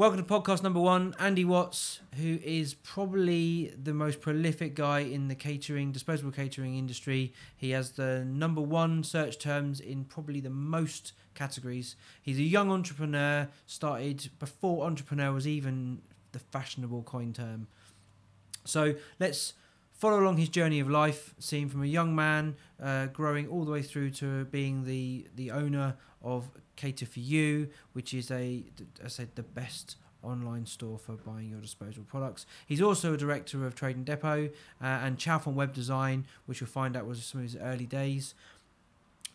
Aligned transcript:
Welcome 0.00 0.16
to 0.16 0.24
podcast 0.24 0.62
number 0.62 0.80
one. 0.80 1.14
Andy 1.18 1.44
Watts, 1.44 2.00
who 2.14 2.38
is 2.42 2.72
probably 2.72 3.74
the 3.76 3.92
most 3.92 4.22
prolific 4.22 4.74
guy 4.74 5.00
in 5.00 5.28
the 5.28 5.34
catering, 5.34 5.92
disposable 5.92 6.30
catering 6.30 6.78
industry. 6.78 7.34
He 7.54 7.72
has 7.72 7.90
the 7.90 8.24
number 8.24 8.62
one 8.62 9.04
search 9.04 9.38
terms 9.38 9.78
in 9.78 10.06
probably 10.06 10.40
the 10.40 10.48
most 10.48 11.12
categories. 11.34 11.96
He's 12.22 12.38
a 12.38 12.42
young 12.42 12.72
entrepreneur, 12.72 13.48
started 13.66 14.30
before 14.38 14.86
entrepreneur 14.86 15.34
was 15.34 15.46
even 15.46 16.00
the 16.32 16.38
fashionable 16.38 17.02
coin 17.02 17.34
term. 17.34 17.66
So 18.64 18.94
let's 19.18 19.52
follow 19.92 20.18
along 20.18 20.38
his 20.38 20.48
journey 20.48 20.80
of 20.80 20.88
life, 20.88 21.34
seeing 21.38 21.68
from 21.68 21.82
a 21.82 21.86
young 21.86 22.14
man 22.16 22.56
uh, 22.82 23.08
growing 23.08 23.48
all 23.48 23.66
the 23.66 23.70
way 23.70 23.82
through 23.82 24.12
to 24.12 24.46
being 24.46 24.84
the 24.84 25.26
the 25.36 25.50
owner 25.50 25.96
of 26.22 26.48
Cater 26.80 27.06
for 27.06 27.20
You, 27.20 27.68
which 27.92 28.14
is 28.14 28.30
a, 28.30 28.64
I 29.04 29.08
said, 29.08 29.28
the 29.34 29.42
best 29.42 29.96
online 30.22 30.66
store 30.66 30.98
for 30.98 31.12
buying 31.12 31.50
your 31.50 31.60
disposable 31.60 32.06
products. 32.08 32.46
He's 32.66 32.80
also 32.80 33.14
a 33.14 33.16
director 33.16 33.66
of 33.66 33.74
Trading 33.74 34.04
Depot 34.04 34.48
uh, 34.82 34.84
and 34.84 35.18
Chalfont 35.18 35.54
Web 35.54 35.74
Design, 35.74 36.26
which 36.46 36.60
you'll 36.60 36.68
find 36.68 36.96
out 36.96 37.06
was 37.06 37.22
some 37.22 37.40
of 37.40 37.44
his 37.44 37.56
early 37.56 37.86
days. 37.86 38.34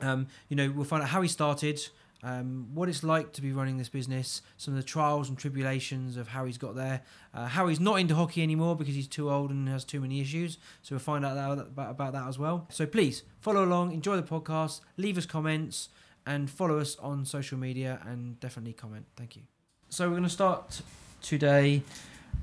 Um, 0.02 0.28
you 0.50 0.56
know, 0.56 0.72
we'll 0.72 0.86
find 0.86 1.04
out 1.04 1.10
how 1.10 1.22
he 1.22 1.28
started, 1.28 1.80
um, 2.24 2.70
what 2.74 2.90
it's 2.90 3.04
like 3.04 3.32
to 3.34 3.42
be 3.42 3.52
running 3.52 3.78
this 3.78 3.90
business, 3.90 4.42
some 4.58 4.74
of 4.74 4.80
the 4.80 4.86
trials 4.86 5.30
and 5.30 5.38
tribulations 5.38 6.18
of 6.18 6.30
how 6.30 6.46
he's 6.46 6.58
got 6.58 6.76
there, 6.76 7.02
uh, 7.34 7.46
how 7.46 7.68
he's 7.68 7.80
not 7.80 8.00
into 8.00 8.16
hockey 8.16 8.42
anymore 8.42 8.76
because 8.76 8.96
he's 8.96 9.08
too 9.08 9.30
old 9.32 9.52
and 9.52 9.70
has 9.70 9.86
too 9.86 10.02
many 10.02 10.20
issues. 10.20 10.58
So 10.82 10.96
we'll 10.96 11.00
find 11.00 11.24
out 11.24 11.36
that, 11.36 11.52
about, 11.68 11.92
about 11.92 12.14
that 12.14 12.28
as 12.28 12.40
well. 12.40 12.68
So 12.72 12.88
please 12.88 13.22
follow 13.40 13.64
along, 13.64 13.94
enjoy 13.94 14.16
the 14.16 14.24
podcast, 14.24 14.82
leave 14.98 15.18
us 15.18 15.28
comments, 15.28 15.90
and 16.26 16.50
follow 16.50 16.80
us 16.80 16.98
on 17.00 17.26
social 17.26 17.58
media 17.58 18.00
and 18.06 18.40
definitely 18.40 18.74
comment. 18.74 19.06
Thank 19.16 19.36
you. 19.36 19.44
So 19.90 20.06
we're 20.06 20.14
going 20.14 20.24
to 20.24 20.30
start 20.30 20.82
today 21.22 21.84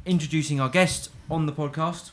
introducing 0.06 0.60
our 0.60 0.68
guest 0.68 1.10
on 1.30 1.46
the 1.46 1.52
podcast, 1.52 2.10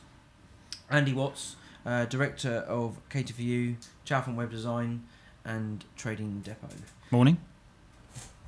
Andy 0.90 1.14
Watts, 1.14 1.56
uh, 1.86 2.06
director 2.06 2.66
of 2.68 2.98
Cater 3.10 3.34
for 3.34 3.42
You, 3.42 3.78
Chalfont 4.06 4.36
Web 4.36 4.52
Design, 4.52 5.04
and 5.46 5.84
Trading 5.96 6.42
Depot. 6.42 6.68
Morning. 7.12 7.38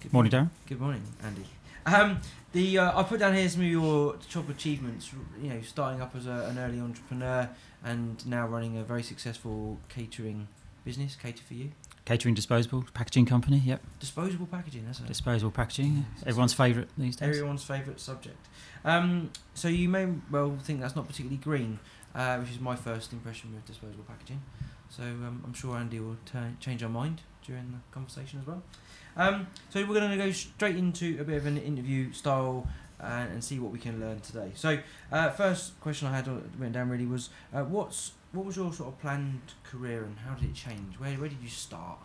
Good 0.02 0.14
Morning, 0.14 0.31
Darren. 0.31 0.49
Good 0.67 0.81
morning, 0.81 1.03
Andy. 1.23 1.45
Um, 1.86 2.19
the 2.53 2.77
uh, 2.77 2.99
I 2.99 3.03
put 3.03 3.19
down 3.19 3.36
here 3.36 3.47
some 3.47 3.61
of 3.61 3.67
your 3.67 4.16
top 4.30 4.49
achievements. 4.49 5.11
You 5.42 5.49
know, 5.49 5.61
starting 5.61 6.02
up 6.02 6.16
as 6.16 6.27
a, 6.27 6.47
an 6.49 6.58
early 6.58 6.80
entrepreneur 6.80 7.49
and 7.83 8.25
now 8.27 8.47
running 8.47 8.77
a 8.77 8.83
very 8.83 9.03
successful 9.03 9.80
catering 9.89 10.47
business, 10.83 11.16
Cater 11.16 11.44
for 11.44 11.53
You. 11.53 11.72
Catering 12.05 12.33
disposable 12.33 12.83
packaging 12.94 13.25
company. 13.25 13.61
Yep. 13.63 13.81
Disposable 13.99 14.47
packaging, 14.47 14.85
that's 14.85 14.99
it. 14.99 15.07
Disposable 15.07 15.52
packaging. 15.52 16.05
Everyone's 16.25 16.53
favourite 16.53 16.89
these 16.97 17.16
days. 17.16 17.30
Everyone's 17.30 17.63
favourite 17.63 17.99
subject. 17.99 18.47
Um, 18.83 19.31
so 19.53 19.67
you 19.67 19.88
may 19.88 20.08
well 20.31 20.58
think 20.63 20.81
that's 20.81 20.95
not 20.95 21.08
particularly 21.08 21.38
green, 21.38 21.80
uh, 22.16 22.38
which 22.38 22.49
is 22.49 22.59
my 22.59 22.75
first 22.75 23.13
impression 23.13 23.53
with 23.53 23.66
disposable 23.66 24.03
packaging. 24.05 24.41
So 24.89 25.03
um, 25.03 25.41
I'm 25.45 25.53
sure 25.53 25.77
Andy 25.77 25.99
will 25.99 26.17
turn, 26.25 26.58
change 26.59 26.83
our 26.83 26.89
mind 26.89 27.21
during 27.45 27.71
the 27.71 27.77
conversation 27.93 28.39
as 28.39 28.47
well. 28.47 28.63
Um, 29.15 29.47
so 29.69 29.86
we're 29.86 29.99
going 29.99 30.11
to 30.11 30.17
go 30.17 30.31
straight 30.31 30.75
into 30.75 31.17
a 31.19 31.23
bit 31.23 31.38
of 31.38 31.45
an 31.45 31.58
interview 31.58 32.11
style 32.13 32.67
uh, 32.99 33.25
and 33.31 33.43
see 33.43 33.59
what 33.59 33.71
we 33.71 33.80
can 33.80 33.99
learn 33.99 34.19
today. 34.21 34.52
So 34.55 34.80
uh, 35.11 35.30
first 35.31 35.80
question 35.81 36.08
I 36.08 36.15
had 36.15 36.27
uh, 36.27 36.33
written 36.58 36.73
down 36.73 36.89
really 36.89 37.05
was 37.05 37.30
uh, 37.53 37.63
what's 37.63 38.11
what 38.31 38.45
was 38.45 38.55
your 38.55 38.71
sort 38.73 38.89
of 38.89 38.99
planned 38.99 39.41
career 39.63 40.03
and 40.03 40.17
how 40.19 40.35
did 40.35 40.49
it 40.49 40.55
change? 40.55 40.95
Where 40.99 41.13
where 41.13 41.29
did 41.29 41.41
you 41.41 41.49
start? 41.49 41.99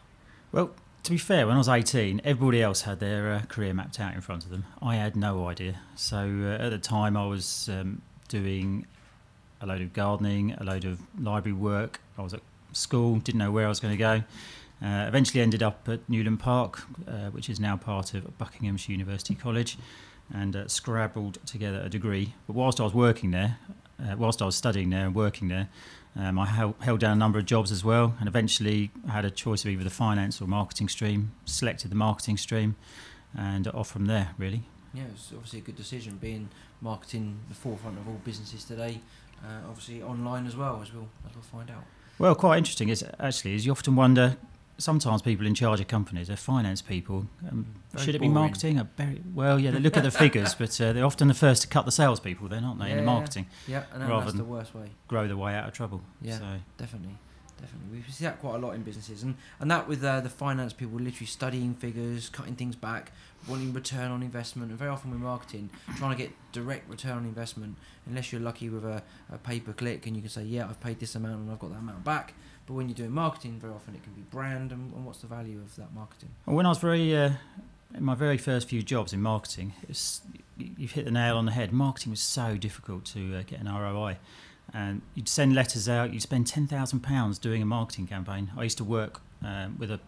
Well, 0.52 0.70
to 1.02 1.10
be 1.10 1.18
fair, 1.18 1.46
when 1.46 1.54
I 1.54 1.58
was 1.58 1.68
18, 1.68 2.20
everybody 2.24 2.62
else 2.62 2.82
had 2.82 2.98
their 2.98 3.32
uh, 3.32 3.42
career 3.42 3.72
mapped 3.72 4.00
out 4.00 4.14
in 4.14 4.20
front 4.20 4.44
of 4.44 4.50
them. 4.50 4.64
I 4.82 4.96
had 4.96 5.14
no 5.14 5.46
idea. 5.48 5.80
So 5.94 6.16
uh, 6.16 6.64
at 6.64 6.70
the 6.70 6.78
time, 6.78 7.16
I 7.16 7.26
was 7.26 7.68
um, 7.68 8.02
doing 8.28 8.86
a 9.60 9.66
load 9.66 9.82
of 9.82 9.92
gardening, 9.92 10.52
a 10.54 10.64
load 10.64 10.84
of 10.84 11.00
library 11.18 11.56
work. 11.56 12.00
I 12.18 12.22
was 12.22 12.34
at 12.34 12.40
school, 12.72 13.16
didn't 13.16 13.38
know 13.38 13.52
where 13.52 13.66
I 13.66 13.68
was 13.68 13.80
going 13.80 13.92
to 13.92 13.98
go. 13.98 14.22
Uh, 14.82 15.06
eventually 15.06 15.40
ended 15.40 15.62
up 15.62 15.88
at 15.88 16.00
Newland 16.08 16.40
Park, 16.40 16.82
uh, 17.08 17.30
which 17.30 17.48
is 17.48 17.58
now 17.58 17.76
part 17.76 18.12
of 18.12 18.36
Buckinghamshire 18.36 18.92
University 18.92 19.34
College, 19.34 19.78
and 20.34 20.54
uh, 20.54 20.68
scrabbled 20.68 21.38
together 21.46 21.80
a 21.80 21.88
degree. 21.88 22.34
But 22.46 22.56
whilst 22.56 22.80
I 22.80 22.84
was 22.84 22.92
working 22.92 23.30
there, 23.30 23.58
uh, 24.00 24.16
whilst 24.18 24.42
I 24.42 24.44
was 24.44 24.56
studying 24.56 24.90
there 24.90 25.06
and 25.06 25.14
working 25.14 25.48
there, 25.48 25.68
um, 26.18 26.38
I 26.38 26.46
held, 26.46 26.74
held 26.80 27.00
down 27.00 27.12
a 27.12 27.16
number 27.16 27.38
of 27.38 27.44
jobs 27.46 27.70
as 27.70 27.84
well, 27.84 28.14
and 28.18 28.28
eventually 28.28 28.90
had 29.08 29.24
a 29.24 29.30
choice 29.30 29.64
of 29.64 29.70
either 29.70 29.84
the 29.84 29.90
finance 29.90 30.40
or 30.40 30.46
marketing 30.46 30.88
stream. 30.88 31.32
Selected 31.44 31.90
the 31.90 31.96
marketing 31.96 32.36
stream, 32.36 32.76
and 33.36 33.68
off 33.68 33.90
from 33.90 34.06
there, 34.06 34.30
really. 34.38 34.62
Yeah, 34.94 35.04
it's 35.12 35.30
obviously 35.34 35.58
a 35.58 35.62
good 35.62 35.76
decision 35.76 36.16
being 36.16 36.48
marketing 36.80 37.38
the 37.48 37.54
forefront 37.54 37.98
of 37.98 38.08
all 38.08 38.20
businesses 38.24 38.64
today. 38.64 39.00
Uh, 39.44 39.68
obviously 39.68 40.02
online 40.02 40.46
as 40.46 40.56
well, 40.56 40.80
as 40.82 40.92
we'll 40.92 41.08
as 41.28 41.34
we'll 41.34 41.42
find 41.42 41.70
out. 41.70 41.84
Well, 42.18 42.34
quite 42.34 42.56
interesting 42.58 42.88
is 42.88 43.04
actually 43.20 43.54
is 43.54 43.66
you 43.66 43.72
often 43.72 43.94
wonder. 43.94 44.36
Sometimes 44.78 45.22
people 45.22 45.46
in 45.46 45.54
charge 45.54 45.80
of 45.80 45.88
companies, 45.88 46.28
they're 46.28 46.36
finance 46.36 46.82
people. 46.82 47.26
Um, 47.50 47.66
should 47.96 48.10
it 48.14 48.20
be 48.20 48.26
boring. 48.28 48.34
marketing? 48.34 48.88
Very, 48.96 49.22
well, 49.34 49.58
yeah, 49.58 49.70
they 49.70 49.78
look 49.78 49.96
at 49.96 50.02
the 50.04 50.10
figures, 50.24 50.54
but 50.54 50.78
uh, 50.80 50.92
they're 50.92 51.04
often 51.04 51.28
the 51.28 51.34
first 51.34 51.62
to 51.62 51.68
cut 51.68 51.86
the 51.86 51.92
salespeople, 51.92 52.48
then, 52.48 52.62
aren't 52.64 52.78
they, 52.80 52.90
in 52.90 52.96
the 52.98 53.02
Yeah. 53.02 53.06
marketing? 53.06 53.46
Yeah, 53.66 53.84
and 53.92 54.02
that's 54.02 54.34
the 54.34 54.44
worst 54.44 54.74
way. 54.74 54.90
Grow 55.08 55.26
the 55.28 55.36
way 55.36 55.54
out 55.54 55.66
of 55.68 55.72
trouble. 55.72 56.02
Yeah. 56.20 56.38
So, 56.38 56.44
Definitely, 56.76 57.16
definitely. 57.58 58.02
We 58.06 58.12
see 58.12 58.24
that 58.24 58.38
quite 58.38 58.56
a 58.56 58.58
lot 58.58 58.74
in 58.74 58.82
businesses, 58.82 59.22
and 59.22 59.36
and 59.60 59.70
that 59.70 59.88
with 59.88 60.04
uh, 60.04 60.20
the 60.20 60.28
finance 60.28 60.74
people 60.74 60.98
literally 60.98 61.26
studying 61.26 61.74
figures, 61.74 62.28
cutting 62.28 62.54
things 62.54 62.76
back, 62.76 63.12
wanting 63.48 63.72
return 63.72 64.10
on 64.10 64.22
investment, 64.22 64.68
and 64.70 64.78
very 64.78 64.90
often 64.90 65.10
with 65.10 65.20
marketing, 65.20 65.70
trying 65.96 66.10
to 66.14 66.22
get 66.22 66.32
direct 66.52 66.86
return 66.90 67.12
on 67.16 67.24
investment. 67.24 67.76
Unless 68.06 68.30
you're 68.30 68.42
lucky 68.42 68.68
with 68.68 68.84
a, 68.84 69.02
a 69.32 69.38
pay 69.38 69.58
per 69.58 69.72
click, 69.72 70.06
and 70.06 70.14
you 70.14 70.20
can 70.22 70.30
say, 70.30 70.42
yeah, 70.44 70.66
I've 70.68 70.80
paid 70.80 71.00
this 71.00 71.14
amount 71.14 71.40
and 71.40 71.50
I've 71.50 71.58
got 71.58 71.70
that 71.72 71.78
amount 71.78 72.04
back. 72.04 72.34
But 72.66 72.74
when 72.74 72.88
you're 72.88 72.96
doing 72.96 73.12
marketing, 73.12 73.58
very 73.60 73.72
often 73.72 73.94
it 73.94 74.02
can 74.02 74.12
be 74.12 74.22
brand, 74.22 74.72
and, 74.72 74.92
and 74.92 75.06
what's 75.06 75.20
the 75.20 75.28
value 75.28 75.58
of 75.58 75.76
that 75.76 75.94
marketing? 75.94 76.30
Well, 76.46 76.56
when 76.56 76.66
I 76.66 76.70
was 76.70 76.78
very 76.78 77.16
uh, 77.16 77.30
in 77.94 78.04
my 78.04 78.14
very 78.14 78.38
first 78.38 78.68
few 78.68 78.82
jobs 78.82 79.12
in 79.12 79.22
marketing, 79.22 79.72
you've 80.58 80.92
hit 80.92 81.04
the 81.04 81.10
nail 81.10 81.36
on 81.36 81.46
the 81.46 81.52
head. 81.52 81.72
Marketing 81.72 82.10
was 82.10 82.20
so 82.20 82.56
difficult 82.56 83.04
to 83.06 83.36
uh, 83.36 83.42
get 83.46 83.60
an 83.60 83.68
ROI, 83.68 84.18
and 84.74 85.02
you'd 85.14 85.28
send 85.28 85.54
letters 85.54 85.88
out. 85.88 86.12
You'd 86.12 86.22
spend 86.22 86.46
ten 86.46 86.66
thousand 86.66 87.00
pounds 87.00 87.38
doing 87.38 87.62
a 87.62 87.66
marketing 87.66 88.06
campaign. 88.06 88.50
I 88.56 88.64
used 88.64 88.78
to 88.78 88.84
work 88.84 89.20
um, 89.44 89.76
with 89.78 89.90
a 89.90 90.00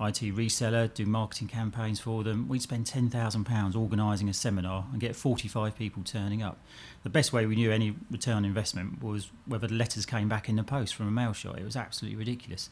IT 0.00 0.34
reseller, 0.34 0.92
do 0.92 1.06
marketing 1.06 1.46
campaigns 1.46 2.00
for 2.00 2.24
them. 2.24 2.48
We'd 2.48 2.62
spend 2.62 2.86
ten 2.86 3.08
thousand 3.08 3.44
pounds 3.44 3.76
organising 3.76 4.28
a 4.28 4.34
seminar 4.34 4.86
and 4.90 5.00
get 5.00 5.14
forty-five 5.14 5.76
people 5.76 6.02
turning 6.02 6.42
up. 6.42 6.58
The 7.04 7.10
best 7.10 7.32
way 7.32 7.46
we 7.46 7.54
knew 7.54 7.70
any 7.70 7.94
return 8.10 8.36
on 8.38 8.44
investment 8.44 9.02
was 9.02 9.30
whether 9.46 9.68
the 9.68 9.74
letters 9.74 10.04
came 10.04 10.28
back 10.28 10.48
in 10.48 10.56
the 10.56 10.64
post 10.64 10.94
from 10.96 11.06
a 11.06 11.12
mail 11.12 11.32
shot. 11.32 11.58
It 11.58 11.64
was 11.64 11.76
absolutely 11.76 12.16
ridiculous. 12.18 12.70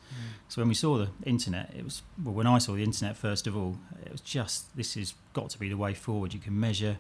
So 0.48 0.60
when 0.60 0.68
we 0.68 0.74
saw 0.74 0.98
the 0.98 1.10
internet, 1.24 1.72
it 1.78 1.84
was 1.84 2.02
well. 2.22 2.34
When 2.34 2.46
I 2.48 2.58
saw 2.58 2.72
the 2.74 2.82
internet, 2.82 3.16
first 3.16 3.46
of 3.46 3.56
all, 3.56 3.78
it 4.04 4.10
was 4.10 4.20
just 4.20 4.76
this 4.76 4.94
has 4.94 5.14
got 5.32 5.48
to 5.50 5.58
be 5.58 5.68
the 5.68 5.76
way 5.76 5.94
forward. 5.94 6.34
You 6.34 6.40
can 6.40 6.58
measure 6.58 6.96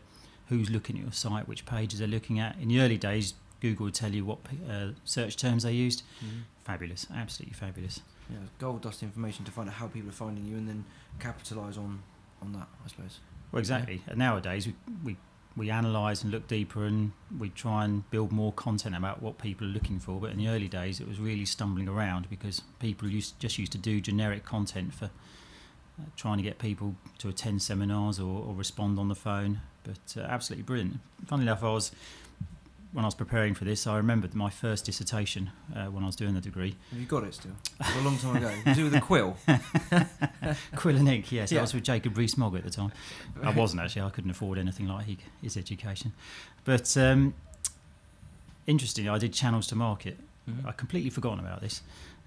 who's 0.48 0.70
looking 0.70 0.96
at 0.98 1.02
your 1.02 1.12
site, 1.12 1.48
which 1.48 1.66
pages 1.66 1.98
they're 1.98 2.06
looking 2.08 2.38
at. 2.38 2.56
In 2.60 2.68
the 2.68 2.80
early 2.80 2.98
days, 2.98 3.34
Google 3.60 3.84
would 3.86 3.94
tell 3.94 4.12
you 4.12 4.24
what 4.24 4.38
uh, 4.70 4.88
search 5.04 5.36
terms 5.36 5.62
they 5.64 5.72
used. 5.72 6.02
Mhm. 6.24 6.42
Fabulous, 6.64 7.06
absolutely 7.12 7.54
fabulous. 7.54 8.00
Yeah, 8.30 8.38
gold 8.58 8.82
dust 8.82 9.02
information 9.02 9.44
to 9.44 9.50
find 9.50 9.68
out 9.68 9.74
how 9.74 9.88
people 9.88 10.08
are 10.08 10.12
finding 10.12 10.46
you, 10.46 10.56
and 10.56 10.68
then 10.68 10.84
capitalise 11.18 11.76
on 11.76 12.02
on 12.40 12.52
that. 12.52 12.68
I 12.84 12.88
suppose. 12.88 13.20
Well, 13.50 13.60
exactly. 13.60 14.02
And 14.06 14.18
nowadays, 14.18 14.66
we 14.66 14.74
we 15.04 15.16
we 15.56 15.70
analyse 15.70 16.22
and 16.22 16.32
look 16.32 16.48
deeper, 16.48 16.84
and 16.84 17.12
we 17.38 17.50
try 17.50 17.84
and 17.84 18.08
build 18.10 18.32
more 18.32 18.52
content 18.52 18.96
about 18.96 19.22
what 19.22 19.38
people 19.38 19.66
are 19.66 19.70
looking 19.70 19.98
for. 19.98 20.20
But 20.20 20.30
in 20.30 20.38
the 20.38 20.48
early 20.48 20.68
days, 20.68 21.00
it 21.00 21.08
was 21.08 21.18
really 21.20 21.44
stumbling 21.44 21.88
around 21.88 22.30
because 22.30 22.62
people 22.78 23.08
used 23.08 23.38
just 23.38 23.58
used 23.58 23.72
to 23.72 23.78
do 23.78 24.00
generic 24.00 24.44
content 24.44 24.94
for 24.94 25.06
uh, 25.06 26.04
trying 26.16 26.38
to 26.38 26.42
get 26.42 26.58
people 26.58 26.94
to 27.18 27.28
attend 27.28 27.60
seminars 27.60 28.18
or, 28.18 28.44
or 28.46 28.54
respond 28.54 28.98
on 28.98 29.08
the 29.08 29.14
phone. 29.14 29.60
But 29.84 30.16
uh, 30.16 30.26
absolutely 30.26 30.62
brilliant. 30.62 31.00
Funnily 31.26 31.48
enough, 31.48 31.62
I 31.62 31.72
was 31.72 31.92
when 32.92 33.04
I 33.04 33.08
was 33.08 33.14
preparing 33.14 33.54
for 33.54 33.64
this, 33.64 33.86
I 33.86 33.96
remembered 33.96 34.34
my 34.34 34.50
first 34.50 34.84
dissertation 34.84 35.50
uh, 35.74 35.86
when 35.86 36.02
I 36.02 36.06
was 36.06 36.16
doing 36.16 36.34
the 36.34 36.40
degree. 36.40 36.76
Have 36.90 37.00
you 37.00 37.06
got 37.06 37.24
it 37.24 37.34
still? 37.34 37.52
It 37.80 37.86
was 37.86 37.96
a 37.96 38.00
long 38.02 38.18
time 38.18 38.36
ago. 38.36 38.52
Was 38.66 38.78
it 38.78 38.82
with 38.84 38.94
a 38.94 39.00
quill? 39.00 39.36
Quill 40.76 40.96
and 40.96 41.08
ink, 41.08 41.32
yes. 41.32 41.50
Yeah. 41.52 41.60
I 41.60 41.62
was 41.62 41.72
with 41.74 41.84
Jacob 41.84 42.16
Rees-Mogg 42.18 42.54
at 42.56 42.64
the 42.64 42.70
time. 42.70 42.92
I 43.42 43.50
wasn't 43.50 43.80
actually. 43.82 44.02
I 44.02 44.10
couldn't 44.10 44.30
afford 44.30 44.58
anything 44.58 44.88
like 44.88 45.06
he, 45.06 45.18
his 45.40 45.56
education. 45.56 46.12
But 46.64 46.94
um, 46.96 47.34
interestingly, 48.66 49.08
I 49.08 49.18
did 49.18 49.32
channels 49.32 49.66
to 49.68 49.76
market. 49.76 50.18
Mhm. 50.50 50.66
I 50.66 50.72
completely 50.72 51.10
forgotten 51.10 51.38
about 51.38 51.60
this, 51.60 51.82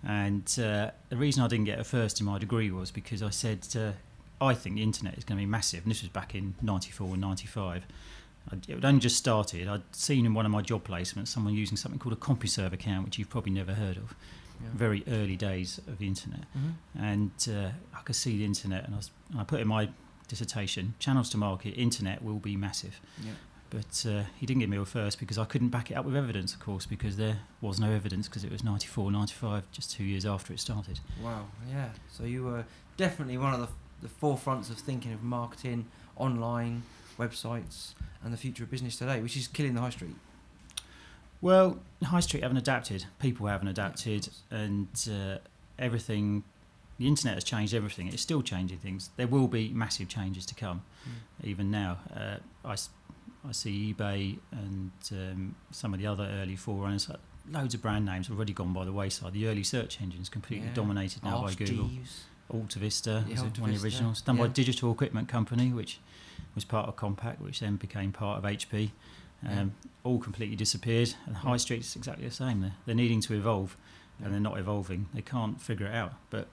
and 0.08 0.44
uh, 0.58 0.92
the 1.10 1.18
reason 1.18 1.44
I 1.44 1.48
didn't 1.48 1.66
get 1.66 1.80
a 1.80 1.84
first 1.84 2.20
in 2.22 2.26
my 2.26 2.38
degree 2.40 2.72
was 2.72 2.90
because 2.90 3.22
I 3.22 3.30
said 3.30 3.68
uh, 3.76 3.92
I 4.44 4.54
think 4.54 4.78
the 4.78 4.84
internet 4.84 5.18
is 5.18 5.26
going 5.26 5.38
to 5.38 5.42
be 5.42 5.46
massive, 5.46 5.84
and 5.84 5.92
this 5.92 6.02
was 6.02 6.10
back 6.10 6.34
in 6.34 6.56
'94 6.62 7.10
and 7.10 7.22
'95. 7.22 7.84
I'd- 8.51 8.71
It 8.71 8.75
had 8.75 8.86
only 8.86 9.00
just 9.00 9.18
started. 9.18 9.68
I'd 9.68 9.83
seen 9.95 10.25
in 10.25 10.33
one 10.33 10.45
of 10.45 10.51
my 10.51 10.62
job 10.62 10.86
placements 10.88 11.27
someone 11.30 11.53
using 11.53 11.77
something 11.77 12.00
called 12.00 12.13
a 12.13 12.18
CompuServe 12.18 12.74
account, 12.74 13.06
which 13.06 13.18
you've 13.18 13.30
probably 13.30 13.51
never 13.51 13.74
heard 13.74 13.97
of. 13.97 14.13
Yeah. 14.62 14.69
Very 14.74 15.03
early 15.07 15.36
days 15.36 15.80
of 15.88 15.97
the 15.97 16.07
internet 16.07 16.45
Mhm. 16.57 16.74
and 16.95 17.31
uh, 17.50 17.71
I 17.97 18.01
could 18.03 18.15
see 18.15 18.38
the 18.38 18.45
internet, 18.45 18.86
and 18.86 18.94
I, 18.94 18.97
was, 18.97 19.12
and 19.31 19.39
I 19.39 19.44
put 19.44 19.59
in 19.59 19.68
my 19.68 19.89
dissertation, 20.27 20.94
channels 21.00 21.30
to 21.31 21.38
market, 21.38 21.71
internet 21.77 22.24
will 22.24 22.39
be 22.39 22.56
massive. 22.56 23.00
Yeah. 23.24 23.31
But 23.69 24.06
uh, 24.07 24.24
he 24.38 24.45
didn't 24.45 24.62
give 24.62 24.69
me 24.69 24.77
a 24.77 24.86
first 24.86 25.19
because 25.19 25.38
I 25.38 25.44
couldn't 25.45 25.69
back 25.69 25.92
it 25.92 25.95
up 25.95 26.06
with 26.06 26.15
evidence, 26.15 26.53
of 26.53 26.59
course, 26.59 26.86
because 26.86 27.18
there 27.18 27.39
was 27.62 27.80
no 27.80 27.92
evidence 27.92 28.27
because 28.30 28.44
it 28.45 28.51
was 28.51 28.63
94, 28.63 29.12
95, 29.12 29.69
just 29.71 29.92
two 29.92 30.03
years 30.06 30.25
after 30.25 30.53
it 30.53 30.59
started. 30.59 31.00
Wow. 31.21 31.47
Yeah. 31.69 31.89
So 32.12 32.24
you 32.24 32.44
were 32.44 32.65
definitely 32.97 33.38
one 33.38 33.53
of 33.53 33.59
the 33.59 33.68
the 34.01 34.09
forefronts 34.09 34.69
of 34.69 34.77
thinking 34.77 35.13
of 35.13 35.24
marketing, 35.24 35.86
online 36.18 36.83
websites, 37.18 37.94
and 38.24 38.34
the 38.34 38.38
future 38.38 38.64
of 38.64 38.72
business 38.72 38.98
today, 38.98 39.22
which 39.22 39.36
is 39.38 39.48
killing 39.48 39.74
the 39.76 39.82
high 39.82 39.90
street. 39.92 40.16
Well, 41.42 41.80
High 42.04 42.22
Street 42.22 42.44
haven't 42.44 42.58
adapted, 42.58 43.06
people 43.20 43.48
haven't 43.48 43.68
adapted, 43.68 44.30
and 44.50 44.88
uh, 45.12 45.38
everything. 45.78 46.44
The 46.98 47.08
internet 47.08 47.34
has 47.36 47.44
changed 47.44 47.74
everything. 47.74 48.08
It's 48.08 48.22
still 48.22 48.42
changing 48.42 48.78
things. 48.78 49.10
There 49.18 49.28
will 49.28 49.50
be 49.50 49.70
massive 49.74 50.08
changes 50.08 50.46
to 50.48 50.56
come, 50.56 50.82
Mm. 51.06 51.46
even 51.48 51.70
now. 51.70 51.98
Uh, 52.16 52.38
I, 52.64 52.76
I 53.48 53.52
see 53.52 53.94
eBay 53.94 54.40
and 54.54 54.92
um, 55.12 55.56
some 55.72 55.94
of 55.94 56.00
the 56.00 56.08
other 56.08 56.24
early 56.24 56.56
forerunners. 56.56 57.10
uh, 57.10 57.18
Loads 57.52 57.76
of 57.76 57.82
brand 57.82 58.06
names 58.06 58.30
already 58.32 58.54
gone 58.54 58.72
by 58.74 58.86
the 58.86 58.94
wayside. 58.94 59.34
The 59.34 59.46
early 59.48 59.62
search 59.64 60.02
engines 60.02 60.30
completely 60.30 60.68
Yeah. 60.68 60.74
dominated 60.74 61.22
now 61.24 61.44
by 61.44 61.54
Google. 61.54 61.90
Jeeves. 61.90 62.24
Alta 62.52 62.80
Vista 62.80 63.24
Yeah, 63.28 63.34
was 63.34 63.44
Alta 63.44 63.62
one 63.62 63.70
of 63.72 63.80
the 63.82 63.86
originals, 63.86 64.22
done 64.22 64.38
by 64.38 64.46
yeah. 64.46 64.52
Digital 64.54 64.92
Equipment 64.92 65.28
Company, 65.28 65.72
which 65.74 66.00
was 66.56 66.66
part 66.66 66.88
of 66.88 66.96
Compaq, 66.96 67.40
which 67.40 67.60
then 67.60 67.75
became 67.75 68.12
part 68.12 68.38
of 68.38 68.44
HP. 68.50 68.92
Um, 69.48 69.74
All 70.04 70.18
completely 70.19 70.56
disappeared, 70.56 71.13
and 71.28 71.36
High 71.38 71.52
Yeah. 71.52 71.57
Street's 71.57 71.96
exactly 71.96 72.25
the 72.25 72.34
same. 72.34 72.62
They're, 72.62 72.74
they're 72.86 72.96
needing 72.96 73.22
to 73.22 73.34
evolve, 73.36 73.78
Yeah. 74.19 74.25
and 74.25 74.34
they're 74.34 74.42
not 74.42 74.57
evolving. 74.57 75.07
They 75.13 75.22
can't 75.22 75.62
figure 75.62 75.86
it 75.88 75.94
out. 75.94 76.13
But 76.31 76.48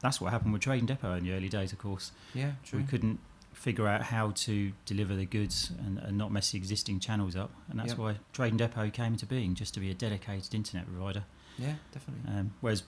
that's 0.00 0.20
what 0.20 0.30
happened 0.32 0.52
with 0.52 0.62
Trading 0.62 0.86
Depot 0.86 1.14
in 1.14 1.24
the 1.24 1.32
early 1.32 1.48
days, 1.48 1.72
of 1.72 1.78
course. 1.78 2.12
Yeah. 2.34 2.52
True. 2.62 2.80
We 2.80 2.84
couldn't 2.86 3.18
figure 3.52 3.88
out 3.88 4.02
how 4.02 4.32
to 4.32 4.72
deliver 4.84 5.16
the 5.16 5.24
goods 5.24 5.72
and, 5.84 5.98
and 5.98 6.18
not 6.18 6.30
mess 6.30 6.50
the 6.52 6.58
existing 6.58 7.00
channels 7.00 7.34
up, 7.34 7.50
and 7.70 7.78
that's 7.80 7.90
Yep. 7.90 7.98
why 7.98 8.16
Trading 8.32 8.58
Depot 8.58 8.90
came 8.90 9.14
into 9.14 9.26
being, 9.26 9.54
just 9.54 9.72
to 9.74 9.80
be 9.80 9.90
a 9.90 9.94
dedicated 9.94 10.54
internet 10.54 10.86
provider. 10.86 11.24
Yeah. 11.58 11.76
Definitely. 11.92 12.30
Um, 12.32 12.52
whereas 12.60 12.82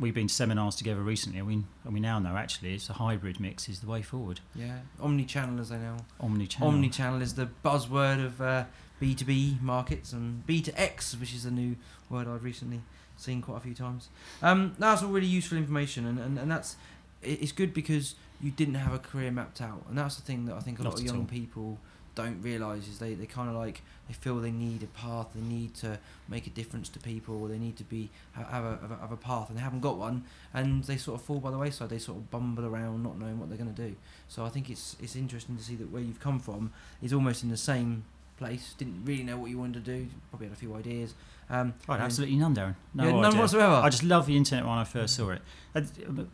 we've 0.00 0.14
been 0.14 0.28
to 0.28 0.34
seminars 0.34 0.74
together 0.74 1.00
recently, 1.00 1.38
and 1.38 1.46
we, 1.46 1.54
and 1.84 1.94
we 1.94 2.00
now 2.00 2.18
know 2.18 2.36
actually 2.36 2.74
it's 2.74 2.88
a 2.88 2.94
hybrid 2.94 3.40
mix 3.40 3.68
is 3.68 3.80
the 3.80 3.86
way 3.86 4.02
forward. 4.02 4.40
Yeah. 4.54 4.78
Omni-channel 5.00 5.60
as 5.60 5.68
they 5.68 5.76
know. 5.76 5.96
Omni-channel. 6.20 6.68
Omni-channel 6.68 7.22
is 7.22 7.34
the 7.34 7.48
buzzword 7.64 8.24
of 8.24 8.40
uh, 8.40 8.64
B2B 9.00 9.60
markets 9.60 10.12
and 10.12 10.46
B2X, 10.46 11.18
which 11.18 11.34
is 11.34 11.44
a 11.44 11.50
new 11.50 11.76
word 12.10 12.28
I've 12.28 12.44
recently 12.44 12.80
seen 13.16 13.42
quite 13.42 13.58
a 13.58 13.60
few 13.60 13.74
times. 13.74 14.08
Um, 14.42 14.74
that's 14.78 15.02
all 15.02 15.10
really 15.10 15.26
useful 15.26 15.58
information, 15.58 16.06
and, 16.06 16.18
and, 16.18 16.38
and 16.38 16.50
that's 16.50 16.76
it's 17.22 17.52
good 17.52 17.72
because 17.72 18.16
you 18.40 18.50
didn't 18.50 18.74
have 18.74 18.92
a 18.92 18.98
career 18.98 19.30
mapped 19.30 19.60
out, 19.60 19.84
and 19.88 19.96
that's 19.96 20.16
the 20.16 20.22
thing 20.22 20.46
that 20.46 20.54
I 20.54 20.60
think 20.60 20.80
a 20.80 20.82
lot 20.82 20.94
of 20.94 21.02
young 21.02 21.20
all. 21.20 21.24
people 21.24 21.78
don't 22.14 22.40
realise 22.42 22.88
is 22.88 22.98
they, 22.98 23.14
they 23.14 23.26
kind 23.26 23.48
of 23.48 23.54
like 23.54 23.82
they 24.08 24.14
feel 24.14 24.38
they 24.40 24.50
need 24.50 24.82
a 24.82 24.86
path, 24.86 25.28
they 25.34 25.40
need 25.40 25.74
to 25.76 25.98
make 26.28 26.46
a 26.46 26.50
difference 26.50 26.88
to 26.90 26.98
people, 26.98 27.46
they 27.46 27.58
need 27.58 27.76
to 27.76 27.84
be 27.84 28.10
ha- 28.34 28.44
have 28.44 28.64
a, 28.64 28.78
have 28.82 28.90
a 28.90 28.96
have 28.96 29.12
a 29.12 29.16
path, 29.16 29.48
and 29.48 29.58
they 29.58 29.62
haven't 29.62 29.80
got 29.80 29.96
one, 29.96 30.24
and 30.52 30.84
they 30.84 30.96
sort 30.96 31.20
of 31.20 31.26
fall 31.26 31.40
by 31.40 31.50
the 31.50 31.58
wayside. 31.58 31.90
They 31.90 31.98
sort 31.98 32.18
of 32.18 32.30
bumble 32.30 32.66
around, 32.66 33.02
not 33.02 33.18
knowing 33.18 33.38
what 33.38 33.48
they're 33.48 33.58
going 33.58 33.74
to 33.74 33.82
do. 33.88 33.94
So 34.28 34.44
I 34.44 34.48
think 34.48 34.70
it's 34.70 34.96
it's 35.00 35.16
interesting 35.16 35.56
to 35.56 35.62
see 35.62 35.76
that 35.76 35.90
where 35.90 36.02
you've 36.02 36.20
come 36.20 36.38
from 36.38 36.72
is 37.00 37.12
almost 37.12 37.42
in 37.42 37.50
the 37.50 37.56
same 37.56 38.04
place. 38.38 38.74
Didn't 38.76 39.04
really 39.04 39.22
know 39.22 39.36
what 39.36 39.50
you 39.50 39.58
wanted 39.58 39.84
to 39.84 39.92
do. 39.98 40.08
Probably 40.30 40.48
had 40.48 40.56
a 40.56 40.58
few 40.58 40.74
ideas. 40.74 41.14
Um, 41.50 41.74
Right, 41.86 42.00
absolutely 42.00 42.36
none, 42.36 42.54
Darren. 42.54 42.76
No 42.94 43.04
yeah, 43.04 43.10
none 43.12 43.24
idea. 43.26 43.40
whatsoever. 43.40 43.74
I 43.74 43.88
just 43.90 44.02
love 44.04 44.26
the 44.26 44.36
internet 44.36 44.64
when 44.64 44.78
I 44.78 44.84
first 44.84 45.14
saw 45.16 45.30
it. 45.30 45.42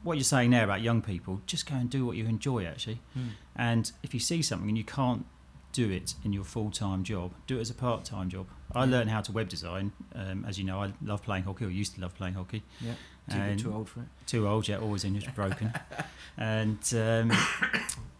What 0.02 0.16
you're 0.16 0.24
saying 0.24 0.50
there 0.50 0.64
about 0.64 0.80
young 0.80 1.02
people, 1.02 1.40
just 1.46 1.68
go 1.68 1.74
and 1.74 1.90
do 1.90 2.06
what 2.06 2.16
you 2.16 2.26
enjoy, 2.26 2.64
actually. 2.66 3.00
Hmm. 3.14 3.28
And 3.56 3.90
if 4.02 4.14
you 4.14 4.20
see 4.20 4.42
something 4.42 4.68
and 4.68 4.78
you 4.78 4.84
can't 4.84 5.26
do 5.78 5.90
it 5.92 6.14
in 6.24 6.32
your 6.32 6.42
full 6.44 6.70
time 6.72 7.04
job, 7.04 7.32
do 7.46 7.58
it 7.58 7.60
as 7.60 7.70
a 7.70 7.74
part 7.74 8.04
time 8.04 8.28
job. 8.28 8.46
I 8.74 8.84
Yeah. 8.84 8.90
learned 8.90 9.10
how 9.10 9.20
to 9.20 9.30
web 9.32 9.48
design. 9.48 9.92
Um, 10.14 10.44
as 10.48 10.58
you 10.58 10.64
know, 10.64 10.82
I 10.82 10.92
love 11.00 11.22
playing 11.22 11.44
hockey, 11.44 11.64
or 11.66 11.70
used 11.70 11.94
to 11.94 12.00
love 12.00 12.14
playing 12.16 12.34
hockey. 12.34 12.62
Yeah. 12.80 12.94
Too, 13.30 13.56
too 13.62 13.72
old 13.74 13.88
for 13.88 14.00
it. 14.00 14.08
Too 14.26 14.48
old, 14.48 14.66
yeah, 14.66 14.78
always 14.78 15.04
injured, 15.04 15.34
broken. 15.34 15.72
and 16.36 16.78
um, 16.94 17.30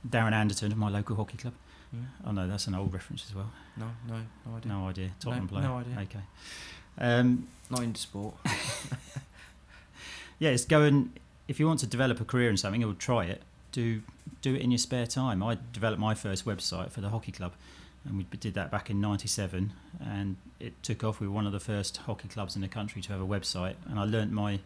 Darren 0.09 0.33
Anderton 0.33 0.71
of 0.71 0.79
my 0.79 0.89
local 0.89 1.17
hockey 1.17 1.37
club. 1.37 1.55
Yeah. 1.93 2.01
Oh 2.27 2.31
no, 2.33 2.47
that's 2.47 2.67
an 2.69 2.75
old 2.77 2.93
reference 2.93 3.25
as 3.29 3.35
well. 3.35 3.51
No, 3.77 3.91
no, 4.07 4.17
no 4.47 4.57
idea. 4.57 4.73
No 4.73 4.89
idea. 4.89 5.11
Tottenham 5.19 5.49
player. 5.49 5.63
no 5.65 5.79
idea. 5.79 5.99
Okay. 6.03 6.25
Um, 6.99 7.49
Not 7.71 7.83
into 7.83 8.01
sport. 8.01 8.35
yeah, 10.39 10.51
it's 10.51 10.65
going. 10.65 11.13
If 11.49 11.59
you 11.59 11.67
want 11.67 11.81
to 11.81 11.87
develop 11.87 12.21
a 12.21 12.25
career 12.25 12.51
in 12.51 12.57
something 12.57 12.85
or 12.85 12.93
try 12.95 13.25
it, 13.25 13.43
do 13.73 14.03
do 14.43 14.55
it 14.55 14.61
in 14.61 14.71
your 14.71 14.79
spare 14.79 15.07
time. 15.07 15.43
I 15.43 15.59
developed 15.73 16.01
my 16.01 16.15
first 16.15 16.45
website 16.45 16.91
for 16.91 17.01
the 17.01 17.09
hockey 17.09 17.33
club, 17.33 17.53
and 18.05 18.17
we 18.17 18.25
did 18.39 18.55
that 18.55 18.71
back 18.71 18.91
in 18.91 19.01
'97, 19.01 19.73
and 20.01 20.37
it 20.61 20.81
took 20.83 21.05
off. 21.05 21.21
We 21.21 21.29
were 21.29 21.35
one 21.35 21.47
of 21.47 21.53
the 21.53 21.61
first 21.61 21.99
hockey 21.99 22.29
clubs 22.29 22.57
in 22.57 22.63
the 22.63 22.69
country 22.69 23.03
to 23.03 23.13
have 23.13 23.21
a 23.21 23.27
website, 23.27 23.75
and 23.89 23.99
I 23.99 24.05
learnt 24.05 24.33
my 24.33 24.61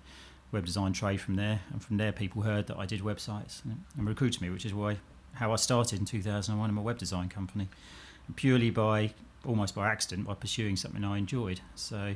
web 0.50 0.66
design 0.66 0.92
trade 0.92 1.20
from 1.20 1.36
there. 1.36 1.60
And 1.72 1.82
from 1.82 1.96
there, 1.96 2.12
people 2.12 2.42
heard 2.42 2.66
that 2.66 2.76
I 2.76 2.86
did 2.86 3.00
websites 3.00 3.64
and, 3.64 3.82
and 3.96 4.06
recruited 4.06 4.42
me, 4.42 4.50
which 4.50 4.66
is 4.66 4.74
why 4.74 4.98
how 5.34 5.52
I 5.52 5.56
started 5.56 5.98
in 5.98 6.04
2001 6.04 6.68
in 6.68 6.74
my 6.74 6.82
web 6.82 6.98
design 6.98 7.28
company, 7.28 7.68
purely 8.36 8.70
by 8.70 9.12
almost 9.44 9.74
by 9.74 9.90
accident 9.90 10.26
by 10.28 10.34
pursuing 10.34 10.76
something 10.76 11.04
I 11.04 11.18
enjoyed. 11.18 11.60
So 11.74 12.14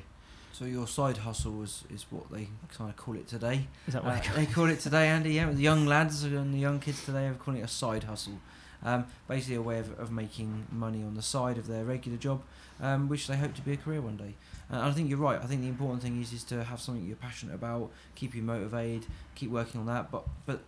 So 0.58 0.64
your 0.64 0.86
side 0.86 1.18
hustle 1.18 1.62
is, 1.62 1.84
is 1.90 2.06
what 2.08 2.30
they 2.32 2.48
kind 2.74 2.88
of 2.88 2.96
call 2.96 3.14
it 3.14 3.28
today. 3.28 3.66
is 3.86 3.92
that 3.92 4.02
what 4.02 4.26
Uh, 4.26 4.32
they 4.36 4.46
call 4.46 4.70
it 4.70 4.80
today, 4.80 5.08
Andy. 5.08 5.34
Yeah, 5.34 5.50
the 5.50 5.60
young 5.60 5.84
lads 5.84 6.24
and 6.24 6.54
the 6.54 6.58
young 6.58 6.80
kids 6.80 7.04
today 7.04 7.26
are 7.26 7.34
calling 7.34 7.60
it 7.60 7.64
a 7.64 7.68
side 7.68 8.04
hustle. 8.04 8.38
Um, 8.82 9.04
basically, 9.28 9.56
a 9.56 9.60
way 9.60 9.78
of, 9.78 9.98
of 10.00 10.10
making 10.10 10.66
money 10.72 11.02
on 11.02 11.14
the 11.14 11.20
side 11.20 11.58
of 11.58 11.66
their 11.66 11.84
regular 11.84 12.16
job, 12.16 12.40
um, 12.80 13.06
which 13.06 13.26
they 13.26 13.36
hope 13.36 13.52
to 13.56 13.60
be 13.60 13.74
a 13.74 13.76
career 13.76 14.00
one 14.00 14.16
day. 14.16 14.34
And 14.70 14.80
I 14.80 14.90
think 14.92 15.10
you're 15.10 15.18
right. 15.18 15.38
I 15.42 15.44
think 15.46 15.60
the 15.60 15.68
important 15.68 16.02
thing 16.02 16.22
is 16.22 16.32
is 16.32 16.42
to 16.44 16.64
have 16.64 16.80
something 16.80 17.04
you're 17.04 17.16
passionate 17.16 17.54
about, 17.54 17.90
keep 18.14 18.34
you 18.34 18.40
motivated, 18.40 19.04
keep 19.34 19.50
working 19.50 19.78
on 19.82 19.86
that. 19.88 20.10
But 20.10 20.24
but 20.46 20.60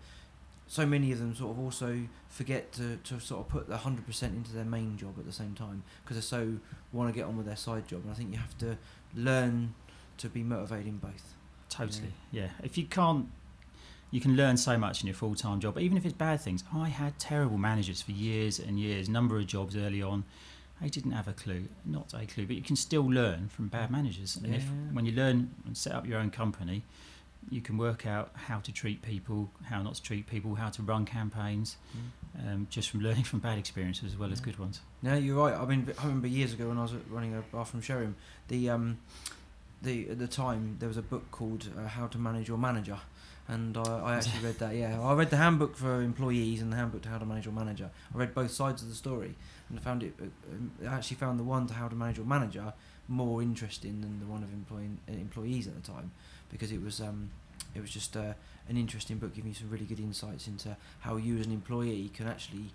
so 0.68 0.84
many 0.84 1.10
of 1.12 1.18
them 1.18 1.34
sort 1.34 1.50
of 1.50 1.58
also 1.58 2.02
forget 2.28 2.72
to, 2.72 2.98
to 3.04 3.18
sort 3.18 3.40
of 3.40 3.48
put 3.48 3.68
the 3.68 3.78
hundred 3.78 4.06
percent 4.06 4.36
into 4.36 4.52
their 4.52 4.66
main 4.66 4.96
job 4.98 5.14
at 5.18 5.24
the 5.24 5.32
same 5.32 5.54
time 5.54 5.82
because 6.04 6.16
they 6.16 6.22
so 6.22 6.58
want 6.92 7.12
to 7.12 7.18
get 7.18 7.26
on 7.26 7.36
with 7.36 7.46
their 7.46 7.56
side 7.56 7.88
job. 7.88 8.02
And 8.04 8.12
I 8.12 8.14
think 8.14 8.32
you 8.32 8.38
have 8.38 8.56
to 8.58 8.76
learn 9.14 9.74
to 10.18 10.28
be 10.28 10.42
motivated 10.42 10.86
in 10.86 10.98
both. 10.98 11.34
Totally, 11.70 12.12
yeah. 12.30 12.48
If 12.62 12.76
you 12.76 12.84
can't, 12.84 13.28
you 14.10 14.20
can 14.20 14.36
learn 14.36 14.56
so 14.58 14.76
much 14.76 15.00
in 15.00 15.06
your 15.06 15.14
full 15.14 15.34
time 15.34 15.58
job, 15.58 15.78
even 15.78 15.96
if 15.96 16.04
it's 16.04 16.14
bad 16.14 16.40
things. 16.40 16.62
I 16.74 16.88
had 16.90 17.18
terrible 17.18 17.58
managers 17.58 18.02
for 18.02 18.12
years 18.12 18.58
and 18.58 18.78
years, 18.78 19.08
number 19.08 19.38
of 19.38 19.46
jobs 19.46 19.74
early 19.74 20.02
on. 20.02 20.24
I 20.80 20.88
didn't 20.88 21.10
have 21.12 21.26
a 21.26 21.32
clue, 21.32 21.64
not 21.84 22.14
a 22.14 22.24
clue, 22.26 22.46
but 22.46 22.54
you 22.54 22.62
can 22.62 22.76
still 22.76 23.02
learn 23.02 23.48
from 23.48 23.66
bad 23.68 23.90
managers. 23.90 24.36
And 24.36 24.54
if 24.54 24.64
when 24.92 25.06
you 25.06 25.12
learn 25.12 25.50
and 25.66 25.76
set 25.76 25.92
up 25.92 26.06
your 26.06 26.20
own 26.20 26.30
company, 26.30 26.84
you 27.50 27.60
can 27.60 27.78
work 27.78 28.06
out 28.06 28.30
how 28.34 28.58
to 28.60 28.72
treat 28.72 29.02
people, 29.02 29.50
how 29.64 29.82
not 29.82 29.94
to 29.94 30.02
treat 30.02 30.26
people, 30.26 30.54
how 30.54 30.68
to 30.70 30.82
run 30.82 31.04
campaigns, 31.04 31.76
um, 32.46 32.66
just 32.70 32.90
from 32.90 33.00
learning 33.00 33.24
from 33.30 33.38
bad 33.38 33.58
experiences 33.58 34.12
as 34.12 34.18
well 34.18 34.32
as 34.32 34.40
good 34.40 34.58
ones. 34.58 34.80
No, 35.02 35.14
you're 35.14 35.36
right. 35.36 35.54
I 35.54 35.64
mean, 35.64 35.88
I 35.98 36.02
remember 36.02 36.26
years 36.28 36.52
ago 36.52 36.68
when 36.68 36.78
I 36.78 36.82
was 36.82 36.92
running 37.10 37.34
a 37.34 37.42
bathroom 37.54 37.82
showroom, 37.82 38.16
the 38.48 38.70
um, 38.70 38.98
the 39.82 40.10
at 40.10 40.18
the 40.18 40.26
time 40.28 40.76
there 40.78 40.88
was 40.88 40.96
a 40.98 41.02
book 41.02 41.30
called 41.30 41.68
uh, 41.78 41.86
How 41.88 42.06
to 42.08 42.18
Manage 42.18 42.48
Your 42.48 42.58
Manager, 42.58 42.98
and 43.46 43.76
I, 43.76 43.82
I 43.82 44.16
actually 44.16 44.44
read 44.44 44.58
that. 44.58 44.74
Yeah, 44.74 45.00
I 45.00 45.14
read 45.14 45.30
the 45.30 45.36
handbook 45.36 45.76
for 45.76 46.02
employees 46.02 46.60
and 46.60 46.72
the 46.72 46.76
handbook 46.76 47.02
to 47.02 47.08
How 47.08 47.18
to 47.18 47.24
Manage 47.26 47.46
Your 47.46 47.54
Manager. 47.54 47.90
I 48.14 48.18
read 48.18 48.34
both 48.34 48.50
sides 48.50 48.82
of 48.82 48.88
the 48.88 48.94
story, 48.94 49.34
and 49.70 49.78
I 49.78 49.82
found 49.82 50.02
it. 50.02 50.14
uh, 50.20 50.88
I 50.88 50.94
actually 50.96 51.16
found 51.16 51.38
the 51.38 51.44
one 51.44 51.66
to 51.68 51.74
How 51.74 51.88
to 51.88 51.94
Manage 51.94 52.16
Your 52.18 52.26
Manager 52.26 52.72
more 53.06 53.40
interesting 53.40 54.02
than 54.02 54.20
the 54.20 54.26
one 54.26 54.42
of 54.42 54.52
employing 54.52 54.98
uh, 55.08 55.12
employees 55.12 55.66
at 55.66 55.74
the 55.74 55.92
time, 55.92 56.10
because 56.50 56.72
it 56.72 56.82
was 56.82 57.00
um, 57.00 57.30
it 57.74 57.80
was 57.80 57.90
just 57.90 58.16
uh, 58.16 58.34
an 58.68 58.76
interesting 58.76 59.18
book 59.18 59.34
giving 59.34 59.50
you 59.50 59.54
some 59.54 59.70
really 59.70 59.84
good 59.84 60.00
insights 60.00 60.46
into 60.46 60.76
how 61.00 61.16
you 61.16 61.38
as 61.38 61.46
an 61.46 61.52
employee 61.52 62.10
can 62.14 62.26
actually, 62.26 62.72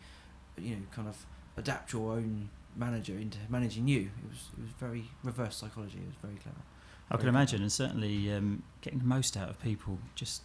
you 0.57 0.75
know, 0.75 0.81
kind 0.91 1.07
of 1.07 1.25
adapt 1.57 1.93
your 1.93 2.13
own 2.13 2.49
manager 2.75 3.13
into 3.13 3.37
managing 3.49 3.87
you. 3.87 4.01
It 4.01 4.29
was 4.29 4.49
it 4.57 4.61
was 4.61 4.71
very 4.79 5.05
reverse 5.23 5.57
psychology. 5.57 5.97
It 5.97 6.07
was 6.07 6.15
very 6.21 6.35
clever. 6.35 6.57
I 7.11 7.17
can 7.17 7.27
imagine, 7.27 7.61
and 7.61 7.71
certainly 7.71 8.31
um, 8.33 8.63
getting 8.81 8.99
the 8.99 9.05
most 9.05 9.37
out 9.37 9.49
of 9.49 9.61
people. 9.61 9.99
Just 10.15 10.41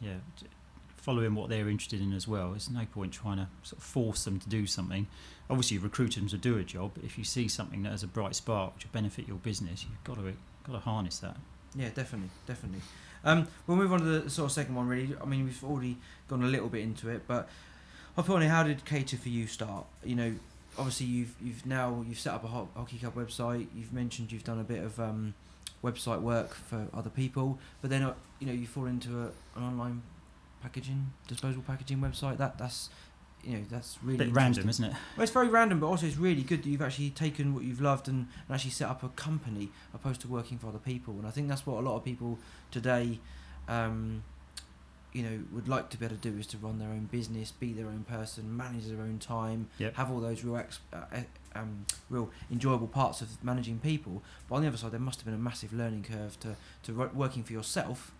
yeah, 0.00 0.14
following 0.96 1.34
what 1.34 1.48
they're 1.48 1.68
interested 1.68 2.00
in 2.00 2.12
as 2.12 2.26
well. 2.26 2.50
There's 2.50 2.70
no 2.70 2.86
point 2.86 3.12
trying 3.12 3.36
to 3.38 3.48
sort 3.62 3.78
of 3.78 3.84
force 3.84 4.24
them 4.24 4.38
to 4.38 4.48
do 4.48 4.66
something. 4.66 5.06
Obviously, 5.48 5.76
you 5.76 5.82
recruit 5.82 6.14
them 6.14 6.28
to 6.28 6.38
do 6.38 6.56
a 6.56 6.64
job. 6.64 6.92
But 6.94 7.04
if 7.04 7.18
you 7.18 7.24
see 7.24 7.48
something 7.48 7.82
that 7.82 7.90
has 7.90 8.02
a 8.02 8.06
bright 8.06 8.34
spark 8.34 8.74
which 8.74 8.84
will 8.84 8.92
benefit 8.92 9.28
your 9.28 9.38
business, 9.38 9.84
you've 9.84 10.04
got 10.04 10.16
to 10.16 10.32
got 10.64 10.72
to 10.72 10.78
harness 10.78 11.18
that. 11.18 11.36
Yeah, 11.74 11.88
definitely, 11.94 12.30
definitely. 12.46 12.80
Um, 13.24 13.46
we'll 13.66 13.76
move 13.76 13.92
on 13.92 14.00
to 14.00 14.04
the 14.20 14.30
sort 14.30 14.46
of 14.46 14.52
second 14.52 14.74
one. 14.74 14.88
Really, 14.88 15.14
I 15.20 15.26
mean, 15.26 15.44
we've 15.44 15.64
already 15.64 15.98
gone 16.28 16.42
a 16.42 16.46
little 16.46 16.68
bit 16.68 16.82
into 16.82 17.08
it, 17.08 17.22
but 17.28 17.48
I 18.16 18.22
thought, 18.22 18.42
how 18.42 18.62
did 18.62 18.84
Cater 18.84 19.16
for 19.16 19.28
you 19.28 19.46
start? 19.46 19.86
You 20.04 20.16
know, 20.16 20.34
obviously 20.78 21.06
you've 21.06 21.34
you've 21.40 21.66
now 21.66 22.04
you've 22.08 22.18
set 22.18 22.34
up 22.34 22.44
a 22.44 22.48
hockey 22.48 22.98
club 22.98 23.14
website. 23.14 23.66
You've 23.74 23.92
mentioned 23.92 24.32
you've 24.32 24.44
done 24.44 24.60
a 24.60 24.64
bit 24.64 24.82
of 24.82 24.98
um, 24.98 25.34
website 25.82 26.20
work 26.20 26.54
for 26.54 26.86
other 26.94 27.10
people, 27.10 27.58
but 27.80 27.90
then 27.90 28.02
uh, 28.02 28.14
you 28.38 28.46
know 28.46 28.52
you 28.52 28.66
fall 28.66 28.86
into 28.86 29.10
a, 29.20 29.58
an 29.58 29.64
online 29.64 30.02
packaging, 30.62 31.12
disposable 31.28 31.64
packaging 31.66 31.98
website. 31.98 32.38
That 32.38 32.58
that's 32.58 32.90
you 33.44 33.56
know 33.58 33.64
that's 33.70 33.98
really 34.02 34.18
bit 34.26 34.32
random, 34.34 34.68
isn't 34.68 34.84
it? 34.84 34.92
Well, 35.16 35.22
it's 35.22 35.32
very 35.32 35.48
random, 35.48 35.80
but 35.80 35.86
also 35.86 36.06
it's 36.06 36.16
really 36.16 36.42
good 36.42 36.62
that 36.62 36.68
you've 36.68 36.82
actually 36.82 37.10
taken 37.10 37.54
what 37.54 37.64
you've 37.64 37.80
loved 37.80 38.08
and, 38.08 38.26
and 38.46 38.54
actually 38.54 38.70
set 38.72 38.88
up 38.88 39.02
a 39.02 39.08
company 39.10 39.70
opposed 39.94 40.20
to 40.22 40.28
working 40.28 40.58
for 40.58 40.68
other 40.68 40.78
people. 40.78 41.14
And 41.14 41.26
I 41.26 41.30
think 41.30 41.48
that's 41.48 41.66
what 41.66 41.78
a 41.78 41.84
lot 41.88 41.96
of 41.96 42.04
people 42.04 42.38
today, 42.70 43.18
um, 43.68 44.22
you 45.12 45.22
know, 45.22 45.40
would 45.52 45.68
like 45.68 45.88
to 45.90 45.96
be 45.96 46.04
able 46.06 46.16
to 46.16 46.30
do 46.30 46.38
is 46.38 46.46
to 46.48 46.56
run 46.58 46.78
their 46.78 46.88
own 46.90 47.08
business, 47.10 47.50
be 47.50 47.72
their 47.72 47.86
own 47.86 48.04
person, 48.08 48.56
manage 48.56 48.86
their 48.86 49.00
own 49.00 49.18
time, 49.18 49.68
Yep. 49.78 49.96
have 49.96 50.10
all 50.10 50.20
those 50.20 50.44
real, 50.44 50.56
ex- 50.56 50.80
uh, 50.92 51.00
um, 51.54 51.84
real 52.08 52.30
enjoyable 52.50 52.86
parts 52.86 53.20
of 53.20 53.42
managing 53.42 53.78
people. 53.80 54.22
But 54.48 54.56
on 54.56 54.62
the 54.62 54.68
other 54.68 54.76
side, 54.76 54.92
there 54.92 55.00
must 55.00 55.18
have 55.20 55.24
been 55.24 55.34
a 55.34 55.38
massive 55.38 55.72
learning 55.72 56.04
curve 56.04 56.38
to 56.40 56.56
to 56.84 56.94
wo- 56.94 57.10
working 57.14 57.42
for 57.42 57.52
yourself. 57.52 58.12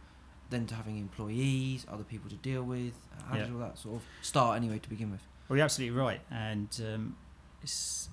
Then 0.51 0.67
to 0.67 0.75
having 0.75 0.99
employees, 0.99 1.87
other 1.91 2.03
people 2.05 2.29
to 2.29 2.37
deal 2.37 2.63
with. 2.65 2.93
How 3.29 3.37
Yeah. 3.37 3.45
did 3.45 3.53
all 3.55 3.61
that 3.61 3.79
sort 3.79 3.97
of 3.97 4.03
start 4.21 4.57
anyway 4.57 4.79
to 4.81 4.89
begin 4.89 5.11
with? 5.11 5.23
Well, 5.49 5.57
you're 5.57 5.65
absolutely 5.65 5.97
right, 5.97 6.21
and 6.31 6.69
um, 6.93 7.17
it's 7.63 8.09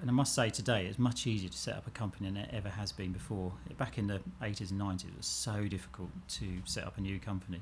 and 0.00 0.10
I 0.10 0.12
must 0.12 0.34
say 0.34 0.50
today 0.50 0.86
it's 0.86 0.98
much 0.98 1.26
easier 1.26 1.48
to 1.48 1.56
set 1.56 1.76
up 1.76 1.86
a 1.86 1.90
company 1.90 2.26
than 2.28 2.36
it 2.36 2.50
ever 2.52 2.68
has 2.68 2.92
been 2.92 3.12
before. 3.12 3.52
Back 3.78 3.96
in 3.96 4.06
the 4.08 4.20
80s 4.42 4.70
and 4.72 4.80
90s, 4.80 5.04
it 5.06 5.16
was 5.16 5.24
so 5.26 5.66
difficult 5.68 6.10
to 6.30 6.60
set 6.64 6.84
up 6.84 6.98
a 6.98 7.00
new 7.00 7.18
company. 7.20 7.60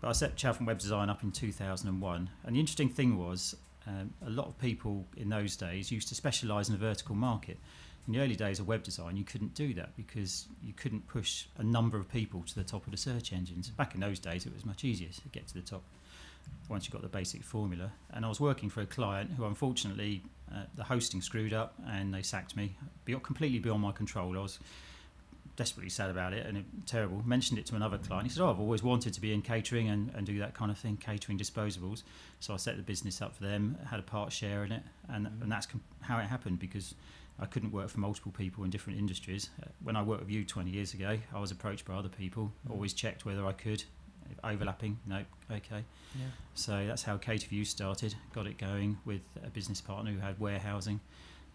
But 0.00 0.08
I 0.08 0.12
set 0.12 0.34
Chalfont 0.36 0.66
Web 0.66 0.78
Design 0.78 1.08
up 1.10 1.22
in 1.22 1.30
2001, 1.30 2.30
and 2.44 2.56
the 2.56 2.60
interesting 2.60 2.88
thing 2.88 3.16
was 3.18 3.54
um, 3.86 4.12
a 4.26 4.30
lot 4.30 4.46
of 4.46 4.58
people 4.58 5.06
in 5.16 5.28
those 5.28 5.56
days 5.56 5.92
used 5.92 6.08
to 6.08 6.14
specialise 6.14 6.68
in 6.68 6.74
a 6.74 6.78
vertical 6.78 7.14
market. 7.14 7.58
In 8.06 8.12
the 8.12 8.20
early 8.20 8.36
days 8.36 8.60
of 8.60 8.68
web 8.68 8.82
design, 8.82 9.16
you 9.16 9.24
couldn't 9.24 9.54
do 9.54 9.72
that 9.74 9.96
because 9.96 10.46
you 10.62 10.74
couldn't 10.74 11.06
push 11.08 11.46
a 11.56 11.62
number 11.62 11.96
of 11.96 12.06
people 12.10 12.42
to 12.42 12.54
the 12.54 12.64
top 12.64 12.84
of 12.84 12.90
the 12.90 12.98
search 12.98 13.32
engines. 13.32 13.70
Back 13.70 13.94
in 13.94 14.00
those 14.00 14.18
days, 14.18 14.44
it 14.44 14.52
was 14.52 14.66
much 14.66 14.84
easier 14.84 15.08
to 15.08 15.28
get 15.32 15.46
to 15.48 15.54
the 15.54 15.62
top 15.62 15.82
once 16.68 16.84
you 16.86 16.92
got 16.92 17.00
the 17.00 17.08
basic 17.08 17.42
formula. 17.42 17.90
And 18.12 18.26
I 18.26 18.28
was 18.28 18.40
working 18.40 18.68
for 18.68 18.82
a 18.82 18.86
client 18.86 19.30
who, 19.36 19.46
unfortunately, 19.46 20.22
uh, 20.54 20.64
the 20.76 20.84
hosting 20.84 21.22
screwed 21.22 21.54
up 21.54 21.74
and 21.88 22.12
they 22.12 22.20
sacked 22.20 22.54
me, 22.56 22.76
be- 23.06 23.14
completely 23.14 23.58
beyond 23.58 23.80
my 23.80 23.92
control. 23.92 24.36
I 24.38 24.42
was 24.42 24.58
desperately 25.56 25.88
sad 25.88 26.10
about 26.10 26.34
it 26.34 26.44
and 26.46 26.58
it, 26.58 26.64
terrible. 26.84 27.22
Mentioned 27.24 27.58
it 27.58 27.64
to 27.66 27.74
another 27.76 27.96
client. 27.96 28.24
He 28.26 28.30
said, 28.34 28.42
"Oh, 28.42 28.50
I've 28.50 28.60
always 28.60 28.82
wanted 28.82 29.14
to 29.14 29.20
be 29.22 29.32
in 29.32 29.40
catering 29.40 29.88
and, 29.88 30.10
and 30.14 30.26
do 30.26 30.38
that 30.40 30.52
kind 30.52 30.70
of 30.70 30.76
thing, 30.76 30.98
catering 30.98 31.38
disposables." 31.38 32.02
So 32.40 32.52
I 32.52 32.58
set 32.58 32.76
the 32.76 32.82
business 32.82 33.22
up 33.22 33.34
for 33.34 33.44
them, 33.44 33.78
had 33.88 33.98
a 33.98 34.02
part 34.02 34.30
share 34.32 34.64
in 34.64 34.72
it, 34.72 34.82
and 35.08 35.26
Mhm. 35.26 35.42
and 35.42 35.52
that's 35.52 35.64
com- 35.64 35.80
how 36.02 36.18
it 36.18 36.26
happened 36.26 36.58
because. 36.58 36.94
I 37.38 37.46
couldn't 37.46 37.72
work 37.72 37.88
for 37.88 37.98
multiple 38.00 38.32
people 38.32 38.64
in 38.64 38.70
different 38.70 38.98
industries. 38.98 39.50
Uh, 39.62 39.66
when 39.82 39.96
I 39.96 40.02
worked 40.02 40.22
with 40.22 40.30
you 40.30 40.44
20 40.44 40.70
years 40.70 40.94
ago, 40.94 41.18
I 41.34 41.40
was 41.40 41.50
approached 41.50 41.84
by 41.84 41.94
other 41.94 42.08
people. 42.08 42.52
Mhm. 42.66 42.70
Always 42.72 42.92
checked 42.92 43.24
whether 43.24 43.44
I 43.46 43.52
could. 43.52 43.84
Overlapping? 44.42 44.98
No. 45.06 45.24
Okay. 45.50 45.84
Yeah. 46.14 46.26
So 46.54 46.86
that's 46.86 47.02
how 47.02 47.18
Cater 47.18 47.46
for 47.48 47.54
You 47.54 47.64
started. 47.64 48.14
Got 48.32 48.46
it 48.46 48.56
going 48.58 48.98
with 49.04 49.20
a 49.42 49.50
business 49.50 49.80
partner 49.80 50.12
who 50.12 50.18
had 50.18 50.38
warehousing, 50.40 51.00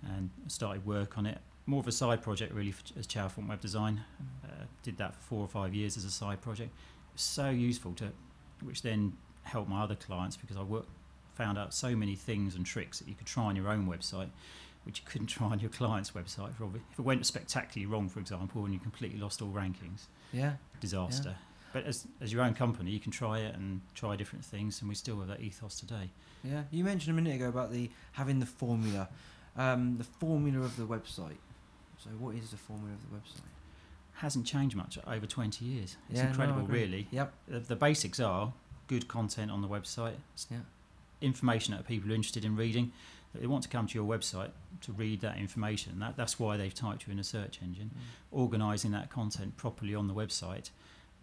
and 0.04 0.30
started 0.48 0.86
work 0.86 1.18
on 1.18 1.26
it. 1.26 1.40
More 1.66 1.80
of 1.80 1.88
a 1.88 1.92
side 1.92 2.22
project 2.22 2.54
really 2.54 2.72
for, 2.72 2.84
as 2.98 3.08
Chalfont 3.08 3.48
Web 3.48 3.60
Design. 3.62 4.04
Uh, 4.44 4.66
did 4.84 4.98
that 4.98 5.16
for 5.16 5.22
four 5.22 5.42
or 5.42 5.48
five 5.48 5.74
years 5.74 5.98
as 5.98 6.06
a 6.06 6.12
side 6.12 6.42
project. 6.42 6.72
So 7.16 7.50
useful 7.50 7.94
to, 7.96 8.12
which 8.62 8.82
then 8.82 9.14
helped 9.44 9.70
my 9.70 9.82
other 9.84 9.96
clients 9.96 10.38
because 10.38 10.56
I 10.58 10.64
work, 10.64 10.86
found 11.34 11.58
out 11.58 11.74
so 11.74 11.96
many 11.96 12.16
things 12.16 12.56
and 12.56 12.66
tricks 12.66 13.00
that 13.00 13.08
you 13.08 13.16
could 13.16 13.28
try 13.28 13.46
on 13.46 13.56
your 13.56 13.70
own 13.70 13.88
website, 13.88 14.30
which 14.84 15.00
you 15.00 15.06
couldn't 15.06 15.28
try 15.28 15.48
on 15.48 15.60
your 15.60 15.70
client's 15.70 16.12
website. 16.12 16.54
For 16.56 16.64
obvi- 16.66 16.82
if 16.92 17.00
it 17.00 17.02
went 17.04 17.26
spectacularly 17.26 17.86
wrong, 17.92 18.10
for 18.10 18.20
example, 18.20 18.64
and 18.66 18.74
you 18.74 18.80
completely 18.80 19.20
lost 19.20 19.42
all 19.42 19.50
rankings, 19.50 20.08
Yeah. 20.34 20.54
disaster. 20.80 21.36
But 21.74 21.86
as, 21.86 22.08
as 22.20 22.34
your 22.34 22.42
own 22.42 22.56
company, 22.56 22.90
you 22.90 23.00
can 23.00 23.12
try 23.12 23.40
it 23.40 23.54
and 23.56 23.82
try 23.94 24.16
different 24.16 24.44
things, 24.44 24.82
and 24.82 24.90
we 24.90 24.96
still 24.96 25.20
have 25.20 25.28
that 25.28 25.42
ethos 25.42 25.80
today. 25.80 26.10
Yeah, 26.44 26.64
you 26.72 26.84
mentioned 26.84 27.18
a 27.18 27.22
minute 27.22 27.36
ago 27.36 27.50
about 27.50 27.72
the 27.72 27.92
having 28.14 28.40
the 28.40 28.46
formula, 28.48 29.10
um, 29.56 29.98
the 29.98 30.04
formula 30.04 30.66
of 30.66 30.78
the 30.78 30.86
website. 30.86 31.38
So, 32.04 32.10
what 32.18 32.34
is 32.36 32.50
the 32.52 32.58
formula 32.58 32.94
of 32.96 33.02
the 33.12 33.16
website? 33.18 33.44
Hasn't 34.14 34.46
changed 34.48 34.76
much 34.76 34.98
over 35.06 35.28
20 35.28 35.64
years. 35.66 35.98
It's 36.10 36.20
Yeah, 36.20 36.30
incredible, 36.30 36.62
agree. 36.62 36.82
really. 36.82 37.08
Yep. 37.12 37.34
The, 37.50 37.60
the 37.60 37.76
basics 37.76 38.20
are 38.20 38.54
good 38.88 39.08
content 39.08 39.52
on 39.52 39.62
the 39.62 39.68
website, 39.68 40.16
Yeah. 40.50 40.60
information 41.22 41.76
that 41.76 41.86
people 41.88 42.12
are 42.12 42.16
interested 42.16 42.44
in 42.46 42.56
reading. 42.56 42.92
They 43.36 43.48
want 43.48 43.64
to 43.64 43.70
come 43.70 43.88
to 43.88 43.94
your 43.94 44.08
website 44.08 44.50
to 44.82 44.92
read 44.92 45.22
that 45.22 45.38
information. 45.38 46.00
That, 46.00 46.18
that's 46.18 46.40
why 46.40 46.58
they've 46.58 46.74
typed 46.74 47.06
you 47.08 47.14
in 47.14 47.20
a 47.20 47.24
search 47.24 47.60
engine. 47.62 47.92
Mm. 47.94 48.38
Organising 48.38 48.92
that 48.92 49.10
content 49.10 49.56
properly 49.56 49.94
on 49.94 50.08
the 50.08 50.14
website, 50.14 50.72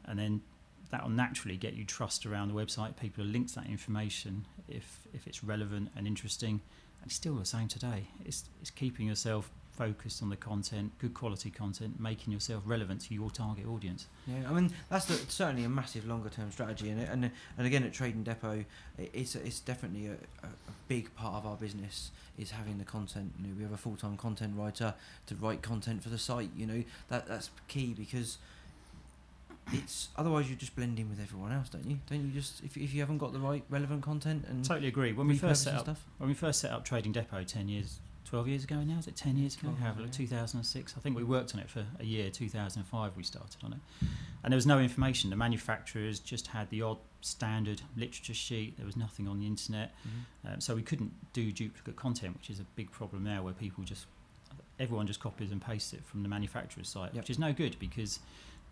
and 0.05 0.19
then 0.19 0.43
that 0.91 1.03
will 1.03 1.11
naturally 1.11 1.57
get 1.57 1.75
you 1.75 1.85
trust 1.85 2.25
around 2.27 2.49
the 2.49 2.55
website. 2.55 2.97
People 2.97 3.25
will 3.25 3.31
link 3.31 3.49
to 3.49 3.57
that 3.57 3.67
information 3.67 4.47
if 4.69 5.07
if 5.13 5.27
it's 5.27 5.43
relevant 5.43 5.91
and 5.97 6.07
interesting. 6.07 6.61
And 7.01 7.07
it's 7.07 7.17
still 7.17 7.35
the 7.35 7.45
same 7.45 7.69
today. 7.69 8.09
It's 8.25 8.45
it's 8.61 8.71
keeping 8.71 9.09
yourself 9.09 9.51
focused 9.76 10.23
on 10.23 10.30
the 10.30 10.37
content, 10.37 10.92
good 10.99 11.14
quality 11.14 11.50
content, 11.50 12.00
making 12.00 12.33
yourself 12.33 12.62
relevant 12.66 13.02
to 13.02 13.14
your 13.14 13.30
target 13.30 13.66
audience. 13.66 14.06
Yeah, 14.26 14.49
I 14.49 14.52
mean 14.52 14.73
that's 14.88 15.04
the, 15.06 15.14
certainly 15.30 15.64
a 15.64 15.68
massive 15.68 16.06
longer 16.06 16.30
term 16.30 16.50
strategy, 16.50 16.90
and 16.90 17.00
and 17.00 17.30
and 17.59 17.66
again 17.66 17.85
at 17.85 17.92
Trading 17.92 18.23
Depot, 18.23 18.64
it's 18.99 19.35
it's 19.35 19.61
definitely 19.61 20.06
a, 20.06 20.12
a, 20.42 20.49
big 20.88 21.12
part 21.16 21.35
of 21.35 21.47
our 21.47 21.56
business 21.56 22.12
is 22.38 22.52
having 22.52 22.78
the 22.78 22.85
content. 22.85 23.33
You 23.40 23.49
know, 23.49 23.54
we 23.56 23.62
have 23.64 23.73
a 23.73 23.76
full 23.76 23.97
time 23.97 24.16
content 24.16 24.54
writer 24.56 24.95
to 25.26 25.35
write 25.35 25.62
content 25.62 26.02
for 26.02 26.09
the 26.09 26.18
site. 26.18 26.50
You 26.56 26.66
know 26.66 26.85
that 27.09 27.26
that's 27.26 27.50
key 27.68 27.95
because 27.97 28.38
it's 29.73 30.09
otherwise 30.16 30.49
you 30.49 30.56
just 30.56 30.76
blend 30.76 30.99
in 30.99 31.09
with 31.09 31.21
everyone 31.21 31.52
else, 31.52 31.68
don't 31.68 31.87
you? 31.87 31.99
Don't 32.09 32.25
you 32.25 32.30
just 32.30 32.62
if 32.64 32.76
if 32.76 32.95
you 32.95 33.00
haven't 33.00 33.18
got 33.18 33.33
the 33.33 33.38
right 33.38 33.64
relevant 33.68 34.02
content 34.02 34.45
and 34.49 34.64
Totally 34.64 34.88
agree. 34.88 35.12
When 35.12 35.26
we 35.26 35.37
first 35.37 35.64
set 35.64 35.75
up 35.75 35.83
stuff. 35.83 36.04
when 36.18 36.28
we 36.28 36.35
first 36.35 36.61
set 36.61 36.73
up 36.73 36.85
Trading 36.85 37.12
Depot 37.12 37.42
ten 37.42 37.68
years, 37.68 37.99
twelve 38.26 38.49
years 38.49 38.64
ago 38.64 38.76
now, 38.83 38.99
is 38.99 39.06
it 39.06 39.16
ten 39.16 39.37
years 39.37 39.54
ago? 39.54 39.68
12 39.68 39.78
years, 39.80 39.97
look, 39.99 40.06
yeah. 40.06 40.12
two 40.12 40.26
thousand 40.26 40.59
and 40.59 40.66
six. 40.66 40.95
I 40.97 41.00
think 41.00 41.16
we 41.16 41.25
worked 41.25 41.54
on 41.54 41.61
it 41.61 41.71
for 41.71 41.85
a 42.00 42.04
year. 42.04 42.28
Two 42.30 42.49
thousand 42.49 42.80
and 42.80 42.88
five, 42.88 43.16
we 43.16 43.23
started 43.23 43.56
on 43.64 43.73
it, 43.73 43.78
and 44.42 44.52
there 44.52 44.56
was 44.56 44.66
no 44.66 44.78
information. 44.78 45.30
The 45.30 45.37
manufacturers 45.37 46.18
just 46.18 46.49
had 46.49 46.68
the 46.71 46.83
odd 46.83 46.99
standard 47.21 47.83
literature 47.97 48.35
sheet. 48.35 48.76
There 48.76 48.87
was 48.87 48.97
nothing 48.97 49.26
on 49.28 49.40
the 49.40 49.47
internet, 49.47 49.95
Mhm. 50.06 50.54
um, 50.54 50.61
so 50.61 50.75
we 50.75 50.83
couldn't 50.83 51.12
do 51.33 51.50
duplicate 51.52 51.97
content, 51.97 52.35
which 52.37 52.50
is 52.50 52.61
a 52.61 52.64
big 52.76 52.90
problem 52.90 53.25
now, 53.25 53.42
where 53.42 53.54
people 53.54 53.85
just 53.85 54.06
everyone 54.78 55.06
just 55.06 55.21
copies 55.21 55.50
and 55.52 55.62
pastes 55.62 55.95
it 55.95 56.04
from 56.04 56.23
the 56.23 56.28
manufacturer's 56.28 56.88
site, 56.88 57.14
Yep. 57.14 57.23
which 57.25 57.30
is 57.30 57.38
no 57.38 57.52
good 57.54 57.78
because 57.78 58.18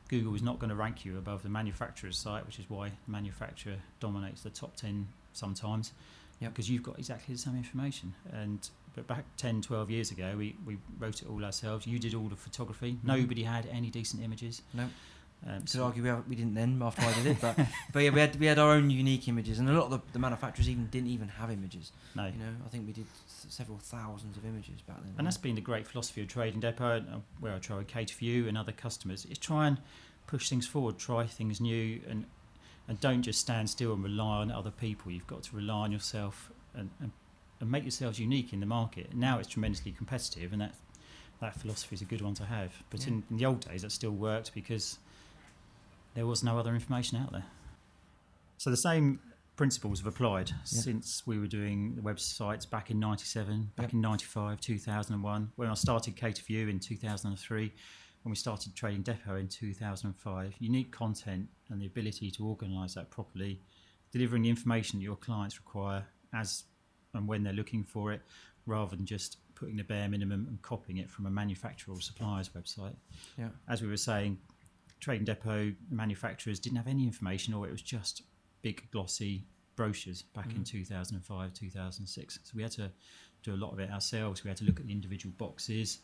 Google 0.09 0.35
is 0.35 0.43
not 0.43 0.59
going 0.59 0.69
to 0.69 0.77
rank 0.77 1.07
you 1.07 1.17
above 1.17 1.43
the 1.43 1.49
manufacturer's 1.49 2.19
site, 2.19 2.45
which 2.45 2.59
is 2.59 2.69
why 2.69 2.91
the 2.91 3.11
manufacturer 3.11 3.77
dominates 4.01 4.43
the 4.43 4.51
top 4.51 4.77
10 4.77 5.09
sometimes. 5.33 5.93
Yep. 6.41 6.53
Because 6.53 6.69
you've 6.69 6.83
got 6.83 6.99
exactly 6.99 7.35
the 7.35 7.39
same 7.41 7.57
information. 7.57 8.13
And 8.31 8.69
but 8.95 9.07
back 9.07 9.25
10, 9.37 9.63
12 9.63 9.91
years 9.91 10.11
ago, 10.11 10.35
we, 10.37 10.57
we 10.67 10.79
wrote 10.99 11.23
it 11.23 11.29
all 11.29 11.45
ourselves. 11.45 11.87
You 11.87 11.99
did 11.99 12.15
all 12.15 12.29
the 12.29 12.37
photography. 12.37 12.99
Nobody 13.03 13.43
had 13.43 13.67
any 13.73 13.91
decent 13.91 14.23
images. 14.23 14.63
No. 14.73 14.85
Um, 15.47 15.61
Could 15.61 15.69
so- 15.69 15.85
argue 15.85 16.03
we, 16.03 16.09
have, 16.09 16.27
we 16.27 16.37
didn't 16.37 16.55
then 16.55 16.81
after 16.83 17.03
I 17.03 17.13
did 17.13 17.27
it, 17.27 17.41
but 17.41 17.57
but 17.93 18.03
yeah, 18.03 18.11
we 18.11 18.21
had 18.21 18.37
we 18.41 18.47
had 18.47 18.59
our 18.59 18.71
own 18.73 18.89
unique 18.89 19.29
images, 19.29 19.59
and 19.59 19.69
a 19.69 19.73
lot 19.73 19.85
of 19.85 19.91
the, 19.91 20.01
the 20.15 20.19
manufacturers 20.19 20.71
even 20.71 20.87
didn't 20.87 21.09
even 21.11 21.29
have 21.29 21.51
images. 21.51 21.93
no. 22.15 22.25
You 22.27 22.33
know, 22.33 22.55
I 22.65 22.69
think 22.71 22.87
we 22.87 22.93
did 22.95 23.05
s- 23.27 23.47
several 23.51 23.77
thousands 23.79 24.39
of 24.39 24.47
images 24.47 24.81
back 24.87 25.03
then. 25.03 25.13
And 25.19 25.27
that's 25.27 25.37
been 25.37 25.55
the 25.55 25.61
great 25.61 25.87
philosophy 25.87 26.23
of 26.23 26.29
Trading 26.29 26.61
Depot, 26.61 26.97
and, 26.97 27.09
uh, 27.09 27.19
where 27.41 27.53
I 27.53 27.59
try 27.59 27.77
to 27.79 27.85
cater 27.85 28.15
for 28.15 28.25
you 28.25 28.49
and 28.49 28.57
other 28.57 28.73
customers, 28.73 29.27
is 29.27 29.37
try 29.37 29.67
and 29.67 29.77
push 30.27 30.49
things 30.49 30.67
forward, 30.67 30.97
try 30.99 31.27
things 31.27 31.61
new, 31.61 32.01
and 32.09 32.25
and 32.89 33.01
don't 33.01 33.23
just 33.23 33.41
stand 33.41 33.69
still 33.69 33.93
and 33.93 34.03
rely 34.05 34.39
on 34.39 34.51
other 34.51 34.71
people. 34.71 35.11
You've 35.13 35.27
got 35.27 35.43
to 35.45 35.57
rely 35.57 35.85
on 35.85 35.93
yourself 35.93 36.51
and, 36.75 36.89
and, 37.01 37.13
and 37.65 37.73
make 37.73 37.83
yourselves 37.83 38.19
unique 38.19 38.53
in 38.53 38.61
the 38.61 38.67
market. 38.67 39.15
Now 39.15 39.39
it's 39.39 39.49
tremendously 39.49 39.91
competitive, 39.93 40.53
and 40.53 40.61
that 40.61 40.75
that 41.41 41.57
philosophy 41.61 41.95
is 41.97 42.03
a 42.03 42.05
good 42.05 42.21
one 42.21 42.35
to 42.35 42.45
have. 42.45 42.73
But 42.91 43.01
Yeah. 43.01 43.09
in, 43.15 43.25
in 43.31 43.37
the 43.39 43.45
old 43.47 43.61
days, 43.69 43.83
that 43.83 43.91
still 43.91 44.13
worked 44.13 44.55
because 44.55 44.99
there 46.15 46.27
was 46.27 46.45
no 46.45 46.59
other 46.59 46.75
information 46.75 47.19
out 47.19 47.33
there. 47.33 47.45
So 48.59 48.71
the 48.71 48.77
same 48.77 49.19
principles 49.57 49.99
have 50.01 50.07
applied 50.07 50.53
since 50.65 51.27
we 51.27 51.39
were 51.39 51.47
doing 51.47 51.97
the 51.97 52.03
websites 52.03 52.69
back 52.69 52.91
in 52.91 52.99
97, 53.01 53.73
back 53.77 53.87
Yep. 53.87 53.95
in 53.95 54.01
95, 54.01 54.61
2001, 54.61 55.53
when 55.57 55.69
I 55.69 55.75
started 55.75 56.17
Cater 56.17 56.43
for 56.43 56.53
You 56.53 56.69
in 56.69 56.79
2003, 56.81 57.73
when 58.23 58.31
we 58.31 58.37
started 58.37 58.75
Trading 58.75 59.03
Depot 59.03 59.37
in 59.37 59.49
2005. 59.49 60.55
Unique 60.61 60.93
content 60.93 61.49
and 61.69 61.81
the 61.81 61.87
ability 61.87 62.31
to 62.33 62.47
organise 62.47 62.95
that 62.95 63.11
properly, 63.11 63.61
delivering 64.13 64.43
the 64.43 64.51
information 64.51 64.99
that 64.99 65.05
your 65.05 65.17
clients 65.17 65.59
require 65.59 66.07
as 66.33 66.65
and 67.15 67.27
when 67.27 67.43
they're 67.43 67.53
looking 67.53 67.83
for 67.85 68.13
it, 68.13 68.21
rather 68.67 68.95
than 68.97 69.07
just 69.07 69.39
putting 69.55 69.77
the 69.77 69.85
bare 69.85 70.09
minimum 70.09 70.47
and 70.49 70.61
copying 70.63 70.99
it 70.99 71.09
from 71.09 71.27
a 71.27 71.31
manufacturer 71.31 71.95
or 71.95 72.01
supplier's 72.01 72.49
website. 72.51 72.95
yeah, 73.39 73.49
As 73.69 73.81
we 73.83 73.89
were 73.89 73.97
saying, 73.97 74.39
Trading 75.01 75.25
Depot 75.25 75.73
manufacturers 75.91 76.59
didn't 76.59 76.77
have 76.77 76.89
any 76.89 77.05
information, 77.05 77.55
or 77.55 77.67
it 77.67 77.71
was 77.73 77.83
just 77.83 78.23
big 78.63 78.89
glossy 78.91 79.45
brochures 79.77 80.23
back 80.23 80.47
in 80.55 80.63
Mhm. 80.63 80.67
2005, 80.67 81.53
2006. 81.53 82.39
So 82.43 82.53
we 82.55 82.63
had 82.63 82.73
to 82.73 82.91
do 83.43 83.55
a 83.55 83.57
lot 83.57 83.73
of 83.73 83.79
it 83.81 83.91
ourselves. 83.91 84.43
We 84.45 84.49
had 84.49 84.57
to 84.59 84.65
look 84.65 84.81
at 84.81 84.87
the 84.87 84.93
individual 84.93 85.35
boxes. 85.37 85.99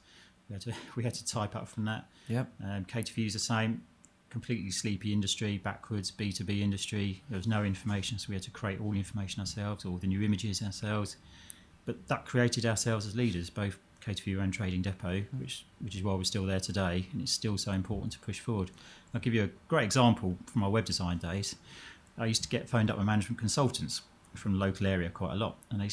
We 0.49 0.53
had 0.55 0.63
to 0.63 0.75
we 0.97 1.03
had 1.05 1.15
to 1.15 1.25
type 1.25 1.57
up 1.57 1.67
from 1.69 1.85
that. 1.87 2.11
yep, 2.29 2.53
Um, 2.63 2.85
Cater 2.85 3.13
for 3.15 3.21
You's 3.21 3.33
the 3.33 3.39
same. 3.39 3.83
Completely 4.31 4.71
sleepy 4.71 5.13
industry, 5.13 5.59
backwards 5.59 6.11
B2B 6.11 6.61
industry. 6.61 7.23
There 7.29 7.37
was 7.37 7.49
no 7.49 7.65
information, 7.65 8.19
so 8.19 8.27
we 8.29 8.37
had 8.37 8.45
to 8.45 8.51
create 8.51 8.81
all 8.81 8.93
the 8.93 8.99
information 8.99 9.41
ourselves, 9.41 9.85
all 9.85 9.97
the 9.97 10.07
new 10.07 10.23
images 10.23 10.63
ourselves. 10.63 11.17
But 11.85 12.07
that 12.09 12.27
created 12.27 12.65
ourselves 12.65 13.07
as 13.07 13.17
leaders, 13.17 13.51
both 13.51 13.79
Cater 14.01 14.23
for 14.23 14.31
You 14.31 14.41
and 14.41 14.53
Trading 14.53 14.83
Depot, 14.83 15.25
which 15.39 15.65
which 15.81 15.97
is 15.97 16.03
why 16.03 16.15
we're 16.15 16.25
still 16.25 16.47
there 16.47 16.61
today, 16.61 17.07
and 17.13 17.21
it's 17.21 17.33
still 17.33 17.59
so 17.59 17.73
important 17.73 18.13
to 18.13 18.19
push 18.21 18.39
forward. 18.39 18.71
I'll 19.13 19.21
give 19.21 19.35
you 19.35 19.45
a 19.45 19.51
great 19.69 19.85
example 19.85 20.39
from 20.47 20.63
our 20.63 20.71
web 20.71 20.85
design 20.85 21.19
days. 21.19 21.57
I 22.17 22.27
used 22.27 22.43
to 22.45 22.49
get 22.49 22.69
phoned 22.69 22.91
up 22.91 22.97
by 22.99 23.03
management 23.03 23.39
consultants 23.39 24.03
from 24.35 24.53
the 24.53 24.59
local 24.59 24.87
area 24.87 25.11
quite 25.11 25.33
a 25.33 25.37
lot, 25.37 25.59
and 25.71 25.81
they 25.81 25.91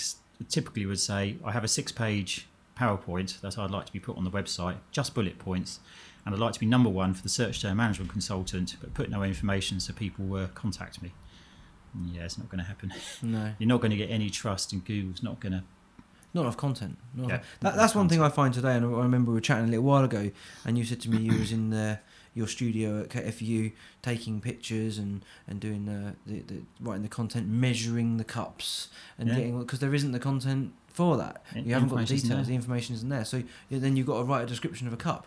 typically 0.47 0.85
would 0.85 0.99
say, 0.99 1.37
"I 1.43 1.51
have 1.51 1.63
a 1.63 1.67
six-page 1.67 2.45
PowerPoint 2.77 3.41
that 3.41 3.57
I'd 3.57 3.71
like 3.71 3.87
to 3.87 3.93
be 3.93 3.99
put 3.99 4.15
on 4.15 4.23
the 4.23 4.29
website, 4.29 4.77
just 4.91 5.15
bullet 5.15 5.39
points, 5.39 5.79
and 6.27 6.35
I'd 6.35 6.39
like 6.41 6.53
to 6.53 6.59
be 6.59 6.65
number 6.67 6.89
one 6.89 7.13
for 7.15 7.23
the 7.23 7.29
search 7.29 7.61
term 7.61 7.77
management 7.77 8.11
consultant, 8.11 8.75
but 8.79 8.93
put 8.93 9.09
no 9.09 9.23
information 9.23 9.79
so 9.79 9.93
people 9.93 10.35
uh, 10.35 10.47
contact 10.53 11.01
me." 11.01 11.13
Yeah, 12.13 12.25
it's 12.25 12.37
not 12.37 12.49
going 12.49 12.59
to 12.59 12.65
happen. 12.65 12.93
No, 13.23 13.53
You're 13.59 13.67
not 13.69 13.81
going 13.81 13.91
to 13.91 13.97
get 13.97 14.11
any 14.11 14.29
trust, 14.29 14.71
and 14.73 14.85
Google's 14.85 15.23
not 15.23 15.39
going 15.39 15.53
to. 15.53 15.63
not 16.33 16.41
enough 16.41 16.57
content. 16.57 16.97
Not 17.15 17.29
Yeah, 17.29 17.35
enough- 17.35 17.45
that, 17.61 17.75
that's 17.75 17.95
one 17.95 18.07
thing 18.09 18.21
I 18.21 18.29
find 18.29 18.53
today, 18.53 18.75
and 18.75 18.85
I 18.85 18.89
I 18.89 19.01
remember 19.03 19.31
we 19.31 19.35
were 19.35 19.41
chatting 19.41 19.65
a 19.65 19.69
little 19.69 19.85
while 19.85 20.03
ago, 20.03 20.29
and 20.65 20.77
you 20.77 20.83
said 20.83 20.99
to 21.01 21.09
me 21.09 21.17
you 21.17 21.39
was 21.39 21.51
in 21.51 21.69
the, 21.71 21.99
your 22.35 22.47
studio 22.47 22.99
at 23.01 23.09
KFU 23.09 23.71
taking 24.03 24.41
pictures 24.41 24.99
and, 24.99 25.25
and 25.47 25.59
doing 25.59 25.85
the, 25.85 26.13
the, 26.27 26.41
the 26.41 26.61
writing 26.81 27.01
the 27.03 27.09
content, 27.09 27.47
measuring 27.47 28.17
the 28.17 28.23
cups, 28.25 28.89
and 29.17 29.29
Yeah. 29.29 29.35
getting 29.35 29.59
because 29.59 29.79
there 29.79 29.95
isn't 29.95 30.11
the 30.11 30.19
content 30.19 30.73
for 30.87 31.17
that. 31.17 31.43
In- 31.55 31.65
You 31.65 31.73
haven't 31.73 31.89
got 31.89 31.99
the 32.05 32.05
details. 32.05 32.47
The 32.47 32.53
information 32.55 32.93
isn't 32.95 33.09
there. 33.09 33.25
So 33.25 33.41
yeah, 33.69 33.79
then 33.79 33.95
you've 33.97 34.07
got 34.07 34.17
to 34.19 34.23
write 34.25 34.43
a 34.43 34.45
description 34.47 34.85
of 34.85 34.93
a 34.93 34.97
cup. 34.97 35.25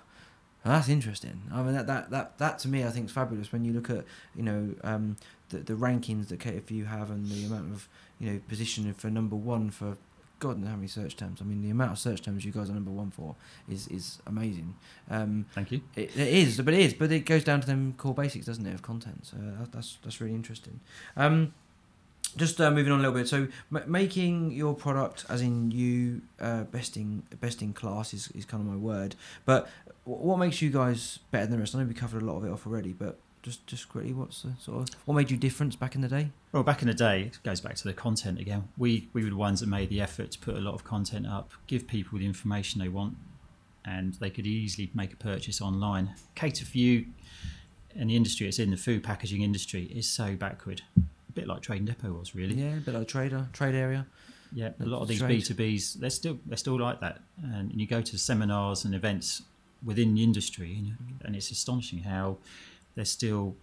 And 0.65 0.75
that's 0.75 0.89
interesting. 0.89 1.43
I 1.53 1.63
mean, 1.63 1.73
that, 1.73 1.87
that, 1.87 2.11
that, 2.11 2.39
that 2.39 2.59
to 2.61 2.69
me, 2.69 2.85
I 2.85 2.91
think 2.91 3.07
is 3.07 3.13
fabulous 3.13 3.51
when 3.53 3.65
you 3.65 3.73
look 3.73 3.89
at, 3.89 4.05
you 4.37 4.43
know, 4.43 4.75
um, 4.85 5.17
the, 5.49 5.59
the 5.59 5.75
rankings 5.75 6.29
that 6.29 6.41
KFU 6.41 6.87
have 6.87 7.11
and 7.11 7.27
the 7.27 7.47
amount 7.47 7.73
of, 7.73 7.89
you 8.19 8.31
know, 8.31 8.41
position 8.49 8.93
for 8.95 9.09
number 9.09 9.37
one 9.37 9.71
for 9.71 9.97
God 10.41 10.59
knows 10.59 10.71
how 10.71 10.77
many 10.77 10.89
search 10.89 11.17
terms. 11.17 11.41
I 11.41 11.45
mean, 11.45 11.63
the 11.63 11.71
amount 11.71 11.93
of 11.93 11.99
search 11.99 12.23
terms 12.23 12.45
you 12.45 12.51
guys 12.51 12.71
are 12.71 12.75
number 12.75 12.91
one 12.91 13.11
for 13.11 13.37
is, 13.69 13.87
is 13.89 14.19
amazing. 14.27 14.75
Um, 15.09 15.47
Thank 15.55 15.71
you. 15.71 15.83
it, 15.95 16.17
it 16.17 16.29
is, 16.29 16.61
but 16.61 16.75
it 16.75 16.81
is, 16.81 16.95
but 16.95 17.13
it 17.13 17.21
goes 17.21 17.45
down 17.45 17.61
to 17.61 17.67
them 17.67 17.95
core 17.97 18.15
basics, 18.15 18.47
doesn't 18.47 18.67
it, 18.67 18.75
of 18.75 18.83
content? 18.83 19.27
So 19.27 19.37
that, 19.37 19.71
that's 19.71 19.99
that's 20.03 20.21
really 20.21 20.35
interesting. 20.35 20.81
Um, 21.17 21.53
just 22.37 22.61
uh, 22.61 22.71
moving 22.71 22.93
on 22.93 23.01
a 23.01 23.03
little 23.03 23.19
bit. 23.19 23.29
So 23.29 23.49
m- 23.75 23.85
making 23.87 24.53
your 24.53 24.75
product, 24.75 25.27
as 25.29 25.43
in 25.43 25.71
you, 25.71 26.23
uh, 26.41 26.65
best 26.65 26.97
in 26.97 27.23
best 27.41 27.61
in 27.61 27.73
class 27.73 28.15
is, 28.15 28.31
is 28.35 28.45
kind 28.45 28.63
of 28.63 28.67
my 28.67 28.77
word. 28.77 29.17
But 29.45 29.69
what 30.05 30.39
makes 30.39 30.63
you 30.63 30.71
guys 30.71 31.19
better 31.31 31.47
than 31.47 31.57
the 31.57 31.59
rest? 31.59 31.75
I 31.75 31.81
know 31.81 31.85
we 31.87 31.95
covered 31.95 32.23
a 32.23 32.25
lot 32.25 32.39
of 32.39 32.45
it 32.45 32.51
off 32.51 32.67
already, 32.67 32.93
but 32.93 33.19
just 33.43 33.67
just 33.67 33.89
quickly, 33.89 34.13
what's 34.13 34.43
the 34.43 34.53
sort 34.61 34.89
of 34.89 34.95
what 35.07 35.15
made 35.15 35.31
you 35.31 35.37
different 35.37 35.79
back 35.79 35.95
in 35.95 36.01
the 36.01 36.09
day? 36.09 36.31
Well, 36.53 36.63
back 36.63 36.83
in 36.83 36.89
the 36.89 36.95
day, 36.95 37.23
it 37.23 37.39
goes 37.43 37.61
back 37.61 37.77
to 37.77 37.85
the 37.85 37.93
content 37.93 38.39
again. 38.39 38.69
We 38.77 39.09
we 39.13 39.25
were 39.25 39.31
the 39.31 39.37
ones 39.37 39.61
that 39.61 39.69
made 39.69 39.89
the 39.89 40.01
effort 40.01 40.33
to 40.33 40.39
put 40.39 40.57
a 40.57 40.61
lot 40.61 40.75
of 40.75 40.85
content 40.85 41.27
up, 41.27 41.53
give 41.67 41.87
people 41.87 42.19
the 42.19 42.27
information 42.27 42.81
they 42.81 42.89
want, 42.89 43.17
and 43.85 44.15
they 44.15 44.31
could 44.31 44.47
easily 44.47 44.91
make 44.95 45.13
a 45.13 45.17
purchase 45.17 45.61
online. 45.61 46.15
Cater 46.35 46.65
for 46.65 46.79
you 46.79 47.07
and 47.97 48.11
the 48.11 48.17
industry 48.17 48.47
it's 48.47 48.59
in, 48.59 48.71
the 48.71 48.77
food 48.77 49.03
packaging 49.03 49.43
industry, 49.43 49.85
is 49.85 50.09
so 50.09 50.37
backward. 50.37 50.83
A 50.97 51.33
bit 51.33 51.47
like 51.47 51.63
Trading 51.63 51.87
Depot 51.87 52.13
was 52.13 52.35
really. 52.35 52.55
Yeah, 52.55 52.77
a 52.77 52.81
bit 52.81 52.95
like 52.95 53.09
trader 53.09 53.49
trade 53.53 53.75
area. 53.75 54.07
Yeah, 54.53 54.71
a 54.81 54.85
lot 54.85 55.01
of 55.01 55.09
these 55.09 55.23
B 55.23 55.41
two 55.41 55.55
Bs, 55.55 55.95
they're 55.95 56.11
still 56.11 56.39
they're 56.47 56.57
still 56.57 56.79
like 56.79 57.01
that. 57.01 57.21
And 57.43 57.73
you 57.81 57.87
go 57.87 58.03
to 58.03 58.19
seminars 58.19 58.85
and 58.85 58.95
events 58.95 59.43
within 59.85 60.15
the 60.15 60.23
industry, 60.23 60.83
and, 61.25 61.37
it's 61.37 61.51
astonishing 61.51 62.01
how 62.01 62.37
they're 62.95 63.05
still 63.05 63.57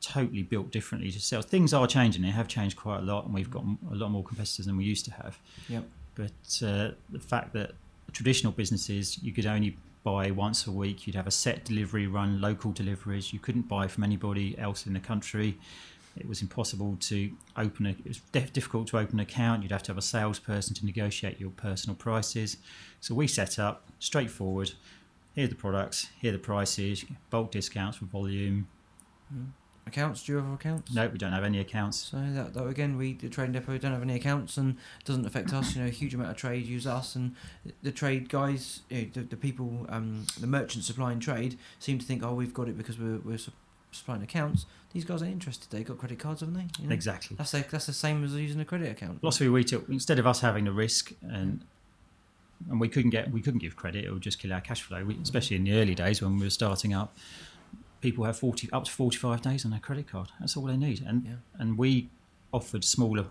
totally 0.00 0.42
built 0.42 0.70
differently 0.70 1.10
to 1.10 1.20
sell. 1.20 1.42
Things 1.42 1.72
are 1.72 1.86
changing; 1.86 2.22
they 2.22 2.30
have 2.30 2.48
changed 2.48 2.76
quite 2.76 2.98
a 2.98 3.02
lot, 3.02 3.24
and 3.24 3.34
we've 3.34 3.50
got 3.50 3.64
a 3.90 3.94
lot 3.94 4.10
more 4.10 4.24
competitors 4.24 4.66
than 4.66 4.76
we 4.76 4.84
used 4.84 5.04
to 5.06 5.12
have. 5.12 5.38
Yep. 5.68 5.84
But 6.14 6.66
uh, 6.66 6.90
the 7.10 7.20
fact 7.20 7.52
that 7.54 7.72
traditional 8.12 8.52
businesses 8.52 9.22
you 9.22 9.32
could 9.32 9.46
only 9.46 9.76
buy 10.02 10.30
once 10.30 10.66
a 10.68 10.70
week, 10.70 11.06
you'd 11.06 11.16
have 11.16 11.26
a 11.26 11.32
set 11.32 11.64
delivery 11.64 12.06
run, 12.06 12.40
local 12.40 12.70
deliveries. 12.70 13.32
You 13.32 13.40
couldn't 13.40 13.68
buy 13.68 13.88
from 13.88 14.04
anybody 14.04 14.56
else 14.56 14.86
in 14.86 14.92
the 14.92 15.00
country. 15.00 15.58
It 16.16 16.28
was 16.28 16.40
impossible 16.42 16.96
to 17.00 17.30
open 17.56 17.86
a. 17.86 17.90
It 17.90 18.06
was 18.06 18.20
difficult 18.32 18.86
to 18.88 18.98
open 18.98 19.16
an 19.16 19.20
account. 19.20 19.62
You'd 19.62 19.72
have 19.72 19.82
to 19.84 19.90
have 19.90 19.98
a 19.98 20.02
salesperson 20.02 20.74
to 20.76 20.86
negotiate 20.86 21.38
your 21.40 21.50
personal 21.50 21.96
prices. 21.96 22.56
So 23.00 23.14
we 23.14 23.26
set 23.26 23.58
up 23.58 23.84
straightforward. 23.98 24.72
Here 25.36 25.44
are 25.44 25.48
the 25.48 25.54
products. 25.54 26.08
Here 26.18 26.30
are 26.30 26.32
the 26.32 26.38
prices. 26.38 27.04
Bulk 27.28 27.52
discounts 27.52 27.98
for 27.98 28.06
volume. 28.06 28.66
Accounts? 29.86 30.24
Do 30.24 30.32
you 30.32 30.38
have 30.38 30.50
accounts? 30.50 30.94
No, 30.94 31.06
we 31.08 31.18
don't 31.18 31.32
have 31.32 31.44
any 31.44 31.60
accounts. 31.60 31.98
So 31.98 32.16
that, 32.16 32.54
that 32.54 32.66
again, 32.66 32.96
we 32.96 33.12
the 33.12 33.28
trading 33.28 33.52
depot 33.52 33.76
don't 33.76 33.92
have 33.92 34.02
any 34.02 34.16
accounts 34.16 34.56
and 34.56 34.78
it 34.98 35.04
doesn't 35.04 35.26
affect 35.26 35.52
us. 35.52 35.76
You 35.76 35.82
know, 35.82 35.88
a 35.88 35.90
huge 35.90 36.14
amount 36.14 36.30
of 36.30 36.36
trade 36.36 36.66
use 36.66 36.86
us, 36.86 37.14
and 37.14 37.36
the 37.82 37.92
trade 37.92 38.30
guys, 38.30 38.80
you 38.88 39.02
know, 39.02 39.08
the, 39.12 39.20
the 39.20 39.36
people, 39.36 39.86
um, 39.90 40.26
the 40.40 40.46
merchants 40.46 40.86
supplying 40.86 41.20
trade 41.20 41.58
seem 41.78 41.98
to 41.98 42.06
think, 42.06 42.24
oh, 42.24 42.32
we've 42.32 42.54
got 42.54 42.68
it 42.68 42.78
because 42.78 42.98
we're 42.98 43.18
we're 43.18 43.38
supplying 43.92 44.22
accounts. 44.22 44.64
These 44.92 45.04
guys 45.04 45.22
ain't 45.22 45.32
interested. 45.32 45.70
They 45.70 45.84
got 45.84 45.98
credit 45.98 46.18
cards, 46.18 46.40
haven't 46.40 46.54
they? 46.54 46.66
You 46.82 46.88
know? 46.88 46.94
Exactly. 46.94 47.36
That's 47.36 47.52
like, 47.52 47.70
that's 47.70 47.86
the 47.86 47.92
same 47.92 48.24
as 48.24 48.32
using 48.32 48.60
a 48.60 48.64
credit 48.64 48.90
account. 48.90 49.20
philosophy 49.20 49.48
we 49.50 49.64
took 49.64 49.86
instead 49.90 50.18
of 50.18 50.26
us 50.26 50.40
having 50.40 50.64
the 50.64 50.72
risk 50.72 51.12
and 51.22 51.62
and 52.70 52.80
we 52.80 52.88
couldn't 52.88 53.10
get 53.10 53.30
we 53.30 53.40
couldn't 53.40 53.60
give 53.60 53.76
credit 53.76 54.04
it 54.04 54.10
would 54.12 54.22
just 54.22 54.38
kill 54.38 54.52
our 54.52 54.60
cash 54.60 54.82
flow 54.82 55.04
we, 55.04 55.16
especially 55.22 55.56
in 55.56 55.64
the 55.64 55.72
early 55.72 55.94
days 55.94 56.20
when 56.22 56.36
we 56.38 56.44
were 56.44 56.50
starting 56.50 56.92
up 56.94 57.14
people 58.00 58.24
have 58.24 58.38
40 58.38 58.70
up 58.72 58.84
to 58.84 58.90
45 58.90 59.42
days 59.42 59.64
on 59.64 59.70
their 59.70 59.80
credit 59.80 60.06
card 60.08 60.28
that's 60.40 60.56
all 60.56 60.64
they 60.64 60.76
need 60.76 61.02
and 61.06 61.24
Yeah. 61.24 61.32
and 61.58 61.76
we 61.78 62.08
offered 62.52 62.84
smaller 62.84 63.26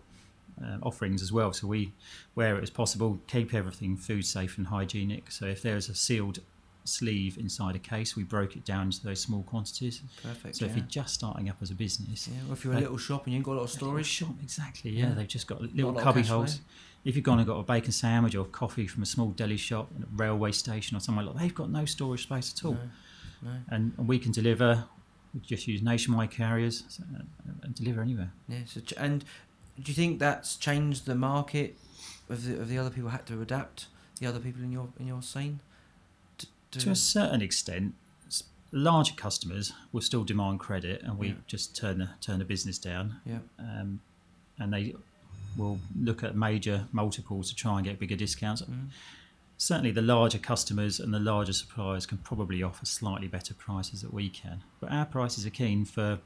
uh, 0.63 0.77
offerings 0.83 1.21
as 1.21 1.31
well 1.31 1.51
so 1.53 1.67
we 1.67 1.91
where 2.33 2.55
it 2.55 2.61
was 2.61 2.69
possible 2.69 3.19
keep 3.27 3.53
everything 3.53 3.97
food 3.97 4.25
safe 4.25 4.57
and 4.57 4.67
hygienic 4.67 5.31
so 5.31 5.45
if 5.45 5.61
there 5.61 5.75
was 5.75 5.89
a 5.89 5.95
sealed 5.95 6.39
sleeve 6.87 7.37
inside 7.39 7.75
a 7.75 7.79
case 7.79 8.15
we 8.15 8.23
broke 8.23 8.55
it 8.55 8.63
down 8.63 8.83
into 8.87 9.03
those 9.03 9.19
small 9.19 9.41
quantities 9.43 10.01
Perfect. 10.21 10.55
so 10.55 10.65
yeah. 10.65 10.71
if 10.71 10.77
you're 10.77 10.85
just 10.85 11.15
starting 11.15 11.49
up 11.49 11.57
as 11.61 11.71
a 11.71 11.73
business 11.73 12.27
yeah, 12.27 12.37
well, 12.43 12.53
if 12.53 12.63
you're 12.63 12.73
a 12.75 12.79
little 12.79 12.97
shop 12.97 13.25
and 13.25 13.33
you've 13.33 13.43
got 13.43 13.53
a 13.53 13.57
lot 13.57 13.63
of 13.63 13.69
Storage 13.71 14.05
shop, 14.05 14.35
exactly. 14.41 14.91
Yeah, 14.91 15.07
Yeah. 15.09 15.13
they've 15.15 15.27
just 15.27 15.47
got 15.47 15.61
little 15.61 15.93
cubby 15.93 16.21
holes. 16.21 16.55
flow. 16.57 16.63
If 17.05 17.15
you've 17.15 17.23
gone 17.23 17.37
and 17.37 17.47
got 17.47 17.57
a 17.59 17.63
bacon 17.63 17.91
sandwich 17.91 18.35
or 18.35 18.45
coffee 18.45 18.87
from 18.87 19.03
a 19.03 19.05
small 19.05 19.29
deli 19.29 19.57
shop, 19.57 19.89
railway 20.15 20.51
station 20.51 20.97
or 20.97 20.99
somewhere 20.99 21.23
like, 21.25 21.35
that, 21.35 21.41
they've 21.43 21.55
got 21.55 21.69
no 21.69 21.85
storage 21.85 22.23
space 22.23 22.53
at 22.57 22.65
all. 22.65 22.73
No, 22.73 23.51
no. 23.51 23.51
And, 23.69 23.93
and 23.97 24.07
we 24.07 24.17
can 24.19 24.31
deliver. 24.31 24.83
We 25.33 25.39
just 25.41 25.67
use 25.67 25.81
nationwide 25.81 26.31
carriers 26.31 26.99
and 27.63 27.75
deliver 27.75 28.01
anywhere. 28.01 28.31
Yeah. 28.49 28.59
So, 28.65 28.79
ch- 28.81 28.93
and 28.97 29.23
do 29.81 29.91
you 29.91 29.93
think 29.93 30.19
that's 30.19 30.55
changed 30.55 31.05
the 31.05 31.15
market 31.15 31.77
of 32.29 32.43
the 32.45 32.59
of 32.59 32.69
the 32.69 32.77
other 32.79 32.89
people 32.89 33.09
had 33.11 33.25
to 33.27 33.39
adapt? 33.41 33.87
The 34.19 34.25
other 34.27 34.39
people 34.39 34.63
in 34.63 34.71
your 34.71 34.87
in 34.99 35.07
your 35.07 35.21
scene. 35.21 35.59
To, 36.39 36.47
to, 36.71 36.79
To 36.79 36.89
a 36.91 36.95
certain 36.95 37.41
extent, 37.41 37.93
larger 38.71 39.13
customers 39.13 39.73
will 39.91 40.01
still 40.01 40.23
demand 40.23 40.59
credit, 40.59 41.03
and 41.03 41.17
we 41.19 41.27
Yeah. 41.29 41.33
just 41.47 41.75
turn 41.75 41.99
the 41.99 42.09
turn 42.21 42.39
the 42.39 42.45
business 42.45 42.79
down. 42.79 43.19
yeah. 43.25 43.39
Um, 43.59 43.99
and 44.57 44.71
they 44.73 44.95
will 45.57 45.79
look 45.99 46.23
at 46.23 46.35
major 46.35 46.87
multiples 46.91 47.49
to 47.49 47.55
try 47.55 47.77
and 47.77 47.85
get 47.85 47.99
bigger 47.99 48.15
discounts. 48.15 48.61
Mm. 48.61 48.89
certainly 49.57 49.91
the 49.91 50.01
larger 50.01 50.37
customers 50.37 50.99
and 50.99 51.13
the 51.13 51.19
larger 51.19 51.53
suppliers 51.53 52.05
can 52.05 52.17
probably 52.19 52.61
offer 52.61 52.85
slightly 52.85 53.27
better 53.27 53.53
prices 53.53 54.01
that 54.01 54.13
we 54.13 54.29
can. 54.29 54.63
But 54.79 54.91
our 54.91 55.05
prices 55.05 55.45
are 55.45 55.51
keen 55.51 55.85
for 55.85 56.19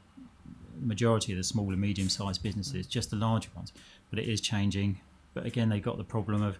the 0.80 0.86
majority 0.86 1.32
of 1.32 1.38
the 1.38 1.44
small 1.44 1.70
and 1.70 1.80
medium 1.80 2.08
sized 2.08 2.42
businesses, 2.42 2.86
just 2.86 3.10
the 3.10 3.16
larger 3.16 3.50
ones. 3.54 3.72
But 4.10 4.18
it 4.18 4.28
is 4.28 4.40
changing. 4.40 5.00
But 5.34 5.46
again, 5.46 5.68
they've 5.68 5.82
got 5.82 5.98
the 5.98 6.04
problem 6.04 6.42
of 6.42 6.58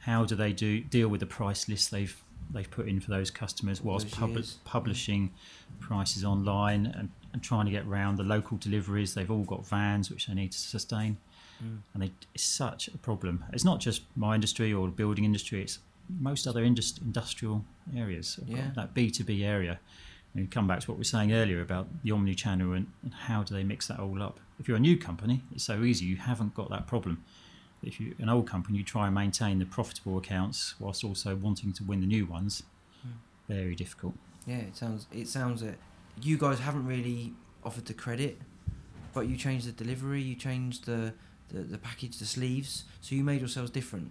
how 0.00 0.24
do 0.24 0.34
they 0.34 0.52
do 0.52 0.80
deal 0.80 1.08
with 1.08 1.20
the 1.20 1.26
price 1.26 1.68
list 1.68 1.90
they've 1.90 2.16
they've 2.50 2.70
put 2.70 2.88
in 2.88 2.98
for 2.98 3.10
those 3.10 3.30
customers 3.30 3.82
whilst 3.82 4.10
pub- 4.10 4.38
publishing 4.64 5.30
prices 5.80 6.24
online 6.24 6.86
and, 6.86 7.10
and 7.32 7.42
trying 7.42 7.66
to 7.66 7.70
get 7.70 7.86
round 7.86 8.16
the 8.16 8.22
local 8.22 8.56
deliveries. 8.56 9.12
They've 9.12 9.30
all 9.30 9.44
got 9.44 9.66
vans 9.66 10.10
which 10.10 10.28
they 10.28 10.34
need 10.34 10.52
to 10.52 10.58
sustain 10.58 11.18
Mm. 11.62 11.78
and 11.94 12.10
it's 12.34 12.44
such 12.44 12.88
a 12.88 12.98
problem. 12.98 13.44
It's 13.52 13.64
not 13.64 13.80
just 13.80 14.02
my 14.14 14.34
industry 14.34 14.72
or 14.72 14.86
the 14.86 14.92
building 14.92 15.24
industry; 15.24 15.62
it's 15.62 15.78
most 16.20 16.46
other 16.46 16.62
indus- 16.62 16.98
industrial 16.98 17.64
areas. 17.96 18.38
Yeah. 18.46 18.70
That 18.76 18.94
B 18.94 19.10
two 19.10 19.24
B 19.24 19.44
area. 19.44 19.80
And 20.34 20.44
you 20.44 20.48
come 20.48 20.66
back 20.66 20.80
to 20.80 20.90
what 20.90 20.98
we 20.98 21.00
were 21.00 21.04
saying 21.04 21.32
earlier 21.32 21.62
about 21.62 21.88
the 22.04 22.10
omni-channel 22.12 22.74
and, 22.74 22.86
and 23.02 23.14
how 23.14 23.42
do 23.42 23.54
they 23.54 23.64
mix 23.64 23.86
that 23.88 23.98
all 23.98 24.22
up. 24.22 24.38
If 24.60 24.68
you're 24.68 24.76
a 24.76 24.80
new 24.80 24.98
company, 24.98 25.42
it's 25.52 25.64
so 25.64 25.82
easy. 25.82 26.04
You 26.04 26.16
haven't 26.16 26.54
got 26.54 26.68
that 26.68 26.86
problem. 26.86 27.24
If 27.82 27.98
you're 27.98 28.14
an 28.18 28.28
old 28.28 28.46
company, 28.46 28.78
you 28.78 28.84
try 28.84 29.06
and 29.06 29.14
maintain 29.14 29.58
the 29.58 29.64
profitable 29.64 30.18
accounts 30.18 30.74
whilst 30.78 31.02
also 31.02 31.34
wanting 31.34 31.72
to 31.72 31.84
win 31.84 32.00
the 32.00 32.06
new 32.06 32.26
ones. 32.26 32.62
Mm. 33.06 33.12
Very 33.48 33.74
difficult. 33.74 34.14
Yeah, 34.46 34.58
it 34.58 34.76
sounds 34.76 35.06
it 35.12 35.28
sounds 35.28 35.62
it. 35.62 35.78
You 36.20 36.36
guys 36.36 36.58
haven't 36.58 36.86
really 36.86 37.32
offered 37.64 37.86
the 37.86 37.94
credit, 37.94 38.38
but 39.14 39.28
you 39.28 39.36
changed 39.36 39.66
the 39.66 39.72
delivery, 39.72 40.20
you 40.20 40.34
changed 40.34 40.86
the, 40.86 41.14
the, 41.52 41.60
the 41.60 41.78
package, 41.78 42.18
the 42.18 42.26
sleeves, 42.26 42.84
so 43.00 43.14
you 43.14 43.24
made 43.24 43.40
yourselves 43.40 43.70
different. 43.70 44.10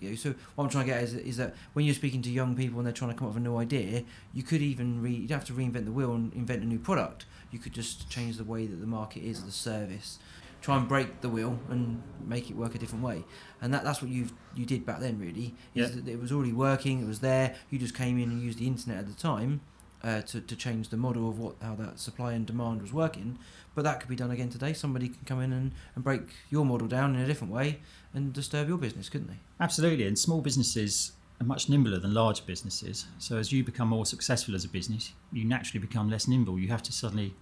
You 0.00 0.10
know, 0.10 0.16
so 0.16 0.34
what 0.56 0.64
I'm 0.64 0.70
trying 0.70 0.86
to 0.86 0.90
get 0.92 0.98
at 0.98 1.04
is, 1.04 1.14
is 1.14 1.36
that 1.36 1.54
when 1.74 1.84
you're 1.84 1.94
speaking 1.94 2.22
to 2.22 2.30
young 2.30 2.56
people 2.56 2.78
and 2.80 2.86
they're 2.86 2.92
trying 2.92 3.12
to 3.12 3.16
come 3.16 3.28
up 3.28 3.34
with 3.34 3.42
a 3.42 3.46
new 3.48 3.56
idea, 3.56 4.02
you 4.34 4.42
could 4.42 4.60
even 4.60 5.00
re- 5.00 5.12
you 5.12 5.28
don't 5.28 5.38
have 5.38 5.46
to 5.46 5.52
reinvent 5.52 5.84
the 5.84 5.92
wheel 5.92 6.12
and 6.12 6.32
invent 6.34 6.62
a 6.62 6.66
new 6.66 6.78
product. 6.80 7.24
You 7.52 7.60
could 7.60 7.72
just 7.72 8.10
change 8.10 8.36
the 8.36 8.44
way 8.44 8.66
that 8.66 8.76
the 8.76 8.86
market 8.86 9.22
is, 9.22 9.44
the 9.44 9.52
service, 9.52 10.18
try 10.60 10.76
and 10.76 10.88
break 10.88 11.20
the 11.20 11.28
wheel 11.28 11.58
and 11.70 12.02
make 12.26 12.50
it 12.50 12.56
work 12.56 12.74
a 12.74 12.78
different 12.78 13.04
way. 13.04 13.22
And 13.60 13.72
that, 13.74 13.84
that's 13.84 14.02
what 14.02 14.10
you 14.10 14.26
you 14.56 14.66
did 14.66 14.84
back 14.84 14.98
then, 14.98 15.20
really. 15.20 15.54
Is 15.74 15.90
Yeah. 15.90 15.96
that 16.02 16.08
it 16.08 16.20
was 16.20 16.32
already 16.32 16.52
working, 16.52 17.00
it 17.00 17.06
was 17.06 17.20
there. 17.20 17.54
You 17.70 17.78
just 17.78 17.94
came 17.94 18.18
in 18.18 18.30
and 18.30 18.42
used 18.42 18.58
the 18.58 18.66
internet 18.66 18.98
at 18.98 19.06
the 19.06 19.14
time 19.14 19.60
uh, 20.02 20.22
to, 20.22 20.40
to 20.40 20.56
change 20.56 20.88
the 20.88 20.96
model 20.96 21.28
of 21.28 21.38
what 21.38 21.54
how 21.62 21.74
that 21.76 21.98
supply 21.98 22.32
and 22.32 22.46
demand 22.46 22.82
was 22.82 22.92
working. 22.92 23.38
But 23.74 23.84
that 23.84 24.00
could 24.00 24.08
be 24.08 24.16
done 24.16 24.30
again 24.30 24.50
today. 24.50 24.72
Somebody 24.72 25.08
can 25.08 25.24
come 25.24 25.40
in 25.40 25.52
and, 25.52 25.72
and 25.94 26.04
break 26.04 26.22
your 26.50 26.64
model 26.64 26.88
down 26.88 27.14
in 27.14 27.20
a 27.20 27.26
different 27.26 27.52
way 27.52 27.80
and 28.12 28.32
disturb 28.32 28.68
your 28.68 28.78
business, 28.78 29.08
couldn't 29.08 29.28
they? 29.28 29.38
Absolutely, 29.60 30.06
and 30.06 30.18
small 30.18 30.40
businesses 30.40 31.12
are 31.40 31.46
much 31.46 31.68
nimbler 31.68 31.98
than 31.98 32.12
large 32.12 32.44
businesses. 32.46 33.06
So 33.18 33.38
as 33.38 33.52
you 33.52 33.64
become 33.64 33.88
more 33.88 34.06
successful 34.06 34.54
as 34.54 34.64
a 34.64 34.68
business, 34.68 35.12
you 35.32 35.44
naturally 35.44 35.80
become 35.80 36.10
less 36.10 36.28
nimble. 36.28 36.58
You 36.58 36.68
have 36.68 36.82
to 36.84 36.92
suddenly 36.92 37.34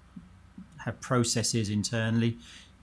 have 0.85 1.01
processes 1.01 1.69
internally. 1.69 2.29
You 2.29 2.39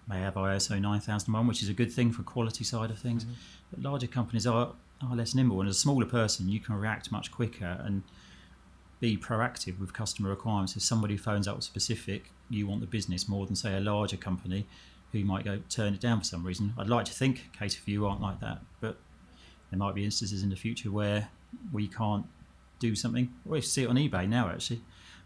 may 0.10 0.20
have 0.20 0.36
ISO 0.36 0.80
9001, 0.80 1.48
which 1.48 1.64
is 1.64 1.70
a 1.70 1.74
good 1.74 1.92
thing 1.92 2.12
for 2.12 2.24
quality 2.24 2.64
side 2.64 2.92
of 2.92 3.00
things. 3.00 3.26
But 3.72 3.82
larger 3.82 4.08
companies 4.08 4.46
are, 4.46 4.74
are 5.02 5.16
less 5.16 5.34
nimble, 5.34 5.60
and 5.62 5.70
as 5.70 5.78
a 5.78 5.80
smaller 5.80 6.06
person, 6.06 6.50
you 6.50 6.60
can 6.60 6.76
react 6.76 7.12
much 7.12 7.32
quicker 7.32 7.82
and 7.84 8.04
be 9.00 9.18
proactive 9.18 9.80
with 9.80 9.94
customer 9.94 10.30
requirements. 10.30 10.76
If 10.76 10.84
somebody 10.84 11.18
phones 11.18 11.48
up 11.48 11.62
specific, 11.64 12.32
you 12.50 12.68
want 12.68 12.82
the 12.82 12.88
business 12.88 13.28
more 13.28 13.46
than 13.46 13.56
say 13.56 13.76
a 13.76 13.80
larger 13.80 14.18
company 14.18 14.66
who 15.12 15.24
might 15.24 15.46
go 15.46 15.60
turn 15.70 15.94
it 15.94 16.02
down 16.02 16.20
for 16.20 16.26
some 16.26 16.46
reason. 16.46 16.74
I'd 16.78 16.90
like 16.90 17.06
to 17.06 17.14
think 17.14 17.50
Cater 17.58 17.80
for 17.80 17.90
You 17.90 18.06
aren't 18.06 18.22
like 18.22 18.40
that, 18.42 18.60
but 18.82 18.98
there 19.70 19.78
might 19.78 19.96
be 19.96 20.04
instances 20.04 20.44
in 20.44 20.50
the 20.50 20.56
future 20.56 20.92
where 20.92 21.30
we 21.72 21.88
can't 21.88 22.26
do 22.80 22.96
something. 22.96 23.34
We 23.46 23.62
see 23.62 23.84
it 23.84 23.90
on 23.90 23.96
eBay 23.96 24.28
now 24.28 24.50
actually, 24.50 24.82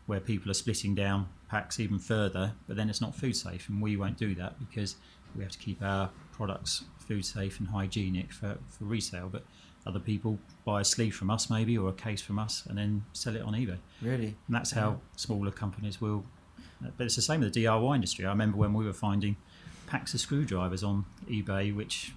where 0.06 0.20
people 0.20 0.52
are 0.52 0.56
splitting 0.56 0.96
down 0.96 1.30
packs 1.50 1.80
even 1.80 2.00
further, 2.00 2.54
but 2.68 2.78
then 2.78 2.90
it's 2.90 3.02
not 3.02 3.16
food 3.16 3.36
safe, 3.36 3.70
and 3.70 3.82
we 3.82 3.98
won't 3.98 4.18
do 4.18 4.36
that 4.36 4.60
because 4.60 4.96
we 5.36 5.44
have 5.44 5.52
to 5.52 5.58
keep 5.58 5.82
our 5.82 6.10
products 6.32 6.84
food 6.98 7.26
safe 7.26 7.60
and 7.60 7.70
hygienic 7.70 8.32
for, 8.32 8.58
for 8.70 8.86
resale. 8.86 9.30
But 9.32 9.44
other 9.86 10.00
people 10.00 10.40
buy 10.64 10.82
a 10.82 10.86
sleeve 10.86 11.16
from 11.16 11.30
us 11.30 11.50
maybe 11.50 11.78
or 11.78 11.90
a 11.90 11.94
case 11.94 12.22
from 12.22 12.38
us 12.38 12.66
and 12.68 12.78
then 12.78 13.04
sell 13.14 13.36
it 13.36 13.42
on 13.42 13.54
eBay. 13.54 13.78
Really? 14.02 14.36
And 14.48 14.56
that's 14.56 14.72
how 14.72 15.00
smaller 15.16 15.52
companies 15.52 16.00
will. 16.00 16.24
But 16.98 17.06
it's 17.06 17.16
the 17.16 17.22
same 17.22 17.42
with 17.42 17.54
the 17.54 17.66
DIY 17.66 17.96
industry. 17.96 18.26
I 18.26 18.30
remember 18.30 18.58
when 18.58 18.74
we 18.74 18.86
were 18.86 18.94
finding 18.94 19.36
packs 19.88 20.14
of 20.14 20.20
screwdrivers 20.20 20.84
on 20.84 21.06
eBay, 21.30 21.76
which 21.76 22.14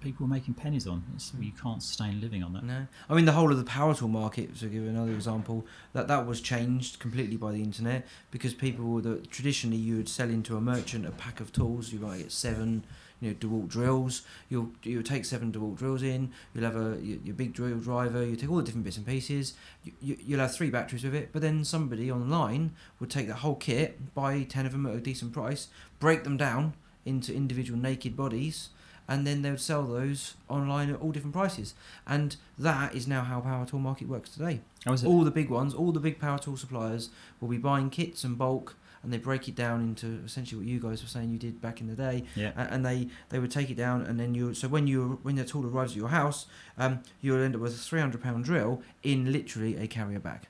people 0.00 0.26
were 0.26 0.32
making 0.32 0.54
pennies 0.54 0.86
on. 0.86 1.04
It's, 1.14 1.30
hmm. 1.30 1.42
you 1.42 1.52
can't 1.52 1.82
sustain 1.82 2.14
a 2.14 2.20
living 2.20 2.42
on 2.42 2.52
that. 2.54 2.64
No, 2.64 2.86
I 3.08 3.14
mean 3.14 3.24
the 3.24 3.32
whole 3.32 3.52
of 3.52 3.58
the 3.58 3.64
power 3.64 3.94
tool 3.94 4.08
market. 4.08 4.56
To 4.56 4.66
give 4.66 4.84
another 4.84 5.12
example, 5.12 5.66
that 5.92 6.08
that 6.08 6.26
was 6.26 6.40
changed 6.40 6.98
completely 6.98 7.36
by 7.36 7.52
the 7.52 7.62
internet 7.62 8.06
because 8.30 8.54
people 8.54 9.00
that 9.02 9.30
traditionally 9.30 9.76
you 9.76 9.96
would 9.96 10.08
sell 10.08 10.30
into 10.30 10.56
a 10.56 10.60
merchant 10.60 11.06
a 11.06 11.10
pack 11.10 11.40
of 11.40 11.52
tools. 11.52 11.92
You 11.92 12.00
might 12.00 12.18
get 12.18 12.32
seven, 12.32 12.84
you 13.20 13.30
know, 13.30 13.34
Dewalt 13.36 13.68
drills. 13.68 14.22
You'll 14.48 14.70
you'll 14.82 15.02
take 15.02 15.24
seven 15.24 15.52
Dewalt 15.52 15.76
drills 15.76 16.02
in. 16.02 16.32
You'll 16.54 16.64
have 16.64 16.76
a 16.76 16.98
your, 17.02 17.18
your 17.24 17.34
big 17.34 17.52
drill 17.52 17.78
driver. 17.78 18.24
You 18.24 18.36
take 18.36 18.50
all 18.50 18.56
the 18.56 18.62
different 18.62 18.84
bits 18.84 18.96
and 18.96 19.06
pieces. 19.06 19.54
You, 19.84 19.92
you, 20.00 20.18
you'll 20.26 20.40
have 20.40 20.54
three 20.54 20.70
batteries 20.70 21.04
with 21.04 21.14
it. 21.14 21.30
But 21.32 21.42
then 21.42 21.64
somebody 21.64 22.10
online 22.10 22.72
would 22.98 23.10
take 23.10 23.26
that 23.28 23.36
whole 23.36 23.56
kit, 23.56 24.14
buy 24.14 24.42
ten 24.44 24.66
of 24.66 24.72
them 24.72 24.86
at 24.86 24.94
a 24.94 25.00
decent 25.00 25.32
price, 25.32 25.68
break 25.98 26.24
them 26.24 26.36
down 26.36 26.74
into 27.04 27.34
individual 27.34 27.78
naked 27.78 28.16
bodies 28.16 28.70
and 29.10 29.26
then 29.26 29.42
they 29.42 29.50
would 29.50 29.60
sell 29.60 29.82
those 29.82 30.34
online 30.48 30.88
at 30.88 31.00
all 31.00 31.10
different 31.10 31.34
prices. 31.34 31.74
And 32.06 32.36
that 32.56 32.94
is 32.94 33.08
now 33.08 33.22
how 33.22 33.40
power 33.40 33.66
tool 33.66 33.80
market 33.80 34.06
works 34.06 34.30
today. 34.30 34.60
How 34.84 34.92
is 34.92 35.02
it? 35.02 35.08
All 35.08 35.24
the 35.24 35.32
big 35.32 35.50
ones, 35.50 35.74
all 35.74 35.90
the 35.90 35.98
big 35.98 36.20
power 36.20 36.38
tool 36.38 36.56
suppliers 36.56 37.10
will 37.40 37.48
be 37.48 37.58
buying 37.58 37.90
kits 37.90 38.22
and 38.22 38.38
bulk, 38.38 38.76
and 39.02 39.12
they 39.12 39.18
break 39.18 39.48
it 39.48 39.54
down 39.54 39.80
into 39.80 40.20
essentially 40.24 40.58
what 40.60 40.68
you 40.68 40.78
guys 40.78 41.02
were 41.02 41.08
saying 41.08 41.30
you 41.30 41.38
did 41.38 41.60
back 41.60 41.80
in 41.80 41.86
the 41.86 41.94
day. 41.94 42.24
Yeah. 42.34 42.52
And 42.56 42.84
they, 42.84 43.08
they 43.30 43.38
would 43.38 43.50
take 43.50 43.70
it 43.70 43.76
down, 43.76 44.02
and 44.02 44.20
then 44.20 44.34
you. 44.34 44.54
So 44.54 44.68
when 44.68 44.86
you 44.86 45.18
when 45.22 45.36
the 45.36 45.44
tool 45.44 45.66
arrives 45.66 45.92
at 45.92 45.96
your 45.96 46.08
house, 46.08 46.46
um, 46.76 47.00
you'll 47.20 47.42
end 47.42 47.54
up 47.54 47.60
with 47.60 47.74
a 47.74 47.78
three 47.78 48.00
hundred 48.00 48.22
pound 48.22 48.44
drill 48.44 48.82
in 49.02 49.32
literally 49.32 49.76
a 49.76 49.86
carrier 49.86 50.18
bag. 50.18 50.42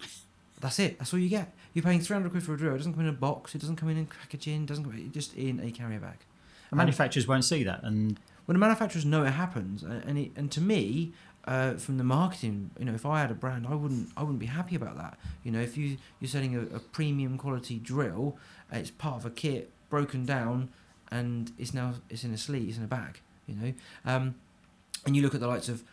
That's 0.60 0.78
it. 0.78 0.98
That's 0.98 1.12
all 1.12 1.20
you 1.20 1.28
get. 1.28 1.54
You're 1.72 1.82
paying 1.82 2.00
three 2.00 2.14
hundred 2.14 2.30
quid 2.30 2.42
for 2.42 2.54
a 2.54 2.58
drill. 2.58 2.74
It 2.74 2.78
doesn't 2.78 2.92
come 2.92 3.02
in 3.02 3.08
a 3.08 3.12
box. 3.12 3.54
It 3.54 3.60
doesn't 3.60 3.76
come 3.76 3.88
in 3.88 3.98
a 3.98 4.04
packaging. 4.04 4.62
It 4.64 4.66
doesn't 4.66 4.84
come 4.84 4.94
in, 4.94 5.12
just 5.12 5.34
in 5.34 5.60
a 5.60 5.70
carrier 5.70 6.00
bag. 6.00 6.18
And 6.70 6.78
manufacturers 6.78 7.26
won't 7.26 7.44
see 7.44 7.62
that. 7.64 7.82
And 7.82 8.18
when 8.46 8.54
the 8.54 8.58
manufacturers 8.58 9.04
know 9.04 9.24
it 9.24 9.30
happens, 9.30 9.82
and 9.82 10.04
and, 10.04 10.18
it, 10.18 10.32
and 10.36 10.50
to 10.52 10.60
me, 10.60 11.12
uh, 11.46 11.74
from 11.74 11.96
the 11.98 12.04
marketing, 12.04 12.70
you 12.78 12.84
know, 12.84 12.94
if 12.94 13.06
I 13.06 13.20
had 13.20 13.30
a 13.30 13.34
brand, 13.34 13.66
I 13.68 13.74
wouldn't 13.74 14.10
I 14.16 14.22
wouldn't 14.22 14.40
be 14.40 14.46
happy 14.46 14.74
about 14.74 14.96
that. 14.96 15.18
You 15.44 15.52
know, 15.52 15.60
if 15.60 15.76
you 15.76 15.96
you're 16.20 16.28
selling 16.28 16.56
a, 16.56 16.76
a 16.76 16.80
premium 16.80 17.38
quality 17.38 17.78
drill, 17.78 18.36
it's 18.72 18.90
part 18.90 19.16
of 19.16 19.26
a 19.26 19.30
kit 19.30 19.70
broken 19.88 20.24
down, 20.24 20.70
and 21.10 21.52
it's 21.58 21.72
now 21.72 21.94
it's 22.10 22.24
in 22.24 22.32
a 22.32 22.38
sleeve, 22.38 22.68
it's 22.68 22.78
in 22.78 22.84
a 22.84 22.88
bag. 22.88 23.20
You 23.46 23.54
know, 23.54 23.72
um, 24.04 24.34
and 25.04 25.14
you 25.14 25.22
look 25.22 25.34
at 25.34 25.40
the 25.40 25.46
likes 25.46 25.68
of 25.68 25.84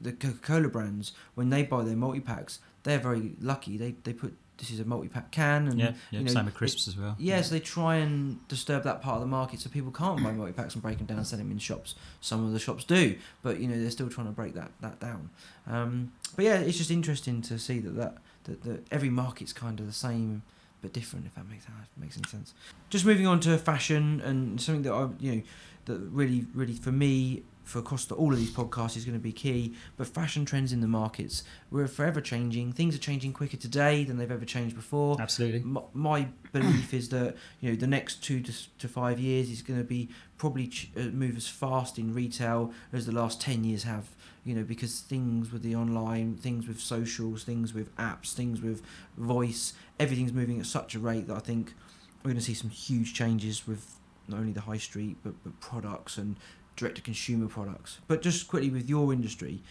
the 0.00 0.12
Coca 0.12 0.38
Cola 0.38 0.68
brands 0.68 1.12
when 1.34 1.50
they 1.50 1.64
buy 1.64 1.82
their 1.82 1.96
multi 1.96 2.20
packs, 2.20 2.60
they're 2.84 3.00
very 3.00 3.32
lucky. 3.40 3.76
They 3.76 3.96
they 4.04 4.12
put 4.12 4.36
this 4.60 4.70
is 4.70 4.78
a 4.78 4.84
multi 4.84 5.08
pack 5.08 5.30
can, 5.30 5.66
and 5.66 5.78
yeah, 5.78 5.92
yeah 6.10 6.20
you 6.20 6.24
know, 6.26 6.32
same 6.32 6.44
with 6.44 6.54
crisps 6.54 6.86
as 6.86 6.96
well. 6.96 7.16
Yes, 7.18 7.50
they 7.50 7.58
try 7.58 7.96
and 7.96 8.46
disturb 8.46 8.84
that 8.84 9.02
part 9.02 9.16
of 9.16 9.22
the 9.22 9.26
market 9.26 9.60
so 9.60 9.70
people 9.70 9.90
can't 9.90 10.22
buy 10.22 10.32
multi 10.32 10.52
packs 10.52 10.74
and 10.74 10.82
break 10.82 10.98
them 10.98 11.06
down 11.06 11.18
and 11.18 11.26
sell 11.26 11.38
them 11.38 11.50
in 11.50 11.58
shops. 11.58 11.94
Some 12.20 12.46
of 12.46 12.52
the 12.52 12.58
shops 12.58 12.84
do, 12.84 13.16
but 13.42 13.58
you 13.58 13.66
know 13.66 13.80
they're 13.80 13.90
still 13.90 14.08
trying 14.08 14.26
to 14.26 14.32
break 14.32 14.54
that 14.54 14.70
that 14.82 15.00
down. 15.00 15.30
Um, 15.66 16.12
but 16.36 16.44
yeah, 16.44 16.58
it's 16.58 16.78
just 16.78 16.90
interesting 16.90 17.42
to 17.42 17.58
see 17.58 17.80
that 17.80 17.96
that, 17.96 18.18
that 18.44 18.62
that 18.62 18.86
every 18.92 19.10
market's 19.10 19.52
kind 19.52 19.80
of 19.80 19.86
the 19.86 19.92
same 19.92 20.42
but 20.82 20.92
different. 20.92 21.26
If 21.26 21.34
that 21.34 21.48
makes 21.48 21.64
that 21.64 21.72
makes 21.96 22.16
any 22.16 22.28
sense. 22.28 22.54
Just 22.90 23.04
moving 23.04 23.26
on 23.26 23.40
to 23.40 23.56
fashion 23.58 24.20
and 24.24 24.60
something 24.60 24.82
that 24.82 24.92
I 24.92 25.08
you 25.18 25.36
know 25.36 25.42
that 25.86 25.98
really 25.98 26.46
really 26.54 26.74
for 26.74 26.92
me 26.92 27.42
for 27.70 27.78
across 27.78 28.04
the, 28.04 28.14
all 28.14 28.32
of 28.32 28.38
these 28.38 28.50
podcasts 28.50 28.96
is 28.96 29.04
going 29.04 29.16
to 29.16 29.22
be 29.22 29.32
key. 29.32 29.74
But 29.96 30.08
fashion 30.08 30.44
trends 30.44 30.72
in 30.72 30.80
the 30.80 30.88
markets 30.88 31.44
we're 31.70 31.86
forever 31.86 32.20
changing. 32.20 32.72
Things 32.72 32.94
are 32.94 32.98
changing 32.98 33.32
quicker 33.32 33.56
today 33.56 34.04
than 34.04 34.18
they've 34.18 34.30
ever 34.30 34.44
changed 34.44 34.74
before 34.76 35.20
Absolutely. 35.20 35.60
my, 35.60 35.82
my 35.94 36.28
belief 36.52 36.92
is 36.92 37.08
that 37.10 37.36
you 37.60 37.70
know 37.70 37.76
the 37.76 37.86
next 37.86 38.22
two 38.22 38.40
to, 38.40 38.52
to 38.78 38.88
five 38.88 39.18
years 39.18 39.50
is 39.50 39.62
going 39.62 39.78
to 39.78 39.84
be 39.84 40.08
probably 40.36 40.66
ch- 40.66 40.90
uh, 40.96 41.00
move 41.00 41.36
as 41.36 41.46
fast 41.46 41.98
in 41.98 42.12
retail 42.12 42.72
as 42.92 43.06
the 43.06 43.12
last 43.12 43.40
10 43.40 43.62
years 43.62 43.82
have 43.82 44.08
you 44.44 44.54
know 44.54 44.62
because 44.62 45.00
things 45.00 45.52
with 45.52 45.62
the 45.62 45.74
online 45.76 46.34
things 46.34 46.66
with 46.66 46.80
socials 46.80 47.44
things 47.44 47.74
with 47.74 47.94
apps 47.96 48.32
things 48.32 48.62
with 48.62 48.82
voice 49.18 49.74
everything's 49.98 50.32
moving 50.32 50.58
at 50.58 50.66
such 50.66 50.94
a 50.94 50.98
rate 50.98 51.26
that 51.26 51.36
i 51.36 51.40
think 51.40 51.74
we're 52.22 52.30
going 52.30 52.38
to 52.38 52.44
see 52.44 52.54
some 52.54 52.70
huge 52.70 53.12
changes 53.12 53.66
with 53.66 53.96
not 54.28 54.40
only 54.40 54.52
the 54.52 54.62
high 54.62 54.78
street 54.78 55.16
but, 55.22 55.34
but 55.44 55.58
products 55.60 56.16
and 56.16 56.36
direct 56.80 56.96
to 56.96 57.02
consumer 57.02 57.46
products 57.46 57.98
but 58.08 58.22
just 58.22 58.48
quickly 58.48 58.70
with 58.70 58.88
your 58.88 59.12
industry 59.12 59.62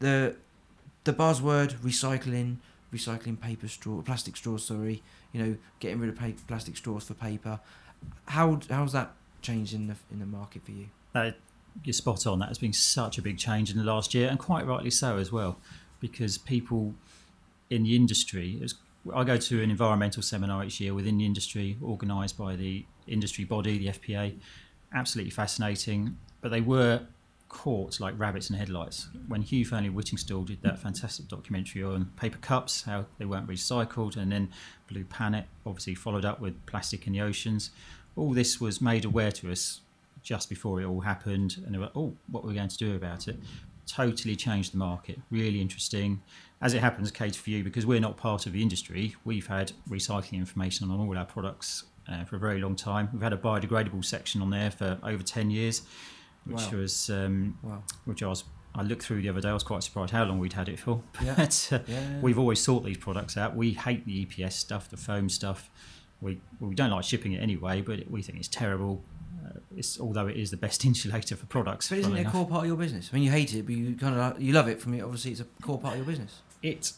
the 0.00 0.34
the 1.04 1.12
buzzword 1.12 1.74
recycling 1.78 2.56
recycling 2.92 3.40
paper 3.40 3.68
straw 3.68 4.02
plastic 4.02 4.36
straws 4.36 4.64
sorry 4.64 5.02
you 5.32 5.42
know 5.42 5.56
getting 5.80 5.98
rid 6.00 6.10
of 6.10 6.46
plastic 6.46 6.76
straws 6.76 7.04
for 7.04 7.14
paper 7.14 7.60
how 8.26 8.58
how's 8.70 8.92
that 8.92 9.12
changed 9.42 9.72
in 9.74 9.86
the 9.86 9.96
in 10.10 10.18
the 10.18 10.26
market 10.26 10.62
for 10.64 10.72
you 10.72 10.86
Uh, 11.14 11.30
you're 11.84 11.92
spot 11.92 12.26
on. 12.26 12.38
That 12.40 12.48
has 12.48 12.58
been 12.58 12.72
such 12.72 13.18
a 13.18 13.22
big 13.22 13.38
change 13.38 13.70
in 13.70 13.78
the 13.78 13.84
last 13.84 14.14
year, 14.14 14.28
and 14.28 14.38
quite 14.38 14.66
rightly 14.66 14.90
so 14.90 15.16
as 15.16 15.30
well, 15.30 15.58
because 16.00 16.38
people 16.38 16.94
in 17.70 17.84
the 17.84 17.94
industry. 17.94 18.58
Was, 18.60 18.74
I 19.14 19.24
go 19.24 19.36
to 19.36 19.62
an 19.62 19.70
environmental 19.70 20.22
seminar 20.22 20.64
each 20.64 20.80
year 20.80 20.92
within 20.92 21.18
the 21.18 21.24
industry, 21.24 21.76
organised 21.82 22.36
by 22.36 22.56
the 22.56 22.84
industry 23.06 23.44
body, 23.44 23.78
the 23.78 23.88
FPA. 23.88 24.34
Absolutely 24.92 25.30
fascinating, 25.30 26.16
but 26.40 26.50
they 26.50 26.60
were 26.60 27.02
caught 27.48 27.98
like 27.98 28.18
rabbits 28.18 28.50
in 28.50 28.56
headlights 28.56 29.08
when 29.26 29.40
Hugh 29.42 29.64
Fearnley 29.64 29.92
Whittingstall 29.92 30.44
did 30.44 30.60
that 30.62 30.78
fantastic 30.78 31.28
documentary 31.28 31.82
on 31.82 32.06
paper 32.16 32.38
cups, 32.38 32.82
how 32.82 33.06
they 33.18 33.24
weren't 33.24 33.46
recycled, 33.46 34.16
and 34.16 34.30
then 34.30 34.50
Blue 34.88 35.04
Planet 35.04 35.46
obviously 35.64 35.94
followed 35.94 36.24
up 36.24 36.40
with 36.40 36.64
plastic 36.66 37.06
in 37.06 37.14
the 37.14 37.20
oceans. 37.20 37.70
All 38.16 38.32
this 38.32 38.60
was 38.60 38.80
made 38.80 39.04
aware 39.04 39.32
to 39.32 39.50
us 39.50 39.80
just 40.22 40.48
before 40.48 40.80
it 40.80 40.84
all 40.84 41.00
happened, 41.00 41.62
and 41.64 41.74
they 41.74 41.78
were, 41.78 41.90
oh, 41.94 42.14
what 42.30 42.44
are 42.44 42.48
we're 42.48 42.54
going 42.54 42.68
to 42.68 42.76
do 42.76 42.94
about 42.94 43.28
it. 43.28 43.38
Totally 43.86 44.36
changed 44.36 44.74
the 44.74 44.76
market. 44.76 45.18
Really 45.30 45.60
interesting. 45.60 46.20
As 46.60 46.74
it 46.74 46.80
happens, 46.80 47.10
Cater 47.10 47.40
for 47.40 47.50
You, 47.50 47.64
because 47.64 47.86
we're 47.86 48.00
not 48.00 48.16
part 48.16 48.44
of 48.46 48.52
the 48.52 48.60
industry, 48.60 49.14
we've 49.24 49.46
had 49.46 49.72
recycling 49.88 50.34
information 50.34 50.90
on 50.90 51.00
all 51.00 51.16
our 51.16 51.24
products 51.24 51.84
uh, 52.10 52.24
for 52.24 52.36
a 52.36 52.38
very 52.38 52.60
long 52.60 52.76
time. 52.76 53.08
We've 53.12 53.22
had 53.22 53.32
a 53.32 53.36
biodegradable 53.36 54.04
section 54.04 54.42
on 54.42 54.50
there 54.50 54.70
for 54.70 54.98
over 55.02 55.22
10 55.22 55.50
years, 55.50 55.82
which 56.48 56.72
Wow. 56.72 56.78
was, 56.78 57.10
um, 57.10 57.58
wow 57.62 57.82
which 58.04 58.22
I 58.22 58.26
was, 58.28 58.44
I 58.74 58.82
looked 58.82 59.02
through 59.02 59.22
the 59.22 59.28
other 59.28 59.40
day. 59.40 59.48
I 59.48 59.54
was 59.54 59.62
quite 59.62 59.82
surprised 59.82 60.12
how 60.12 60.24
long 60.24 60.38
we'd 60.38 60.52
had 60.54 60.68
it 60.68 60.78
for. 60.78 61.02
Yeah. 61.22 61.34
But, 61.36 61.68
uh, 61.72 61.78
yeah 61.86 62.20
We've 62.20 62.38
always 62.38 62.60
sought 62.60 62.84
these 62.84 62.98
products 62.98 63.36
out. 63.36 63.54
We 63.56 63.72
hate 63.72 64.04
the 64.06 64.24
EPS 64.26 64.52
stuff, 64.52 64.88
the 64.88 64.96
foam 64.96 65.28
stuff. 65.28 65.70
We 66.20 66.40
well, 66.60 66.70
we 66.70 66.74
don't 66.74 66.90
like 66.90 67.04
shipping 67.04 67.32
it 67.32 67.38
anyway, 67.42 67.80
but 67.80 68.10
we 68.10 68.22
think 68.22 68.38
it's 68.38 68.48
terrible. 68.48 69.02
Uh, 69.46 69.60
it's 69.76 70.00
although 70.00 70.26
it 70.26 70.36
is 70.36 70.50
the 70.50 70.56
best 70.56 70.84
insulator 70.90 71.36
for 71.36 71.46
products. 71.46 71.88
But 71.88 71.98
isn't 71.98 72.16
it 72.16 72.26
a 72.26 72.30
core 72.30 72.46
part 72.46 72.62
of 72.64 72.68
your 72.68 72.76
business? 72.76 73.10
I 73.12 73.16
mean, 73.16 73.24
you 73.24 73.30
hate 73.30 73.54
it, 73.54 73.64
but 73.66 73.74
you 73.74 73.94
kind 73.94 74.14
of 74.18 74.40
you 74.42 74.52
love 74.52 74.68
it. 74.68 74.80
From 74.80 74.94
it, 74.94 75.02
obviously, 75.02 75.30
it's 75.32 75.40
a 75.40 75.46
core 75.62 75.78
part 75.78 75.94
of 75.94 75.98
your 75.98 76.06
business. 76.06 76.42
It 76.62 76.92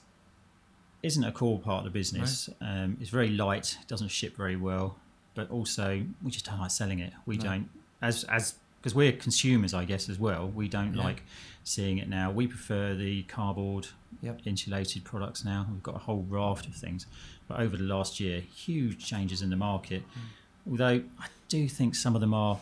isn't 1.03 1.25
a 1.25 1.33
core 1.33 1.59
part 1.59 1.79
of 1.87 1.93
the 1.93 1.99
business. 1.99 2.49
Um, 2.61 2.97
it's 3.01 3.11
very 3.11 3.29
light. 3.31 3.77
It 3.81 3.89
doesn't 3.89 4.09
ship 4.09 4.37
very 4.37 4.57
well, 4.57 4.97
but 5.35 5.51
also 5.51 6.03
we 6.23 6.31
just 6.31 6.47
don't 6.47 6.59
like 6.61 6.71
selling 6.71 6.99
it. 6.99 7.13
We 7.27 7.37
No. 7.37 7.43
don't 7.45 7.69
as 8.03 8.25
as 8.25 8.55
because 8.81 8.95
we're 8.95 9.13
consumers, 9.13 9.75
I 9.75 9.85
guess, 9.85 10.09
as 10.09 10.19
well. 10.19 10.49
We 10.49 10.69
don't 10.69 10.95
Yeah. 10.95 11.05
like 11.05 11.23
seeing 11.65 11.99
it 11.99 12.09
now. 12.09 12.31
We 12.31 12.47
prefer 12.47 12.95
the 12.95 13.23
cardboard 13.25 13.89
Yep. 14.23 14.41
insulated 14.47 15.05
products 15.05 15.45
now. 15.45 15.67
We've 15.71 15.83
got 15.83 15.95
a 15.97 15.99
whole 15.99 16.23
raft 16.29 16.67
of 16.67 16.75
things, 16.75 17.07
but 17.47 17.61
over 17.61 17.77
the 17.77 17.85
last 17.85 18.19
year, 18.21 18.41
huge 18.41 19.05
changes 19.05 19.43
in 19.43 19.51
the 19.51 19.57
market. 19.57 20.03
Mm. 20.03 20.71
Although 20.71 21.05
I 21.19 21.27
do 21.49 21.69
think 21.69 21.95
some 21.95 22.15
of 22.15 22.21
them 22.21 22.33
are, 22.35 22.59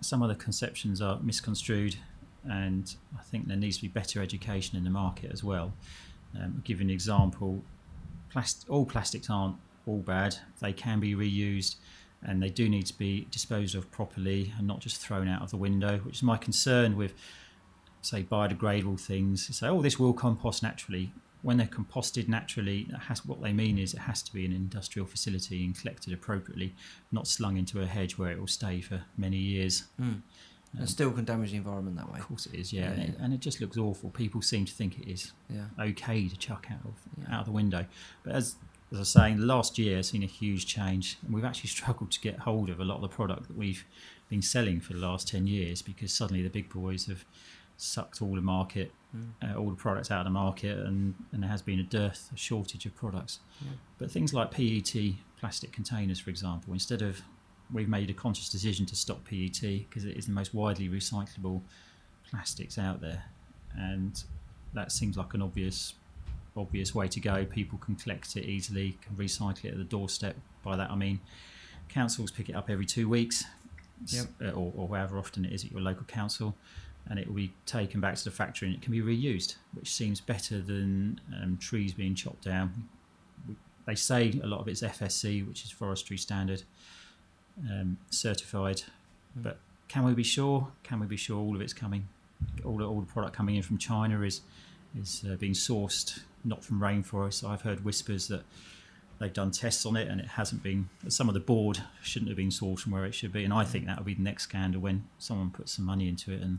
some 0.00 0.22
of 0.22 0.28
the 0.28 0.34
conceptions 0.34 1.00
are 1.00 1.18
misconstrued, 1.20 1.96
and 2.44 2.94
I 3.18 3.22
think 3.22 3.46
there 3.48 3.56
needs 3.56 3.76
to 3.76 3.82
be 3.82 3.88
better 3.88 4.20
education 4.20 4.76
in 4.76 4.84
the 4.84 4.90
market 4.90 5.30
as 5.32 5.42
well. 5.44 5.72
Um, 6.34 6.54
I'll 6.56 6.62
give 6.62 6.80
you 6.80 6.84
an 6.86 6.90
example. 6.90 7.62
Plast- 8.30 8.68
all 8.68 8.84
plastics 8.84 9.30
aren't 9.30 9.56
all 9.86 10.00
bad. 10.00 10.36
They 10.60 10.72
can 10.72 10.98
be 11.00 11.14
reused, 11.14 11.76
and 12.24 12.42
they 12.42 12.48
do 12.50 12.68
need 12.68 12.86
to 12.86 12.96
be 12.98 13.26
disposed 13.30 13.74
of 13.74 13.90
properly 13.90 14.52
and 14.58 14.66
not 14.66 14.80
just 14.80 15.00
thrown 15.00 15.28
out 15.28 15.42
of 15.42 15.50
the 15.50 15.56
window. 15.56 15.98
Which 15.98 16.16
is 16.16 16.22
my 16.22 16.36
concern 16.36 16.96
with, 16.96 17.14
say, 18.02 18.22
biodegradable 18.22 19.00
things. 19.00 19.48
You 19.48 19.54
say, 19.54 19.68
oh, 19.68 19.82
this 19.82 19.98
will 19.98 20.12
compost 20.12 20.62
naturally. 20.62 21.12
When 21.42 21.58
they're 21.58 21.66
composted 21.66 22.26
naturally, 22.26 22.88
has, 23.08 23.26
what 23.26 23.42
they 23.42 23.52
mean 23.52 23.76
is 23.78 23.92
it 23.92 24.00
has 24.00 24.22
to 24.22 24.32
be 24.32 24.46
in 24.46 24.52
an 24.52 24.56
industrial 24.56 25.06
facility 25.06 25.62
and 25.64 25.78
collected 25.78 26.14
appropriately, 26.14 26.74
not 27.12 27.26
slung 27.26 27.58
into 27.58 27.82
a 27.82 27.86
hedge 27.86 28.16
where 28.16 28.30
it 28.30 28.40
will 28.40 28.46
stay 28.46 28.80
for 28.80 29.02
many 29.18 29.36
years. 29.36 29.84
Mm. 30.00 30.04
Um, 30.04 30.22
and 30.78 30.88
still 30.90 31.12
can 31.12 31.24
damage 31.24 31.50
the 31.50 31.58
environment 31.58 31.96
that 31.98 32.10
way. 32.10 32.18
Of 32.18 32.26
course 32.28 32.46
it 32.46 32.54
is, 32.58 32.72
yeah, 32.72 32.84
Yeah, 32.84 32.90
and, 32.92 33.02
it, 33.02 33.14
yeah. 33.18 33.24
and 33.24 33.34
it 33.34 33.40
just 33.40 33.60
looks 33.60 33.76
awful. 33.76 34.08
People 34.10 34.40
seem 34.42 34.64
to 34.64 34.72
think 34.72 34.98
it 34.98 35.08
is 35.08 35.32
Yeah. 35.48 35.66
okay 35.78 36.28
to 36.28 36.36
chuck 36.36 36.66
out 36.70 36.80
of 36.84 36.94
out 37.32 37.40
of 37.40 37.46
the 37.46 37.52
window. 37.52 37.84
But 38.24 38.34
as 38.34 38.56
as 38.94 38.98
I 38.98 39.00
was 39.00 39.08
saying, 39.10 39.38
last 39.38 39.78
year 39.78 39.96
has 39.96 40.08
seen 40.08 40.22
a 40.22 40.26
huge 40.26 40.66
change, 40.66 41.18
and 41.24 41.34
we've 41.34 41.44
actually 41.44 41.68
struggled 41.70 42.10
to 42.12 42.20
get 42.20 42.38
hold 42.40 42.70
of 42.70 42.80
a 42.80 42.84
lot 42.84 42.96
of 42.96 43.02
the 43.02 43.08
product 43.08 43.48
that 43.48 43.56
we've 43.56 43.84
been 44.28 44.42
selling 44.42 44.80
for 44.80 44.92
the 44.94 44.98
last 45.00 45.28
ten 45.28 45.46
years 45.46 45.82
because 45.82 46.12
suddenly 46.12 46.42
the 46.42 46.48
big 46.48 46.68
boys 46.72 47.06
have 47.06 47.24
sucked 47.76 48.22
all 48.22 48.34
the 48.34 48.40
market, 48.40 48.92
Mm. 49.16 49.30
uh, 49.44 49.56
all 49.56 49.70
the 49.70 49.76
products 49.76 50.10
out 50.10 50.18
of 50.20 50.24
the 50.24 50.30
market, 50.30 50.76
and, 50.76 51.14
and 51.32 51.40
there 51.42 51.50
has 51.50 51.62
been 51.62 51.78
a 51.78 51.84
dearth, 51.84 52.30
a 52.34 52.36
shortage 52.36 52.84
of 52.84 52.96
products. 52.96 53.38
Yeah. 53.64 53.70
But 53.98 54.10
things 54.10 54.34
like 54.34 54.50
PET 54.50 54.92
plastic 55.38 55.70
containers, 55.72 56.18
for 56.18 56.30
example, 56.30 56.72
instead 56.72 57.00
of 57.00 57.22
we've 57.72 57.88
made 57.88 58.10
a 58.10 58.12
conscious 58.12 58.48
decision 58.48 58.86
to 58.86 58.96
stop 58.96 59.24
PET 59.24 59.60
because 59.60 60.04
it 60.04 60.16
is 60.16 60.26
the 60.26 60.32
most 60.32 60.52
widely 60.52 60.88
recyclable 60.88 61.62
plastics 62.28 62.76
out 62.76 63.00
there, 63.00 63.24
and 63.76 64.24
that 64.72 64.90
seems 64.90 65.16
like 65.16 65.32
an 65.34 65.42
obvious 65.42 65.94
obvious 66.56 66.94
way 66.94 67.08
to 67.08 67.20
go. 67.20 67.44
People 67.44 67.78
can 67.78 67.96
collect 67.96 68.36
it 68.36 68.44
easily, 68.44 68.98
can 69.04 69.16
recycle 69.16 69.64
it 69.66 69.72
at 69.72 69.78
the 69.78 69.84
doorstep. 69.84 70.36
By 70.62 70.76
that 70.76 70.90
I 70.90 70.94
mean 70.96 71.20
councils 71.88 72.30
pick 72.30 72.48
it 72.48 72.54
up 72.54 72.70
every 72.70 72.86
two 72.86 73.08
weeks, 73.08 73.44
s- 74.04 74.26
uh, 74.42 74.50
or, 74.50 74.72
or 74.76 74.88
however 74.88 75.18
often 75.18 75.44
it 75.44 75.52
is 75.52 75.64
at 75.64 75.70
your 75.72 75.80
local 75.80 76.04
council, 76.06 76.54
and 77.08 77.18
it 77.18 77.26
will 77.26 77.34
be 77.34 77.52
taken 77.66 78.00
back 78.00 78.14
to 78.16 78.24
the 78.24 78.30
factory 78.30 78.68
and 78.68 78.76
it 78.76 78.82
can 78.82 78.92
be 78.92 79.00
reused, 79.02 79.56
which 79.74 79.92
seems 79.92 80.20
better 80.20 80.60
than 80.60 81.20
um, 81.42 81.56
trees 81.58 81.92
being 81.92 82.14
chopped 82.14 82.44
down. 82.44 82.88
They 83.86 83.94
say 83.94 84.32
a 84.42 84.46
lot 84.46 84.60
of 84.60 84.68
it's 84.68 84.80
FSC, 84.80 85.46
which 85.46 85.64
is 85.64 85.70
forestry 85.70 86.16
standard 86.16 86.62
um, 87.70 87.98
certified, 88.10 88.82
Mm. 89.38 89.42
but 89.42 89.58
can 89.88 90.04
we 90.04 90.14
be 90.14 90.22
sure? 90.22 90.68
Can 90.84 91.00
we 91.00 91.06
be 91.06 91.16
sure 91.16 91.38
all 91.38 91.54
of 91.56 91.60
it's 91.60 91.72
coming? 91.72 92.06
All 92.64 92.76
the, 92.78 92.84
all 92.86 93.00
the 93.00 93.06
product 93.06 93.34
coming 93.36 93.56
in 93.56 93.62
from 93.62 93.78
China 93.78 94.22
is 94.22 94.40
is 95.00 95.24
uh, 95.30 95.36
being 95.36 95.52
sourced 95.52 96.20
not 96.44 96.62
from 96.62 96.80
rainforests. 96.80 97.48
I've 97.48 97.62
heard 97.62 97.84
whispers 97.84 98.28
that 98.28 98.44
they've 99.18 99.32
done 99.32 99.50
tests 99.50 99.86
on 99.86 99.96
it 99.96 100.08
and 100.08 100.20
it 100.20 100.26
hasn't 100.26 100.62
been. 100.62 100.88
Some 101.08 101.28
of 101.28 101.34
the 101.34 101.40
board 101.40 101.82
shouldn't 102.02 102.28
have 102.28 102.36
been 102.36 102.50
sourced 102.50 102.80
from 102.80 102.92
where 102.92 103.04
it 103.04 103.14
should 103.14 103.32
be, 103.32 103.44
and 103.44 103.52
I 103.52 103.64
think 103.64 103.86
that 103.86 103.98
will 103.98 104.04
be 104.04 104.14
the 104.14 104.22
next 104.22 104.44
scandal 104.44 104.80
when 104.80 105.04
someone 105.18 105.50
puts 105.50 105.72
some 105.72 105.84
money 105.84 106.08
into 106.08 106.32
it 106.32 106.40
and, 106.40 106.58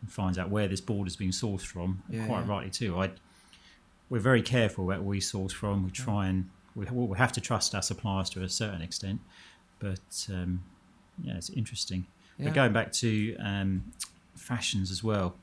and 0.00 0.12
finds 0.12 0.38
out 0.38 0.50
where 0.50 0.68
this 0.68 0.80
board 0.80 1.06
has 1.06 1.16
been 1.16 1.30
sourced 1.30 1.62
from. 1.62 2.02
Yeah, 2.08 2.26
quite 2.26 2.44
yeah. 2.44 2.50
rightly 2.50 2.70
too. 2.70 2.98
I 2.98 3.10
we're 4.10 4.18
very 4.18 4.42
careful 4.42 4.84
where 4.84 5.00
we 5.00 5.20
source 5.20 5.54
from. 5.54 5.84
We 5.84 5.90
try 5.90 6.26
and 6.26 6.50
we, 6.74 6.84
we 6.84 7.16
have 7.16 7.32
to 7.32 7.40
trust 7.40 7.74
our 7.74 7.80
suppliers 7.80 8.28
to 8.30 8.42
a 8.42 8.48
certain 8.48 8.82
extent, 8.82 9.20
but 9.78 10.28
um, 10.30 10.62
yeah, 11.22 11.36
it's 11.36 11.50
interesting. 11.50 12.06
Yeah. 12.36 12.46
But 12.46 12.54
going 12.54 12.72
back 12.72 12.92
to 12.92 13.36
um, 13.36 13.92
fashions 14.34 14.90
as 14.90 15.02
well, 15.02 15.36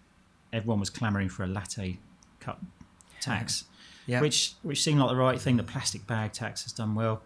everyone 0.54 0.80
was 0.80 0.90
clamouring 0.90 1.30
for 1.30 1.44
a 1.44 1.48
latte 1.48 1.98
cup 2.40 2.62
tax, 3.22 3.66
Yeah. 4.08 4.22
which 4.22 4.54
which 4.64 4.82
seemed 4.84 5.00
like 5.00 5.10
the 5.10 5.16
right 5.16 5.40
thing. 5.40 5.58
The 5.58 5.64
plastic 5.64 6.06
bag 6.08 6.32
tax 6.34 6.64
has 6.64 6.72
done 6.74 6.96
well, 6.96 7.22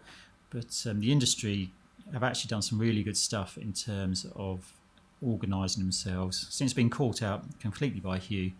but 0.50 0.84
um, 0.88 1.00
the 1.00 1.12
industry 1.12 1.70
have 2.12 2.22
actually 2.22 2.48
done 2.48 2.62
some 2.62 2.78
really 2.78 3.02
good 3.02 3.16
stuff 3.16 3.56
in 3.56 3.72
terms 3.72 4.26
of 4.36 4.72
organising 5.22 5.82
themselves. 5.82 6.46
Since 6.50 6.72
being 6.74 6.90
caught 6.90 7.22
out 7.22 7.44
completely 7.60 8.00
by 8.00 8.18
Hugh 8.18 8.52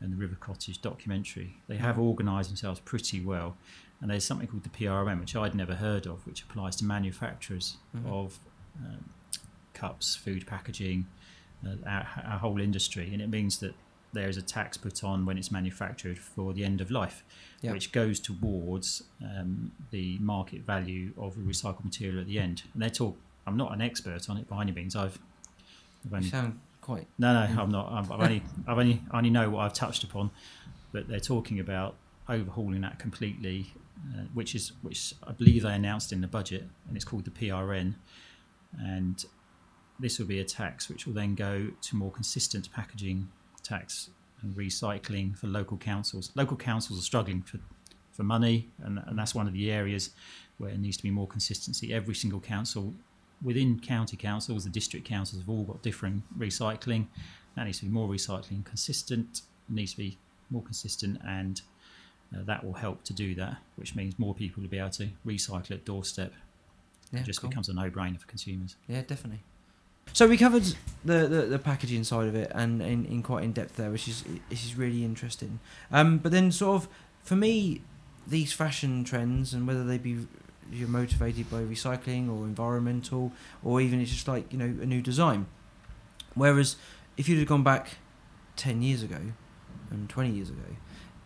and 0.00 0.12
the 0.12 0.16
River 0.16 0.36
Cottage 0.38 0.80
documentary, 0.80 1.56
they 1.66 1.76
have 1.78 1.98
organised 1.98 2.48
themselves 2.50 2.80
pretty 2.80 3.20
well. 3.20 3.56
And 4.00 4.10
there's 4.10 4.24
something 4.24 4.48
called 4.48 4.64
the 4.64 4.68
PRN, 4.68 5.20
which 5.20 5.34
I'd 5.36 5.54
never 5.54 5.76
heard 5.76 6.06
of, 6.06 6.26
which 6.26 6.42
applies 6.42 6.74
to 6.76 6.84
manufacturers 6.84 7.76
Mhm. 7.96 8.06
of 8.06 8.38
um, 8.80 9.10
cups, 9.74 10.16
food 10.16 10.46
packaging, 10.46 11.06
uh, 11.66 11.76
our, 11.86 12.06
our 12.24 12.38
whole 12.38 12.60
industry, 12.60 13.12
and 13.12 13.20
it 13.22 13.28
means 13.28 13.58
that 13.58 13.74
there 14.12 14.28
is 14.28 14.36
a 14.36 14.42
tax 14.42 14.76
put 14.76 15.02
on 15.02 15.24
when 15.24 15.38
it's 15.38 15.50
manufactured 15.50 16.18
for 16.18 16.52
the 16.52 16.64
end 16.64 16.80
of 16.80 16.90
life, 16.90 17.24
Yeah. 17.62 17.72
which 17.72 17.92
goes 17.92 18.20
towards 18.20 19.02
um, 19.22 19.72
the 19.90 20.18
market 20.18 20.62
value 20.62 21.12
of 21.16 21.34
the 21.34 21.42
recycled 21.42 21.84
material 21.84 22.20
at 22.20 22.26
the 22.26 22.38
end. 22.38 22.62
And 22.74 22.82
they 22.82 22.90
talk. 22.90 23.16
I'm 23.46 23.56
not 23.56 23.72
an 23.72 23.80
expert 23.82 24.28
on 24.30 24.36
it 24.36 24.48
by 24.48 24.60
any 24.62 24.70
means. 24.72 24.94
I've, 24.94 25.18
I've 26.04 26.10
You 26.12 26.16
only, 26.16 26.28
sound 26.28 26.60
quite. 26.80 27.06
no, 27.18 27.32
no, 27.32 27.60
I'm 27.62 27.70
not. 27.70 27.90
I've, 27.90 28.12
I've 28.12 28.20
only, 28.20 28.42
I've 28.68 28.78
only, 28.78 29.02
I 29.10 29.18
only 29.18 29.30
know 29.30 29.50
what 29.50 29.60
I've 29.62 29.72
touched 29.74 30.04
upon, 30.04 30.30
but 30.92 31.08
they're 31.08 31.18
talking 31.18 31.58
about 31.58 31.96
overhauling 32.28 32.82
that 32.82 32.98
completely, 33.00 33.72
uh, 34.14 34.22
which 34.34 34.54
is 34.54 34.72
which 34.82 35.14
I 35.26 35.32
believe 35.32 35.62
they 35.62 35.74
announced 35.74 36.12
in 36.12 36.20
the 36.20 36.28
budget, 36.28 36.64
and 36.86 36.96
it's 36.96 37.04
called 37.04 37.24
the 37.24 37.30
PRN, 37.32 37.94
and 38.78 39.24
this 39.98 40.18
will 40.18 40.26
be 40.26 40.38
a 40.38 40.44
tax 40.44 40.88
which 40.88 41.06
will 41.06 41.14
then 41.14 41.34
go 41.34 41.68
to 41.80 41.96
more 41.96 42.10
consistent 42.10 42.72
packaging 42.72 43.28
tax 43.62 44.10
and 44.42 44.54
recycling 44.54 45.36
for 45.36 45.46
local 45.46 45.76
councils. 45.76 46.32
Local 46.34 46.56
councils 46.56 46.98
are 46.98 47.02
struggling 47.02 47.42
for 47.42 47.58
for 48.12 48.24
money, 48.24 48.68
and, 48.84 49.02
and 49.06 49.18
that's 49.18 49.34
one 49.34 49.46
of 49.46 49.54
the 49.54 49.70
areas 49.72 50.10
where 50.58 50.70
it 50.70 50.78
needs 50.78 50.98
to 50.98 51.02
be 51.02 51.10
more 51.10 51.26
consistency. 51.26 51.94
Every 51.94 52.14
single 52.14 52.40
council 52.40 52.94
within 53.42 53.80
county 53.80 54.16
councils, 54.16 54.64
the 54.64 54.70
district 54.70 55.06
councils 55.06 55.40
have 55.40 55.48
all 55.48 55.64
got 55.64 55.82
different 55.82 56.22
recycling. 56.38 57.06
That 57.56 57.64
needs 57.64 57.78
to 57.78 57.86
be 57.86 57.90
more 57.90 58.08
recycling 58.08 58.64
consistent. 58.64 59.42
Needs 59.68 59.92
to 59.92 59.98
be 59.98 60.18
more 60.50 60.62
consistent, 60.62 61.20
and 61.26 61.62
uh, 62.34 62.42
that 62.44 62.62
will 62.64 62.74
help 62.74 63.02
to 63.04 63.14
do 63.14 63.34
that. 63.36 63.56
Which 63.76 63.94
means 63.94 64.18
more 64.18 64.34
people 64.34 64.62
will 64.62 64.68
be 64.70 64.78
able 64.78 64.90
to 64.90 65.08
recycle 65.26 65.70
at 65.72 65.84
doorstep. 65.84 66.32
Yeah, 67.12 67.20
it 67.20 67.26
just 67.26 67.40
cool. 67.40 67.50
becomes 67.50 67.68
a 67.68 67.74
no-brainer 67.74 68.20
for 68.20 68.26
consumers. 68.26 68.76
Yeah, 68.88 69.02
definitely. 69.02 69.42
So 70.12 70.28
we 70.28 70.36
covered 70.36 70.64
the, 71.04 71.26
the, 71.26 71.42
the 71.46 71.58
packaging 71.58 72.04
side 72.04 72.28
of 72.28 72.34
it 72.34 72.52
and 72.54 72.82
in, 72.82 73.06
in 73.06 73.22
quite 73.22 73.44
in 73.44 73.52
depth 73.52 73.76
there, 73.76 73.90
which 73.90 74.08
is 74.08 74.24
which 74.48 74.64
is 74.64 74.76
really 74.76 75.04
interesting. 75.04 75.58
Um, 75.90 76.18
but 76.18 76.32
then 76.32 76.52
sort 76.52 76.82
of 76.82 76.88
for 77.22 77.36
me, 77.36 77.82
these 78.26 78.52
fashion 78.52 79.04
trends 79.04 79.54
and 79.54 79.66
whether 79.66 79.84
they 79.84 79.98
be 79.98 80.26
you're 80.70 80.88
motivated 80.88 81.50
by 81.50 81.60
recycling 81.60 82.30
or 82.30 82.44
environmental 82.44 83.32
or 83.62 83.80
even 83.80 84.00
it's 84.00 84.10
just 84.10 84.28
like 84.28 84.52
you 84.52 84.58
know 84.58 84.82
a 84.82 84.86
new 84.86 85.00
design. 85.00 85.46
Whereas 86.34 86.76
if 87.16 87.28
you'd 87.28 87.38
have 87.38 87.48
gone 87.48 87.62
back 87.62 87.96
ten 88.56 88.82
years 88.82 89.02
ago 89.02 89.18
and 89.90 90.08
twenty 90.08 90.30
years 90.30 90.50
ago, 90.50 90.76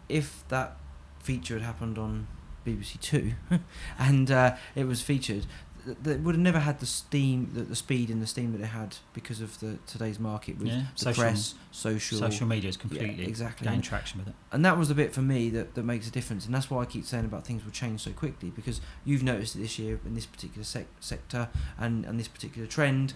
if 0.08 0.44
that 0.48 0.76
feature 1.20 1.54
had 1.54 1.62
happened 1.62 1.98
on 1.98 2.28
BBC 2.64 3.00
Two 3.00 3.32
and 3.98 4.30
uh, 4.30 4.56
it 4.74 4.84
was 4.84 5.02
featured, 5.02 5.46
th- 5.86 5.96
that 6.02 6.20
would 6.20 6.34
have 6.34 6.42
never 6.42 6.58
had 6.58 6.80
the 6.80 6.86
steam, 6.86 7.50
the, 7.54 7.62
the 7.62 7.74
speed 7.76 8.10
and 8.10 8.20
the 8.20 8.26
steam 8.26 8.52
that 8.52 8.60
it 8.60 8.66
had 8.66 8.96
because 9.14 9.40
of 9.40 9.58
the 9.60 9.78
today's 9.86 10.18
market 10.20 10.58
with 10.58 10.68
Yeah, 10.68 10.82
the 10.96 11.04
social- 11.04 11.22
press, 11.22 11.54
social, 11.70 12.18
Social 12.18 12.46
media 12.46 12.68
is 12.68 12.76
yeah, 12.76 12.80
completely 12.82 13.24
exactly. 13.26 13.66
gained 13.68 13.84
traction 13.84 14.18
with 14.18 14.28
it. 14.28 14.34
and 14.52 14.64
that 14.64 14.76
was 14.76 14.88
the 14.88 14.94
bit 14.94 15.14
for 15.14 15.22
me 15.22 15.48
that, 15.50 15.74
that 15.74 15.84
makes 15.84 16.06
a 16.06 16.10
difference, 16.10 16.44
and 16.44 16.54
that's 16.54 16.68
why 16.70 16.82
I 16.82 16.84
keep 16.84 17.04
saying 17.06 17.24
about 17.24 17.46
things 17.46 17.64
will 17.64 17.72
change 17.72 18.00
so 18.02 18.10
quickly 18.10 18.50
because 18.50 18.80
you've 19.04 19.22
noticed 19.22 19.56
it 19.56 19.60
this 19.60 19.78
year 19.78 19.98
in 20.04 20.14
this 20.14 20.26
particular 20.26 20.64
sec- 20.64 20.86
sector 21.00 21.48
and, 21.78 22.04
and 22.04 22.18
this 22.20 22.28
particular 22.28 22.66
trend, 22.66 23.14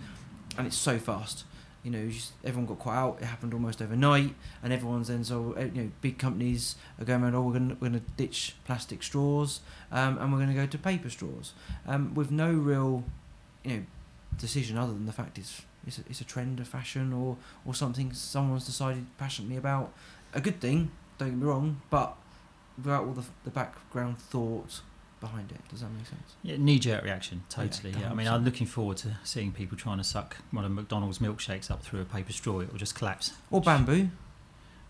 and 0.57 0.67
it's 0.67 0.77
so 0.77 0.99
fast. 0.99 1.45
You 1.83 1.91
know, 1.91 2.09
just, 2.09 2.33
everyone 2.45 2.67
got 2.67 2.79
caught 2.79 2.95
out. 2.95 3.19
It 3.23 3.25
happened 3.25 3.55
almost 3.55 3.81
overnight, 3.81 4.35
and 4.63 4.73
everyone's 4.73 5.09
then 5.09 5.25
so 5.25 5.53
eh, 5.53 5.69
you 5.75 5.83
know 5.83 5.91
big 6.01 6.19
companies 6.19 6.77
are 6.99 7.05
going 7.05 7.23
around. 7.23 7.35
Oh, 7.35 7.43
we're 7.43 7.53
going 7.53 7.93
to 7.93 8.03
ditch 8.17 8.55
plastic 8.65 9.03
straws, 9.03 9.61
um, 9.91 10.19
and 10.19 10.31
we're 10.31 10.39
going 10.39 10.51
to 10.51 10.55
go 10.55 10.67
to 10.67 10.79
paper 10.79 11.09
straws, 11.09 11.53
um, 11.87 12.15
with 12.15 12.31
no 12.31 12.53
real, 12.53 13.05
you 13.65 13.77
know, 13.77 13.83
decision 14.39 14.77
other 14.77 14.93
than 14.93 15.07
the 15.07 15.13
fact 15.13 15.39
it's 15.39 15.63
it's 15.87 15.99
a, 15.99 16.03
it's 16.11 16.21
a 16.21 16.25
trend, 16.25 16.61
of 16.61 16.69
fashion, 16.69 17.13
or 17.13 17.37
or 17.65 17.75
something 17.75 18.13
someone's 18.13 18.67
decided 18.67 19.07
passionately 19.17 19.57
about. 19.57 19.93
A 20.35 20.41
good 20.41 20.61
thing, 20.61 20.91
don't 21.19 21.31
get 21.31 21.39
me 21.39 21.45
wrong, 21.47 21.81
but 21.89 22.15
without 22.77 23.05
all 23.05 23.13
the 23.13 23.25
the 23.45 23.51
background 23.51 24.19
thought 24.19 24.83
behind 25.21 25.51
it. 25.53 25.61
Does 25.69 25.81
that 25.81 25.91
make 25.93 26.07
sense? 26.07 26.35
Yeah, 26.43 26.57
knee 26.59 26.79
jerk 26.79 27.05
reaction, 27.05 27.43
totally. 27.49 27.93
Yeah, 27.99 28.11
I 28.11 28.15
mean, 28.15 28.27
I'm 28.27 28.45
looking 28.45 28.67
forward 28.67 28.97
to 28.99 29.17
seeing 29.25 29.53
people 29.53 29.77
trying 29.77 29.99
to 29.99 30.05
suck 30.05 30.37
one 30.51 30.65
of 30.65 30.71
McDonald's 30.73 31.19
milkshakes 31.19 31.71
up 31.71 31.83
through 31.83 32.01
a 32.01 32.05
paper 32.05 32.33
straw. 32.33 32.61
It 32.61 32.71
will 32.73 32.79
just 32.79 32.95
collapse. 32.95 33.33
Or 33.51 33.61
bamboo. 33.61 34.09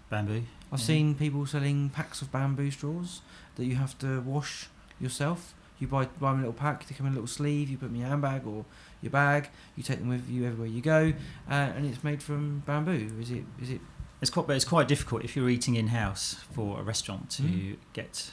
Bamboo. 0.08 0.44
I've 0.72 0.78
Yeah. 0.80 0.84
seen 0.86 1.14
people 1.14 1.46
selling 1.46 1.90
packs 1.90 2.22
of 2.22 2.30
bamboo 2.32 2.70
straws 2.70 3.22
that 3.56 3.64
you 3.64 3.76
have 3.76 3.98
to 4.00 4.20
wash 4.20 4.68
yourself. 5.00 5.54
You 5.78 5.86
buy 5.86 6.04
buy 6.06 6.30
them 6.32 6.40
a 6.40 6.42
little 6.42 6.52
pack. 6.52 6.86
They 6.86 6.94
come 6.94 7.06
in 7.06 7.12
a 7.12 7.16
little 7.16 7.26
sleeve. 7.26 7.70
You 7.70 7.78
put 7.78 7.86
them 7.86 7.94
in 7.94 8.00
your 8.02 8.10
handbag 8.10 8.46
or 8.46 8.64
your 9.02 9.10
bag. 9.10 9.48
You 9.76 9.82
take 9.82 9.98
them 9.98 10.08
with 10.08 10.28
you 10.28 10.44
everywhere 10.46 10.68
you 10.68 10.82
go, 10.82 11.12
uh, 11.48 11.52
and 11.54 11.86
it's 11.86 12.04
made 12.04 12.22
from 12.22 12.60
bamboo. 12.66 13.10
Is 13.20 13.30
it? 13.30 13.44
Is 13.62 13.70
it? 13.70 13.80
It's 14.20 14.30
quite, 14.30 14.46
but 14.46 14.56
it's 14.56 14.66
quite 14.66 14.86
difficult 14.88 15.24
if 15.24 15.34
you're 15.34 15.48
eating 15.48 15.76
in 15.76 15.86
house 15.88 16.34
for 16.52 16.78
a 16.78 16.82
restaurant 16.82 17.30
to 17.30 17.42
Mm. 17.42 17.76
get 17.94 18.30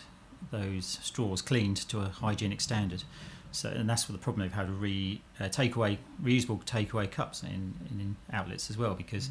those 0.52 1.00
straws 1.02 1.42
cleaned 1.42 1.78
to 1.90 2.00
a 2.00 2.06
hygienic 2.06 2.62
standard. 2.62 3.04
So, 3.52 3.70
and 3.70 3.90
that's 3.90 4.08
what 4.08 4.14
the 4.14 4.24
problem 4.24 4.42
they've 4.42 4.54
had 4.54 4.70
with 4.70 4.80
re 4.80 5.22
uh, 5.40 5.46
takeaway 5.46 5.98
reusable 6.22 6.64
takeaway 6.66 7.10
cups 7.10 7.44
in, 7.44 7.74
in, 7.90 8.00
in 8.00 8.16
outlets 8.32 8.70
as 8.70 8.78
well 8.78 8.94
because 8.94 9.30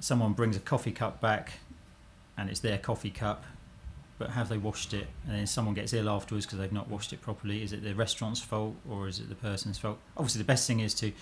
someone 0.00 0.32
brings 0.32 0.56
a 0.56 0.60
coffee 0.60 0.92
cup 0.92 1.20
back 1.20 1.54
and 2.36 2.50
it's 2.50 2.60
their 2.60 2.78
coffee 2.78 3.10
cup 3.10 3.44
but 4.18 4.30
have 4.30 4.48
they 4.48 4.58
washed 4.58 4.94
it? 4.94 5.06
And 5.26 5.38
then 5.38 5.46
someone 5.46 5.74
gets 5.74 5.92
ill 5.92 6.10
afterwards 6.10 6.44
because 6.44 6.58
they've 6.58 6.72
not 6.72 6.88
washed 6.88 7.12
it 7.12 7.20
properly. 7.20 7.62
Is 7.62 7.72
it 7.72 7.84
the 7.84 7.94
restaurant's 7.94 8.40
fault 8.40 8.74
or 8.90 9.06
is 9.06 9.20
it 9.20 9.28
the 9.28 9.36
person's 9.36 9.78
fault? 9.78 9.98
Obviously 10.16 10.40
the 10.40 10.46
best 10.46 10.66
thing 10.66 10.80
is 10.80 10.92
to 10.94 11.12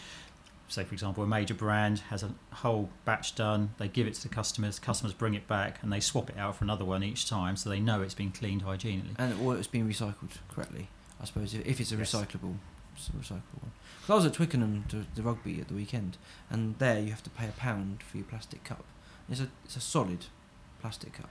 say 0.69 0.85
for 0.85 0.93
example 0.93 1.23
a 1.23 1.27
major 1.27 1.55
brand 1.55 2.01
has 2.11 2.23
a 2.23 2.31
whole 2.53 2.89
batch 3.05 3.35
done 3.35 3.71
they 3.79 3.87
give 3.89 4.07
it 4.07 4.15
to 4.15 4.23
the 4.23 4.29
customers 4.35 4.79
customers 4.79 5.13
bring 5.15 5.35
it 5.35 5.47
back 5.47 5.79
and 5.83 5.93
they 5.93 6.01
swap 6.01 6.29
it 6.29 6.37
out 6.37 6.57
for 6.57 6.65
another 6.65 6.85
one 6.85 7.03
each 7.05 7.29
time 7.29 7.57
so 7.57 7.71
they 7.71 7.79
know 7.81 8.03
it's 8.03 8.15
been 8.15 8.33
cleaned 8.33 8.63
hygienically 8.63 9.15
and 9.19 9.41
or 9.41 9.57
it's 9.57 9.69
been 9.69 9.89
recycled 9.89 10.39
correctly. 10.49 10.89
I 11.21 11.25
suppose 11.25 11.55
if, 11.55 11.81
it's 11.81 11.93
a 11.93 11.97
Yes. 11.97 12.13
recyclable, 12.13 12.57
it's 12.95 13.09
a 13.09 13.13
recyclable 13.13 13.63
one. 13.63 13.73
'Cause 14.03 14.11
I 14.11 14.15
was 14.17 14.27
at 14.27 14.35
Twickenham 14.35 14.85
to 14.89 15.07
the 15.15 15.23
rugby 15.23 15.61
at 15.61 15.69
the 15.69 15.75
weekend, 15.75 16.17
and 16.51 16.79
there 16.79 17.01
you 17.01 17.11
have 17.11 17.23
to 17.25 17.31
pay 17.31 17.49
a 17.49 17.53
pound 17.53 18.03
for 18.03 18.19
your 18.19 18.27
plastic 18.27 18.63
cup. 18.65 18.85
It's 19.29 19.41
a 19.41 19.49
it's 19.65 19.77
a 19.77 19.81
solid 19.81 20.27
plastic 20.81 21.15
cup, 21.15 21.31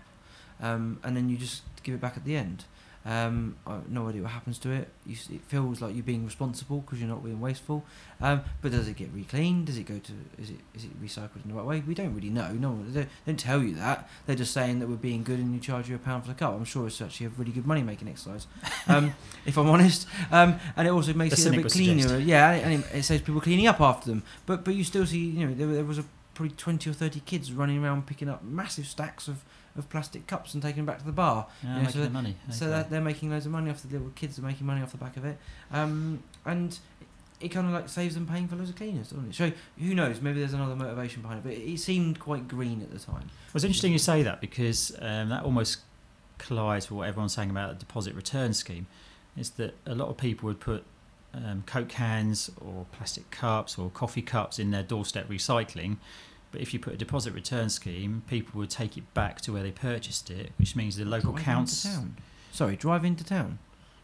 um, 0.60 1.00
and 1.04 1.16
then 1.16 1.30
you 1.30 1.38
just 1.38 1.62
give 1.84 1.94
it 1.94 2.02
back 2.02 2.18
at 2.18 2.26
the 2.26 2.36
end. 2.36 2.66
Um, 3.08 3.56
I 3.68 3.74
have 3.74 3.90
no 3.90 4.10
idea 4.10 4.24
what 4.24 4.32
happens 4.32 4.58
to 4.60 4.72
it. 4.72 4.88
You, 5.06 5.16
it 5.32 5.42
feels 5.48 5.80
like 5.80 5.94
you're 5.94 6.04
being 6.04 6.26
responsible 6.26 6.80
because 6.80 7.00
you're 7.00 7.08
not 7.08 7.24
being 7.24 7.40
wasteful. 7.40 7.86
Um, 8.20 8.42
but 8.64 8.72
does 8.72 8.88
it 8.88 8.96
get 8.96 9.10
recleaned? 9.14 9.68
Does 9.68 9.78
it 9.78 9.86
go 9.86 10.00
to? 10.00 10.12
Is 10.42 10.50
it 10.50 10.60
is 10.74 10.86
it 10.86 11.04
recycled 11.04 11.44
in 11.44 11.50
the 11.50 11.54
right 11.54 11.66
way? 11.66 11.84
We 11.86 11.94
don't 11.94 12.16
really 12.16 12.32
know. 12.32 12.52
No 12.54 12.70
one 12.72 12.92
they 12.92 13.02
don't, 13.02 13.10
they 13.26 13.32
don't 13.32 13.38
tell 13.40 13.62
you 13.62 13.76
that. 13.76 14.10
They're 14.26 14.36
just 14.36 14.54
saying 14.54 14.80
that 14.80 14.88
we're 14.88 14.96
being 14.96 15.24
good 15.24 15.38
and 15.38 15.54
you 15.54 15.60
charge 15.60 15.88
you 15.88 15.96
a 15.96 16.00
pound 16.00 16.24
for 16.24 16.30
the 16.30 16.36
cup. 16.36 16.54
I'm 16.56 16.66
sure 16.66 16.88
it's 16.88 17.00
actually 17.00 17.28
a 17.28 17.30
really 17.38 17.52
good 17.52 17.68
money 17.68 17.84
making 17.84 18.08
exercise. 18.08 18.48
Um, 18.88 19.14
if 19.46 19.56
I'm 19.58 19.70
honest, 19.70 20.08
um, 20.32 20.60
and 20.76 20.88
it 20.88 20.92
also 20.92 21.14
makes 21.14 21.36
The 21.44 21.50
it 21.50 21.60
a 21.60 21.62
bit 21.62 21.72
cleaner. 21.72 22.02
suggest. 22.02 22.24
Yeah, 22.24 22.52
and 22.54 22.74
it, 22.84 22.86
it 22.92 23.04
saves 23.04 23.22
people 23.22 23.40
cleaning 23.42 23.68
up 23.68 23.82
after 23.82 24.10
them. 24.10 24.24
But 24.48 24.66
but 24.66 24.74
you 24.74 24.84
still 24.84 25.06
see, 25.06 25.20
you 25.30 25.46
know, 25.48 25.54
there, 25.54 25.68
there 25.68 25.86
was 25.86 26.00
a 26.00 26.06
probably 26.34 26.56
twenty 26.56 26.90
or 26.90 26.94
thirty 26.94 27.20
kids 27.20 27.54
running 27.54 27.84
around 27.84 28.08
picking 28.08 28.30
up 28.30 28.44
massive 28.44 28.88
stacks 28.88 29.28
of, 29.28 29.44
of 29.78 29.90
plastic 29.90 30.28
cups 30.28 30.54
and 30.54 30.64
taking 30.64 30.78
them 30.78 30.86
back 30.86 31.00
to 31.00 31.06
the 31.06 31.12
bar. 31.12 31.48
yeah, 31.64 31.70
Yeah, 31.70 31.78
making 31.78 31.92
so 31.92 32.00
their 32.00 32.10
money 32.10 32.36
So 32.50 32.66
okay. 32.68 32.88
they're 32.90 33.02
making 33.02 33.30
loads 33.30 33.46
of 33.46 33.52
money 33.52 33.70
off 33.70 33.82
the 33.82 33.90
little 33.90 34.12
kids 34.16 34.40
are 34.40 34.44
making 34.44 34.66
money 34.66 34.82
off 34.82 34.92
the 34.92 34.98
back 34.98 35.18
of 35.18 35.26
it, 35.26 35.38
um, 35.72 36.24
and 36.46 36.78
it 37.42 37.50
kind 37.50 37.68
of 37.68 37.74
like 37.74 37.90
saves 37.90 38.16
them 38.16 38.26
paying 38.26 38.48
for 38.48 38.56
loads 38.56 38.70
of 38.70 38.76
cleaners, 38.76 39.10
doesn't 39.10 39.30
it? 39.30 39.36
So 39.36 39.52
who 39.78 39.94
knows? 39.94 40.22
Maybe 40.22 40.40
there's 40.40 40.54
another 40.54 40.76
motivation 40.76 41.22
behind 41.22 41.40
it, 41.40 41.44
but 41.44 41.54
it, 41.54 41.74
it 41.74 41.80
seemed 41.80 42.20
quite 42.20 42.48
green 42.48 42.82
at 42.82 42.92
the 42.92 43.00
time. 43.00 43.16
Well, 43.16 43.56
it's 43.56 43.64
interesting 43.66 43.92
you 43.92 44.00
say 44.00 44.24
that 44.24 44.40
because 44.42 44.96
um, 45.02 45.30
that 45.30 45.44
almost 45.44 45.80
collides 46.38 46.90
with 46.90 46.98
what 46.98 47.08
everyone's 47.08 47.34
saying 47.34 47.50
about 47.50 47.70
the 47.74 47.80
deposit 47.80 48.16
return 48.16 48.54
scheme. 48.54 48.88
Is 49.38 49.52
that 49.52 49.76
a 49.86 49.94
lot 49.94 50.08
of 50.08 50.16
people 50.16 50.48
would 50.48 50.62
put 50.62 50.86
um, 51.34 51.64
Coke 51.66 51.90
cans 51.90 52.50
or 52.62 52.86
plastic 52.94 53.30
cups 53.32 53.78
or 53.78 53.90
coffee 53.90 54.22
cups 54.22 54.60
in 54.60 54.72
their 54.72 54.84
doorstep 54.84 55.28
recycling, 55.28 55.98
but 56.56 56.62
if 56.62 56.74
you 56.74 56.80
put 56.80 56.94
a 56.94 56.98
deposit 56.98 57.34
return 57.34 57.70
scheme, 57.70 58.24
people 58.30 58.58
would 58.60 58.70
take 58.70 58.96
it 58.98 59.14
back 59.14 59.42
to 59.42 59.52
where 59.52 59.62
they 59.62 59.72
purchased 59.72 60.30
it, 60.32 60.54
which 60.58 60.74
means 60.74 60.96
the 60.96 61.04
local 61.04 61.34
Drive 61.34 61.44
counts. 61.44 61.84
into 61.84 61.98
town. 61.98 62.18
Sorry, 62.54 62.78
drive 62.78 63.04
into 63.04 63.26
town. 63.26 63.60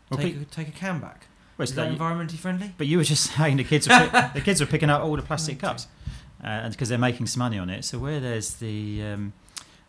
Well, 0.10 0.20
take, 0.20 0.36
pe- 0.36 0.42
a, 0.42 0.46
take 0.46 0.68
a 0.68 0.72
can 0.72 1.00
back. 1.00 1.28
well, 1.58 1.64
Is 1.64 1.74
that 1.76 1.88
like- 1.90 1.98
environmentally 1.98 2.38
friendly? 2.38 2.74
but 2.78 2.88
you 2.88 2.98
were 2.98 3.06
just 3.06 3.32
saying 3.38 3.56
the 3.56 3.64
kids 3.64 3.88
were 3.88 3.98
pick, 4.12 4.34
the 4.34 4.42
kids 4.42 4.60
were 4.60 4.68
picking 4.68 4.90
up 4.90 5.02
all 5.02 5.16
the 5.16 5.22
plastic 5.22 5.60
cups, 5.60 5.88
uh, 6.44 6.48
and 6.48 6.74
because 6.74 6.90
they're 6.90 6.98
making 6.98 7.28
some 7.28 7.40
money 7.40 7.58
on 7.58 7.70
it. 7.70 7.86
So 7.86 7.98
where 8.00 8.20
there's 8.20 8.56
the 8.56 9.02
um, 9.04 9.34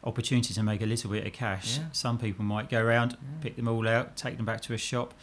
opportunity 0.04 0.54
to 0.54 0.62
make 0.62 0.82
a 0.82 0.86
little 0.86 1.10
bit 1.10 1.26
of 1.26 1.32
cash, 1.32 1.78
Yeah. 1.78 1.86
some 1.90 2.16
people 2.16 2.44
might 2.44 2.70
go 2.70 2.80
around, 2.80 3.12
Yeah. 3.20 3.40
pick 3.40 3.56
them 3.56 3.66
all 3.66 3.88
out, 3.88 4.16
take 4.16 4.36
them 4.36 4.46
back 4.46 4.60
to 4.62 4.72
a 4.74 4.78
shop. 4.78 5.14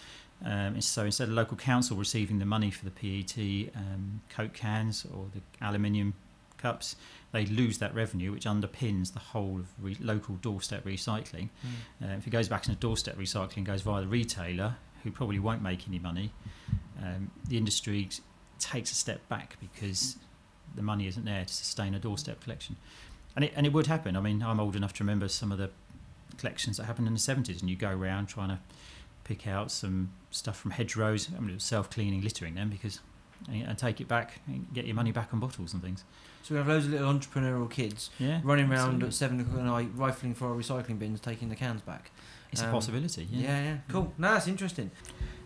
Um, 0.43 0.79
so 0.81 1.03
instead 1.05 1.27
of 1.29 1.33
local 1.33 1.55
council 1.57 1.95
receiving 1.97 2.39
the 2.39 2.45
money 2.45 2.71
for 2.71 2.85
the 2.85 2.91
PET 2.91 3.73
um, 3.75 4.21
Coke 4.29 4.53
cans 4.53 5.05
or 5.13 5.27
the 5.33 5.41
aluminium 5.65 6.13
cups, 6.59 6.95
they 7.31 7.45
lose 7.45 7.77
that 7.79 7.93
revenue, 7.93 8.31
which 8.31 8.45
underpins 8.45 9.13
the 9.13 9.19
whole 9.19 9.59
of 9.59 9.67
re- 9.81 9.97
local 9.99 10.35
doorstep 10.35 10.85
recycling. 10.85 11.49
Uh, 12.03 12.15
if 12.17 12.27
it 12.27 12.29
goes 12.29 12.47
back 12.47 12.67
into 12.67 12.79
doorstep 12.79 13.17
recycling, 13.17 13.63
goes 13.63 13.81
via 13.81 14.01
the 14.01 14.07
retailer, 14.07 14.75
who 15.03 15.11
probably 15.11 15.39
won't 15.39 15.61
make 15.61 15.87
any 15.87 15.99
money, 15.99 16.31
um, 17.01 17.31
the 17.47 17.57
industry 17.57 18.09
takes 18.59 18.91
a 18.91 18.95
step 18.95 19.27
back 19.29 19.57
because 19.59 20.17
the 20.75 20.81
money 20.81 21.07
isn't 21.07 21.25
there 21.25 21.45
to 21.45 21.53
sustain 21.53 21.93
a 21.95 21.99
doorstep 21.99 22.41
collection. 22.43 22.75
And 23.35 23.45
it, 23.45 23.53
and 23.55 23.65
it 23.65 23.73
would 23.73 23.87
happen. 23.87 24.15
I 24.15 24.21
mean, 24.21 24.41
I'm 24.41 24.59
old 24.59 24.75
enough 24.75 24.93
to 24.93 25.03
remember 25.03 25.27
some 25.27 25.51
of 25.51 25.57
the 25.57 25.69
collections 26.37 26.77
that 26.77 26.85
happened 26.85 27.07
in 27.07 27.13
the 27.13 27.19
70s, 27.19 27.61
and 27.61 27.69
you 27.69 27.75
go 27.75 27.89
around 27.89 28.27
trying 28.27 28.49
to 28.49 28.59
pick 29.23 29.47
out 29.47 29.71
some 29.71 30.11
stuff 30.31 30.57
from 30.57 30.71
hedgerows. 30.71 31.29
I 31.35 31.39
mean, 31.39 31.51
it 31.51 31.53
was 31.55 31.63
self 31.63 31.89
cleaning 31.89 32.21
littering 32.21 32.55
then 32.55 32.69
because. 32.69 32.99
And 33.47 33.63
and 33.63 33.77
take 33.77 34.01
it 34.01 34.07
back 34.07 34.41
and 34.47 34.67
get 34.73 34.85
your 34.85 34.95
money 34.95 35.11
back 35.11 35.33
on 35.33 35.39
bottles 35.39 35.73
and 35.73 35.81
things. 35.81 36.03
So 36.43 36.55
we 36.55 36.57
have 36.57 36.67
loads 36.67 36.85
of 36.85 36.91
little 36.93 37.13
entrepreneurial 37.13 37.69
kids 37.69 38.09
Yeah, 38.17 38.41
running 38.43 38.65
around 38.71 38.79
absolutely. 39.03 39.07
at 39.07 39.13
seven 39.13 39.39
o'clock 39.41 39.59
at 39.59 39.65
night, 39.65 39.89
rifling 39.95 40.33
for 40.33 40.47
our 40.47 40.55
recycling 40.55 40.97
bins, 40.97 41.19
taking 41.19 41.49
the 41.49 41.55
cans 41.55 41.81
back. 41.81 42.11
It's 42.51 42.61
um, 42.63 42.69
a 42.69 42.71
possibility. 42.71 43.27
Yeah, 43.31 43.41
Yeah. 43.41 43.63
yeah, 43.63 43.77
cool. 43.89 44.13
No, 44.17 44.33
that's 44.33 44.47
interesting. 44.47 44.89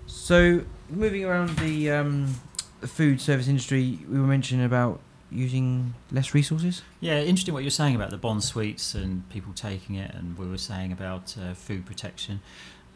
So 0.05 0.61
moving 0.89 1.25
around 1.25 1.57
the 1.59 1.91
um, 1.91 2.35
the 2.81 2.87
food 2.87 3.19
service 3.21 3.47
industry, 3.47 3.99
we 4.09 4.19
were 4.19 4.27
mentioning 4.27 4.65
about 4.65 4.99
using 5.31 5.93
less 6.11 6.33
resources. 6.33 6.83
Yeah, 6.99 7.19
interesting 7.21 7.53
what 7.53 7.63
you're 7.63 7.71
saying 7.71 7.95
about 7.95 8.11
the 8.11 8.17
bond 8.17 8.43
suites 8.43 8.93
and 8.95 9.27
people 9.29 9.51
taking 9.53 9.95
it, 9.95 10.13
and 10.13 10.37
we 10.37 10.45
were 10.47 10.57
saying 10.57 10.91
about 10.91 11.35
uh, 11.37 11.53
food 11.53 11.85
protection. 11.85 12.39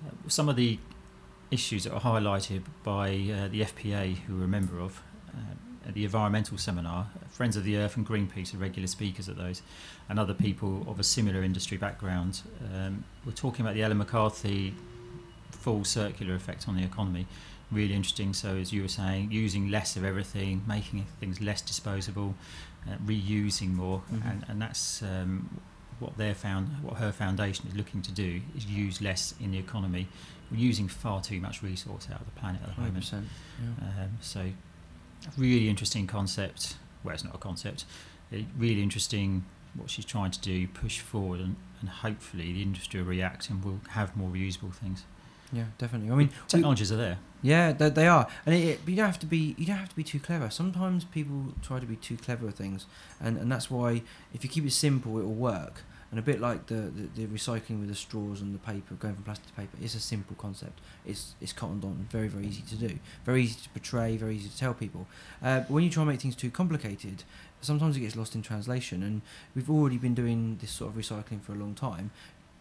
Uh, 0.06 0.12
some 0.30 0.48
of 0.48 0.56
the 0.56 0.78
issues 1.50 1.86
that 1.86 1.94
were 1.94 2.00
highlighted 2.00 2.62
by 2.84 3.10
uh, 3.10 3.48
the 3.48 3.62
FPA, 3.62 4.18
who 4.18 4.38
we're 4.38 4.44
a 4.46 4.48
member 4.48 4.80
of, 4.80 5.02
uh, 5.30 5.40
the 5.94 6.04
environmental 6.04 6.58
seminar, 6.58 7.08
Friends 7.30 7.56
of 7.56 7.64
the 7.64 7.78
Earth 7.78 7.96
and 7.98 8.06
Greenpeace 8.08 8.54
are 8.54 8.58
regular 8.58 8.88
speakers 8.88 9.30
at 9.30 9.38
those, 9.38 9.62
and 10.10 10.20
other 10.20 10.34
people 10.34 10.86
of 10.88 11.00
a 11.00 11.04
similar 11.04 11.44
industry 11.44 11.78
background. 11.78 12.42
Um, 12.74 13.04
we're 13.26 13.32
talking 13.32 13.66
about 13.66 13.76
the 13.76 13.84
Ellen 13.84 13.98
MacArthur 13.98 14.72
full 15.52 15.84
circular 15.84 16.36
effect 16.36 16.68
on 16.68 16.76
the 16.76 16.84
economy. 16.84 17.26
Really 17.72 17.94
interesting. 17.94 18.34
So, 18.34 18.56
as 18.56 18.72
you 18.72 18.82
were 18.82 18.88
saying, 18.88 19.32
using 19.32 19.70
less 19.70 19.96
of 19.98 20.06
everything, 20.06 20.64
making 20.68 21.06
things 21.20 21.42
less 21.42 21.62
disposable, 21.62 22.36
uh, 22.90 22.96
reusing 23.06 23.74
more, 23.74 24.02
Mhm. 24.12 24.30
and, 24.32 24.46
and 24.48 24.62
that's 24.62 25.02
um, 25.04 25.60
what 26.00 26.16
their 26.18 26.34
found, 26.36 26.82
what 26.84 26.98
her 26.98 27.12
foundation 27.12 27.68
is 27.68 27.76
looking 27.76 28.02
to 28.04 28.12
do 28.12 28.42
is 28.56 28.66
use 28.66 29.02
less 29.02 29.34
in 29.42 29.52
the 29.52 29.58
economy. 29.58 30.08
We're 30.50 30.58
using 30.60 30.88
far 30.88 31.22
too 31.22 31.42
much 31.42 31.62
resource 31.62 32.08
out 32.14 32.22
of 32.22 32.26
the 32.26 32.40
planet 32.40 32.62
at 32.64 32.76
the 32.76 32.82
moment. 32.82 33.06
Yeah. 33.12 34.04
Um, 34.04 34.12
so, 34.22 34.52
really 35.38 35.70
interesting 35.70 36.08
concept. 36.08 36.76
Well, 37.04 37.14
it's 37.14 37.24
not 37.24 37.36
a 37.36 37.38
concept. 37.40 37.86
Really 38.58 38.82
interesting 38.84 39.46
what 39.76 39.90
she's 39.90 40.06
trying 40.06 40.32
to 40.32 40.40
do, 40.42 40.68
push 40.68 41.00
forward, 41.00 41.40
and, 41.40 41.56
and 41.82 41.90
hopefully 41.90 42.52
the 42.54 42.62
industry 42.62 43.02
will 43.02 43.08
react 43.10 43.50
and 43.50 43.64
we'll 43.64 43.80
have 43.92 44.16
more 44.18 44.30
reusable 44.30 44.74
things. 44.74 45.04
Yeah, 45.54 45.66
definitely. 45.78 46.12
I 46.12 46.16
mean, 46.16 46.28
we- 46.28 46.34
Technologies 46.48 46.92
are 46.92 46.98
there. 46.98 47.20
Yeah, 47.42 47.72
they, 47.72 47.90
they 47.92 48.08
are, 48.08 48.28
and 48.46 48.56
it, 48.56 48.58
it, 48.68 48.80
you 48.88 48.96
don't 48.96 49.06
have 49.06 49.20
to 49.20 49.28
be. 49.28 49.54
You 49.60 49.66
don't 49.68 49.78
have 49.78 49.90
to 49.90 49.96
be 49.96 50.04
too 50.04 50.20
clever. 50.20 50.50
Sometimes 50.50 51.06
people 51.06 51.54
try 51.62 51.80
to 51.80 51.86
be 51.86 51.96
too 51.96 52.18
clever 52.18 52.48
at 52.48 52.56
things, 52.56 52.88
and, 53.22 53.38
and 53.38 53.52
that's 53.52 53.70
why 53.70 54.02
if 54.34 54.44
you 54.44 54.50
keep 54.50 54.66
it 54.66 54.72
simple, 54.72 55.20
it 55.20 55.24
will 55.24 55.34
work. 55.36 55.84
And 56.10 56.20
a 56.20 56.24
bit 56.24 56.40
like 56.40 56.68
the, 56.68 56.76
the, 56.76 57.10
the 57.16 57.26
recycling 57.28 57.80
with 57.80 57.90
the 57.90 57.96
straws 57.96 58.40
and 58.40 58.56
the 58.56 58.60
paper, 58.60 58.96
going 58.96 59.14
from 59.16 59.24
plastic 59.26 59.48
to 59.48 59.54
paper, 59.54 59.78
it's 59.82 59.94
a 59.94 60.00
simple 60.00 60.38
concept. 60.38 60.80
It's 61.06 61.36
it's 61.42 61.52
cottoned 61.52 61.84
on, 61.84 62.08
very 62.10 62.30
very 62.30 62.48
easy 62.48 62.64
to 62.70 62.76
do, 62.76 63.00
very 63.26 63.44
easy 63.44 63.60
to 63.64 63.70
portray, 63.70 64.16
very 64.16 64.38
easy 64.38 64.48
to 64.48 64.58
tell 64.58 64.74
people. 64.74 65.06
Uh, 65.44 65.60
but 65.60 65.70
when 65.70 65.84
you 65.84 65.90
try 65.90 66.04
and 66.04 66.12
make 66.12 66.22
things 66.22 66.36
too 66.36 66.50
complicated, 66.50 67.24
sometimes 67.60 67.98
it 67.98 68.00
gets 68.00 68.16
lost 68.16 68.36
in 68.36 68.42
translation. 68.42 69.04
And 69.04 69.22
we've 69.54 69.70
already 69.70 69.98
been 69.98 70.16
doing 70.16 70.58
this 70.62 70.72
sort 70.72 70.92
of 70.92 70.98
recycling 70.98 71.42
for 71.42 71.52
a 71.52 71.56
long 71.56 71.76
time, 71.76 72.12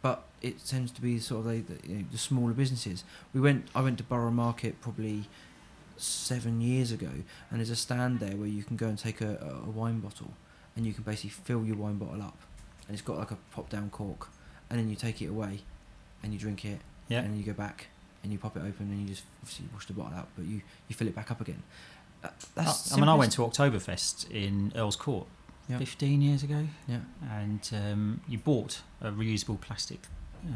but 0.02 0.24
it 0.42 0.64
tends 0.64 0.90
to 0.92 1.00
be 1.00 1.20
sort 1.20 1.46
of 1.46 1.52
the, 1.52 1.74
the, 1.74 1.88
you 1.88 1.94
know, 1.98 2.04
the 2.10 2.18
smaller 2.18 2.52
businesses. 2.52 3.04
We 3.32 3.40
went. 3.40 3.68
I 3.76 3.80
went 3.80 3.98
to 3.98 4.04
Borough 4.04 4.32
Market 4.32 4.80
probably 4.80 5.28
seven 5.96 6.60
years 6.60 6.90
ago, 6.92 7.10
and 7.50 7.60
there's 7.60 7.70
a 7.70 7.76
stand 7.76 8.18
there 8.18 8.36
where 8.36 8.48
you 8.48 8.64
can 8.64 8.76
go 8.76 8.88
and 8.88 8.98
take 8.98 9.20
a, 9.20 9.62
a 9.64 9.70
wine 9.70 10.00
bottle, 10.00 10.32
and 10.74 10.84
you 10.84 10.92
can 10.92 11.04
basically 11.04 11.30
fill 11.30 11.64
your 11.64 11.76
wine 11.76 11.96
bottle 11.96 12.22
up, 12.22 12.38
and 12.86 12.94
it's 12.94 13.02
got 13.02 13.18
like 13.18 13.30
a 13.30 13.38
pop 13.52 13.68
down 13.68 13.90
cork, 13.90 14.28
and 14.70 14.78
then 14.78 14.88
you 14.88 14.96
take 14.96 15.20
it 15.22 15.26
away, 15.28 15.60
and 16.22 16.32
you 16.32 16.38
drink 16.38 16.64
it, 16.64 16.80
Yeah. 17.08 17.20
and 17.20 17.30
then 17.30 17.36
you 17.38 17.44
go 17.44 17.52
back 17.52 17.86
and 18.22 18.32
you 18.32 18.38
pop 18.38 18.56
it 18.56 18.60
open 18.60 18.90
and 18.90 19.00
you 19.02 19.08
just 19.08 19.22
obviously 19.42 19.66
wash 19.72 19.86
the 19.86 19.92
bottle 19.92 20.18
out, 20.18 20.28
but 20.36 20.44
you, 20.46 20.60
you 20.88 20.96
fill 20.96 21.06
it 21.06 21.14
back 21.14 21.30
up 21.30 21.40
again. 21.40 21.62
Uh, 22.24 22.28
that's 22.56 22.92
I, 22.92 22.96
I 22.96 23.00
mean, 23.00 23.08
I 23.08 23.14
went 23.14 23.30
to 23.32 23.42
Oktoberfest 23.42 24.28
in 24.30 24.72
Earl's 24.74 24.96
Court 24.96 25.26
Yeah. 25.68 25.78
15 25.78 26.22
years 26.22 26.42
ago, 26.42 26.66
yeah, 26.88 27.00
and 27.30 27.60
um, 27.72 28.20
you 28.28 28.38
bought 28.38 28.82
a 29.00 29.10
reusable 29.12 29.60
plastic 29.60 30.00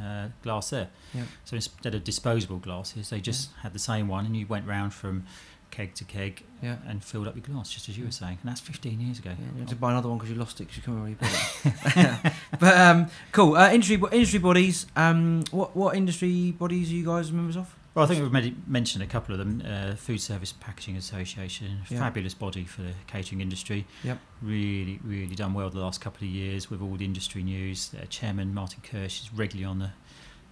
uh, 0.02 0.28
glass 0.42 0.70
there. 0.70 0.88
Yeah. 1.14 1.24
So 1.44 1.54
instead 1.56 1.94
of 1.94 2.02
disposable 2.02 2.58
glasses, 2.58 3.10
they 3.10 3.20
just 3.20 3.50
had 3.62 3.72
the 3.72 3.78
same 3.78 4.08
one, 4.08 4.26
and 4.26 4.36
you 4.36 4.46
went 4.46 4.66
round 4.66 4.92
from 4.94 5.24
keg 5.70 5.94
to 5.94 6.04
keg 6.04 6.44
yeah. 6.62 6.76
and 6.86 7.02
filled 7.02 7.28
up 7.28 7.34
your 7.36 7.44
glass, 7.44 7.70
just 7.70 7.88
as 7.88 7.96
you 7.98 8.04
were 8.04 8.10
saying. 8.10 8.38
And 8.42 8.50
that's 8.50 8.60
15 8.60 9.00
years 9.00 9.18
ago. 9.18 9.30
Yeah, 9.30 9.46
you 9.54 9.60
had 9.60 9.68
to 9.68 9.76
buy 9.76 9.90
another 9.90 10.08
one 10.08 10.18
because 10.18 10.30
you 10.30 10.36
lost 10.36 10.60
it 10.60 10.64
because 10.64 10.76
you 10.76 10.82
couldn't 10.82 11.02
really 11.02 11.14
buy 11.14 11.28
it. 11.64 12.32
but 12.60 12.76
um, 12.76 13.06
cool. 13.32 13.56
Uh, 13.56 13.70
industry 13.72 13.96
industry 14.12 14.38
bodies. 14.38 14.86
Um, 14.96 15.44
what 15.50 15.74
what 15.76 15.96
industry 15.96 16.52
bodies 16.52 16.90
are 16.90 16.94
you 16.94 17.04
guys 17.04 17.32
members 17.32 17.56
of? 17.56 17.74
Well, 17.94 18.04
I 18.04 18.08
think 18.08 18.22
we've 18.22 18.30
made, 18.30 18.68
mentioned 18.68 19.02
a 19.02 19.06
couple 19.06 19.34
of 19.34 19.40
them. 19.40 19.62
Uh, 19.66 19.96
Food 19.96 20.20
Service 20.20 20.52
Packaging 20.52 20.96
Association, 20.96 21.82
Yeah. 21.90 21.98
fabulous 21.98 22.34
body 22.34 22.64
for 22.64 22.82
the 22.82 22.92
catering 23.08 23.40
industry. 23.40 23.84
Yep. 24.04 24.18
Really, 24.42 25.00
really 25.02 25.34
done 25.34 25.54
well 25.54 25.70
the 25.70 25.80
last 25.80 26.00
couple 26.00 26.24
of 26.24 26.32
years 26.32 26.70
with 26.70 26.80
all 26.80 26.94
the 26.94 27.04
industry 27.04 27.42
news. 27.42 27.88
Their 27.88 28.06
chairman 28.06 28.54
Martin 28.54 28.80
Kersh 28.82 29.22
is 29.22 29.34
regularly 29.34 29.64
on 29.64 29.80
the 29.80 29.90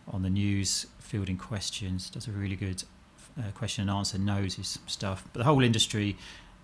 on 0.08 0.22
the 0.22 0.30
news, 0.30 0.86
fielding 0.98 1.36
questions. 1.36 2.10
Does 2.10 2.26
a 2.26 2.32
really 2.32 2.56
good 2.56 2.82
uh, 3.38 3.50
question 3.52 3.82
and 3.82 3.90
answer. 3.90 4.18
Knows 4.18 4.54
his 4.54 4.78
stuff. 4.86 5.24
But 5.32 5.40
the 5.40 5.44
whole 5.44 5.62
industry 5.62 6.16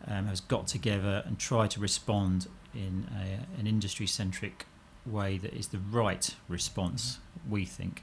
um, 0.07 0.27
has 0.27 0.41
got 0.41 0.67
together 0.67 1.23
and 1.27 1.39
tried 1.39 1.71
to 1.73 1.81
respond 1.81 2.49
in 2.75 3.07
a, 3.15 3.61
an 3.61 3.67
industry 3.67 4.07
centric 4.07 4.67
way 5.07 5.39
that 5.39 5.55
is 5.55 5.69
the 5.69 5.79
right 5.79 6.35
response. 6.49 7.19
We 7.49 7.65
think 7.65 8.03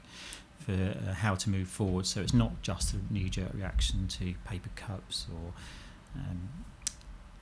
for 0.58 0.72
uh, 0.72 1.14
how 1.14 1.34
to 1.34 1.50
move 1.50 1.68
forward. 1.68 2.06
So 2.06 2.20
it's 2.20 2.34
not 2.34 2.62
just 2.62 2.94
a 2.94 2.98
knee 3.10 3.28
jerk 3.28 3.52
reaction 3.54 4.08
to 4.08 4.34
paper 4.44 4.70
cups 4.76 5.26
or 5.32 5.52
um, 6.16 6.48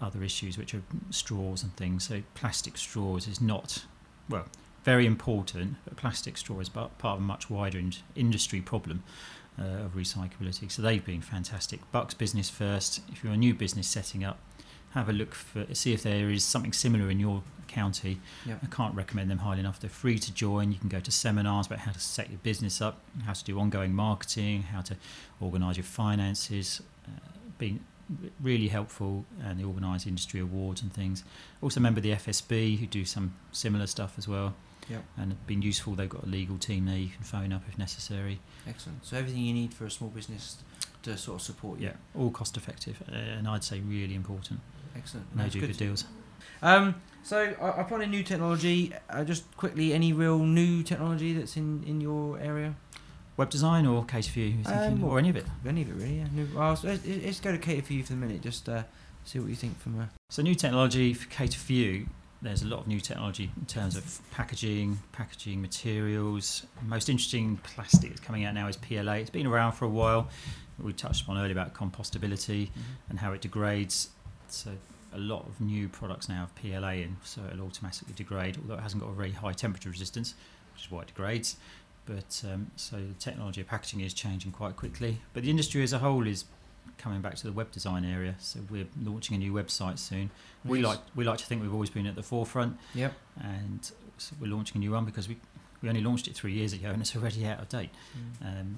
other 0.01 0.23
issues, 0.23 0.57
which 0.57 0.75
are 0.75 0.83
straws 1.11 1.63
and 1.63 1.75
things. 1.77 2.09
So 2.09 2.23
plastic 2.35 2.79
straws 2.79 3.29
is 3.29 3.41
not, 3.41 3.85
well, 4.29 4.47
very 4.85 5.07
important, 5.07 5.77
but 5.85 5.97
plastic 5.97 6.39
straw 6.39 6.61
is 6.61 6.69
part 6.71 6.97
part 6.99 7.17
of 7.19 7.23
a 7.23 7.27
much 7.27 7.51
wider 7.51 7.79
in- 7.79 7.93
industry 8.17 8.61
problem. 8.61 9.03
Uh, 9.61 9.85
of 9.85 9.95
recyclability, 9.95 10.73
so 10.73 10.81
they've 10.81 11.05
been 11.05 11.21
fantastic. 11.21 11.81
Bucks 11.93 12.15
Business 12.15 12.49
First. 12.49 13.03
If 13.13 13.23
you're 13.23 13.35
a 13.35 13.37
new 13.37 13.53
business 13.53 13.87
setting 13.87 14.25
up, 14.25 14.39
have 14.93 15.07
a 15.11 15.13
look 15.13 15.35
for 15.35 15.67
see 15.75 15.93
if 15.93 16.03
there 16.03 16.31
is 16.31 16.45
something 16.45 16.73
similar 16.73 17.11
in 17.11 17.21
your 17.21 17.43
county 17.69 18.21
Yeah. 18.47 18.57
I 18.63 18.67
can't 18.67 18.95
recommend 18.95 19.31
them 19.31 19.39
highly 19.39 19.61
enough. 19.61 19.79
They're 19.79 19.91
free 19.91 20.19
to 20.19 20.33
join. 20.33 20.73
You 20.73 20.79
can 20.79 20.89
go 20.89 21.01
to 21.01 21.11
seminars 21.11 21.67
about 21.67 21.81
how 21.81 21.93
to 21.93 22.01
set 22.01 22.31
your 22.31 22.39
business 22.39 22.81
up, 22.81 23.01
how 23.25 23.35
to 23.35 23.45
do 23.45 23.59
ongoing 23.59 23.95
marketing, 23.95 24.63
how 24.63 24.81
to 24.83 24.97
organise 25.41 25.77
your 25.77 25.85
finances. 25.85 26.83
Uh, 27.07 27.11
been 27.59 27.81
really 28.41 28.69
helpful, 28.69 29.25
and 29.45 29.61
they 29.61 29.65
organise 29.65 30.07
industry 30.07 30.41
awards 30.41 30.83
and 30.83 30.93
things. 30.93 31.23
Also, 31.63 31.81
a 31.81 31.83
member 31.83 31.99
of 31.99 32.03
the 32.03 32.13
FSB 32.13 32.79
who 32.79 32.87
do 32.87 33.05
some 33.05 33.35
similar 33.53 33.87
stuff 33.87 34.15
as 34.19 34.27
well. 34.27 34.55
Yep. 34.91 35.05
And 35.17 35.33
have 35.33 35.47
been 35.47 35.63
useful. 35.63 35.95
They've 35.95 36.09
got 36.09 36.25
a 36.25 36.27
legal 36.27 36.59
team 36.59 36.87
there 36.87 36.97
you 36.97 37.09
can 37.09 37.23
phone 37.23 37.53
up 37.53 37.63
if 37.69 37.79
necessary. 37.79 38.41
Excellent. 38.69 39.05
So 39.07 39.17
everything 39.17 39.43
you 39.43 39.55
need 39.55 39.73
for 39.73 39.87
a 39.87 39.91
small 39.91 40.11
business 40.11 40.57
to 41.05 41.17
sort 41.17 41.37
of 41.37 41.43
support 41.43 41.79
you. 41.81 41.87
Yeah, 41.87 42.21
all 42.21 42.31
cost 42.31 42.57
effective, 42.57 43.03
uh, 43.11 43.15
and 43.15 43.49
I'd 43.49 43.65
say 43.65 43.81
really 43.81 44.15
important. 44.15 44.61
Excellent. 44.97 45.35
No 45.35 45.49
do 45.49 45.61
good 45.61 45.77
deals. 45.77 46.05
Um, 46.63 46.97
so 47.23 47.55
I, 47.61 47.83
put 47.85 48.01
in 48.01 48.11
new 48.11 48.23
technology. 48.23 48.93
Uh, 49.09 49.25
just 49.25 49.45
quickly, 49.57 49.93
any 49.93 50.13
real 50.13 50.39
new 50.39 50.83
technology 50.83 51.33
that's 51.33 51.57
in, 51.57 51.85
in 51.85 52.01
your 52.01 52.39
area? 52.39 52.75
Web 53.37 53.51
design 53.51 53.87
or 53.87 54.05
view, 54.05 54.45
you 54.45 54.65
thinking, 54.65 55.03
Um, 55.03 55.05
or 55.05 55.19
any 55.19 55.31
of 55.31 55.37
it? 55.37 55.47
Any 55.67 55.83
of 55.83 55.91
it 55.91 55.95
really? 55.95 56.19
Yeah. 56.19 56.27
New, 56.33 56.49
well, 56.55 56.77
so 56.77 56.89
let's, 56.89 57.07
let's 57.07 57.41
go 57.41 57.53
to 57.53 57.59
cater 57.59 57.83
for 57.83 57.93
you 57.93 58.03
for 58.03 58.13
the 58.13 58.19
minute. 58.19 58.43
Just 58.43 58.69
uh, 58.69 58.83
see 59.25 59.39
what 59.39 59.49
you 59.49 59.55
think 59.57 59.79
from 59.79 59.99
a. 60.01 60.11
So 60.29 60.43
new 60.43 60.55
technology 60.55 61.15
for 61.15 61.29
Cater 61.29 61.59
for 61.59 61.73
You. 61.73 62.07
There's 62.43 62.63
a 62.63 62.67
lot 62.67 62.81
of 62.81 62.87
new 62.87 63.01
technology 63.01 63.51
in 63.55 63.67
terms 63.67 63.97
of 63.97 64.21
packaging, 64.31 64.99
packaging 65.13 65.61
materials. 65.61 66.67
Most 66.83 67.11
interesting 67.11 67.59
plastic 67.59 68.11
that's 68.11 68.21
coming 68.21 68.47
out 68.47 68.55
now 68.55 68.67
is 68.67 68.79
PLA. 68.79 69.15
It's 69.15 69.29
been 69.29 69.47
around 69.47 69.73
for 69.73 69.85
a 69.85 69.91
while. 69.91 70.31
We 70.79 70.95
touched 70.95 71.25
upon 71.25 71.37
earlier 71.37 71.53
about 71.53 71.75
compostability 71.75 72.71
and 73.11 73.19
how 73.19 73.33
it 73.33 73.43
degrades. 73.43 74.09
So 74.49 74.71
a 75.13 75.19
lot 75.19 75.47
of 75.47 75.61
new 75.61 75.89
products 75.89 76.31
now 76.31 76.49
have 76.49 76.55
PLA 76.55 76.93
in, 76.93 77.19
so 77.23 77.43
it'll 77.53 77.67
automatically 77.67 78.15
degrade, 78.17 78.57
although 78.57 78.75
it 78.75 78.81
hasn't 78.81 79.03
got 79.03 79.11
a 79.11 79.15
very 79.15 79.33
high 79.33 79.53
temperature 79.53 79.91
resistance, 79.91 80.35
which 80.73 80.87
is 80.87 80.91
why 80.91 81.03
it 81.03 81.09
degrades. 81.09 81.57
But 82.07 82.43
um, 82.51 82.71
so 82.77 82.97
the 82.97 83.15
technology 83.19 83.61
of 83.61 83.67
packaging 83.67 84.01
is 84.01 84.15
changing 84.15 84.53
quite 84.53 84.77
quickly. 84.77 85.19
But 85.35 85.43
the 85.43 85.51
industry 85.51 85.83
as 85.83 85.93
a 85.93 85.99
whole 85.99 86.27
is 86.27 86.45
coming 87.01 87.21
back 87.21 87.35
to 87.37 87.45
the 87.45 87.53
web 87.53 87.71
design 87.73 88.05
area. 88.05 88.35
So 88.39 88.61
we're 88.71 88.87
launching 89.03 89.35
a 89.37 89.39
new 89.39 89.53
website 89.53 89.99
soon. 89.99 90.31
We 90.65 90.83
like 90.83 90.99
we 91.17 91.25
like 91.25 91.39
to 91.39 91.47
think 91.47 91.63
we've 91.63 91.73
always 91.73 91.91
been 91.91 92.07
at 92.07 92.15
the 92.15 92.23
forefront, 92.23 92.77
Yep. 92.95 93.13
and 93.43 93.91
so 94.19 94.37
we're 94.41 94.51
launching 94.55 94.77
a 94.77 94.81
new 94.81 94.93
one 94.93 95.05
because 95.05 95.29
we 95.29 95.37
we 95.83 95.89
only 95.89 96.03
launched 96.03 96.29
it 96.29 96.35
three 96.35 96.53
years 96.53 96.73
ago 96.75 96.91
and 96.91 97.01
it's 97.01 97.17
already 97.17 97.47
out 97.47 97.59
of 97.61 97.69
date. 97.69 97.91
Um, 98.43 98.77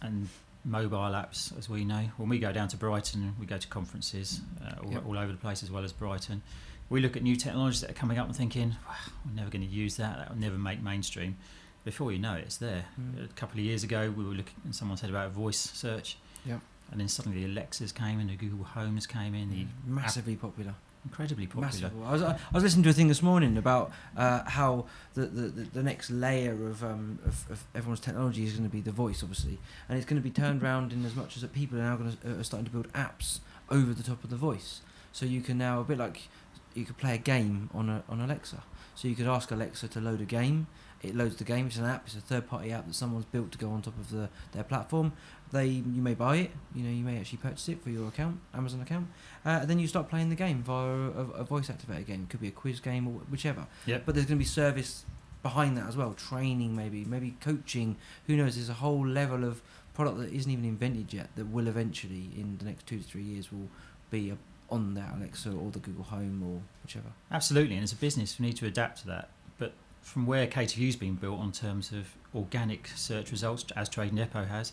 and 0.00 0.28
mobile 0.64 0.98
apps, 0.98 1.56
as 1.58 1.68
we 1.68 1.84
know, 1.84 2.04
when 2.16 2.28
we 2.28 2.38
go 2.38 2.52
down 2.52 2.68
to 2.68 2.76
Brighton, 2.76 3.34
we 3.40 3.46
go 3.46 3.58
to 3.58 3.66
conferences 3.68 4.40
uh, 4.64 4.74
all, 4.84 4.92
Yep. 4.92 5.06
all 5.06 5.18
over 5.18 5.32
the 5.32 5.38
place 5.38 5.62
as 5.64 5.70
well 5.72 5.82
as 5.84 5.92
Brighton. 5.92 6.42
We 6.90 7.00
look 7.00 7.16
at 7.16 7.22
new 7.24 7.34
technologies 7.36 7.80
that 7.80 7.90
are 7.90 7.94
coming 7.94 8.18
up 8.18 8.26
and 8.26 8.36
thinking, 8.36 8.76
wow, 8.86 8.94
we're 9.26 9.34
never 9.34 9.50
going 9.50 9.66
to 9.66 9.68
use 9.74 9.96
that. 9.96 10.18
That 10.18 10.28
will 10.30 10.38
never 10.40 10.58
make 10.58 10.80
mainstream. 10.82 11.36
Before 11.84 12.12
you 12.12 12.18
know 12.18 12.34
it, 12.34 12.44
it's 12.44 12.58
there. 12.58 12.84
Mm. 13.00 13.24
A 13.24 13.28
couple 13.34 13.58
of 13.58 13.64
years 13.64 13.82
ago, 13.82 14.12
we 14.16 14.22
were 14.24 14.30
looking, 14.34 14.54
and 14.64 14.72
someone 14.74 14.96
said 14.98 15.10
about 15.10 15.32
voice 15.32 15.58
search. 15.58 16.16
Yep. 16.46 16.60
And 16.92 17.00
then 17.00 17.08
suddenly 17.08 17.44
the 17.44 17.50
Alexas 17.50 17.90
came 17.90 18.20
in, 18.20 18.28
the 18.28 18.36
Google 18.36 18.64
Homes 18.64 19.06
came 19.06 19.34
in, 19.34 19.50
the 19.50 19.66
Massively 19.86 20.36
popular. 20.36 20.74
incredibly 21.04 21.46
popular. 21.46 21.66
Massive. 21.66 21.92
I 22.04 22.12
was, 22.12 22.22
I 22.22 22.38
was 22.52 22.62
listening 22.62 22.82
to 22.84 22.90
a 22.90 22.92
thing 22.92 23.08
this 23.08 23.22
morning 23.22 23.56
about 23.56 23.92
uh, 24.16 24.44
how 24.44 24.84
the, 25.14 25.22
the, 25.22 25.48
the, 25.48 25.82
next 25.82 26.10
layer 26.10 26.52
of, 26.52 26.84
um, 26.84 27.18
of, 27.24 27.50
of 27.50 27.64
everyone's 27.74 28.00
technology 28.00 28.44
is 28.44 28.52
going 28.52 28.68
to 28.68 28.70
be 28.70 28.82
the 28.82 28.92
voice, 28.92 29.22
obviously, 29.22 29.58
and 29.88 29.96
it's 29.96 30.06
going 30.06 30.20
to 30.20 30.22
be 30.22 30.30
turned 30.30 30.62
around 30.64 30.92
in 30.92 31.04
as 31.06 31.16
much 31.16 31.34
as 31.34 31.42
that 31.42 31.54
people 31.54 31.78
are 31.78 31.82
now 31.82 31.96
going 31.96 32.14
to 32.14 32.30
uh, 32.30 32.40
are 32.40 32.44
starting 32.44 32.66
to 32.66 32.70
build 32.70 32.92
apps 32.92 33.40
over 33.70 33.94
the 33.94 34.02
top 34.02 34.22
of 34.22 34.28
the 34.28 34.36
voice. 34.36 34.82
So 35.12 35.24
you 35.24 35.40
can 35.40 35.56
now 35.56 35.80
a 35.80 35.84
bit 35.84 35.98
like 35.98 36.28
you 36.74 36.84
could 36.84 36.98
play 36.98 37.14
a 37.14 37.18
game 37.18 37.70
on 37.74 37.88
a, 37.88 38.02
on 38.08 38.20
Alexa. 38.20 38.62
So 38.94 39.08
you 39.08 39.14
could 39.14 39.26
ask 39.26 39.50
Alexa 39.50 39.88
to 39.88 40.00
load 40.00 40.20
a 40.20 40.24
game. 40.24 40.66
It 41.02 41.16
loads 41.16 41.36
the 41.36 41.44
game. 41.44 41.66
It's 41.66 41.78
an 41.78 41.84
app. 41.84 42.04
It's 42.06 42.14
a 42.14 42.20
third-party 42.20 42.70
app 42.70 42.86
that 42.86 42.94
someone's 42.94 43.24
built 43.24 43.50
to 43.52 43.58
go 43.58 43.70
on 43.70 43.82
top 43.82 43.98
of 43.98 44.10
the 44.10 44.28
their 44.52 44.62
platform. 44.62 45.12
They 45.52 45.66
you 45.66 46.02
may 46.02 46.14
buy 46.14 46.36
it. 46.36 46.50
You 46.74 46.84
know 46.84 46.90
you 46.90 47.04
may 47.04 47.18
actually 47.18 47.38
purchase 47.38 47.68
it 47.68 47.82
for 47.82 47.90
your 47.90 48.08
account, 48.08 48.40
Amazon 48.54 48.80
account. 48.80 49.08
Uh, 49.44 49.58
and 49.60 49.68
then 49.70 49.78
you 49.78 49.86
start 49.86 50.08
playing 50.08 50.30
the 50.30 50.34
game 50.36 50.62
via 50.62 50.86
a, 50.86 51.40
a 51.40 51.44
voice 51.44 51.68
activated 51.68 52.06
game. 52.06 52.22
It 52.22 52.30
could 52.30 52.40
be 52.40 52.48
a 52.48 52.52
quiz 52.52 52.80
game 52.80 53.06
or 53.06 53.12
whichever. 53.30 53.66
Yep. 53.86 54.04
But 54.06 54.14
there's 54.14 54.26
going 54.26 54.38
to 54.38 54.44
be 54.44 54.48
service 54.48 55.04
behind 55.42 55.76
that 55.76 55.86
as 55.86 55.96
well. 55.96 56.14
Training 56.14 56.74
maybe, 56.74 57.04
maybe 57.04 57.36
coaching. 57.40 57.96
Who 58.26 58.36
knows? 58.36 58.54
There's 58.54 58.68
a 58.68 58.74
whole 58.74 59.06
level 59.06 59.44
of 59.44 59.60
product 59.94 60.18
that 60.18 60.32
isn't 60.32 60.50
even 60.50 60.64
invented 60.64 61.12
yet 61.12 61.28
that 61.36 61.46
will 61.46 61.66
eventually, 61.66 62.30
in 62.36 62.56
the 62.58 62.64
next 62.64 62.86
two 62.86 62.98
to 62.98 63.04
three 63.04 63.22
years, 63.22 63.52
will 63.52 63.68
be 64.10 64.30
a, 64.30 64.36
on 64.70 64.94
that 64.94 65.14
Alexa 65.16 65.50
or 65.50 65.70
the 65.70 65.80
Google 65.80 66.04
Home 66.04 66.42
or 66.42 66.62
whichever. 66.82 67.08
Absolutely, 67.30 67.74
and 67.74 67.84
as 67.84 67.92
a 67.92 67.96
business, 67.96 68.38
we 68.38 68.46
need 68.46 68.56
to 68.56 68.66
adapt 68.66 69.00
to 69.00 69.06
that. 69.08 69.28
But 69.58 69.74
from 70.00 70.26
where 70.26 70.46
Cater 70.46 70.76
for 70.76 70.80
You's 70.80 70.96
been 70.96 71.14
built 71.14 71.38
on 71.38 71.52
terms 71.52 71.92
of 71.92 72.16
organic 72.34 72.88
search 72.94 73.30
results, 73.30 73.64
as 73.76 73.88
Trade 73.88 74.14
Depot 74.14 74.44
has, 74.44 74.72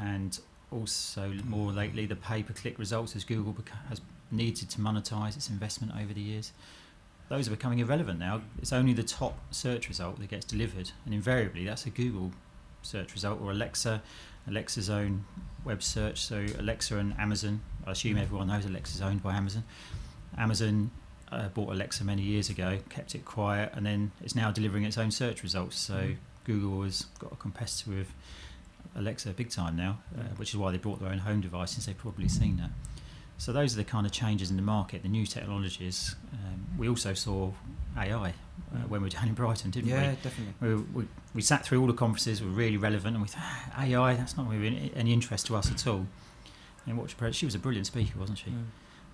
and 0.00 0.38
also 0.70 1.32
more 1.44 1.72
lately 1.72 2.06
the 2.06 2.16
pay-per-click 2.16 2.78
results 2.78 3.14
as 3.14 3.24
Google 3.24 3.56
has 3.88 4.00
needed 4.30 4.68
to 4.70 4.80
monetize 4.80 5.36
its 5.36 5.48
investment 5.48 5.92
over 6.00 6.12
the 6.12 6.20
years. 6.20 6.52
Those 7.28 7.48
are 7.48 7.52
becoming 7.52 7.78
irrelevant 7.78 8.18
now. 8.18 8.42
It's 8.58 8.72
only 8.72 8.92
the 8.92 9.02
top 9.02 9.38
search 9.50 9.88
result 9.88 10.18
that 10.18 10.28
gets 10.28 10.44
delivered, 10.44 10.90
and 11.04 11.14
invariably 11.14 11.64
that's 11.64 11.86
a 11.86 11.90
Google 11.90 12.32
search 12.82 13.14
result 13.14 13.40
or 13.40 13.50
Alexa, 13.50 14.02
Alexa's 14.46 14.90
own 14.90 15.24
web 15.64 15.82
search. 15.82 16.20
So 16.20 16.44
Alexa 16.58 16.98
and 16.98 17.14
Amazon. 17.18 17.60
I 17.86 17.92
assume 17.92 18.18
everyone 18.18 18.48
knows 18.48 18.66
Alexa's 18.66 19.00
owned 19.00 19.22
by 19.22 19.34
Amazon. 19.34 19.64
Amazon 20.36 20.90
uh, 21.32 21.48
bought 21.48 21.72
Alexa 21.72 22.04
many 22.04 22.22
years 22.22 22.50
ago, 22.50 22.78
kept 22.90 23.14
it 23.14 23.24
quiet, 23.24 23.72
and 23.74 23.86
then 23.86 24.12
it's 24.22 24.34
now 24.34 24.50
delivering 24.50 24.84
its 24.84 24.98
own 24.98 25.10
search 25.10 25.42
results. 25.42 25.78
So 25.78 25.94
Mm. 25.94 26.16
Google 26.44 26.82
has 26.82 27.06
got 27.18 27.32
a 27.32 27.36
competitor 27.36 27.90
with 27.90 28.12
Alexa 28.96 29.30
big 29.30 29.50
time 29.50 29.76
now, 29.76 29.98
uh, 30.16 30.22
which 30.36 30.50
is 30.50 30.56
why 30.56 30.70
they 30.72 30.78
brought 30.78 31.00
their 31.00 31.10
own 31.10 31.18
home 31.18 31.40
device, 31.40 31.72
since 31.72 31.86
they've 31.86 31.96
probably 31.98 32.28
seen 32.28 32.56
that. 32.58 32.70
So 33.36 33.52
those 33.52 33.74
are 33.74 33.76
the 33.78 33.84
kind 33.84 34.06
of 34.06 34.12
changes 34.12 34.50
in 34.50 34.56
the 34.56 34.62
market, 34.62 35.02
the 35.02 35.08
new 35.08 35.26
technologies. 35.26 36.14
Um, 36.32 36.66
we 36.78 36.88
also 36.88 37.14
saw 37.14 37.50
AI 37.96 38.12
uh, 38.30 38.32
Mm. 38.76 38.88
when 38.88 39.00
we 39.02 39.06
were 39.06 39.10
down 39.10 39.28
in 39.28 39.34
Brighton, 39.34 39.70
didn't 39.70 39.86
we? 39.90 39.96
yeah, 39.96 40.14
definitely. 40.22 40.54
we, 40.60 40.74
we, 41.02 41.08
we 41.34 41.42
sat 41.42 41.64
through 41.64 41.80
all 41.80 41.86
the 41.88 41.92
conferences, 41.92 42.40
were 42.42 42.48
really 42.48 42.76
relevant, 42.76 43.14
and 43.16 43.22
we 43.22 43.28
thought, 43.28 43.42
ah, 43.44 43.82
AI, 43.82 44.14
that's 44.14 44.36
not 44.36 44.48
really 44.48 44.92
any 44.96 45.12
interest 45.12 45.46
to 45.46 45.56
us 45.56 45.70
at 45.70 45.86
all. 45.86 46.06
and 46.86 46.96
watched. 46.98 47.16
She 47.34 47.44
was 47.46 47.54
a 47.54 47.58
brilliant 47.58 47.86
speaker, 47.86 48.18
wasn't 48.18 48.38
she? 48.38 48.50
Mm. 48.50 48.64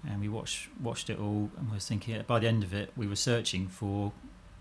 And 0.09 0.21
we 0.21 0.29
watched 0.29 0.69
watched 0.81 1.11
it 1.11 1.19
all, 1.19 1.51
and 1.59 1.71
was 1.71 1.87
thinking. 1.87 2.23
By 2.27 2.39
the 2.39 2.49
end 2.49 2.63
of 2.63 2.73
it, 2.75 2.91
we 2.97 3.07
were 3.07 3.17
searching 3.17 3.69
for 3.69 4.13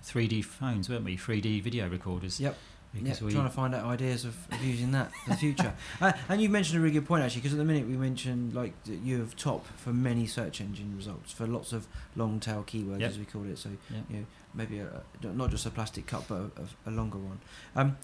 3D 0.05 0.43
phones, 0.43 0.89
weren't 0.89 1.05
we? 1.05 1.17
3D 1.17 1.61
video 1.61 1.87
recorders. 1.89 2.39
Yep. 2.39 2.57
Yeah, 2.93 3.01
Because 3.03 3.21
we 3.21 3.31
trying 3.31 3.43
to 3.45 3.49
find 3.51 3.75
out 3.75 3.85
ideas 3.85 4.25
of, 4.25 4.35
of 4.51 4.63
using 4.63 4.91
that 4.93 5.11
for 5.13 5.29
the 5.29 5.35
future. 5.35 5.73
uh, 6.01 6.11
and 6.27 6.41
you 6.41 6.49
mentioned 6.49 6.79
a 6.79 6.81
really 6.81 6.93
good 6.93 7.05
point 7.07 7.23
actually, 7.23 7.41
because 7.41 7.53
at 7.53 7.59
the 7.59 7.65
minute 7.65 7.87
we 7.87 7.95
mentioned 7.95 8.53
like 8.53 8.73
that 8.85 8.99
you 8.99 9.19
have 9.19 9.35
top 9.35 9.67
for 9.77 9.93
many 9.93 10.25
search 10.25 10.59
engine 10.59 10.95
results 10.97 11.31
for 11.31 11.45
lots 11.45 11.71
of 11.71 11.85
long 12.15 12.39
tail 12.39 12.63
keywords 12.65 13.01
Yep. 13.01 13.09
as 13.11 13.19
we 13.19 13.25
call 13.25 13.43
it. 13.45 13.57
So 13.59 13.69
Yep. 13.91 14.03
you 14.09 14.17
know 14.17 14.25
maybe 14.55 14.79
a, 14.79 15.03
not 15.23 15.51
just 15.51 15.65
a 15.67 15.69
plastic 15.69 16.07
cup, 16.07 16.25
but 16.27 16.35
a, 16.35 16.45
a, 16.87 16.89
a 16.89 16.91
longer 16.91 17.19
one. 17.19 17.39
Um, 17.75 17.97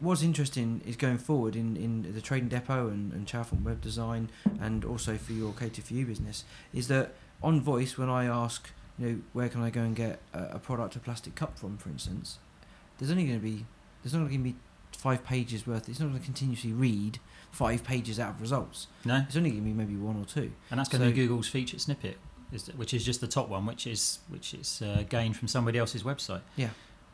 what's 0.00 0.22
interesting 0.22 0.80
is 0.86 0.96
going 0.96 1.18
forward 1.18 1.56
in, 1.56 1.76
in 1.76 2.12
the 2.14 2.20
trading 2.20 2.48
depot 2.48 2.88
and, 2.88 3.12
and 3.12 3.26
Chalfont 3.26 3.62
web 3.62 3.80
design, 3.80 4.28
and 4.60 4.84
also 4.84 5.16
for 5.16 5.32
your 5.32 5.52
Cater 5.54 5.82
for 5.82 5.94
You 5.94 6.04
business, 6.04 6.44
is 6.74 6.88
that 6.88 7.14
on 7.42 7.60
voice 7.62 7.96
when 7.96 8.08
I 8.10 8.26
ask, 8.26 8.70
you 8.98 9.06
know, 9.08 9.18
where 9.32 9.48
can 9.48 9.62
I 9.62 9.70
go 9.70 9.80
and 9.80 9.96
get 9.96 10.20
a, 10.34 10.42
a 10.52 10.58
product, 10.58 10.94
a 10.96 10.98
plastic 11.00 11.34
cup 11.34 11.58
from, 11.58 11.78
for 11.78 11.88
instance, 11.88 12.38
there's 12.98 13.10
only 13.10 13.24
going 13.24 13.38
to 13.38 13.44
be 13.44 13.64
there's 14.02 14.12
not 14.14 14.20
going 14.28 14.38
to 14.38 14.50
be 14.50 14.56
five 14.92 15.24
pages 15.24 15.66
worth. 15.66 15.88
It's 15.88 16.00
not 16.00 16.06
going 16.08 16.18
to 16.18 16.24
continuously 16.24 16.72
read 16.72 17.18
five 17.50 17.84
pages 17.84 18.18
out 18.20 18.30
of 18.30 18.40
results. 18.40 18.86
no, 19.04 19.24
It's 19.26 19.36
only 19.36 19.50
going 19.50 19.62
to 19.62 19.68
be 19.68 19.72
maybe 19.72 19.96
one 19.96 20.16
or 20.20 20.24
two. 20.24 20.52
and 20.70 20.78
that's 20.78 20.88
going 20.88 21.00
to 21.02 21.08
So- 21.08 21.12
be 21.12 21.16
Google's 21.16 21.48
featured 21.48 21.80
snippet, 21.80 22.18
is 22.52 22.66
which 22.68 22.92
is 22.94 23.04
just 23.04 23.20
the 23.20 23.28
top 23.28 23.48
one, 23.48 23.66
which 23.66 23.86
is 23.86 24.18
which 24.28 24.54
is 24.54 24.82
uh, 24.82 25.04
gained 25.08 25.36
from 25.36 25.48
somebody 25.48 25.78
else's 25.78 26.02
website. 26.02 26.42
Yeah. 26.56 26.70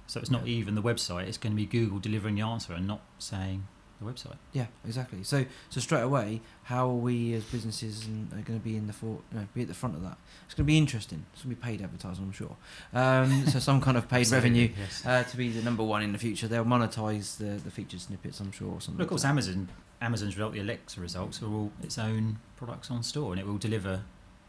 So 0.07 0.20
it's 0.20 0.30
not 0.30 0.47
Yeah. 0.47 0.55
even 0.59 0.74
the 0.74 0.82
website; 0.82 1.26
it's 1.28 1.39
going 1.39 1.53
to 1.53 1.57
be 1.57 1.66
Google 1.66 1.99
delivering 1.99 2.35
the 2.37 2.43
answer 2.43 2.72
and 2.74 2.87
not 2.87 3.01
saying 3.18 3.66
the 4.05 4.11
website. 4.12 4.36
Yeah, 4.52 4.66
exactly. 4.86 5.22
So 5.22 5.44
so 5.70 5.80
straight 5.80 6.02
away, 6.02 6.40
how 6.64 6.88
are 6.88 6.94
we 6.94 7.32
as 7.34 7.44
businesses 7.44 8.05
are 8.32 8.42
going 8.42 8.59
to 8.59 8.64
be 8.64 8.76
in 8.76 8.86
the 8.86 8.92
for, 8.92 9.18
no, 9.32 9.46
be 9.55 9.62
at 9.62 9.68
the 9.68 9.74
front 9.74 9.94
of 9.94 10.02
that? 10.02 10.16
It's 10.46 10.55
going 10.55 10.64
to 10.66 10.70
be 10.70 10.78
interesting. 10.78 11.24
It's 11.32 11.42
going 11.42 11.55
to 11.57 11.61
be 11.61 11.66
paid 11.66 11.82
advertising, 11.82 12.24
I'm 12.24 12.32
sure. 12.32 12.57
Um, 12.92 13.46
so 13.46 13.59
some 13.59 13.80
kind 13.80 13.96
of 13.96 14.09
paid 14.09 14.28
revenue 14.30 14.70
Yes. 14.78 15.05
uh, 15.07 15.22
to 15.24 15.36
be 15.36 15.50
the 15.50 15.62
number 15.62 15.82
one 15.82 16.02
in 16.02 16.12
the 16.12 16.18
future. 16.18 16.46
They'll 16.48 16.64
monetize 16.64 17.38
the, 17.38 17.61
the 17.62 17.70
featured 17.70 18.00
snippets, 18.00 18.40
I'm 18.40 18.52
sure. 18.52 18.68
Or 18.72 18.80
something 18.80 18.98
But 18.98 19.05
of 19.05 19.09
course, 19.11 19.22
that. 19.22 19.28
Amazon, 19.28 19.68
Amazon's 20.00 20.36
result, 20.36 20.52
the 20.55 20.61
Alexa 20.61 21.00
results 21.00 21.42
are 21.42 21.46
all 21.46 21.72
its 21.82 21.98
own 21.98 22.38
products 22.57 22.90
on 22.90 23.02
store, 23.02 23.32
and 23.32 23.40
it 23.40 23.46
will 23.46 23.59
deliver 23.59 24.02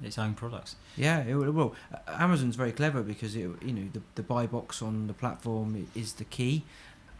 its 0.03 0.17
own 0.17 0.33
products. 0.33 0.75
Yeah, 0.97 1.23
it 1.23 1.33
will. 1.35 1.73
Uh, 1.93 1.97
Amazon's 2.19 2.55
very 2.57 2.73
clever 2.73 3.01
because 3.01 3.35
it, 3.35 3.49
you 3.63 3.71
know, 3.73 3.87
the 3.93 4.01
the 4.15 4.23
buy 4.23 4.45
box 4.45 4.81
on 4.81 5.07
the 5.07 5.13
platform 5.13 5.87
is 5.95 6.13
the 6.13 6.25
key, 6.25 6.63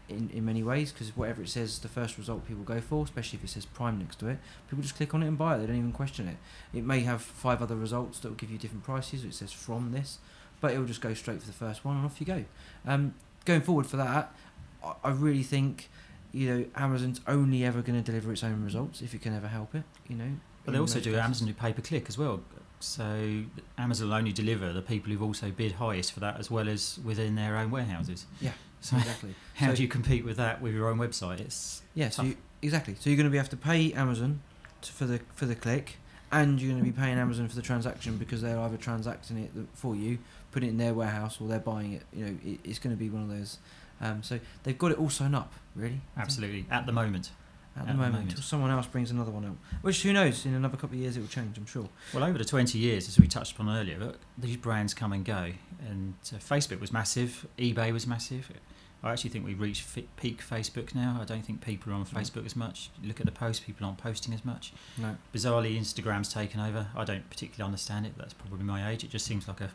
in 0.08 0.30
in 0.32 0.44
many 0.44 0.62
ways. 0.62 0.92
Because 0.92 1.16
whatever 1.16 1.42
it 1.42 1.48
says, 1.48 1.78
the 1.78 1.88
first 1.88 2.18
result 2.18 2.46
people 2.46 2.64
go 2.64 2.80
for, 2.80 3.04
especially 3.04 3.38
if 3.38 3.44
it 3.44 3.50
says 3.50 3.66
Prime 3.66 3.98
next 3.98 4.18
to 4.20 4.28
it, 4.28 4.38
people 4.68 4.82
just 4.82 4.96
click 4.96 5.14
on 5.14 5.22
it 5.22 5.28
and 5.28 5.38
buy 5.38 5.54
it. 5.56 5.58
They 5.58 5.66
don't 5.66 5.76
even 5.76 5.92
question 5.92 6.28
it. 6.28 6.36
It 6.76 6.84
may 6.84 7.00
have 7.00 7.22
five 7.22 7.62
other 7.62 7.76
results 7.76 8.18
that 8.20 8.28
will 8.28 8.36
give 8.36 8.50
you 8.50 8.58
different 8.58 8.84
prices. 8.84 9.24
It 9.24 9.34
says 9.34 9.52
from 9.52 9.92
this, 9.92 10.18
but 10.60 10.72
it 10.72 10.78
will 10.78 10.86
just 10.86 11.00
go 11.00 11.14
straight 11.14 11.40
for 11.40 11.46
the 11.46 11.52
first 11.52 11.84
one 11.84 11.96
and 11.96 12.04
off 12.04 12.20
you 12.20 12.26
go. 12.26 12.44
Um, 12.86 13.14
going 13.44 13.60
forward 13.62 13.86
for 13.86 13.96
that, 13.98 14.34
I, 14.84 14.92
I 15.04 15.10
really 15.10 15.42
think. 15.42 15.88
You 16.32 16.50
know, 16.50 16.66
Amazon's 16.74 17.22
only 17.26 17.64
ever 17.64 17.80
going 17.80 17.98
to 17.98 18.04
deliver 18.04 18.30
its 18.30 18.44
own 18.44 18.62
results 18.62 19.00
if 19.00 19.14
it 19.14 19.22
can 19.22 19.34
ever 19.34 19.48
help 19.48 19.74
it. 19.74 19.84
You 20.06 20.16
know, 20.16 20.32
But 20.66 20.72
they 20.72 20.78
also 20.78 20.98
do 21.00 21.12
cases. 21.12 21.24
Amazon 21.24 21.48
do 21.48 21.54
pay 21.54 21.72
per 21.72 21.80
click 21.80 22.06
as 22.08 22.18
well. 22.18 22.40
So 22.78 23.44
Amazon 23.78 24.08
will 24.08 24.16
only 24.16 24.32
deliver 24.32 24.70
the 24.74 24.82
people 24.82 25.10
who've 25.10 25.22
also 25.22 25.50
bid 25.50 25.72
highest 25.72 26.12
for 26.12 26.20
that, 26.20 26.38
as 26.38 26.50
well 26.50 26.68
as 26.68 26.98
within 27.02 27.36
their 27.36 27.56
own 27.56 27.70
warehouses. 27.70 28.26
Yeah. 28.42 28.52
So 28.80 28.96
Exactly. 28.96 29.34
how 29.54 29.68
So- 29.68 29.76
do 29.76 29.82
you 29.82 29.88
compete 29.88 30.24
with 30.24 30.36
that 30.36 30.60
with 30.62 30.74
your 30.74 30.88
own 30.88 30.98
website? 30.98 31.40
It's 31.40 31.82
Yeah, 31.94 32.10
so 32.10 32.22
you, 32.22 32.36
exactly. 32.62 32.94
So 32.98 33.10
you're 33.10 33.16
going 33.16 33.24
to 33.26 33.30
be 33.30 33.38
have 33.38 33.48
to 33.50 33.56
pay 33.56 33.92
Amazon 33.92 34.40
to, 34.82 34.92
for 34.92 35.06
the 35.06 35.20
for 35.34 35.46
the 35.46 35.54
click, 35.54 35.96
and 36.30 36.60
you're 36.60 36.70
going 36.72 36.84
to 36.84 36.90
be 36.90 36.96
paying 36.96 37.18
Amazon 37.18 37.48
for 37.48 37.56
the 37.56 37.62
transaction 37.62 38.16
because 38.16 38.42
they're 38.42 38.58
either 38.58 38.76
transacting 38.76 39.38
it 39.38 39.50
for 39.74 39.96
you, 39.96 40.18
putting 40.52 40.68
it 40.68 40.72
in 40.72 40.78
their 40.78 40.94
warehouse, 40.94 41.40
or 41.40 41.48
they're 41.48 41.58
buying 41.58 41.94
it. 41.94 42.02
You 42.12 42.24
know, 42.26 42.36
it, 42.44 42.60
it's 42.64 42.78
going 42.78 42.94
to 42.94 42.98
be 42.98 43.10
one 43.10 43.22
of 43.22 43.28
those. 43.28 43.58
Um, 44.00 44.22
so 44.22 44.38
they've 44.64 44.76
got 44.78 44.92
it 44.92 44.98
all 44.98 45.08
sewn 45.10 45.34
up, 45.34 45.54
really. 45.74 46.00
Absolutely 46.16 46.66
at 46.70 46.84
the 46.86 46.92
moment. 46.92 47.30
At, 47.76 47.82
at 47.82 47.86
the 47.88 47.92
moment, 47.94 48.12
moment. 48.14 48.30
until 48.30 48.42
someone 48.42 48.70
else 48.70 48.86
brings 48.86 49.10
another 49.10 49.30
one 49.30 49.44
out. 49.44 49.56
Which 49.82 50.02
who 50.02 50.12
knows? 50.12 50.46
In 50.46 50.54
another 50.54 50.76
couple 50.76 50.96
of 50.96 51.00
years, 51.02 51.16
it 51.16 51.20
will 51.20 51.28
change. 51.28 51.58
I'm 51.58 51.66
sure. 51.66 51.88
Well, 52.14 52.24
over 52.24 52.38
the 52.38 52.44
20 52.44 52.78
years, 52.78 53.06
as 53.08 53.18
we 53.18 53.26
touched 53.28 53.52
upon 53.52 53.68
earlier, 53.68 53.98
look, 53.98 54.18
these 54.38 54.56
brands 54.56 54.94
come 54.94 55.12
and 55.12 55.24
go. 55.24 55.52
And 55.86 56.14
uh, 56.32 56.36
Facebook 56.38 56.80
was 56.80 56.90
massive, 56.92 57.46
eBay 57.58 57.92
was 57.92 58.06
massive. 58.06 58.50
I 59.02 59.12
actually 59.12 59.30
think 59.30 59.44
we've 59.44 59.60
reached 59.60 59.82
fi- 59.82 60.08
peak 60.16 60.42
Facebook 60.42 60.94
now. 60.94 61.18
I 61.20 61.24
don't 61.26 61.42
think 61.44 61.60
people 61.60 61.92
are 61.92 61.96
on 61.96 62.04
Mm. 62.06 62.14
Facebook 62.18 62.46
as 62.46 62.56
much. 62.56 62.88
Look 63.04 63.20
at 63.20 63.26
the 63.26 63.32
posts, 63.32 63.64
people 63.64 63.86
aren't 63.86 63.98
posting 63.98 64.32
as 64.32 64.44
much. 64.44 64.72
No. 64.96 65.16
Bizarrely, 65.34 65.78
Instagram's 65.78 66.32
taken 66.32 66.60
over. 66.60 66.88
I 66.96 67.04
don't 67.04 67.28
particularly 67.28 67.66
understand 67.68 68.06
it. 68.06 68.14
That's 68.16 68.32
probably 68.32 68.64
my 68.64 68.90
age. 68.90 69.04
It 69.04 69.10
just 69.10 69.26
seems 69.26 69.46
like 69.46 69.60
a 69.60 69.70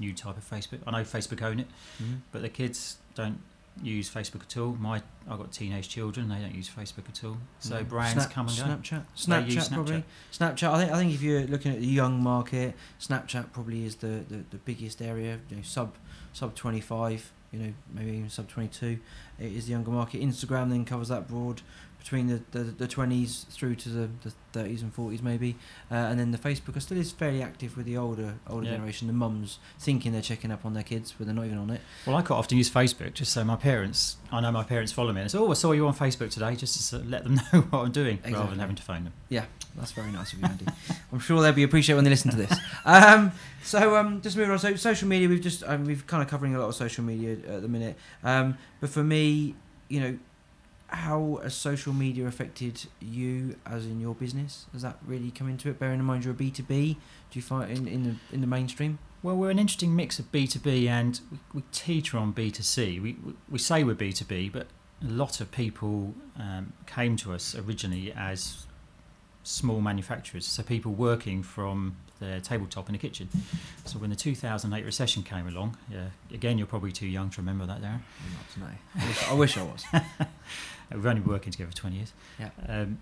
new 0.00 0.12
type 0.12 0.36
of 0.36 0.50
Facebook. 0.50 0.80
I 0.86 0.90
know 0.90 1.04
Facebook 1.04 1.40
own 1.42 1.60
it, 1.60 1.68
Mm-hmm. 2.02 2.14
but 2.32 2.42
the 2.42 2.48
kids 2.50 2.96
don't 3.14 3.38
use 3.82 4.08
Facebook 4.10 4.42
at 4.42 4.56
all. 4.56 4.74
My 4.80 5.02
I've 5.28 5.38
got 5.38 5.52
teenage 5.52 5.88
children; 5.88 6.28
they 6.28 6.36
don't 6.36 6.54
use 6.54 6.68
Facebook 6.68 7.08
at 7.08 7.22
all. 7.24 7.36
So 7.60 7.82
Mm. 7.82 7.88
brands 7.88 8.12
Snap- 8.24 8.30
come 8.32 8.48
and 8.48 8.56
go. 8.56 8.62
Snapchat, 8.64 9.04
use 9.46 9.68
Snapchat, 9.68 9.72
probably. 9.74 10.04
Snapchat. 10.32 10.70
I 10.72 10.78
think. 10.80 10.92
I 10.92 10.98
think 10.98 11.14
if 11.14 11.22
you're 11.22 11.46
looking 11.46 11.72
at 11.72 11.80
the 11.80 11.86
young 11.86 12.22
market, 12.22 12.74
Snapchat 13.00 13.52
probably 13.52 13.84
is 13.84 13.96
the, 13.96 14.24
the, 14.28 14.44
the 14.50 14.56
biggest 14.58 15.02
area. 15.02 15.38
You 15.50 15.56
know, 15.56 15.62
sub 15.62 15.94
sub 16.32 16.54
25. 16.54 17.32
You 17.52 17.60
know, 17.60 17.72
maybe 17.94 18.10
even 18.10 18.28
sub 18.28 18.48
22 18.48 18.98
it 19.38 19.52
is 19.52 19.66
the 19.66 19.70
younger 19.72 19.90
market. 19.90 20.20
Instagram 20.20 20.68
then 20.70 20.84
covers 20.84 21.08
that 21.08 21.28
broad 21.28 21.62
between 22.06 22.28
the, 22.28 22.40
the, 22.52 22.62
the 22.62 22.86
20s 22.86 23.46
through 23.48 23.74
to 23.74 23.88
the, 23.88 24.08
the 24.22 24.32
30s 24.56 24.80
and 24.80 24.94
40s 24.94 25.22
maybe, 25.22 25.56
uh, 25.90 25.94
and 25.94 26.20
then 26.20 26.30
the 26.30 26.38
Facebook 26.38 26.80
still 26.80 26.96
is 26.96 27.10
fairly 27.10 27.42
active 27.42 27.76
with 27.76 27.84
the 27.84 27.96
older 27.96 28.36
older 28.48 28.64
Yeah. 28.64 28.74
generation. 28.74 29.08
The 29.08 29.12
mums 29.12 29.58
thinking 29.80 30.12
they're 30.12 30.22
checking 30.22 30.52
up 30.52 30.64
on 30.64 30.72
their 30.74 30.84
kids, 30.84 31.12
but 31.18 31.26
they're 31.26 31.34
not 31.34 31.46
even 31.46 31.58
on 31.58 31.70
it. 31.70 31.80
Well, 32.06 32.14
I 32.14 32.22
quite 32.22 32.36
often 32.36 32.58
use 32.58 32.70
Facebook 32.70 33.14
just 33.14 33.32
so 33.32 33.42
my 33.42 33.56
parents, 33.56 34.18
I 34.30 34.40
know 34.40 34.52
my 34.52 34.62
parents 34.62 34.92
follow 34.92 35.12
me 35.12 35.20
and 35.22 35.28
say, 35.30 35.38
"Oh, 35.38 35.50
I 35.50 35.54
saw 35.54 35.72
you 35.72 35.84
on 35.88 35.94
Facebook 35.94 36.30
today," 36.30 36.54
just 36.54 36.76
to 36.76 36.82
sort 36.82 37.02
of 37.02 37.10
let 37.10 37.24
them 37.24 37.34
know 37.52 37.62
what 37.62 37.80
I'm 37.80 37.90
doing 37.92 38.20
rather 38.24 38.50
than 38.50 38.60
having 38.60 38.76
to 38.76 38.82
phone 38.84 39.02
them. 39.02 39.12
Yeah, 39.28 39.46
that's 39.74 39.90
very 39.90 40.12
nice 40.12 40.32
of 40.32 40.38
you, 40.38 40.44
Andy. 40.46 40.66
I'm 41.12 41.18
sure 41.18 41.42
they'll 41.42 41.52
be 41.52 41.64
appreciated 41.64 41.96
when 41.96 42.04
they 42.04 42.10
listen 42.10 42.30
to 42.30 42.36
this. 42.36 42.56
Um, 42.84 43.32
so 43.64 43.96
um, 43.96 44.20
just 44.22 44.36
moving 44.36 44.52
on. 44.52 44.60
So 44.60 44.76
social 44.76 45.08
media, 45.08 45.28
we've 45.28 45.40
just 45.40 45.64
um, 45.64 45.84
we've 45.86 46.06
kind 46.06 46.22
of 46.22 46.28
covering 46.28 46.54
a 46.54 46.60
lot 46.60 46.68
of 46.68 46.76
social 46.76 47.02
media 47.02 47.32
at 47.32 47.62
the 47.62 47.68
minute. 47.68 47.96
Um, 48.22 48.56
but 48.80 48.90
for 48.90 49.02
me, 49.02 49.56
you 49.88 49.98
know, 49.98 50.18
how 50.88 51.40
has 51.42 51.54
social 51.54 51.92
media 51.92 52.26
affected 52.26 52.86
you 53.00 53.56
as 53.66 53.86
in 53.86 54.00
your 54.00 54.14
business? 54.14 54.66
Has 54.72 54.82
that 54.82 54.98
really 55.06 55.30
come 55.30 55.48
into 55.48 55.68
it? 55.68 55.78
Bearing 55.78 55.98
in 56.00 56.04
mind 56.04 56.24
you're 56.24 56.34
a 56.34 56.36
B 56.36 56.50
two 56.50 56.62
B, 56.62 56.98
do 57.30 57.38
you 57.38 57.42
find 57.42 57.70
in 57.70 57.88
in 57.88 58.02
the 58.04 58.34
in 58.34 58.40
the 58.40 58.46
mainstream? 58.46 58.98
Well, 59.22 59.36
we're 59.36 59.50
an 59.50 59.58
interesting 59.58 59.96
mix 59.96 60.20
of 60.20 60.30
B2B 60.30 60.86
and 60.88 61.20
we, 61.32 61.38
we 61.54 61.62
teeter 61.72 62.16
on 62.16 62.32
B2C. 62.32 63.02
We, 63.02 63.16
we, 63.24 63.32
we 63.48 63.58
say 63.58 63.82
we're 63.82 63.96
B2B, 63.96 64.52
but 64.52 64.68
a 65.02 65.06
lot 65.06 65.40
of 65.40 65.50
people 65.50 66.14
um, 66.38 66.72
came 66.86 67.16
to 67.16 67.32
us 67.32 67.56
originally 67.56 68.12
as 68.12 68.66
small 69.46 69.80
manufacturers, 69.80 70.44
so 70.44 70.62
people 70.62 70.92
working 70.92 71.42
from 71.42 71.96
their 72.18 72.40
tabletop 72.40 72.88
in 72.88 72.94
the 72.94 72.98
kitchen. 72.98 73.28
So 73.84 73.98
when 73.98 74.10
the 74.10 74.16
2008 74.16 74.84
recession 74.84 75.22
came 75.22 75.46
along, 75.46 75.76
yeah, 75.90 76.06
again, 76.32 76.58
you're 76.58 76.66
probably 76.66 76.90
too 76.90 77.06
young 77.06 77.30
to 77.30 77.40
remember 77.40 77.64
that, 77.66 77.80
Darren. 77.80 78.00
Not 78.34 78.50
to 78.54 78.60
know. 78.60 79.10
I 79.30 79.34
wish 79.34 79.56
I, 79.56 79.60
I 79.60 79.64
was. 79.64 79.84
We've 80.92 81.06
only 81.06 81.20
been 81.20 81.30
working 81.30 81.52
together 81.52 81.70
for 81.70 81.76
20 81.76 81.96
years. 81.96 82.12
Yeah. 82.38 82.50
Um, 82.68 82.98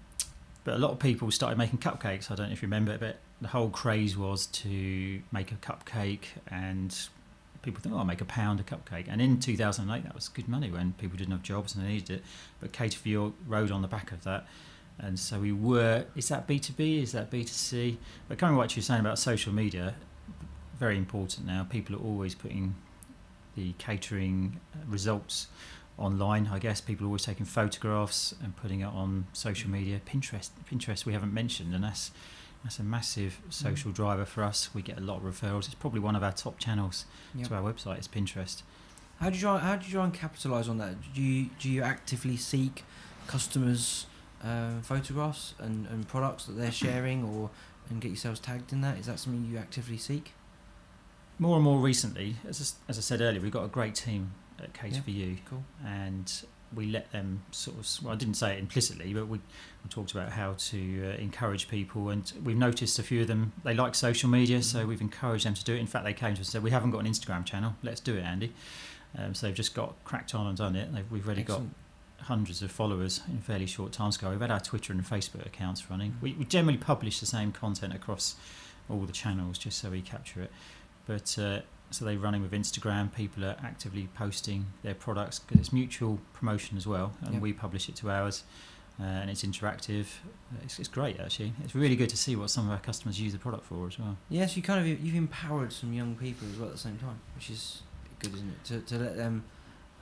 but 0.64 0.74
a 0.74 0.78
lot 0.78 0.92
of 0.92 0.99
people 0.99 1.30
started 1.30 1.59
making 1.59 1.78
cupcakes. 1.78 2.30
I 2.30 2.34
don't 2.34 2.49
know 2.49 2.53
if 2.53 2.62
you 2.62 2.66
remember, 2.66 2.97
but 2.99 3.18
the 3.40 3.49
whole 3.49 3.70
craze 3.70 4.16
was 4.16 4.47
to 4.47 5.22
make 5.32 5.53
a 5.53 5.57
cupcake, 5.57 6.24
and 6.49 6.97
people 7.62 7.80
think, 7.82 7.95
"Oh, 7.95 7.99
I'll 7.99 8.05
make 8.05 8.22
a 8.22 8.26
pound 8.26 8.61
a 8.61 8.62
cupcake." 8.62 9.07
And 9.09 9.20
in 9.20 9.40
2008, 9.40 10.05
that 10.05 10.14
was 10.14 10.28
good 10.28 10.49
money 10.49 10.70
when 10.70 10.92
people 10.95 11.18
didn't 11.18 11.32
have 11.32 11.42
jobs 11.42 11.74
and 11.74 11.84
they 11.84 11.88
needed 11.88 12.11
it. 12.11 12.24
But 12.61 12.72
Cater 12.72 12.99
for 12.99 13.09
You 13.09 13.34
rode 13.47 13.70
on 13.70 13.82
the 13.82 13.88
back 13.88 14.11
of 14.11 14.24
that, 14.24 14.47
and 14.99 15.18
so 15.18 15.40
we 15.40 15.53
were. 15.53 16.07
Is 16.16 16.28
that 16.28 16.47
B 16.47 16.59
two 16.59 16.72
B? 16.72 17.03
Is 17.03 17.12
that 17.12 17.30
B 17.30 17.42
two 17.45 17.49
C? 17.53 17.99
But 18.28 18.38
coming 18.38 18.55
back 18.55 18.68
to 18.68 18.74
what 18.74 18.76
you 18.76 18.80
were 18.80 18.84
saying 18.84 19.01
about 19.01 19.18
social 19.18 19.53
media, 19.53 19.95
very 20.78 20.97
important 20.97 21.47
now. 21.47 21.64
People 21.68 21.97
are 21.97 22.01
always 22.01 22.34
putting 22.34 22.74
the 23.57 23.72
catering 23.78 24.61
uh, 24.74 24.78
results 24.88 25.49
online. 25.99 26.49
I 26.53 26.59
guess 26.59 26.80
people 26.80 27.07
are 27.07 27.09
always 27.09 27.24
taking 27.24 27.47
photographs 27.47 28.34
and 28.42 28.57
putting 28.57 28.80
it 28.80 28.86
on 28.86 29.26
social 29.32 29.70
media. 29.70 30.01
Pinterest, 30.07 30.51
Pinterest, 30.70 31.05
we 31.05 31.12
haven't 31.12 31.32
mentioned, 31.34 31.74
and 31.74 31.84
that's 31.84 32.11
that's 32.62 32.78
a 32.78 32.82
massive 32.82 33.40
social 33.51 33.92
driver 33.92 34.24
for 34.24 34.42
us. 34.42 34.70
We 34.74 34.80
get 34.82 34.97
a 34.99 35.03
lot 35.03 35.18
of 35.18 35.22
referrals. 35.24 35.66
It's 35.66 35.74
probably 35.74 36.01
one 36.01 36.16
of 36.16 36.22
our 36.22 36.32
top 36.32 36.59
channels 36.59 37.05
Yeah. 37.34 37.45
to 37.47 37.55
our 37.57 37.62
website. 37.62 37.99
Is 37.99 38.09
Pinterest. 38.09 38.62
How 39.20 39.28
do 39.30 39.36
you 39.36 39.40
try? 39.42 39.59
How 39.59 39.76
do 39.76 39.86
you 39.86 39.92
try 39.92 40.05
and 40.05 40.14
capitalise 40.14 40.68
on 40.68 40.78
that? 40.78 40.95
Do 41.14 41.20
you 41.22 41.51
do 41.61 41.68
you 41.70 41.82
actively 41.82 42.36
seek 42.36 42.84
customers' 43.26 44.07
uh, 44.45 44.80
photographs 44.82 45.55
and, 45.59 45.86
and 45.88 46.07
products 46.07 46.45
that 46.47 46.53
they're 46.55 46.70
sharing, 46.72 47.24
or 47.24 47.51
and 47.90 48.01
get 48.01 48.09
yourselves 48.09 48.40
tagged 48.40 48.72
in 48.72 48.80
that? 48.82 48.99
Is 48.99 49.07
that 49.07 49.18
something 49.18 49.45
you 49.51 49.59
actively 49.59 49.99
seek? 49.99 50.32
More 51.38 51.57
and 51.57 51.64
more 51.64 51.80
recently, 51.80 52.36
as 52.49 52.61
I, 52.86 52.90
as 52.90 52.99
I 52.99 53.01
said 53.01 53.20
earlier, 53.20 53.40
we've 53.40 53.51
got 53.53 53.64
a 53.64 53.68
great 53.68 53.95
team 53.95 54.32
at 54.62 54.70
Yeah. 54.84 55.01
for 55.01 55.11
You, 55.11 55.38
Cool. 55.51 55.64
and 55.84 56.32
we 56.74 56.86
let 56.86 57.11
them 57.12 57.42
sort 57.51 57.76
of. 57.78 57.88
Well, 58.05 58.12
I 58.14 58.16
didn't 58.16 58.34
say 58.34 58.55
it 58.55 58.61
implicitly, 58.61 59.12
but 59.14 59.26
we, 59.26 59.38
we 59.38 59.90
talked 59.90 60.12
about 60.12 60.30
how 60.32 60.55
to 60.70 61.12
uh, 61.12 61.16
encourage 61.20 61.68
people, 61.68 62.09
and 62.11 62.32
we've 62.42 62.57
noticed 62.57 62.99
a 62.99 63.03
few 63.03 63.22
of 63.22 63.26
them 63.28 63.53
they 63.64 63.74
like 63.74 63.95
social 63.95 64.28
media, 64.30 64.62
so 64.62 64.84
Mhm. 64.84 64.88
we've 64.88 65.01
encouraged 65.01 65.45
them 65.45 65.55
to 65.55 65.64
do 65.64 65.74
it. 65.74 65.78
In 65.80 65.86
fact, 65.86 66.05
they 66.05 66.12
came 66.14 66.34
to 66.34 66.40
us 66.40 66.47
and 66.49 66.53
said, 66.53 66.62
"We 66.62 66.70
haven't 66.70 66.90
got 66.92 66.99
an 66.99 67.07
Instagram 67.07 67.45
channel. 67.45 67.74
Let's 67.82 68.01
do 68.01 68.14
it, 68.16 68.22
Andy." 68.22 68.53
Um, 69.16 69.34
so 69.34 69.47
they've 69.47 69.55
just 69.57 69.74
got 69.74 69.95
cracked 70.05 70.34
on 70.34 70.47
and 70.47 70.57
done 70.57 70.74
it. 70.76 70.92
They've, 70.92 71.09
we've 71.11 71.24
already 71.26 71.42
Excellent. 71.42 71.70
got 71.70 71.76
hundreds 72.24 72.62
of 72.62 72.70
followers 72.70 73.20
in 73.30 73.38
a 73.38 73.40
fairly 73.40 73.66
short 73.66 73.92
time 73.92 74.12
scale. 74.12 74.30
We've 74.30 74.40
had 74.40 74.50
our 74.50 74.60
Twitter 74.60 74.92
and 74.92 75.04
Facebook 75.04 75.44
accounts 75.46 75.88
running. 75.90 76.16
We, 76.20 76.32
we 76.34 76.44
generally 76.44 76.78
publish 76.78 77.20
the 77.20 77.26
same 77.26 77.52
content 77.52 77.94
across 77.94 78.36
all 78.88 79.00
the 79.00 79.12
channels 79.12 79.58
just 79.58 79.78
so 79.78 79.90
we 79.90 80.00
capture 80.02 80.42
it. 80.42 80.50
But 81.06 81.38
uh, 81.38 81.60
so 81.90 82.04
they're 82.04 82.18
running 82.18 82.42
with 82.42 82.52
Instagram. 82.52 83.14
People 83.14 83.44
are 83.44 83.56
actively 83.62 84.08
posting 84.14 84.66
their 84.82 84.94
products 84.94 85.38
because 85.38 85.60
it's 85.60 85.72
mutual 85.72 86.18
promotion 86.32 86.76
as 86.76 86.86
well, 86.86 87.12
and 87.22 87.34
Yeah. 87.34 87.40
we 87.40 87.52
publish 87.52 87.88
it 87.88 87.96
to 87.96 88.10
ours. 88.10 88.44
Uh, 89.00 89.02
and 89.02 89.28
it's 89.28 89.42
interactive. 89.44 90.06
It's, 90.62 90.78
it's 90.78 90.88
great 90.88 91.18
actually. 91.18 91.52
It's 91.64 91.74
really 91.74 91.96
good 91.96 92.10
to 92.10 92.16
see 92.16 92.36
what 92.36 92.48
some 92.48 92.66
of 92.66 92.70
our 92.70 92.78
customers 92.78 93.20
use 93.20 93.32
the 93.32 93.40
product 93.40 93.64
for 93.66 93.88
as 93.88 93.98
well. 93.98 94.16
Yes, 94.28 94.56
you 94.56 94.62
kind 94.62 94.80
of 94.80 95.04
you've 95.04 95.16
empowered 95.16 95.72
some 95.72 95.92
young 95.92 96.14
people 96.14 96.46
as 96.48 96.56
well 96.56 96.68
at 96.68 96.74
the 96.74 96.78
same 96.80 96.96
time, 96.98 97.18
which 97.34 97.50
is 97.50 97.82
good, 98.20 98.32
isn't 98.34 98.48
it? 98.48 98.64
To 98.66 98.80
to 98.82 98.98
let 99.02 99.16
them 99.16 99.44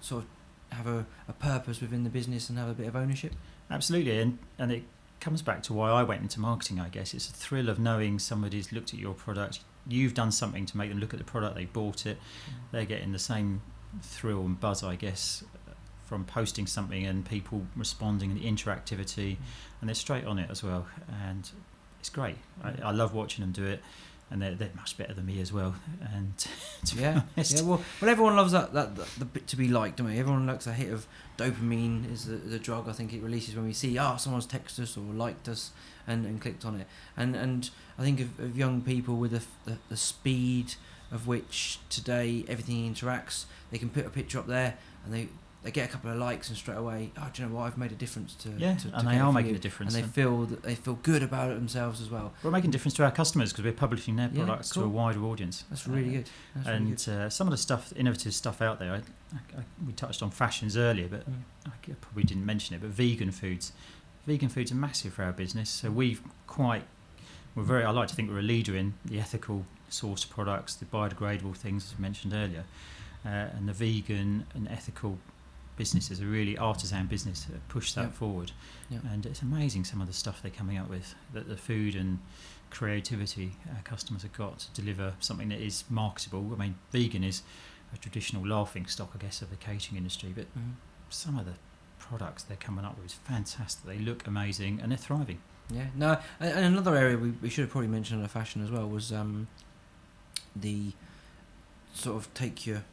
sort 0.02 0.24
of 0.24 0.28
have 0.72 0.86
a, 0.86 1.06
a 1.28 1.32
purpose 1.32 1.80
within 1.80 2.04
the 2.04 2.10
business 2.10 2.48
and 2.48 2.58
have 2.58 2.68
a 2.68 2.74
bit 2.74 2.86
of 2.86 2.96
ownership. 2.96 3.34
Absolutely, 3.70 4.18
and 4.18 4.38
and 4.58 4.72
it 4.72 4.82
comes 5.20 5.40
back 5.40 5.62
to 5.62 5.72
why 5.72 5.90
I 5.90 6.02
went 6.02 6.22
into 6.22 6.40
marketing. 6.40 6.80
I 6.80 6.88
guess 6.88 7.14
it's 7.14 7.28
a 7.28 7.32
thrill 7.32 7.68
of 7.68 7.78
knowing 7.78 8.18
somebody's 8.18 8.72
looked 8.72 8.92
at 8.92 8.98
your 8.98 9.14
product. 9.14 9.60
You've 9.86 10.14
done 10.14 10.32
something 10.32 10.66
to 10.66 10.76
make 10.76 10.90
them 10.90 10.98
look 10.98 11.12
at 11.14 11.18
the 11.18 11.24
product. 11.24 11.54
They 11.54 11.64
bought 11.64 12.06
it. 12.06 12.16
Mm. 12.16 12.52
They're 12.72 12.84
getting 12.84 13.12
the 13.12 13.18
same 13.18 13.62
thrill 14.02 14.40
and 14.40 14.58
buzz, 14.58 14.82
I 14.82 14.96
guess, 14.96 15.44
from 16.06 16.24
posting 16.24 16.66
something 16.66 17.06
and 17.06 17.24
people 17.24 17.66
responding 17.76 18.30
and 18.30 18.40
the 18.40 18.44
interactivity, 18.44 19.32
mm. 19.32 19.38
and 19.80 19.88
they're 19.88 19.94
straight 19.94 20.24
on 20.24 20.38
it 20.38 20.50
as 20.50 20.62
well. 20.62 20.86
And 21.24 21.48
it's 22.00 22.10
great. 22.10 22.36
I, 22.62 22.70
mm. 22.70 22.82
I 22.82 22.90
love 22.90 23.14
watching 23.14 23.42
them 23.42 23.52
do 23.52 23.64
it, 23.64 23.80
and 24.33 24.41
they're, 24.41 24.55
they're 24.55 24.70
much 24.74 24.97
better 24.97 25.12
than 25.12 25.26
me 25.26 25.41
as 25.41 25.53
well. 25.53 25.74
And 26.12 26.33
to 26.87 26.97
be 26.97 27.03
yeah, 27.03 27.22
honest, 27.37 27.57
yeah. 27.57 27.62
Well, 27.62 27.83
well, 28.01 28.11
everyone 28.11 28.35
loves 28.35 28.53
that, 28.53 28.72
that, 28.72 28.97
that 28.97 29.09
the 29.18 29.24
bit 29.26 29.47
to 29.49 29.57
be 29.57 29.68
liked, 29.68 29.99
don't 29.99 30.07
we? 30.07 30.18
Everyone 30.18 30.47
likes 30.47 30.66
a 30.66 30.72
hit 30.72 30.91
of 30.91 31.07
dopamine. 31.37 32.11
Is 32.11 32.24
the, 32.24 32.37
the 32.37 32.59
drug 32.59 32.89
I 32.89 32.93
think 32.93 33.12
it 33.12 33.22
releases 33.22 33.55
when 33.55 33.66
we 33.66 33.72
see 33.72 33.99
ah 33.99 34.16
someone's 34.16 34.47
texted 34.47 34.80
us 34.80 34.97
or 34.97 35.03
liked 35.03 35.49
us 35.49 35.70
and, 36.07 36.24
and 36.24 36.41
clicked 36.41 36.64
on 36.64 36.80
it. 36.80 36.87
And 37.16 37.37
and 37.37 37.70
I 37.99 38.03
think 38.03 38.20
of, 38.20 38.41
of 38.41 38.57
young 38.57 38.80
people 38.80 39.16
with 39.16 39.33
the, 39.33 39.43
the 39.70 39.78
the 39.91 39.97
speed 39.97 40.74
of 41.11 41.26
which 41.26 41.78
today 41.91 42.45
everything 42.49 42.93
interacts. 42.93 43.45
They 43.70 43.78
can 43.78 43.91
put 43.91 44.07
a 44.07 44.11
picture 44.11 44.39
up 44.39 44.47
there 44.47 44.78
and 45.05 45.14
they. 45.14 45.28
They 45.62 45.70
get 45.70 45.88
a 45.88 45.92
couple 45.92 46.10
of 46.10 46.16
likes 46.18 46.48
and 46.48 46.58
straight 46.58 46.76
away, 46.76 47.12
oh, 47.16 47.30
do 47.32 47.40
you 47.42 47.48
know 47.48 47.54
what? 47.54 47.62
I've 47.62 47.78
made 47.78 47.92
a 47.92 47.94
difference 47.94 48.34
to. 48.34 48.48
yeah, 48.58 48.74
to, 48.74 48.90
to 48.90 48.98
and 48.98 49.06
they 49.06 49.18
are 49.18 49.32
making 49.32 49.50
you." 49.50 49.56
a 49.56 49.60
difference. 49.60 49.94
and 49.94 50.02
they 50.02 50.08
feel 50.08 50.44
that 50.46 50.62
they 50.64 50.74
feel 50.74 50.98
good 51.04 51.22
about 51.22 51.52
it 51.52 51.54
themselves 51.54 52.00
as 52.00 52.10
well. 52.10 52.32
We're 52.42 52.50
making 52.50 52.70
a 52.70 52.72
difference 52.72 52.94
to 52.94 53.04
our 53.04 53.12
customers 53.12 53.52
because 53.52 53.64
we're 53.64 53.72
publishing 53.72 54.16
their 54.16 54.28
Yeah, 54.32 54.44
products 54.44 54.70
to 54.70 54.82
a 54.82 54.88
wider 54.88 55.22
audience. 55.24 55.64
That's 55.70 55.86
really 55.86 56.08
Uh, 56.08 56.12
good. 56.12 56.30
That's 56.56 56.66
really 56.66 56.76
and 56.78 56.96
good. 57.04 57.08
uh, 57.12 57.30
some 57.30 57.46
of 57.46 57.52
the 57.52 57.58
stuff, 57.58 57.92
innovative 57.94 58.34
stuff 58.34 58.60
out 58.60 58.80
there, 58.80 58.92
I, 58.92 58.96
I, 58.96 59.60
I, 59.60 59.64
we 59.86 59.92
touched 59.92 60.20
on 60.22 60.30
fashions 60.30 60.76
earlier, 60.76 61.06
but 61.08 61.30
Mm. 61.30 61.42
I 61.66 61.92
probably 62.00 62.24
didn't 62.24 62.44
mention 62.44 62.74
it. 62.74 62.80
But 62.80 62.90
vegan 62.90 63.30
foods, 63.30 63.70
vegan 64.26 64.48
foods 64.48 64.72
are 64.72 64.76
massive 64.76 65.12
for 65.14 65.22
our 65.22 65.32
business. 65.32 65.70
So 65.70 65.92
we've 65.92 66.20
quite, 66.48 66.82
we're 67.54 67.62
very. 67.62 67.84
I 67.84 67.90
like 67.90 68.08
to 68.08 68.16
think 68.16 68.30
we're 68.30 68.40
a 68.40 68.42
leader 68.42 68.74
in 68.76 68.94
the 69.04 69.20
ethical 69.20 69.64
sourced 69.88 70.28
products, 70.28 70.74
the 70.74 70.86
biodegradable 70.86 71.54
things 71.54 71.84
as 71.84 71.94
I 71.96 72.02
mentioned 72.02 72.32
earlier, 72.34 72.64
uh, 73.24 73.28
and 73.56 73.68
the 73.68 73.72
vegan 73.72 74.46
and 74.54 74.66
ethical 74.68 75.18
businesses 75.76 76.20
a 76.20 76.26
really 76.26 76.56
artisan 76.58 77.06
business 77.06 77.44
that 77.44 77.66
push 77.68 77.92
that 77.94 78.04
Yeah. 78.06 78.10
forward. 78.10 78.52
Yeah. 78.90 78.98
And 79.10 79.24
it's 79.26 79.42
amazing 79.42 79.84
some 79.84 80.00
of 80.00 80.06
the 80.06 80.12
stuff 80.12 80.42
they're 80.42 80.50
coming 80.50 80.76
up 80.78 80.88
with. 80.88 81.14
That 81.32 81.48
the 81.48 81.56
food 81.56 81.94
and 81.94 82.18
creativity 82.70 83.52
our 83.74 83.82
customers 83.82 84.22
have 84.22 84.32
got 84.32 84.58
to 84.60 84.70
deliver 84.80 85.14
something 85.20 85.48
that 85.50 85.60
is 85.60 85.84
marketable. 85.90 86.50
I 86.52 86.56
mean, 86.56 86.74
vegan 86.90 87.22
is 87.24 87.42
a 87.94 87.98
traditional 87.98 88.46
laughing 88.46 88.86
stock, 88.86 89.12
I 89.14 89.18
guess, 89.18 89.42
of 89.42 89.50
the 89.50 89.56
catering 89.56 89.96
industry, 89.98 90.32
but 90.34 90.46
Mhm. 90.58 90.74
some 91.10 91.38
of 91.38 91.44
the 91.46 91.54
products 91.98 92.42
they're 92.42 92.56
coming 92.56 92.84
up 92.84 92.96
with 92.96 93.06
is 93.06 93.12
fantastic. 93.14 93.84
They 93.84 93.98
look 93.98 94.26
amazing 94.26 94.80
and 94.80 94.90
they're 94.90 94.98
thriving. 94.98 95.38
Yeah, 95.70 95.86
no, 95.94 96.18
and, 96.40 96.50
and 96.50 96.64
another 96.66 96.96
area 96.96 97.16
we, 97.16 97.30
we 97.30 97.48
should 97.48 97.62
have 97.62 97.70
probably 97.70 97.88
mentioned 97.88 98.18
under 98.20 98.28
fashion 98.28 98.62
as 98.62 98.70
well 98.70 98.88
was 98.88 99.12
um, 99.12 99.46
the 100.56 100.92
sort 101.94 102.16
of 102.16 102.32
take 102.34 102.66
your 102.66 102.84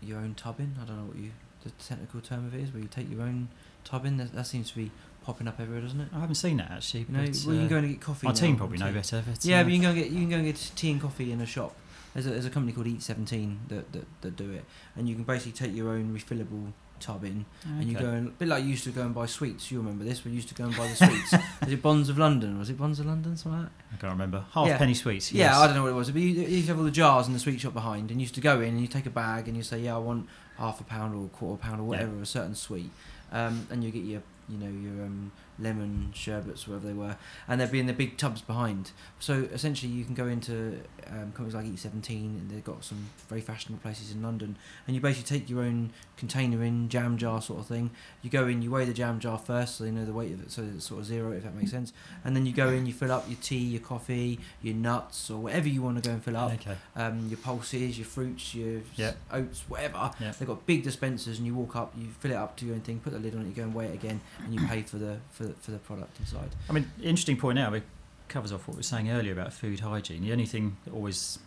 your 0.00 0.18
own 0.18 0.34
tub 0.34 0.60
in. 0.60 0.76
I 0.80 0.84
don't 0.84 0.96
know 0.98 1.04
what 1.06 1.16
you 1.16 1.32
the 1.64 1.70
technical 1.70 2.20
term 2.20 2.46
of 2.46 2.54
it 2.54 2.60
is, 2.60 2.72
where 2.72 2.82
you 2.82 2.88
take 2.88 3.10
your 3.10 3.22
own 3.22 3.48
tub 3.84 4.04
in. 4.04 4.16
That, 4.16 4.32
that 4.32 4.46
seems 4.46 4.70
to 4.70 4.76
be 4.76 4.90
popping 5.24 5.48
up 5.48 5.60
everywhere, 5.60 5.82
doesn't 5.82 6.00
it? 6.00 6.08
I 6.14 6.20
haven't 6.20 6.36
seen 6.36 6.56
that 6.58 6.70
actually. 6.70 7.00
You 7.00 7.16
know, 7.16 7.26
but, 7.26 7.44
well, 7.46 7.54
you 7.54 7.60
can 7.60 7.66
uh, 7.66 7.68
go 7.68 7.76
and 7.76 7.88
get 7.88 8.00
coffee. 8.00 8.26
my 8.26 8.32
now 8.32 8.38
team 8.38 8.56
probably 8.56 8.78
know 8.78 8.92
better. 8.92 9.22
But, 9.26 9.44
Yeah, 9.44 9.60
uh, 9.60 9.64
but 9.64 9.72
you 9.72 9.80
can 9.80 9.82
go 9.82 9.88
and 9.90 9.98
get 9.98 10.10
you 10.10 10.20
can 10.20 10.30
go 10.30 10.36
and 10.36 10.44
get 10.44 10.72
tea 10.74 10.90
and 10.90 11.00
coffee 11.00 11.32
in 11.32 11.40
a 11.40 11.46
shop. 11.46 11.74
There's 12.14 12.26
a, 12.26 12.30
there's 12.30 12.46
a 12.46 12.50
company 12.50 12.72
called 12.72 12.86
Eat 12.86 13.02
Seventeen 13.02 13.60
that, 13.68 13.92
that, 13.92 14.06
that 14.22 14.36
do 14.36 14.50
it, 14.52 14.64
and 14.96 15.08
you 15.08 15.14
can 15.14 15.24
basically 15.24 15.52
take 15.52 15.76
your 15.76 15.90
own 15.90 16.16
refillable 16.18 16.72
tub 16.98 17.24
in, 17.24 17.44
and 17.64 17.84
you 17.84 17.96
go 17.98 18.06
and 18.10 18.28
a 18.28 18.30
bit 18.30 18.48
like 18.48 18.62
you 18.64 18.70
used 18.70 18.84
to 18.84 18.90
go 18.90 19.02
and 19.02 19.14
buy 19.14 19.26
sweets. 19.26 19.70
You 19.70 19.78
remember 19.78 20.04
this? 20.04 20.24
We 20.24 20.30
used 20.32 20.48
to 20.48 20.54
go 20.54 20.64
and 20.64 20.76
buy 20.76 20.86
the 20.88 20.96
sweets. 21.06 21.32
was 21.62 21.72
it 21.72 21.82
Bonds 21.82 22.08
of 22.08 22.18
London? 22.18 22.58
Was 22.58 22.70
it 22.70 22.78
Bonds 22.78 23.00
of 23.00 23.06
London? 23.06 23.36
Something 23.36 23.60
like 23.62 23.70
that. 23.70 23.94
I 23.94 23.96
can't 24.00 24.12
remember. 24.12 24.44
Half 24.52 24.66
Yeah. 24.68 24.78
penny 24.78 24.94
sweets. 24.94 25.32
Yeah. 25.32 25.58
I 25.58 25.66
don't 25.66 25.76
know 25.76 25.82
what 25.84 25.90
it 25.90 25.94
was. 25.94 26.10
But 26.10 26.20
you, 26.22 26.28
you 26.28 26.42
used 26.46 26.66
to 26.66 26.72
have 26.72 26.78
all 26.78 26.84
the 26.84 26.90
jars 26.90 27.26
in 27.26 27.32
the 27.32 27.38
sweet 27.38 27.60
shop 27.60 27.74
behind, 27.74 28.10
and 28.10 28.20
you 28.20 28.24
used 28.24 28.34
to 28.34 28.40
go 28.40 28.60
in 28.60 28.68
and 28.70 28.80
you 28.80 28.86
take 28.88 29.06
a 29.06 29.10
bag 29.10 29.48
and 29.48 29.56
you 29.56 29.62
say, 29.62 29.80
"Yeah, 29.80 29.94
I 29.96 29.98
want 29.98 30.26
half 30.58 30.80
a 30.80 30.84
pound 30.84 31.14
or 31.14 31.24
a 31.26 31.28
quarter 31.28 31.62
pound 31.62 31.80
or 31.80 31.84
Yeah. 31.84 31.88
whatever 31.88 32.12
of 32.16 32.22
a 32.22 32.26
certain 32.26 32.54
sweet," 32.54 32.90
um, 33.32 33.66
and 33.70 33.82
you 33.84 33.90
get 33.90 34.04
your, 34.04 34.22
you 34.48 34.58
know, 34.58 34.66
your 34.70 35.04
um, 35.06 35.32
lemon 35.58 36.10
sherbets, 36.14 36.66
whatever 36.68 36.86
they 36.86 36.92
were, 36.94 37.16
and 37.48 37.60
they'd 37.60 37.70
be 37.72 37.80
in 37.80 37.86
the 37.86 37.92
big 37.92 38.16
tubs 38.16 38.40
behind. 38.40 38.92
So 39.18 39.48
essentially, 39.52 39.90
you 39.92 40.04
can 40.04 40.14
go 40.14 40.26
into 40.26 40.80
um, 41.08 41.32
companies 41.32 41.54
like 41.54 41.66
E17, 41.66 42.10
and 42.10 42.50
they've 42.50 42.64
got 42.64 42.84
some 42.84 43.10
very 43.28 43.40
fashionable 43.40 43.80
places 43.82 44.12
in 44.12 44.22
London, 44.22 44.56
and 44.86 44.94
you 44.94 45.00
basically 45.02 45.38
take 45.38 45.48
your 45.50 45.60
own 45.62 45.90
container 46.16 46.62
in 46.64 46.88
jam 46.88 47.16
jar 47.18 47.40
sort 47.42 47.60
of 47.60 47.66
thing. 47.66 47.90
You 48.22 48.30
go 48.30 48.46
in, 48.46 48.62
you 48.62 48.70
weigh 48.70 48.84
the 48.84 48.92
jam 48.94 49.18
jar 49.20 49.38
first, 49.38 49.76
so 49.76 49.84
you 49.84 49.92
know 49.92 50.04
the 50.04 50.12
weight 50.12 50.32
of 50.32 50.42
it, 50.42 50.50
so 50.50 50.62
it's 50.74 50.86
sort 50.86 51.00
of 51.00 51.06
zero, 51.06 51.32
if 51.32 51.44
that 51.44 51.54
makes 51.54 51.70
sense. 51.70 51.92
And 52.24 52.34
then 52.36 52.46
you 52.46 52.52
go 52.52 52.68
in, 52.68 52.86
you 52.86 52.92
fill 52.92 53.12
up 53.12 53.24
your 53.28 53.38
tea, 53.42 53.58
your 53.58 53.80
coffee, 53.80 54.38
your 54.62 54.74
nuts, 54.74 55.30
or 55.30 55.38
whatever 55.38 55.68
you 55.68 55.82
want 55.82 56.02
to 56.02 56.08
go 56.08 56.14
and 56.14 56.22
fill 56.24 56.36
up. 56.36 56.52
Okay. 56.54 56.76
Um, 56.96 57.26
your 57.28 57.38
pulses, 57.38 57.98
your 57.98 58.06
fruits, 58.06 58.54
your 58.54 58.80
s- 58.98 59.14
oats, 59.32 59.64
whatever. 59.68 60.10
Yeah. 60.20 60.32
They've 60.38 60.48
got 60.48 60.66
big 60.66 60.82
dispensers, 60.82 61.38
and 61.38 61.46
you 61.46 61.54
walk 61.54 61.76
up, 61.76 61.92
you 61.96 62.08
fill 62.20 62.30
it 62.32 62.36
up 62.36 62.56
to 62.58 62.66
your 62.66 62.74
own 62.74 62.80
thing, 62.82 63.00
put 63.00 63.12
the 63.12 63.18
lid 63.18 63.34
on 63.34 63.42
it, 63.42 63.46
you 63.48 63.52
go 63.52 63.62
and 63.62 63.74
weigh 63.74 63.86
it 63.86 63.94
again, 63.94 64.20
and 64.44 64.54
you 64.54 64.66
pay 64.66 64.82
for 64.82 64.96
the 64.98 65.18
for 65.30 65.47
for 65.60 65.70
the 65.70 65.78
product 65.78 66.18
inside. 66.20 66.50
I 66.68 66.72
mean, 66.72 66.90
interesting 67.02 67.36
point 67.36 67.56
now. 67.56 67.72
It 67.74 67.82
covers 68.28 68.52
off 68.52 68.68
what 68.68 68.74
we 68.74 68.78
were 68.78 68.82
saying 68.82 69.10
earlier 69.10 69.32
about 69.32 69.52
food 69.52 69.80
hygiene. 69.80 70.22
The 70.22 70.32
only 70.32 70.46
thing 70.46 70.76
that 70.84 70.92
always 70.92 71.38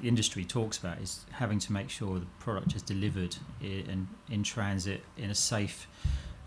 the 0.00 0.08
industry 0.08 0.44
talks 0.44 0.78
about 0.78 0.98
is 0.98 1.24
having 1.32 1.58
to 1.58 1.72
make 1.72 1.90
sure 1.90 2.18
the 2.18 2.26
product 2.38 2.74
is 2.74 2.82
delivered 2.82 3.36
in, 3.60 4.08
in 4.30 4.42
transit 4.42 5.02
in 5.16 5.30
a 5.30 5.34
safe, 5.34 5.88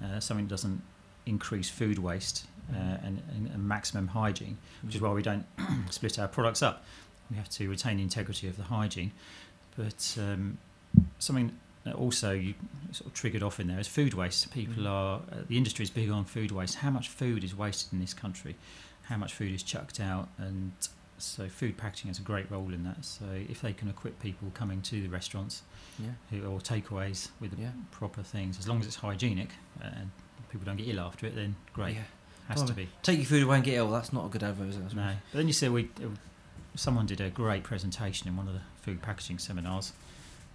uh, 0.03 0.19
something 0.19 0.45
that 0.45 0.49
doesn't 0.49 0.81
increase 1.25 1.69
food 1.69 1.99
waste 1.99 2.45
uh, 2.73 2.97
and, 3.03 3.21
and, 3.35 3.47
and 3.47 3.67
maximum 3.67 4.07
hygiene, 4.07 4.57
which 4.83 4.95
is 4.95 5.01
why 5.01 5.11
we 5.11 5.21
don't 5.21 5.45
split 5.89 6.17
our 6.19 6.27
products 6.27 6.61
up. 6.61 6.83
We 7.29 7.37
have 7.37 7.49
to 7.49 7.69
retain 7.69 7.97
the 7.97 8.03
integrity 8.03 8.47
of 8.47 8.57
the 8.57 8.63
hygiene. 8.63 9.11
But 9.77 10.17
um, 10.19 10.57
something 11.19 11.57
also 11.95 12.31
you 12.33 12.53
sort 12.91 13.07
of 13.07 13.13
triggered 13.13 13.41
off 13.43 13.59
in 13.59 13.67
there 13.67 13.79
is 13.79 13.87
food 13.87 14.13
waste. 14.13 14.51
People 14.51 14.83
Mhm. 14.83 14.89
are 14.89 15.21
uh, 15.31 15.41
the 15.47 15.57
industry 15.57 15.83
is 15.83 15.89
big 15.89 16.09
on 16.09 16.25
food 16.25 16.51
waste. 16.51 16.75
How 16.75 16.89
much 16.91 17.09
food 17.09 17.43
is 17.43 17.55
wasted 17.55 17.93
in 17.93 17.99
this 17.99 18.13
country? 18.13 18.55
How 19.03 19.17
much 19.17 19.33
food 19.33 19.51
is 19.53 19.63
chucked 19.63 19.99
out? 19.99 20.29
And 20.37 20.71
so 21.17 21.47
food 21.49 21.77
packaging 21.77 22.07
has 22.09 22.19
a 22.19 22.21
great 22.23 22.49
role 22.51 22.73
in 22.73 22.83
that. 22.83 23.03
So 23.05 23.25
if 23.49 23.61
they 23.61 23.73
can 23.73 23.89
equip 23.89 24.19
people 24.19 24.51
coming 24.53 24.81
to 24.83 25.01
the 25.01 25.07
restaurants 25.09 25.63
Yeah. 25.99 26.11
who, 26.29 26.43
or 26.45 26.59
takeaways 26.59 27.29
with 27.39 27.51
the 27.51 27.61
Yeah. 27.61 27.71
proper 27.91 28.23
things, 28.23 28.57
as 28.59 28.67
long 28.67 28.79
as 28.79 28.87
it's 28.87 28.97
hygienic 28.97 29.49
uh, 29.81 29.85
and 29.93 30.11
people 30.51 30.65
don't 30.65 30.77
get 30.77 30.87
ill 30.87 30.99
after 30.99 31.25
it, 31.25 31.35
then 31.35 31.55
great. 31.73 31.95
Yeah. 31.95 32.03
Has 32.47 32.63
to 32.63 32.73
be. 32.73 32.89
Take 33.01 33.17
your 33.17 33.25
food 33.27 33.43
away 33.43 33.55
and 33.57 33.63
get 33.65 33.75
ill. 33.75 33.89
That's 33.89 34.11
not 34.11 34.25
a 34.25 34.29
good 34.29 34.43
advert, 34.43 34.69
is 34.69 34.75
it? 34.75 34.93
No. 34.93 35.15
But 35.31 35.37
then 35.37 35.47
you 35.47 35.53
see, 35.53 35.69
we 35.69 35.85
uh, 36.03 36.09
someone 36.75 37.05
did 37.05 37.21
a 37.21 37.29
great 37.29 37.63
presentation 37.63 38.27
in 38.27 38.35
one 38.35 38.47
of 38.47 38.53
the 38.53 38.61
food 38.81 39.01
packaging 39.01 39.39
seminars 39.39 39.93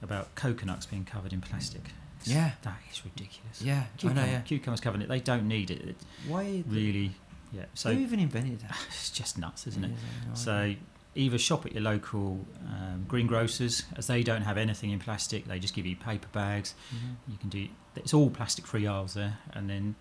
about 0.02 0.34
coconuts 0.34 0.86
being 0.86 1.04
covered 1.04 1.32
in 1.32 1.40
plastic. 1.40 1.80
It's- 2.20 2.28
Yeah. 2.28 2.52
that 2.62 2.78
is 2.90 3.04
ridiculous. 3.04 3.62
Yeah, 3.62 3.84
I 4.04 4.12
know. 4.12 4.24
Yeah. 4.24 4.40
cucumbers 4.40 4.80
covered 4.80 4.96
in 4.96 5.02
it. 5.02 5.08
They 5.08 5.20
don't 5.20 5.46
need 5.48 5.70
it. 5.70 5.80
it 5.80 5.96
Why? 6.26 6.62
really, 6.66 7.12
yeah. 7.52 7.66
So 7.74 7.92
who 7.94 8.00
even 8.00 8.20
invented 8.20 8.60
that? 8.60 8.76
it's 8.88 9.10
just 9.10 9.38
nuts, 9.38 9.66
isn't 9.66 9.84
it? 9.84 9.90
Yeah, 9.90 10.34
So 10.34 10.74
either 11.14 11.38
shop 11.38 11.64
at 11.64 11.72
your 11.72 11.82
local 11.82 12.44
um, 12.68 13.06
greengrocers, 13.08 13.84
as 13.96 14.06
they 14.06 14.22
don't 14.22 14.42
have 14.42 14.58
anything 14.58 14.90
in 14.90 14.98
plastic. 14.98 15.46
They 15.46 15.58
just 15.58 15.72
give 15.74 15.86
you 15.86 15.96
paper 15.96 16.28
bags. 16.32 16.74
Mhm. 16.94 17.16
You 17.28 17.38
can 17.38 17.48
do. 17.48 17.68
It's 17.94 18.12
all 18.12 18.28
plastic-free 18.28 18.86
aisles 18.86 19.14
there, 19.14 19.38
and 19.52 19.70
then 19.70 19.94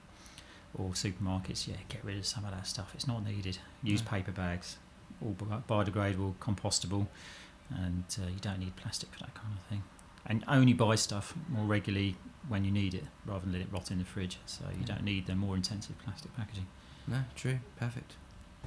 or 0.74 0.90
supermarkets. 0.90 1.68
Yeah, 1.68 1.76
get 1.88 2.04
rid 2.04 2.18
of 2.18 2.26
some 2.26 2.44
of 2.44 2.52
that 2.52 2.68
stuff. 2.68 2.92
It's 2.96 3.08
not 3.08 3.24
needed. 3.24 3.60
Use 3.82 4.04
No. 4.04 4.10
paper 4.10 4.32
bags, 4.34 4.76
all 5.22 5.34
biodegradable, 5.70 6.36
compostable, 6.42 7.08
and 7.70 8.04
uh, 8.22 8.28
you 8.28 8.40
don't 8.42 8.60
need 8.60 8.76
plastic 8.76 9.12
for 9.14 9.20
that 9.20 9.34
kind 9.34 9.54
of 9.58 9.64
thing. 9.68 9.84
And 10.26 10.44
only 10.48 10.74
buy 10.74 10.96
stuff 10.96 11.34
more 11.50 11.66
regularly 11.66 12.16
when 12.48 12.64
you 12.66 12.72
need 12.72 12.94
it, 12.94 13.06
rather 13.26 13.42
than 13.42 13.54
let 13.54 13.62
it 13.62 13.68
rot 13.72 13.92
in 13.92 14.00
the 14.00 14.06
fridge. 14.06 14.38
So 14.46 14.66
you 14.72 14.80
Yeah. 14.82 14.96
don't 14.96 15.04
need 15.04 15.26
the 15.28 15.36
more 15.36 15.56
intensive 15.56 15.98
plastic 16.00 16.36
packaging. 16.36 16.68
No, 17.08 17.24
true, 17.36 17.60
perfect. 17.80 18.14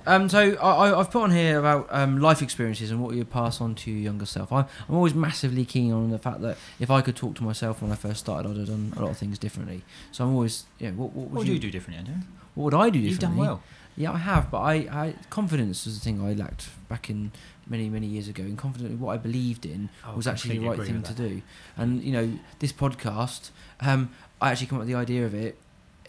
Um, 0.06 0.28
so 0.28 0.38
I, 0.62 0.90
I- 0.90 0.98
I've 1.00 1.10
put 1.10 1.22
on 1.24 1.32
here 1.32 1.58
about 1.58 1.88
um, 1.90 2.20
life 2.20 2.40
experiences 2.40 2.92
and 2.92 3.02
what 3.02 3.16
you 3.16 3.24
pass 3.24 3.60
on 3.60 3.74
to 3.76 3.90
your 3.90 3.98
younger 4.00 4.26
self. 4.26 4.52
I, 4.52 4.60
I'm 4.88 4.94
always 4.94 5.12
massively 5.14 5.64
keen 5.64 5.92
on 5.92 6.10
the 6.10 6.18
fact 6.20 6.40
that 6.42 6.56
if 6.78 6.88
I 6.90 7.00
could 7.00 7.16
talk 7.16 7.34
to 7.36 7.42
myself 7.42 7.82
when 7.82 7.90
I 7.90 7.96
first 7.96 8.20
started, 8.20 8.48
I'd 8.48 8.56
have 8.58 8.66
done 8.68 8.92
a 8.96 9.00
lot 9.02 9.10
of 9.10 9.18
things 9.18 9.38
differently. 9.40 9.82
So 10.12 10.24
I'm 10.24 10.32
always, 10.34 10.66
yeah. 10.78 10.90
What, 10.92 11.12
what 11.12 11.14
would 11.14 11.24
What 11.32 11.38
would 11.38 11.48
you, 11.48 11.54
you 11.54 11.58
do 11.60 11.70
differently, 11.72 11.98
Andrew? 11.98 12.24
What 12.54 12.64
would 12.66 12.74
I 12.74 12.90
do 12.90 13.00
differently? 13.00 13.10
You've 13.10 13.18
done 13.20 13.36
well. 13.36 13.62
Yeah, 13.98 14.12
I 14.12 14.18
have, 14.18 14.48
but 14.48 14.60
I, 14.60 14.74
I 14.74 15.14
confidence 15.28 15.84
was 15.84 15.98
the 15.98 16.04
thing 16.04 16.20
I 16.20 16.32
lacked 16.32 16.68
back 16.88 17.10
in 17.10 17.32
many 17.66 17.88
many 17.90 18.06
years 18.06 18.28
ago, 18.28 18.44
and 18.44 18.56
confidence 18.56 18.92
in 18.92 19.00
what 19.00 19.12
I 19.12 19.16
believed 19.16 19.66
in 19.66 19.88
I 20.04 20.14
was 20.14 20.28
actually 20.28 20.58
the 20.58 20.68
right 20.68 20.78
thing 20.86 21.02
to 21.02 21.12
do. 21.12 21.42
And 21.76 22.00
you 22.02 22.12
know, 22.12 22.38
this 22.60 22.72
podcast, 22.72 23.50
um, 23.80 24.10
I 24.40 24.52
actually 24.52 24.68
came 24.68 24.76
up 24.78 24.86
with 24.86 24.88
the 24.88 24.94
idea 24.94 25.26
of 25.26 25.34
it 25.34 25.58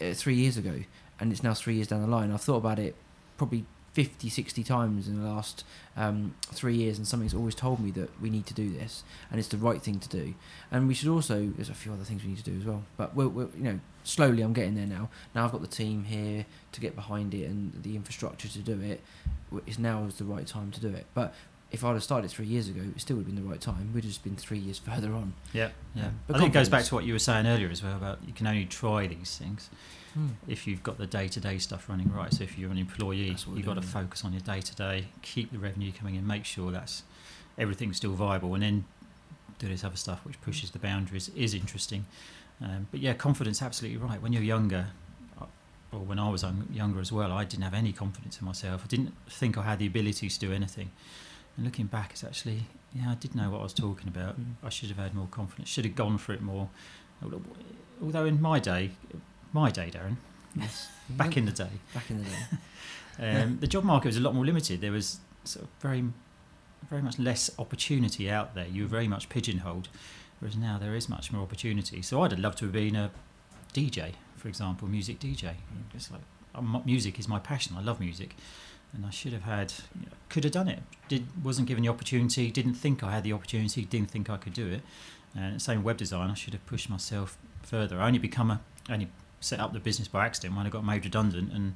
uh, 0.00 0.12
three 0.14 0.36
years 0.36 0.56
ago, 0.56 0.84
and 1.18 1.32
it's 1.32 1.42
now 1.42 1.52
three 1.52 1.74
years 1.74 1.88
down 1.88 2.00
the 2.00 2.06
line. 2.06 2.30
I've 2.30 2.40
thought 2.40 2.58
about 2.58 2.78
it 2.78 2.94
probably 3.36 3.64
50, 3.92 4.28
60 4.28 4.62
times 4.62 5.08
in 5.08 5.20
the 5.20 5.28
last 5.28 5.64
um, 5.96 6.34
three 6.52 6.76
years, 6.76 6.96
and 6.96 7.06
something's 7.06 7.34
always 7.34 7.54
told 7.54 7.80
me 7.80 7.90
that 7.92 8.08
we 8.20 8.30
need 8.30 8.46
to 8.46 8.54
do 8.54 8.70
this, 8.70 9.02
and 9.30 9.38
it's 9.38 9.48
the 9.48 9.56
right 9.56 9.82
thing 9.82 9.98
to 9.98 10.08
do. 10.08 10.34
And 10.70 10.86
we 10.86 10.94
should 10.94 11.08
also, 11.08 11.52
there's 11.56 11.68
a 11.68 11.74
few 11.74 11.92
other 11.92 12.04
things 12.04 12.22
we 12.22 12.30
need 12.30 12.38
to 12.38 12.50
do 12.50 12.56
as 12.56 12.64
well, 12.64 12.84
but 12.96 13.16
we're, 13.16 13.28
we're 13.28 13.48
you 13.56 13.64
know, 13.64 13.80
slowly 14.04 14.42
I'm 14.42 14.52
getting 14.52 14.76
there 14.76 14.86
now. 14.86 15.08
Now 15.34 15.44
I've 15.44 15.52
got 15.52 15.60
the 15.60 15.66
team 15.66 16.04
here 16.04 16.46
to 16.72 16.80
get 16.80 16.94
behind 16.94 17.34
it 17.34 17.46
and 17.46 17.82
the 17.82 17.96
infrastructure 17.96 18.48
to 18.48 18.58
do 18.60 18.80
it. 18.80 19.00
Is 19.66 19.78
now 19.78 20.04
is 20.04 20.14
the 20.14 20.24
right 20.24 20.46
time 20.46 20.70
to 20.70 20.80
do 20.80 20.88
it. 20.88 21.06
But 21.12 21.34
if 21.72 21.84
I'd 21.84 21.92
have 21.92 22.02
started 22.02 22.30
three 22.30 22.46
years 22.46 22.68
ago, 22.68 22.80
it 22.80 23.00
still 23.00 23.16
would 23.16 23.26
have 23.26 23.34
been 23.34 23.42
the 23.42 23.48
right 23.48 23.60
time. 23.60 23.90
We'd 23.92 24.04
have 24.04 24.10
just 24.10 24.22
been 24.22 24.36
three 24.36 24.58
years 24.58 24.78
further 24.86 25.12
on. 25.12 25.34
Yeah, 25.52 25.70
yeah. 25.94 26.04
Yeah, 26.04 26.10
but 26.26 26.36
I 26.36 26.38
think 26.38 26.52
it 26.52 26.54
goes 26.54 26.68
back 26.68 26.84
to 26.84 26.94
what 26.94 27.04
you 27.04 27.12
were 27.12 27.18
saying 27.18 27.46
earlier 27.46 27.68
as 27.68 27.82
well 27.82 27.96
about 27.96 28.18
you 28.26 28.32
can 28.32 28.46
only 28.46 28.66
try 28.66 29.06
these 29.08 29.36
things 29.36 29.70
Hmm. 30.14 30.28
if 30.48 30.66
you've 30.66 30.82
got 30.82 30.98
the 30.98 31.06
day-to-day 31.06 31.58
stuff 31.58 31.88
running 31.88 32.10
right. 32.12 32.32
So 32.32 32.42
if 32.42 32.58
you're 32.58 32.70
an 32.70 32.78
employee, 32.78 33.30
That's 33.30 33.46
what 33.46 33.52
we're 33.52 33.58
you've 33.58 33.66
got 33.66 33.74
to 33.74 33.82
focus 33.82 34.24
on 34.24 34.32
your 34.32 34.40
day-to-day, 34.40 35.06
keep 35.22 35.52
the 35.52 35.58
revenue 35.58 35.92
coming 35.92 36.16
in, 36.16 36.26
make 36.26 36.44
sure 36.44 36.72
that's 36.72 37.04
everything's 37.56 37.96
still 37.98 38.12
viable, 38.12 38.54
and 38.54 38.62
then 38.62 38.84
do 39.58 39.68
this 39.68 39.84
other 39.84 39.96
stuff 39.96 40.24
which 40.24 40.40
pushes 40.40 40.70
the 40.70 40.78
boundaries 40.78 41.28
is 41.36 41.54
interesting. 41.54 42.06
Um, 42.60 42.88
but 42.90 43.00
yeah, 43.00 43.12
confidence, 43.14 43.62
absolutely 43.62 43.98
right. 43.98 44.20
When 44.20 44.32
you're 44.32 44.42
younger, 44.42 44.88
uh, 45.40 45.44
or 45.92 46.00
when 46.00 46.18
I 46.18 46.28
was 46.28 46.42
young- 46.42 46.68
younger 46.72 47.00
as 47.00 47.12
well, 47.12 47.30
I 47.32 47.44
didn't 47.44 47.64
have 47.64 47.74
any 47.74 47.92
confidence 47.92 48.38
in 48.40 48.46
myself. 48.46 48.82
I 48.84 48.88
didn't 48.88 49.14
think 49.28 49.56
I 49.56 49.62
had 49.62 49.78
the 49.78 49.86
ability 49.86 50.28
to 50.28 50.38
do 50.38 50.52
anything. 50.52 50.90
And 51.56 51.64
looking 51.64 51.86
back, 51.86 52.10
it's 52.12 52.24
actually, 52.24 52.66
yeah, 52.94 53.10
I 53.10 53.14
did 53.14 53.34
know 53.34 53.50
what 53.50 53.60
I 53.60 53.62
was 53.62 53.74
talking 53.74 54.08
about. 54.08 54.40
Mm. 54.40 54.54
I 54.62 54.68
should 54.70 54.88
have 54.88 54.98
had 54.98 55.14
more 55.14 55.26
confidence. 55.28 55.68
Should 55.68 55.84
have 55.84 55.94
gone 55.94 56.18
for 56.18 56.32
it 56.32 56.42
more. 56.42 56.68
Although 58.02 58.24
in 58.24 58.40
my 58.40 58.58
day, 58.58 58.92
my 59.52 59.70
day, 59.70 59.90
Darren, 59.92 60.16
Yes. 60.56 60.88
back 61.08 61.36
in 61.36 61.44
the 61.46 61.52
day, 61.52 61.70
back 61.94 62.10
in 62.10 62.18
the 62.18 62.24
day. 62.24 63.38
um, 63.42 63.58
the 63.60 63.66
job 63.66 63.84
market 63.84 64.08
was 64.08 64.16
a 64.16 64.20
lot 64.20 64.34
more 64.34 64.44
limited. 64.44 64.80
There 64.80 64.92
was 64.92 65.20
sort 65.44 65.64
of 65.64 65.70
very, 65.80 66.04
very 66.88 67.02
much 67.02 67.18
less 67.18 67.50
opportunity 67.58 68.30
out 68.30 68.54
there. 68.54 68.66
You 68.66 68.82
were 68.82 68.88
very 68.88 69.08
much 69.08 69.28
pigeonholed, 69.28 69.88
whereas 70.38 70.56
now 70.56 70.78
there 70.78 70.94
is 70.94 71.08
much 71.08 71.32
more 71.32 71.42
opportunity. 71.42 72.02
So 72.02 72.22
I'd 72.22 72.32
have 72.32 72.40
loved 72.40 72.58
to 72.58 72.64
have 72.66 72.72
been 72.72 72.96
a 72.96 73.10
DJ, 73.72 74.12
for 74.36 74.48
example, 74.48 74.88
music 74.88 75.18
DJ. 75.20 75.54
It's 75.94 76.10
like 76.10 76.22
um, 76.54 76.82
music 76.84 77.18
is 77.18 77.28
my 77.28 77.38
passion. 77.38 77.76
I 77.78 77.82
love 77.82 78.00
music, 78.00 78.34
and 78.92 79.06
I 79.06 79.10
should 79.10 79.32
have 79.32 79.42
had, 79.42 79.72
you 79.98 80.06
know, 80.06 80.12
could 80.28 80.44
have 80.44 80.52
done 80.52 80.68
it. 80.68 80.80
Did 81.08 81.26
wasn't 81.44 81.68
given 81.68 81.82
the 81.82 81.90
opportunity. 81.90 82.50
Didn't 82.50 82.74
think 82.74 83.02
I 83.02 83.12
had 83.12 83.24
the 83.24 83.32
opportunity. 83.32 83.84
Didn't 83.84 84.10
think 84.10 84.28
I 84.30 84.36
could 84.36 84.54
do 84.54 84.68
it. 84.68 84.82
And 85.36 85.62
same 85.62 85.84
web 85.84 85.96
design. 85.96 86.28
I 86.30 86.34
should 86.34 86.54
have 86.54 86.66
pushed 86.66 86.90
myself 86.90 87.38
further. 87.62 88.00
I 88.00 88.06
only 88.08 88.18
become 88.18 88.50
a 88.50 88.60
only 88.90 89.08
set 89.40 89.60
up 89.60 89.72
the 89.72 89.80
business 89.80 90.08
by 90.08 90.26
accident 90.26 90.56
when 90.56 90.66
I 90.66 90.70
got 90.70 90.84
made 90.84 91.04
redundant 91.04 91.52
and 91.52 91.74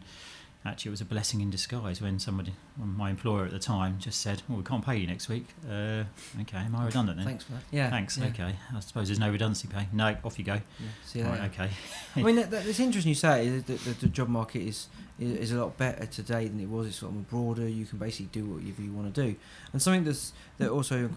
actually 0.67 0.91
it 0.91 0.93
was 0.93 1.01
a 1.03 1.05
blessing 1.07 1.41
in 1.41 1.51
disguise 1.51 2.01
when 2.01 2.19
somebody 2.19 2.53
my 2.79 3.11
employer 3.11 3.45
at 3.45 3.51
the 3.51 3.59
time 3.59 3.99
just 3.99 4.21
said 4.21 4.43
well 4.49 4.59
we 4.59 4.65
can't 4.65 4.85
pay 4.85 4.97
you 4.97 5.07
next 5.07 5.29
week 5.29 5.47
uh, 5.69 6.05
okay 6.41 6.59
am 6.59 6.75
I 6.77 6.87
redundant 6.87 7.19
then 7.19 7.27
Thanks 7.27 7.45
for 7.45 7.53
that. 7.53 7.63
Yeah. 7.71 7.91
thanks 7.91 8.17
yeah, 8.17 8.27
okay 8.27 8.55
I 8.75 8.81
suppose 8.81 9.09
there's 9.09 9.19
no 9.19 9.31
redundancy 9.31 9.69
pay 9.69 9.89
no 9.93 10.17
off 10.25 10.39
you 10.39 10.45
go 10.45 10.55
yeah. 10.55 10.89
See 11.05 11.19
you 11.19 11.27
right 11.27 11.43
okay 11.53 11.71
I 12.17 12.23
mean, 12.23 12.37
that, 12.37 12.51
that, 12.51 12.67
it's 12.67 12.81
interesting 12.81 13.11
you 13.11 13.15
say 13.15 13.49
that 13.49 14.01
the, 14.01 14.09
job 14.09 14.29
market 14.29 14.63
is, 14.63 14.89
is 15.19 15.37
is 15.37 15.53
a 15.53 15.59
lot 15.59 15.77
better 15.77 16.07
today 16.07 16.47
than 16.47 16.61
it 16.61 16.69
was. 16.69 16.87
It's 16.87 16.97
sort 16.97 17.13
of 17.13 17.29
broader. 17.29 17.69
You 17.69 17.85
can 17.85 17.99
basically 17.99 18.27
do 18.27 18.45
whatever 18.47 18.83
you 18.83 18.93
want 18.93 19.13
to 19.13 19.23
do, 19.27 19.37
and 19.73 19.83
something 19.83 20.05
that's 20.05 20.33
that 20.59 20.71
also 20.71 21.11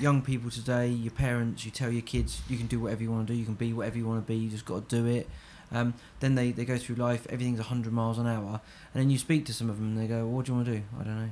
young 0.00 0.22
people 0.22 0.50
today, 0.50 0.88
your 0.88 1.12
parents, 1.12 1.64
you 1.64 1.70
tell 1.70 1.90
your 1.90 2.02
kids 2.02 2.42
you 2.48 2.56
can 2.56 2.66
do 2.66 2.80
whatever 2.80 3.02
you 3.02 3.10
want 3.10 3.26
to 3.26 3.32
do. 3.32 3.38
You 3.38 3.44
can 3.44 3.54
be 3.54 3.72
whatever 3.72 3.98
you 3.98 4.06
want 4.06 4.26
to 4.26 4.32
be. 4.32 4.36
You 4.36 4.48
just 4.48 4.64
got 4.64 4.88
to 4.88 4.96
do 4.96 5.06
it. 5.06 5.28
Um, 5.72 5.94
then 6.20 6.34
they, 6.34 6.50
they 6.52 6.64
go 6.64 6.76
through 6.78 6.96
life. 6.96 7.26
Everything's 7.30 7.60
hundred 7.60 7.92
miles 7.92 8.18
an 8.18 8.26
hour, 8.26 8.60
and 8.92 9.02
then 9.02 9.10
you 9.10 9.18
speak 9.18 9.44
to 9.46 9.54
some 9.54 9.70
of 9.70 9.76
them, 9.78 9.96
and 9.96 9.98
they 9.98 10.06
go, 10.08 10.18
well, 10.26 10.36
"What 10.36 10.46
do 10.46 10.52
you 10.52 10.56
want 10.56 10.66
to 10.68 10.74
do?" 10.78 10.82
I 10.98 11.04
don't 11.04 11.20
know. 11.20 11.30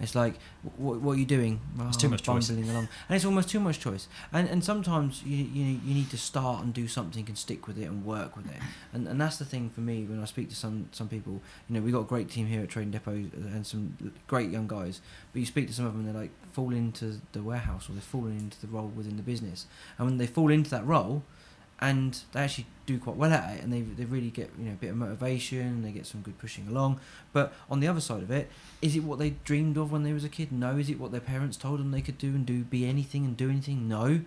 It's 0.00 0.14
like, 0.14 0.34
what, 0.76 1.00
what 1.00 1.16
are 1.16 1.18
you 1.18 1.26
doing? 1.26 1.58
Well, 1.76 1.88
It's 1.88 1.96
too 1.96 2.06
I'm 2.06 2.12
much 2.12 2.22
choice. 2.22 2.48
along, 2.50 2.86
and 3.08 3.16
it's 3.16 3.24
almost 3.24 3.48
too 3.48 3.58
much 3.58 3.80
choice. 3.80 4.06
And 4.32 4.48
and 4.48 4.62
sometimes 4.62 5.24
you 5.24 5.38
you 5.38 5.64
you 5.84 5.92
need 5.92 6.08
to 6.10 6.16
start 6.16 6.62
and 6.62 6.72
do 6.72 6.86
something 6.86 7.24
and 7.26 7.36
stick 7.36 7.66
with 7.66 7.76
it 7.76 7.86
and 7.86 8.04
work 8.04 8.36
with 8.36 8.46
it. 8.46 8.60
And 8.92 9.08
and 9.08 9.20
that's 9.20 9.38
the 9.38 9.44
thing 9.44 9.70
for 9.70 9.80
me 9.80 10.04
when 10.04 10.22
I 10.22 10.26
speak 10.26 10.50
to 10.50 10.54
some 10.54 10.88
some 10.92 11.08
people. 11.08 11.42
You 11.68 11.74
know, 11.74 11.80
we 11.80 11.90
got 11.90 12.02
a 12.02 12.04
great 12.04 12.30
team 12.30 12.46
here 12.46 12.62
at 12.62 12.68
Trading 12.68 12.92
Depot 12.92 13.10
and 13.10 13.66
some 13.66 14.12
great 14.28 14.50
young 14.50 14.68
guys. 14.68 15.00
But 15.32 15.40
you 15.40 15.46
speak 15.46 15.66
to 15.66 15.72
some 15.72 15.84
of 15.86 15.94
them, 15.94 16.04
they're 16.04 16.14
like 16.22 16.30
fall 16.52 16.72
into 16.72 17.20
the 17.32 17.42
warehouse 17.42 17.88
or 17.88 17.92
they're 17.94 18.00
falling 18.00 18.38
into 18.38 18.60
the 18.60 18.68
role 18.68 18.92
within 18.94 19.16
the 19.16 19.24
business. 19.24 19.66
And 19.98 20.06
when 20.06 20.18
they 20.18 20.28
fall 20.28 20.52
into 20.52 20.70
that 20.70 20.86
role, 20.86 21.24
and 21.80 22.20
they 22.32 22.40
actually 22.40 22.66
do 22.86 22.98
quite 22.98 23.16
well 23.16 23.32
at 23.32 23.56
it, 23.56 23.62
and 23.62 23.72
they 23.72 23.82
they 23.82 24.04
really 24.04 24.30
get 24.30 24.50
you 24.58 24.64
know 24.64 24.72
a 24.72 24.76
bit 24.76 24.90
of 24.90 24.96
motivation, 24.96 25.82
they 25.82 25.92
get 25.92 26.06
some 26.06 26.22
good 26.22 26.38
pushing 26.38 26.66
along. 26.68 27.00
But 27.32 27.52
on 27.70 27.80
the 27.80 27.88
other 27.88 28.00
side 28.00 28.22
of 28.22 28.30
it, 28.30 28.50
is 28.82 28.96
it 28.96 29.04
what 29.04 29.18
they 29.18 29.30
dreamed 29.44 29.76
of 29.76 29.92
when 29.92 30.02
they 30.02 30.12
was 30.12 30.24
a 30.24 30.28
kid? 30.28 30.50
No. 30.50 30.76
Is 30.76 30.90
it 30.90 30.98
what 30.98 31.12
their 31.12 31.20
parents 31.20 31.56
told 31.56 31.80
them 31.80 31.90
they 31.90 32.00
could 32.00 32.18
do 32.18 32.28
and 32.28 32.44
do 32.44 32.64
be 32.64 32.86
anything 32.86 33.24
and 33.24 33.36
do 33.36 33.50
anything? 33.50 33.88
No. 33.88 34.20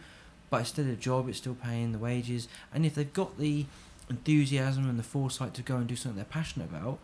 But 0.50 0.62
it's 0.62 0.70
still 0.70 0.90
a 0.90 0.96
job. 0.96 1.30
It's 1.30 1.38
still 1.38 1.56
paying 1.56 1.92
the 1.92 1.98
wages, 1.98 2.48
and 2.74 2.86
if 2.86 2.96
they've 2.96 3.12
got 3.12 3.38
the 3.38 3.66
enthusiasm 4.10 4.90
and 4.90 5.00
the 5.00 5.04
foresight 5.04 5.54
to 5.56 5.62
go 5.62 5.78
and 5.78 5.88
do 5.88 5.96
something 5.96 6.18
they're 6.18 6.26
passionate 6.26 6.70
about, 6.70 7.00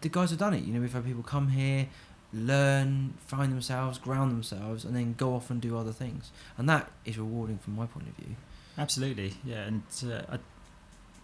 the 0.00 0.08
guys 0.08 0.30
have 0.30 0.38
done 0.38 0.54
it. 0.54 0.64
You 0.64 0.72
know, 0.72 0.80
we've 0.80 0.92
had 0.92 1.04
people 1.04 1.24
come 1.24 1.48
here, 1.48 1.88
learn, 2.32 3.14
find 3.26 3.52
themselves, 3.52 3.98
ground 3.98 4.30
themselves, 4.30 4.84
and 4.84 4.94
then 4.94 5.14
go 5.14 5.34
off 5.34 5.50
and 5.50 5.60
do 5.60 5.76
other 5.76 5.92
things, 5.92 6.30
and 6.56 6.68
that 6.68 6.90
is 7.04 7.18
rewarding 7.18 7.58
from 7.58 7.76
my 7.76 7.86
point 7.86 8.08
of 8.08 8.14
view. 8.14 8.36
Absolutely 8.78 9.34
yeah 9.44 9.64
and 9.64 9.82
uh, 10.04 10.34
I, 10.34 10.38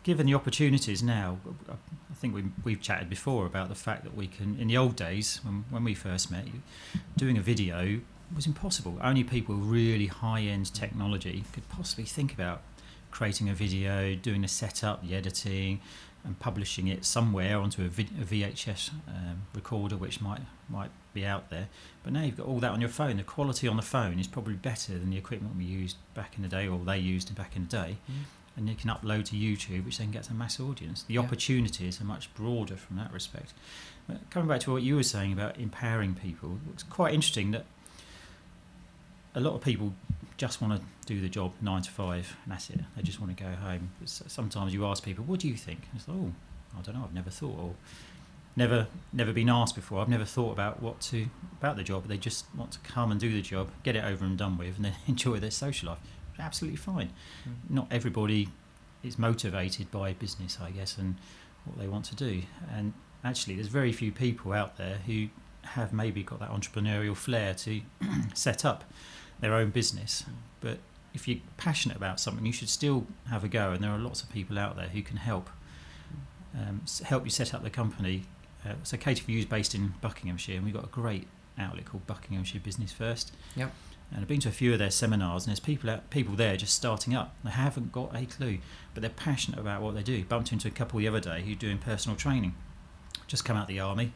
given 0.02 0.26
the 0.26 0.34
opportunities 0.34 1.02
now 1.02 1.38
I 1.70 2.14
think 2.14 2.34
we, 2.34 2.44
we've 2.64 2.80
chatted 2.80 3.08
before 3.08 3.46
about 3.46 3.68
the 3.68 3.74
fact 3.74 4.04
that 4.04 4.16
we 4.16 4.26
can 4.26 4.58
in 4.58 4.68
the 4.68 4.76
old 4.76 4.96
days 4.96 5.40
when, 5.44 5.64
when 5.70 5.84
we 5.84 5.94
first 5.94 6.30
met 6.30 6.46
doing 7.16 7.38
a 7.38 7.40
video 7.40 8.00
was 8.34 8.46
impossible. 8.46 8.98
Only 9.02 9.24
people 9.24 9.56
with 9.56 9.64
really 9.66 10.06
high-end 10.06 10.72
technology 10.72 11.44
could 11.52 11.68
possibly 11.68 12.04
think 12.04 12.32
about 12.32 12.62
creating 13.10 13.48
a 13.48 13.54
video 13.54 14.14
doing 14.14 14.42
the 14.42 14.48
setup 14.48 15.06
the 15.06 15.14
editing 15.14 15.80
and 16.24 16.38
publishing 16.38 16.86
it 16.86 17.04
somewhere 17.04 17.58
onto 17.58 17.84
a, 17.84 17.88
VHS 17.88 18.90
um, 19.08 19.42
recorder 19.54 19.96
which 19.96 20.20
might 20.20 20.40
might 20.68 20.90
be 21.12 21.26
out 21.26 21.50
there 21.50 21.68
but 22.04 22.12
now 22.12 22.22
you've 22.22 22.36
got 22.36 22.46
all 22.46 22.60
that 22.60 22.70
on 22.70 22.80
your 22.80 22.88
phone 22.88 23.16
the 23.16 23.22
quality 23.22 23.66
on 23.68 23.76
the 23.76 23.82
phone 23.82 24.18
is 24.18 24.26
probably 24.26 24.54
better 24.54 24.92
than 24.92 25.10
the 25.10 25.18
equipment 25.18 25.56
we 25.56 25.64
used 25.64 25.96
back 26.14 26.34
in 26.36 26.42
the 26.42 26.48
day 26.48 26.66
or 26.68 26.78
they 26.78 26.98
used 26.98 27.34
back 27.34 27.56
in 27.56 27.62
the 27.62 27.68
day 27.68 27.96
and 28.56 28.68
you 28.68 28.74
can 28.74 28.90
upload 28.90 29.24
to 29.24 29.34
YouTube, 29.34 29.86
which 29.86 29.96
then 29.96 30.10
gets 30.10 30.28
a 30.28 30.34
mass 30.34 30.60
audience. 30.60 31.04
The 31.04 31.14
Yeah. 31.14 31.20
opportunities 31.20 32.02
are 32.02 32.04
much 32.04 32.32
broader 32.34 32.76
from 32.76 32.96
that 32.96 33.10
respect. 33.10 33.54
But 34.06 34.28
coming 34.28 34.46
back 34.46 34.60
to 34.60 34.72
what 34.72 34.82
you 34.82 34.96
were 34.96 35.02
saying 35.02 35.32
about 35.32 35.58
empowering 35.58 36.14
people, 36.14 36.58
it's 36.74 36.82
quite 36.82 37.14
interesting 37.14 37.52
that 37.52 37.64
a 39.34 39.40
lot 39.40 39.54
of 39.54 39.62
people 39.62 39.94
just 40.42 40.60
want 40.60 40.76
to 40.76 40.82
do 41.06 41.20
the 41.20 41.28
job 41.28 41.52
nine 41.60 41.82
to 41.82 41.90
five, 41.92 42.36
and 42.42 42.52
that's 42.52 42.68
it. 42.68 42.80
They 42.96 43.02
just 43.02 43.20
want 43.20 43.36
to 43.36 43.40
go 43.40 43.50
home. 43.50 43.90
But 44.00 44.08
sometimes 44.08 44.74
you 44.74 44.84
ask 44.84 45.04
people, 45.04 45.24
"What 45.24 45.38
do 45.38 45.46
you 45.46 45.54
think?" 45.54 45.86
And 45.92 46.00
it's 46.00 46.08
like, 46.08 46.16
"Oh, 46.16 46.32
I 46.76 46.82
don't 46.82 46.96
know. 46.96 47.04
I've 47.04 47.14
never 47.14 47.30
thought, 47.30 47.56
or 47.56 47.74
never, 48.56 48.88
never 49.12 49.32
been 49.32 49.48
asked 49.48 49.76
before. 49.76 50.00
I've 50.00 50.08
never 50.08 50.24
thought 50.24 50.50
about 50.50 50.82
what 50.82 51.00
to 51.12 51.28
about 51.60 51.76
the 51.76 51.84
job. 51.84 52.08
They 52.08 52.18
just 52.18 52.46
want 52.56 52.72
to 52.72 52.80
come 52.80 53.12
and 53.12 53.20
do 53.20 53.32
the 53.32 53.40
job, 53.40 53.70
get 53.84 53.94
it 53.94 54.02
over 54.02 54.24
and 54.24 54.36
done 54.36 54.58
with, 54.58 54.74
and 54.76 54.86
then 54.86 54.94
enjoy 55.06 55.38
their 55.38 55.52
social 55.52 55.90
life. 55.90 56.00
Absolutely 56.40 56.78
fine 56.78 57.12
mm. 57.46 57.52
not 57.68 57.86
everybody 57.90 58.48
is 59.04 59.16
motivated 59.18 59.92
by 59.92 60.12
business, 60.14 60.58
I 60.60 60.70
guess, 60.70 60.98
and 60.98 61.14
what 61.64 61.78
they 61.78 61.86
want 61.86 62.04
to 62.06 62.16
do. 62.16 62.42
And 62.74 62.94
actually, 63.22 63.54
there's 63.54 63.68
very 63.68 63.92
few 63.92 64.10
people 64.10 64.52
out 64.52 64.76
there 64.76 64.98
who 65.06 65.28
have 65.62 65.92
maybe 65.92 66.24
got 66.24 66.40
that 66.40 66.50
entrepreneurial 66.50 67.14
flair 67.16 67.54
to 67.54 67.80
set 68.34 68.64
up 68.64 68.82
their 69.42 69.52
own 69.52 69.68
business. 69.68 70.24
But 70.60 70.78
if 71.12 71.28
you're 71.28 71.40
passionate 71.58 71.98
about 71.98 72.18
something, 72.18 72.46
you 72.46 72.52
should 72.52 72.70
still 72.70 73.06
have 73.28 73.44
a 73.44 73.48
go. 73.48 73.72
And 73.72 73.84
there 73.84 73.90
are 73.90 73.98
lots 73.98 74.22
of 74.22 74.32
people 74.32 74.58
out 74.58 74.76
there 74.76 74.88
who 74.88 75.02
can 75.02 75.18
help 75.18 75.50
um, 76.54 76.82
help 77.04 77.24
you 77.24 77.30
set 77.30 77.52
up 77.52 77.62
the 77.62 77.70
company. 77.70 78.24
Uh, 78.64 78.74
so 78.82 78.96
Cater 78.96 79.24
for 79.24 79.30
You 79.30 79.40
is 79.40 79.44
based 79.44 79.74
in 79.74 79.94
Buckinghamshire, 80.00 80.56
and 80.56 80.64
we've 80.64 80.74
got 80.74 80.84
a 80.84 80.88
great 80.88 81.26
outlet 81.58 81.84
called 81.84 82.06
Buckinghamshire 82.06 82.60
Business 82.60 82.92
First. 82.92 83.32
Yep. 83.56 83.72
And 84.10 84.20
I've 84.20 84.28
been 84.28 84.40
to 84.40 84.50
a 84.50 84.52
few 84.52 84.72
of 84.74 84.78
their 84.78 84.90
seminars, 84.90 85.44
and 85.44 85.50
there's 85.50 85.60
people 85.60 85.90
out, 85.90 86.10
people 86.10 86.34
there 86.34 86.56
just 86.56 86.74
starting 86.74 87.14
up. 87.14 87.34
They 87.42 87.50
haven't 87.50 87.92
got 87.92 88.14
a 88.14 88.26
clue, 88.26 88.58
but 88.94 89.00
they're 89.00 89.10
passionate 89.10 89.58
about 89.58 89.82
what 89.82 89.94
they 89.94 90.02
do. 90.02 90.24
Bumped 90.24 90.52
into 90.52 90.68
a 90.68 90.70
couple 90.70 90.98
the 90.98 91.08
other 91.08 91.20
day 91.20 91.42
who 91.42 91.52
are 91.52 91.56
doing 91.56 91.78
personal 91.78 92.16
training, 92.16 92.54
just 93.26 93.44
come 93.44 93.56
out 93.56 93.62
of 93.62 93.68
the 93.68 93.80
army, 93.80 94.12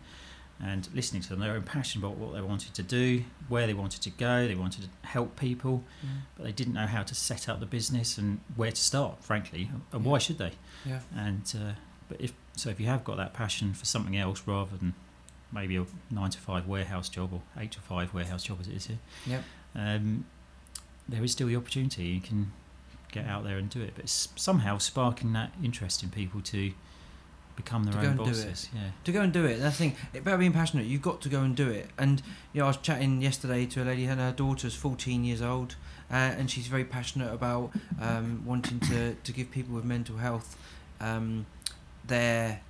and 0.63 0.89
listening 0.95 1.21
to 1.23 1.29
them, 1.29 1.41
they 1.41 1.51
were 1.51 1.61
passionate 1.61 2.07
about 2.07 2.17
what 2.19 2.33
they 2.35 2.41
wanted 2.41 2.73
to 2.75 2.83
do, 2.83 3.25
where 3.49 3.67
they 3.67 3.75
wanted 3.75 4.01
to 4.03 4.11
go. 4.11 4.47
They 4.49 4.55
wanted 4.55 4.85
to 4.85 5.09
help 5.09 5.37
people, 5.37 5.85
but 6.37 6.45
they 6.45 6.53
didn't 6.53 6.73
know 6.75 6.87
how 6.87 7.03
to 7.03 7.15
set 7.15 7.49
up 7.49 7.61
the 7.61 7.67
business 7.67 8.17
and 8.19 8.41
where 8.57 8.71
to 8.71 8.81
start. 8.81 9.23
Frankly, 9.23 9.71
and 9.93 10.05
why 10.05 10.19
should 10.19 10.39
they? 10.39 10.53
Yeah. 10.87 11.01
And 11.15 11.43
uh, 11.57 11.73
but 12.09 12.21
if 12.21 12.33
so, 12.57 12.71
if 12.71 12.81
you 12.81 12.87
have 12.87 13.05
got 13.05 13.17
that 13.19 13.35
passion 13.35 13.75
for 13.75 13.85
something 13.85 14.17
else 14.17 14.43
rather 14.47 14.77
than 14.77 14.95
maybe 15.53 15.77
a 15.77 15.85
nine 16.11 16.31
to 16.31 16.39
five 16.39 16.67
warehouse 16.67 17.09
job 17.09 17.33
or 17.33 17.43
eight 17.59 17.73
to 17.73 17.81
five 17.81 18.13
warehouse 18.15 18.43
job 18.45 18.59
as 18.61 18.69
it 18.69 18.75
is 18.75 18.87
here, 18.87 18.99
Yep. 19.27 19.45
um, 19.75 20.25
there 21.09 21.23
is 21.23 21.33
still 21.33 21.49
the 21.49 21.57
opportunity. 21.57 22.05
You 22.05 22.21
can 22.21 22.53
get 23.13 23.27
out 23.27 23.45
there 23.45 23.59
and 23.59 23.69
do 23.71 23.81
it, 23.83 23.93
but 23.95 24.05
it's 24.05 24.29
somehow 24.37 24.79
sparking 24.79 25.33
that 25.35 25.53
interest 25.63 26.03
in 26.03 26.09
people 26.11 26.41
to 26.43 26.73
become 27.57 27.85
their 27.85 27.95
To 27.95 28.01
go 28.01 28.05
own 28.07 28.11
and 28.11 28.19
do 28.19 28.25
it. 28.25 28.29
bosses. 28.47 28.69
Yeah. 28.75 28.81
to 29.05 29.13
go 29.13 29.21
and 29.23 29.33
do 29.33 29.45
it. 29.45 29.59
That's 29.59 29.79
the 29.79 29.91
thing. 29.91 29.97
About 30.15 30.39
being 30.39 30.53
passionate, 30.53 30.87
you've 30.87 31.03
got 31.03 31.21
to 31.23 31.29
go 31.29 31.41
and 31.43 31.57
do 31.57 31.69
it. 31.71 31.89
And 31.99 32.23
you 32.53 32.61
know, 32.61 32.67
I 32.67 32.69
was 32.69 32.77
chatting 32.79 33.23
yesterday 33.23 33.67
to 33.67 33.83
a 33.83 33.85
lady, 33.85 34.05
and 34.07 34.21
her 34.21 34.33
daughter's 34.33 34.75
14 34.75 35.25
years 35.25 35.43
old, 35.43 35.77
uh, 36.11 36.15
and 36.15 36.51
she's 36.51 36.67
very 36.69 36.85
passionate 36.85 37.33
about 37.33 37.71
um, 38.01 38.43
wanting 38.47 38.79
to, 38.81 39.15
to 39.15 39.33
give 39.33 39.51
people 39.51 39.75
with 39.75 39.85
mental 39.85 40.19
health 40.19 40.57
um, 41.01 41.47
their 42.07 42.61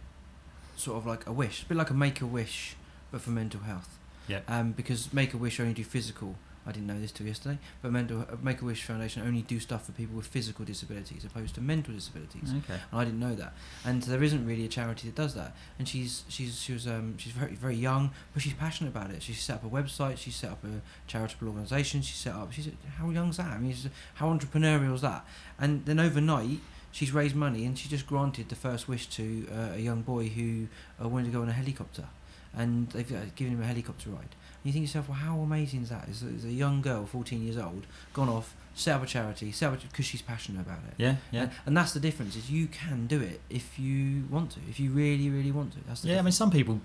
sort 0.77 0.97
of 0.99 1.07
like 1.07 1.27
a 1.27 1.33
wish, 1.33 1.63
a 1.63 1.67
bit 1.67 1.77
like 1.77 1.91
a 1.91 1.95
make 1.95 2.21
a 2.21 2.27
wish, 2.27 2.77
but 3.11 3.21
for 3.21 3.31
mental 3.31 3.61
health. 3.61 3.99
Yeah. 4.29 4.41
Um, 4.49 4.73
because 4.73 5.13
Make 5.13 5.35
a 5.35 5.37
Wish 5.37 5.61
only 5.61 5.73
do 5.73 5.85
physical. 5.85 6.35
I 6.67 6.73
didn't 6.73 6.89
know 6.89 7.01
this 7.01 7.13
till 7.13 7.27
yesterday, 7.27 7.59
but 7.81 7.93
mental 7.93 8.23
uh, 8.23 8.37
Make 8.43 8.61
a 8.61 8.65
Wish 8.65 8.83
Foundation 8.83 9.23
only 9.23 9.43
do 9.43 9.61
stuff 9.61 9.87
for 9.87 9.93
people 9.93 10.17
with 10.17 10.27
physical 10.27 10.65
disabilities 10.65 11.25
opposed 11.25 11.55
to 11.55 11.61
mental 11.61 11.95
disabilities. 11.95 12.53
Okay. 12.65 12.81
And 12.91 13.01
I 13.01 13.05
didn't 13.05 13.21
know 13.21 13.35
that, 13.37 13.53
and 13.85 14.03
there 14.03 14.23
isn't 14.23 14.45
really 14.45 14.65
a 14.65 14.69
charity 14.69 15.09
that 15.09 15.15
does 15.15 15.35
that. 15.35 15.55
And 15.79 15.89
she's 15.89 16.25
she's 16.29 16.61
she 16.61 16.73
was 16.73 16.87
um 16.87 17.17
she's 17.19 17.33
very 17.33 17.55
very 17.55 17.77
young, 17.77 18.11
but 18.35 18.43
she's 18.43 18.55
passionate 18.55 18.91
about 18.91 19.11
it. 19.11 19.23
She 19.23 19.33
set 19.33 19.57
up 19.57 19.65
a 19.65 19.69
website. 19.69 20.19
She 20.19 20.31
set 20.31 20.51
up 20.51 20.65
a 20.65 20.81
charitable 21.07 21.49
organisation. 21.49 22.03
She 22.03 22.15
set 22.15 22.35
up. 22.35 22.53
She's 22.53 22.69
how 22.99 23.11
young's 23.11 23.37
that? 23.37 23.49
I 23.49 23.59
mean, 23.59 23.75
how 24.15 24.27
entrepreneurial 24.29 24.95
is 24.95 25.03
that? 25.03 25.25
And 25.59 25.85
then 25.87 26.01
overnight, 26.01 26.59
she's 26.91 27.13
raised 27.13 27.37
money, 27.37 27.65
and 27.65 27.79
she 27.79 27.89
just 27.89 28.07
granted 28.07 28.49
the 28.49 28.57
first 28.57 28.89
wish 28.89 29.07
to 29.07 29.47
uh, 29.53 29.75
a 29.75 29.79
young 29.79 30.03
boy 30.03 30.29
who 30.29 30.67
uh, 31.03 31.09
wanted 31.09 31.27
to 31.27 31.31
go 31.31 31.43
on 31.43 31.49
a 31.49 31.53
helicopter, 31.53 32.07
and 32.55 32.89
they've 32.91 33.13
uh, 33.13 33.27
given 33.37 33.55
him 33.55 33.63
a 33.63 33.67
helicopter 33.67 34.11
ride. 34.11 34.35
You 34.67 34.73
think 34.73 34.83
to 34.83 34.89
yourself, 34.89 35.09
well, 35.09 35.19
how 35.19 35.39
amazing 35.39 35.83
is 35.83 35.91
that? 35.91 36.09
Is, 36.09 36.23
is 36.23 36.45
a 36.45 36.51
young 36.51 36.83
girl, 36.83 37.07
14 37.07 37.43
years 37.43 37.57
old, 37.57 37.87
gone 38.13 38.29
off, 38.29 38.55
set 38.75 38.97
up 38.97 39.05
a 39.05 39.07
charity, 39.07 39.53
set 39.53 39.73
up 39.73 39.81
because 39.81 40.05
she's 40.05 40.23
passionate 40.23 40.61
about 40.61 40.79
it. 40.89 40.95
Yeah. 40.97 41.17
Yeah. 41.31 41.43
And, 41.43 41.51
and 41.67 41.77
that's 41.77 41.93
the 41.93 42.01
difference 42.01 42.35
is 42.35 42.51
you 42.51 42.67
can 42.67 43.07
do 43.07 43.21
it 43.21 43.41
if 43.49 43.79
you 43.79 44.25
want 44.29 44.51
to, 44.53 44.61
if 44.69 44.81
you 44.81 44.91
really, 44.91 45.31
really 45.31 45.53
want 45.53 45.73
to. 45.75 45.79
That's 45.87 46.05
Yeah, 46.05 46.19
I 46.19 46.23
mean, 46.23 46.33
some 46.33 46.51
people 46.51 46.81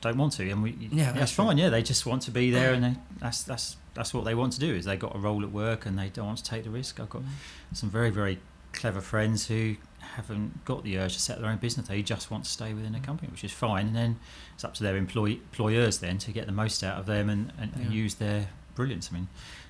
don't 0.00 0.16
want 0.16 0.34
to, 0.34 0.48
and 0.48 0.62
we. 0.62 0.76
Yeah, 0.92 1.06
that's, 1.06 1.18
that's 1.18 1.32
true. 1.32 1.46
fine. 1.46 1.58
Yeah, 1.58 1.70
they 1.70 1.82
just 1.82 2.06
want 2.06 2.22
to 2.22 2.30
be 2.30 2.50
there, 2.50 2.72
and 2.72 2.84
they, 2.84 2.94
that's 3.18 3.42
that's 3.42 3.76
that's 3.94 4.14
what 4.14 4.24
they 4.24 4.34
want 4.34 4.52
to 4.54 4.60
do. 4.60 4.74
Is 4.74 4.84
they 4.84 4.96
got 4.96 5.16
a 5.16 5.18
role 5.18 5.42
at 5.42 5.50
work, 5.50 5.86
and 5.86 5.98
they 5.98 6.08
don't 6.08 6.26
want 6.26 6.38
to 6.38 6.44
take 6.44 6.64
the 6.64 6.70
risk. 6.70 7.00
I've 7.00 7.10
got 7.10 7.22
mm. 7.22 7.28
some 7.72 7.90
very 7.90 8.10
very 8.10 8.38
clever 8.72 9.00
friends 9.00 9.46
who 9.48 9.76
haven't 10.16 10.64
got 10.64 10.84
the 10.84 10.98
urge 10.98 11.14
to 11.14 11.20
set 11.20 11.40
their 11.40 11.50
own 11.50 11.58
business. 11.58 11.88
They 11.88 12.02
just 12.02 12.30
want 12.30 12.44
to 12.44 12.50
stay 12.50 12.72
within 12.74 12.94
a 12.94 13.00
company, 13.00 13.30
which 13.30 13.44
is 13.44 13.52
fine. 13.52 13.88
And 13.88 13.96
then 13.96 14.18
it's 14.54 14.64
up 14.64 14.74
to 14.74 14.82
their 14.82 14.96
employ- 14.96 15.32
employers 15.50 15.98
then 15.98 16.18
to 16.18 16.32
get 16.32 16.46
the 16.46 16.52
most 16.52 16.82
out 16.84 16.98
of 16.98 17.06
them 17.06 17.28
and, 17.30 17.52
and, 17.58 17.72
and 17.74 17.92
use 17.92 18.14
their 18.16 18.48
brilliance. 18.74 19.08
I 19.10 19.14
mean, 19.14 19.28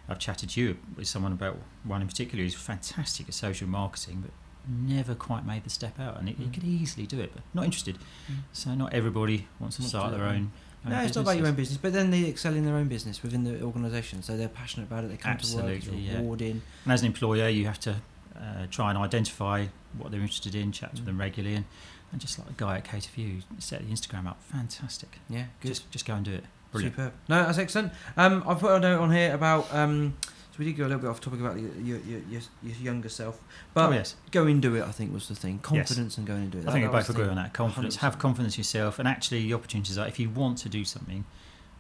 I've 0.08 0.18
chatted 0.18 0.50
to 0.50 0.60
you 0.60 0.76
with 0.96 1.06
someone 1.08 1.32
about 1.32 1.58
one 1.84 2.00
in 2.02 2.08
particular 2.08 2.42
who's 2.44 2.54
fantastic 2.54 3.28
at 3.28 3.34
social 3.34 3.68
marketing, 3.68 4.20
but 4.22 4.30
never 4.68 5.14
quite 5.14 5.44
made 5.46 5.64
the 5.64 5.70
step 5.70 5.98
out. 5.98 6.18
And 6.18 6.28
he 6.28 6.34
Mm. 6.34 6.52
could 6.54 6.64
easily 6.64 7.06
do 7.06 7.20
it, 7.20 7.32
but 7.34 7.42
not 7.54 7.64
interested. 7.64 7.96
Mm. 8.30 8.36
So 8.52 8.74
not 8.74 8.92
everybody 8.92 9.48
wants 9.58 9.76
to 9.76 9.82
to 9.82 9.88
start 9.88 10.12
their 10.12 10.24
own. 10.24 10.52
No, 10.84 10.96
own 10.96 11.04
it's 11.04 11.14
not 11.14 11.22
about 11.22 11.36
your 11.36 11.46
own 11.46 11.54
business, 11.54 11.78
but 11.80 11.92
then 11.92 12.10
they 12.10 12.24
excel 12.24 12.54
in 12.54 12.64
their 12.64 12.74
own 12.74 12.88
business 12.88 13.22
within 13.22 13.44
the 13.44 13.62
organisation, 13.62 14.20
so 14.22 14.36
they're 14.36 14.48
passionate 14.48 14.86
about 14.88 15.04
it. 15.04 15.08
They 15.10 15.16
come 15.16 15.36
to 15.36 15.56
work, 15.56 15.64
it's 15.66 15.76
Absolutely, 15.86 16.00
yeah. 16.08 16.16
rewarding. 16.16 16.62
And 16.84 16.92
as 16.92 17.02
an 17.02 17.06
employer, 17.06 17.48
you 17.48 17.66
have 17.66 17.78
to 17.80 17.96
uh, 18.36 18.66
try 18.70 18.90
and 18.90 18.98
identify 18.98 19.66
what 19.96 20.10
they're 20.10 20.20
interested 20.20 20.54
in, 20.54 20.72
chat 20.72 20.94
to 20.96 21.02
Mm. 21.02 21.06
them 21.06 21.18
regularly, 21.18 21.56
and, 21.56 21.64
and 22.12 22.20
just 22.20 22.38
like 22.38 22.48
the 22.48 22.54
guy 22.54 22.76
at 22.78 22.84
Cater 22.84 23.10
for 23.10 23.20
You 23.20 23.42
set 23.58 23.86
the 23.86 23.92
Instagram 23.92 24.26
up, 24.26 24.42
fantastic. 24.44 25.18
Yeah, 25.28 25.44
good, 25.60 25.68
Just 25.68 25.90
just 25.90 26.04
go 26.06 26.14
and 26.14 26.24
do 26.24 26.32
it. 26.32 26.44
Brilliant. 26.72 26.96
superb. 26.96 27.12
No, 27.28 27.44
that's 27.44 27.58
excellent. 27.58 27.92
Um, 28.16 28.42
I've 28.46 28.58
put 28.60 28.72
a 28.72 28.80
note 28.80 29.00
on 29.00 29.10
here 29.12 29.34
about. 29.34 29.72
Um, 29.74 30.14
so 30.52 30.56
we 30.58 30.66
did 30.66 30.72
go 30.76 30.82
a 30.84 30.88
little 30.88 30.98
bit 31.00 31.08
off 31.08 31.20
topic 31.20 31.40
about 31.40 31.58
your 31.58 31.70
your, 31.76 31.98
your, 31.98 32.20
your, 32.62 32.74
younger 32.80 33.08
self, 33.08 33.40
but 33.72 33.88
oh 33.88 33.92
yes, 33.92 34.16
go 34.30 34.46
and 34.46 34.60
do 34.60 34.74
it. 34.74 34.82
I 34.82 34.90
think 34.90 35.12
was 35.12 35.28
the 35.28 35.34
thing. 35.34 35.58
Confidence 35.60 36.18
and 36.18 36.26
go 36.26 36.34
and 36.34 36.50
do 36.50 36.58
it. 36.58 36.68
I 36.68 36.72
think 36.72 36.74
we 36.74 36.80
That- 36.82 36.92
that 36.92 36.96
was 36.98 37.06
both 37.08 37.16
agree 37.16 37.28
on 37.28 37.36
that. 37.36 37.52
Confidence, 37.54 37.96
100%. 37.96 38.00
have 38.00 38.18
confidence 38.18 38.58
yourself, 38.58 38.98
and 38.98 39.08
actually, 39.08 39.42
the 39.44 39.54
opportunities 39.54 39.96
are 39.98 40.06
if 40.06 40.18
you 40.18 40.28
want 40.28 40.58
to 40.58 40.68
do 40.68 40.84
something, 40.84 41.24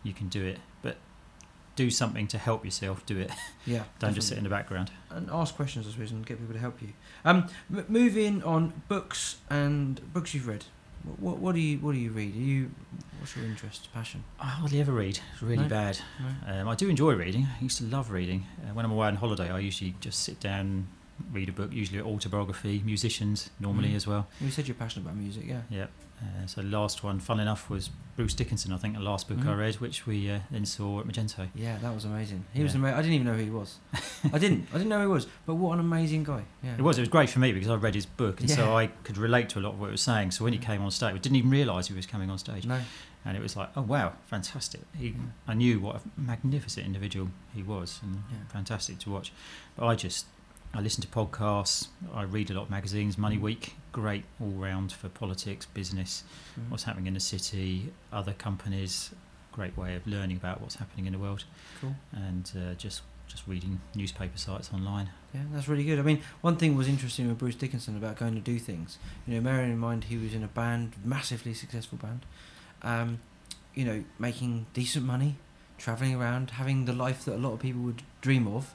you 0.02 0.12
can 0.14 0.28
do 0.28 0.42
it. 0.44 0.58
But 0.82 0.96
do 1.76 1.90
something 1.90 2.26
to 2.28 2.38
help 2.38 2.64
yourself. 2.64 3.04
Do 3.06 3.18
it. 3.18 3.30
Yeah, 3.64 3.84
Don't 4.00 4.12
just 4.12 4.26
sit 4.26 4.38
in 4.38 4.42
the 4.44 4.50
background. 4.50 4.90
and 5.10 5.30
ask 5.30 5.54
questions, 5.54 5.86
I 5.86 5.92
suppose, 5.92 6.10
and 6.10 6.26
get 6.26 6.38
people 6.40 6.52
to 6.54 6.58
help 6.60 6.82
you. 6.82 6.88
Um, 7.24 7.46
m- 7.72 7.84
moving 7.88 8.42
on, 8.42 8.72
books 8.88 9.36
and 9.48 10.00
books 10.12 10.34
you've 10.34 10.48
read. 10.48 10.64
What, 11.04 11.18
what, 11.20 11.38
what 11.38 11.54
do 11.54 11.60
you 11.60 11.78
what 11.78 11.92
do 11.92 11.98
you 11.98 12.10
read? 12.10 12.34
Are 12.34 12.38
you 12.38 12.70
what's 13.20 13.36
your 13.36 13.44
interest, 13.44 13.88
passion? 13.94 14.24
I 14.40 14.46
hardly 14.46 14.80
ever 14.80 14.90
read. 14.92 15.20
It's 15.32 15.42
really 15.42 15.62
No? 15.62 15.68
bad. 15.68 15.98
No? 16.46 16.52
Um, 16.62 16.68
I 16.68 16.74
do 16.74 16.88
enjoy 16.88 17.14
reading. 17.14 17.46
I 17.56 17.62
used 17.62 17.78
to 17.78 17.84
love 17.84 18.10
reading. 18.10 18.46
Uh, 18.64 18.74
when 18.74 18.84
I'm 18.84 18.90
away 18.90 19.06
on 19.06 19.14
holiday, 19.16 19.48
I 19.50 19.60
usually 19.60 19.94
just 20.00 20.18
sit 20.24 20.40
down, 20.40 20.88
read 21.32 21.48
a 21.48 21.52
book, 21.52 21.72
usually 21.72 22.00
autobiography, 22.00 22.82
musicians 22.84 23.50
normally 23.60 23.90
Mm. 23.90 23.96
as 23.96 24.06
well. 24.08 24.26
You 24.40 24.50
said 24.50 24.66
you're 24.66 24.74
passionate 24.74 25.04
about 25.06 25.16
music, 25.16 25.44
yeah. 25.46 25.60
Yeah. 25.70 25.86
Uh, 26.22 26.46
so 26.46 26.62
last 26.62 27.02
one, 27.02 27.18
fun 27.18 27.40
enough, 27.40 27.68
was 27.68 27.90
Bruce 28.16 28.34
Dickinson. 28.34 28.72
I 28.72 28.76
think 28.76 28.94
the 28.94 29.00
last 29.00 29.28
book 29.28 29.38
I 29.40 29.42
Mhm. 29.42 29.58
read, 29.58 29.74
which 29.76 30.06
we 30.06 30.30
uh, 30.30 30.40
then 30.52 30.64
saw 30.64 31.00
at 31.00 31.06
Magento. 31.06 31.48
Yeah, 31.54 31.78
that 31.78 31.92
was 31.92 32.04
amazing. 32.04 32.44
He 32.52 32.62
was 32.62 32.74
amazing. 32.76 32.96
I 32.96 33.02
didn't 33.02 33.14
even 33.14 33.26
know 33.26 33.34
who 33.34 33.42
he 33.42 33.50
was. 33.50 33.78
I 34.32 34.38
didn't. 34.38 34.68
I 34.70 34.74
didn't 34.74 34.88
know 34.90 34.98
who 35.00 35.08
he 35.08 35.12
was. 35.12 35.26
But 35.46 35.54
what 35.56 35.72
an 35.74 35.80
amazing 35.80 36.22
guy. 36.24 36.44
Yeah. 36.62 36.74
It 36.74 36.82
was. 36.82 36.96
It 36.98 37.02
was 37.02 37.08
great 37.08 37.28
for 37.30 37.40
me 37.40 37.52
because 37.52 37.68
I 37.68 37.74
read 37.74 37.94
his 37.96 38.06
book, 38.06 38.40
and 38.40 38.48
so 38.48 38.76
I 38.76 38.86
could 39.04 39.18
relate 39.18 39.48
to 39.50 39.58
a 39.58 39.62
lot 39.62 39.72
of 39.74 39.80
what 39.80 39.86
he 39.86 39.92
was 39.92 40.02
saying. 40.02 40.30
So 40.30 40.44
when 40.44 40.52
he 40.52 40.58
came 40.60 40.80
on 40.82 40.90
stage, 40.92 41.14
I 41.14 41.18
didn't 41.18 41.36
even 41.36 41.50
realise 41.50 41.88
he 41.88 41.94
was 41.94 42.06
coming 42.06 42.30
on 42.30 42.38
stage, 42.38 42.66
No. 42.66 42.80
and 43.24 43.36
it 43.36 43.42
was 43.42 43.56
like, 43.56 43.70
oh 43.76 43.82
wow, 43.82 44.12
fantastic. 44.26 44.82
He, 44.96 45.10
Mm. 45.10 45.30
I 45.48 45.54
knew 45.54 45.80
what 45.80 45.96
a 45.96 46.00
magnificent 46.20 46.86
individual 46.86 47.30
he 47.52 47.62
was, 47.64 47.98
and 48.02 48.22
Yeah. 48.30 48.36
fantastic 48.48 48.98
to 49.00 49.10
watch. 49.10 49.32
But 49.76 49.86
I 49.86 49.96
just, 49.96 50.26
I 50.74 50.80
listen 50.80 51.02
to 51.02 51.08
podcasts. 51.08 51.88
I 52.14 52.22
read 52.22 52.50
a 52.50 52.54
lot 52.54 52.62
of 52.62 52.70
magazines. 52.70 53.18
Money 53.18 53.36
Mm. 53.36 53.40
Week, 53.42 53.76
great 53.92 54.24
all 54.40 54.48
round 54.52 54.90
for 54.92 55.08
politics, 55.10 55.66
business, 55.66 56.24
Mm. 56.58 56.70
what's 56.70 56.84
happening 56.84 57.06
in 57.08 57.14
the 57.14 57.20
city, 57.20 57.92
other 58.12 58.32
companies. 58.32 59.10
Great 59.52 59.76
way 59.76 59.94
of 59.96 60.06
learning 60.06 60.38
about 60.38 60.62
what's 60.62 60.76
happening 60.76 61.04
in 61.06 61.12
the 61.12 61.18
world, 61.18 61.44
Cool. 61.80 61.94
and 62.12 62.50
uh, 62.56 62.74
just 62.74 63.02
just 63.28 63.46
reading 63.46 63.80
newspaper 63.94 64.36
sites 64.36 64.70
online. 64.74 65.08
Yeah, 65.32 65.44
that's 65.52 65.66
really 65.66 65.84
good. 65.84 65.98
I 65.98 66.02
mean, 66.02 66.20
one 66.42 66.56
thing 66.56 66.76
was 66.76 66.86
interesting 66.86 67.28
with 67.28 67.38
Bruce 67.38 67.54
Dickinson 67.54 67.96
about 67.96 68.16
going 68.16 68.34
to 68.34 68.40
do 68.40 68.58
things. 68.58 68.98
You 69.26 69.34
know, 69.34 69.40
bearing 69.40 69.72
in 69.72 69.78
mind 69.78 70.04
he 70.04 70.18
was 70.18 70.34
in 70.34 70.42
a 70.42 70.48
band, 70.48 70.92
massively 71.02 71.54
successful 71.54 71.96
band. 71.96 72.26
Um, 72.82 73.20
you 73.74 73.86
know, 73.86 74.04
making 74.18 74.66
decent 74.74 75.06
money, 75.06 75.36
traveling 75.78 76.14
around, 76.14 76.50
having 76.52 76.84
the 76.84 76.92
life 76.92 77.24
that 77.24 77.34
a 77.36 77.38
lot 77.38 77.52
of 77.54 77.60
people 77.60 77.80
would 77.82 78.02
dream 78.20 78.46
of. 78.46 78.74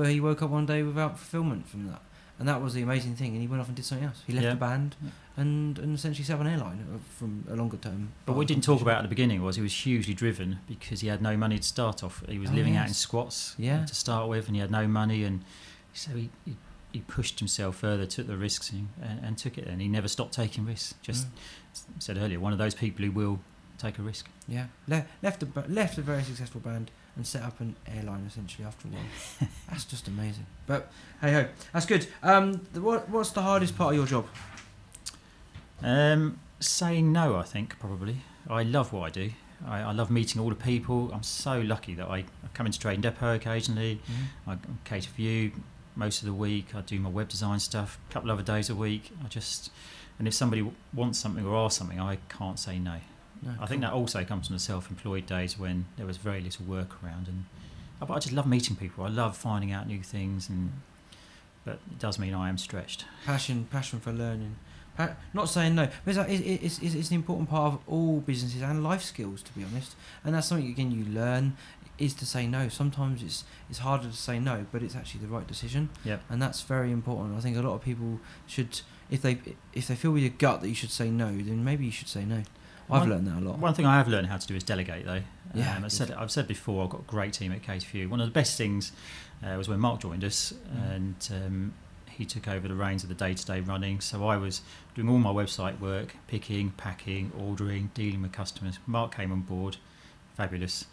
But 0.00 0.08
he 0.10 0.20
woke 0.20 0.40
up 0.42 0.48
one 0.50 0.64
day 0.64 0.82
without 0.82 1.18
fulfillment 1.18 1.68
from 1.68 1.86
that, 1.88 2.00
and 2.38 2.48
that 2.48 2.62
was 2.62 2.72
the 2.72 2.80
amazing 2.82 3.16
thing. 3.16 3.32
And 3.32 3.42
he 3.42 3.48
went 3.48 3.60
off 3.60 3.66
and 3.68 3.76
did 3.76 3.84
something 3.84 4.06
else. 4.06 4.22
He 4.26 4.32
left 4.32 4.44
Yeah. 4.44 4.50
the 4.56 4.56
band 4.68 4.96
and 5.36 5.78
and 5.78 5.94
essentially 5.94 6.24
set 6.24 6.34
up 6.36 6.40
an 6.40 6.46
airline 6.46 6.80
uh, 6.94 6.98
from 7.18 7.44
a 7.50 7.54
longer 7.54 7.76
term. 7.76 8.08
But 8.24 8.32
what 8.32 8.38
we 8.38 8.46
didn't 8.46 8.64
talk 8.64 8.80
about 8.80 8.96
at 8.96 9.02
the 9.02 9.08
beginning 9.16 9.42
was 9.42 9.56
he 9.56 9.62
was 9.62 9.74
hugely 9.84 10.14
driven 10.14 10.60
because 10.66 11.02
he 11.02 11.08
had 11.08 11.20
no 11.20 11.36
money 11.36 11.58
to 11.58 11.62
start 11.76 12.02
off. 12.02 12.22
He 12.28 12.38
was 12.38 12.50
Oh, 12.50 12.54
living 12.54 12.76
out 12.76 12.88
in 12.88 12.94
squats 12.94 13.54
Yeah. 13.58 13.84
to 13.84 13.94
start 13.94 14.28
with, 14.30 14.46
and 14.46 14.56
he 14.56 14.60
had 14.60 14.70
no 14.70 14.88
money, 14.88 15.22
and 15.22 15.44
so 15.92 16.12
he, 16.12 16.30
he, 16.46 16.56
he 16.92 17.00
pushed 17.00 17.38
himself 17.38 17.76
further, 17.76 18.06
took 18.06 18.26
the 18.26 18.38
risks, 18.38 18.70
and, 18.70 18.88
and, 19.02 19.16
and 19.24 19.32
took 19.38 19.58
it. 19.58 19.66
And 19.68 19.82
he 19.82 19.88
never 19.88 20.08
stopped 20.08 20.32
taking 20.32 20.64
risks. 20.64 20.94
Just 21.02 21.26
Mm. 21.26 22.02
said 22.02 22.16
earlier, 22.16 22.40
one 22.40 22.52
of 22.54 22.58
those 22.58 22.74
people 22.74 23.04
who 23.04 23.12
will 23.12 23.38
take 23.76 23.98
a 23.98 24.02
risk. 24.02 24.28
Yeah, 24.48 24.66
Le- 24.88 25.04
left 25.22 25.42
a 25.42 25.46
left 25.68 25.98
a 25.98 26.02
very 26.02 26.22
successful 26.24 26.60
band 26.60 26.90
and 27.20 27.26
set 27.26 27.42
up 27.42 27.60
an 27.60 27.76
airline 27.86 28.24
essentially 28.26 28.66
after 28.66 28.88
a 28.88 28.92
while. 28.92 29.48
that's 29.68 29.84
just 29.84 30.08
amazing. 30.08 30.46
But 30.66 30.90
hey 31.20 31.32
ho, 31.32 31.48
that's 31.70 31.84
good. 31.84 32.06
Um, 32.22 32.66
the, 32.72 32.80
what 32.80 33.10
what's 33.10 33.28
the 33.30 33.42
hardest 33.42 33.76
part 33.76 33.92
of 33.92 33.96
your 33.98 34.06
job? 34.06 34.26
Um, 35.82 36.40
saying 36.60 37.12
no, 37.12 37.36
I 37.36 37.42
think 37.42 37.78
probably. 37.78 38.22
I 38.48 38.62
love 38.62 38.94
what 38.94 39.02
I 39.02 39.10
do. 39.10 39.30
I, 39.66 39.80
I 39.82 39.92
love 39.92 40.10
meeting 40.10 40.40
all 40.40 40.48
the 40.48 40.54
people. 40.54 41.10
I'm 41.12 41.22
so 41.22 41.60
lucky 41.60 41.94
that 41.94 42.08
I, 42.08 42.16
I 42.16 42.48
come 42.54 42.64
into 42.64 42.80
Trading 42.80 43.02
Depot 43.02 43.34
occasionally. 43.34 44.00
I 44.46 44.56
cater 44.84 45.10
for 45.10 45.20
you 45.20 45.52
most 45.94 46.20
of 46.22 46.26
the 46.26 46.32
week. 46.32 46.74
I 46.74 46.80
do 46.80 46.98
my 47.00 47.10
web 47.10 47.28
design 47.28 47.60
stuff 47.60 47.98
a 48.08 48.12
couple 48.14 48.30
other 48.30 48.42
days 48.42 48.70
a 48.70 48.74
week. 48.74 49.12
I 49.22 49.28
just 49.28 49.70
and 50.18 50.26
if 50.26 50.32
somebody 50.32 50.62
w- 50.62 50.76
wants 50.94 51.18
something 51.18 51.44
or 51.44 51.54
asks 51.54 51.78
something, 51.78 52.00
I 52.00 52.16
can't 52.30 52.58
say 52.58 52.78
no. 52.78 52.96
No, 53.42 53.54
I 53.60 53.66
think 53.66 53.80
that 53.82 53.92
also 53.92 54.24
comes 54.24 54.48
from 54.48 54.56
the 54.56 54.60
self-employed 54.60 55.26
days 55.26 55.58
when 55.58 55.86
there 55.96 56.06
was 56.06 56.18
very 56.18 56.40
little 56.40 56.66
work 56.66 57.02
around 57.02 57.26
and 57.26 57.46
but 58.00 58.14
I 58.14 58.18
just 58.18 58.32
love 58.32 58.46
meeting 58.46 58.76
people. 58.76 59.04
I 59.04 59.08
love 59.08 59.36
finding 59.36 59.72
out 59.72 59.86
new 59.86 60.02
things, 60.02 60.48
and 60.48 60.72
but 61.64 61.74
it 61.90 61.98
does 61.98 62.18
mean 62.18 62.34
I 62.34 62.48
am 62.48 62.56
stretched. 62.56 63.04
Passion, 63.26 63.68
passion 63.70 64.00
for 64.00 64.12
learning. 64.12 64.56
Pa- 64.96 65.16
not 65.34 65.48
saying 65.48 65.74
no, 65.74 65.86
but 66.04 66.10
it's, 66.10 66.18
like, 66.18 66.28
it, 66.30 66.40
it, 66.40 66.62
it's, 66.64 66.78
it's 66.78 66.94
it's 66.94 67.10
an 67.10 67.16
important 67.16 67.50
part 67.50 67.74
of 67.74 67.80
all 67.86 68.20
businesses 68.20 68.62
and 68.62 68.82
life 68.82 69.02
skills, 69.02 69.42
to 69.42 69.52
be 69.52 69.64
honest. 69.64 69.94
And 70.24 70.34
that's 70.34 70.48
something 70.48 70.66
again 70.66 70.90
you 70.90 71.04
learn 71.04 71.56
is 71.98 72.14
to 72.14 72.24
say 72.24 72.46
no. 72.46 72.68
Sometimes 72.68 73.22
it's 73.22 73.44
it's 73.68 73.80
harder 73.80 74.08
to 74.08 74.16
say 74.16 74.38
no, 74.38 74.64
but 74.72 74.82
it's 74.82 74.96
actually 74.96 75.20
the 75.20 75.28
right 75.28 75.46
decision. 75.46 75.90
Yep. 76.04 76.22
And 76.30 76.40
that's 76.40 76.62
very 76.62 76.90
important. 76.92 77.36
I 77.36 77.40
think 77.40 77.56
a 77.56 77.60
lot 77.60 77.74
of 77.74 77.82
people 77.82 78.20
should, 78.46 78.80
if 79.10 79.20
they 79.20 79.38
if 79.74 79.88
they 79.88 79.94
feel 79.94 80.12
with 80.12 80.22
your 80.22 80.32
gut 80.38 80.62
that 80.62 80.68
you 80.68 80.74
should 80.74 80.90
say 80.90 81.10
no, 81.10 81.26
then 81.26 81.62
maybe 81.62 81.84
you 81.84 81.92
should 81.92 82.08
say 82.08 82.24
no. 82.24 82.44
I've 82.92 83.00
One- 83.02 83.10
learned 83.10 83.26
that 83.28 83.38
a 83.38 83.40
lot. 83.40 83.58
One 83.58 83.74
thing 83.74 83.86
I 83.86 83.96
have 83.96 84.08
learned 84.08 84.26
how 84.28 84.36
to 84.38 84.46
do 84.46 84.54
is 84.56 84.62
delegate, 84.64 85.04
though. 85.06 85.22
Yeah, 85.54 85.76
um, 85.76 85.84
I 85.84 85.88
said, 85.88 86.10
I've 86.12 86.30
said 86.30 86.46
before. 86.46 86.84
I've 86.84 86.90
got 86.90 87.00
a 87.00 87.04
great 87.04 87.32
team 87.32 87.52
at 87.52 87.62
Cater 87.62 87.86
for 87.86 87.96
You. 87.96 88.08
One 88.08 88.20
of 88.20 88.26
the 88.26 88.32
best 88.32 88.56
things 88.56 88.92
uh, 89.44 89.56
was 89.56 89.68
when 89.68 89.80
Mark 89.80 90.00
joined 90.00 90.24
us, 90.24 90.52
Mm. 90.74 90.94
and 90.94 91.28
um, 91.32 91.74
he 92.08 92.24
took 92.24 92.46
over 92.48 92.68
the 92.68 92.74
reins 92.74 93.02
of 93.02 93.08
the 93.08 93.14
day-to-day 93.14 93.60
running. 93.60 94.00
So 94.00 94.26
I 94.26 94.36
was 94.36 94.60
doing 94.94 95.08
all 95.08 95.18
my 95.18 95.30
website 95.32 95.80
work, 95.80 96.14
picking, 96.28 96.70
packing, 96.70 97.32
ordering, 97.38 97.90
dealing 97.94 98.22
with 98.22 98.32
customers. 98.32 98.78
Mark 98.86 99.14
came 99.14 99.32
on 99.32 99.40
board, 99.42 99.76
fabulous, 100.36 100.84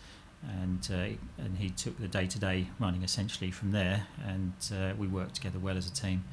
and 0.48 0.88
uh, 0.92 1.44
and 1.44 1.58
he 1.58 1.70
took 1.70 2.00
the 2.00 2.08
day-to-day 2.08 2.68
running 2.80 3.04
essentially 3.04 3.52
from 3.52 3.72
there, 3.72 4.08
and 4.26 4.54
uh, 4.74 4.94
we 4.98 5.08
worked 5.08 5.36
together 5.36 5.60
well 5.60 5.78
as 5.78 5.88
a 5.88 5.94
team. 5.94 6.24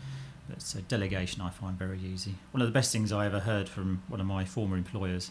So 0.59 0.80
delegation 0.88 1.40
I 1.40 1.51
find 1.51 1.78
very 1.78 2.01
easy. 2.01 2.34
One 2.53 2.61
of 2.62 2.68
the 2.68 2.72
best 2.72 2.92
things 2.92 3.12
I 3.12 3.26
ever 3.26 3.40
heard 3.40 3.68
from 3.68 4.03
one 4.09 4.20
of 4.20 4.26
my 4.26 4.45
former 4.45 4.76
employers 4.76 5.30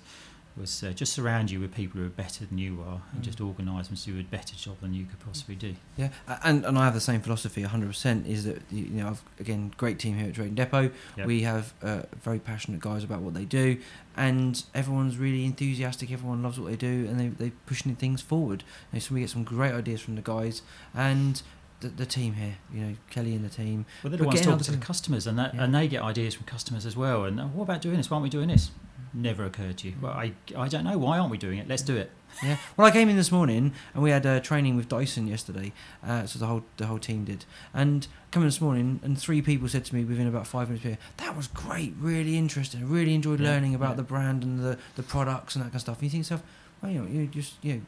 was 0.56 0.84
uh, 0.84 0.92
just 0.92 1.14
surround 1.14 1.50
you 1.50 1.60
with 1.60 1.74
people 1.74 2.00
who 2.00 2.06
are 2.06 2.10
better 2.12 2.46
than 2.46 2.60
you 2.60 2.80
are 2.88 3.02
and 3.12 3.22
Mm. 3.22 3.26
just 3.26 3.42
organise 3.42 3.88
them 3.88 3.98
to 3.98 4.12
do 4.12 4.20
a 4.20 4.24
better 4.24 4.56
job 4.56 4.76
than 4.82 4.94
you 4.94 5.06
could 5.06 5.20
possibly 5.20 5.56
do. 5.56 5.76
Yeah, 5.98 6.10
and 6.44 6.64
and 6.66 6.78
I 6.78 6.86
have 6.86 6.94
the 6.94 7.00
same 7.02 7.22
philosophy. 7.22 7.64
100% 7.64 8.28
is 8.28 8.44
that 8.46 8.62
you 8.70 8.84
you 8.84 8.90
know 9.02 9.08
I've 9.08 9.24
again 9.40 9.72
great 9.78 9.98
team 9.98 10.16
here 10.18 10.28
at 10.28 10.36
Trading 10.36 10.54
Depot. 10.54 10.92
Yep. 11.18 11.26
We 11.26 11.42
have 11.42 11.74
uh, 11.82 12.04
very 12.22 12.38
passionate 12.40 12.82
guys 12.82 13.04
about 13.04 13.22
what 13.22 13.34
they 13.34 13.46
do, 13.46 13.78
and 14.16 14.64
everyone's 14.76 15.18
really 15.18 15.44
enthusiastic. 15.46 16.12
Everyone 16.12 16.44
loves 16.44 16.60
what 16.60 16.70
they 16.70 16.78
do, 16.78 17.08
and 17.10 17.20
they 17.20 17.28
they're 17.30 17.52
pushing 17.66 17.96
things 17.96 18.22
forward. 18.22 18.64
And 18.92 19.02
so 19.02 19.16
we 19.16 19.22
get 19.22 19.32
some 19.32 19.44
great 19.44 19.74
ideas 19.74 20.02
from 20.02 20.16
the 20.16 20.22
guys 20.22 20.62
and 20.94 21.42
the, 21.84 21.90
the 21.90 22.06
team 22.06 22.34
here. 22.34 22.56
You 22.74 22.82
know 22.82 22.96
Kelly 23.12 23.36
and 23.36 23.46
the 23.46 23.50
team. 23.50 23.86
Well, 24.04 24.10
they're 24.10 24.18
But 24.18 24.24
the 24.24 24.26
ones 24.28 24.42
talking 24.42 24.64
to 24.64 24.72
the 24.72 24.78
customers, 24.78 25.28
and 25.28 25.38
that, 25.38 25.54
Yeah. 25.54 25.64
and 25.64 25.76
they 25.76 25.88
get 25.88 26.02
ideas 26.02 26.34
from 26.36 26.46
customers 26.46 26.86
as 26.86 26.96
well. 26.98 27.26
And 27.26 27.40
uh, 27.40 27.46
what 27.48 27.64
about 27.64 27.82
doing 27.82 27.98
this? 27.98 28.10
Why 28.10 28.16
aren't 28.16 28.24
we 28.24 28.30
doing 28.30 28.48
this? 28.50 28.72
Never 29.16 29.46
occurred 29.46 29.78
to 29.80 29.90
you. 29.90 29.94
Well, 30.02 30.12
I, 30.14 30.34
I 30.58 30.68
don't 30.68 30.84
know. 30.86 30.98
Why 30.98 31.20
aren't 31.20 31.30
we 31.30 31.38
doing 31.38 31.60
it? 31.60 31.68
Let's 31.68 31.84
do 31.84 31.96
it. 31.96 32.10
Yeah. 32.44 32.58
Well, 32.76 32.88
I 32.88 32.90
came 32.92 33.10
in 33.10 33.16
this 33.16 33.32
morning 33.32 33.72
and 33.94 34.02
we 34.02 34.10
had 34.10 34.26
uh, 34.26 34.40
training 34.40 34.76
with 34.76 34.90
Dyson 34.90 35.28
yesterday, 35.28 35.72
uh, 36.04 36.26
so 36.26 36.40
the 36.40 36.48
whole 36.48 36.64
the 36.78 36.88
whole 36.88 36.98
team 36.98 37.24
did. 37.26 37.46
And 37.76 38.08
coming 38.32 38.48
this 38.48 38.60
morning, 38.60 39.00
and 39.04 39.16
three 39.20 39.40
people 39.44 39.68
said 39.68 39.86
to 39.86 39.94
me 39.96 40.04
within 40.04 40.26
about 40.28 40.48
five 40.48 40.68
minutes, 40.70 40.84
here, 40.84 40.98
"That 41.18 41.38
was 41.38 41.48
great, 41.48 41.94
really 42.00 42.36
interesting. 42.40 42.82
I 42.82 42.86
really 42.88 43.14
enjoyed 43.14 43.40
Yeah, 43.40 43.52
learning 43.52 43.76
about 43.76 43.90
yeah. 43.92 43.96
the 43.98 44.04
brand 44.04 44.44
and 44.44 44.60
the, 44.60 44.80
the 44.96 45.04
products 45.04 45.56
and 45.56 45.62
that 45.64 45.68
kind 45.68 45.76
of 45.76 45.82
stuff." 45.82 45.98
And 45.98 46.06
you 46.06 46.10
think 46.10 46.22
yourself, 46.24 46.42
"Well, 46.82 46.92
you 46.92 47.02
know, 47.02 47.08
you 47.08 47.28
just 47.28 47.54
you 47.64 47.74
know." 47.76 47.82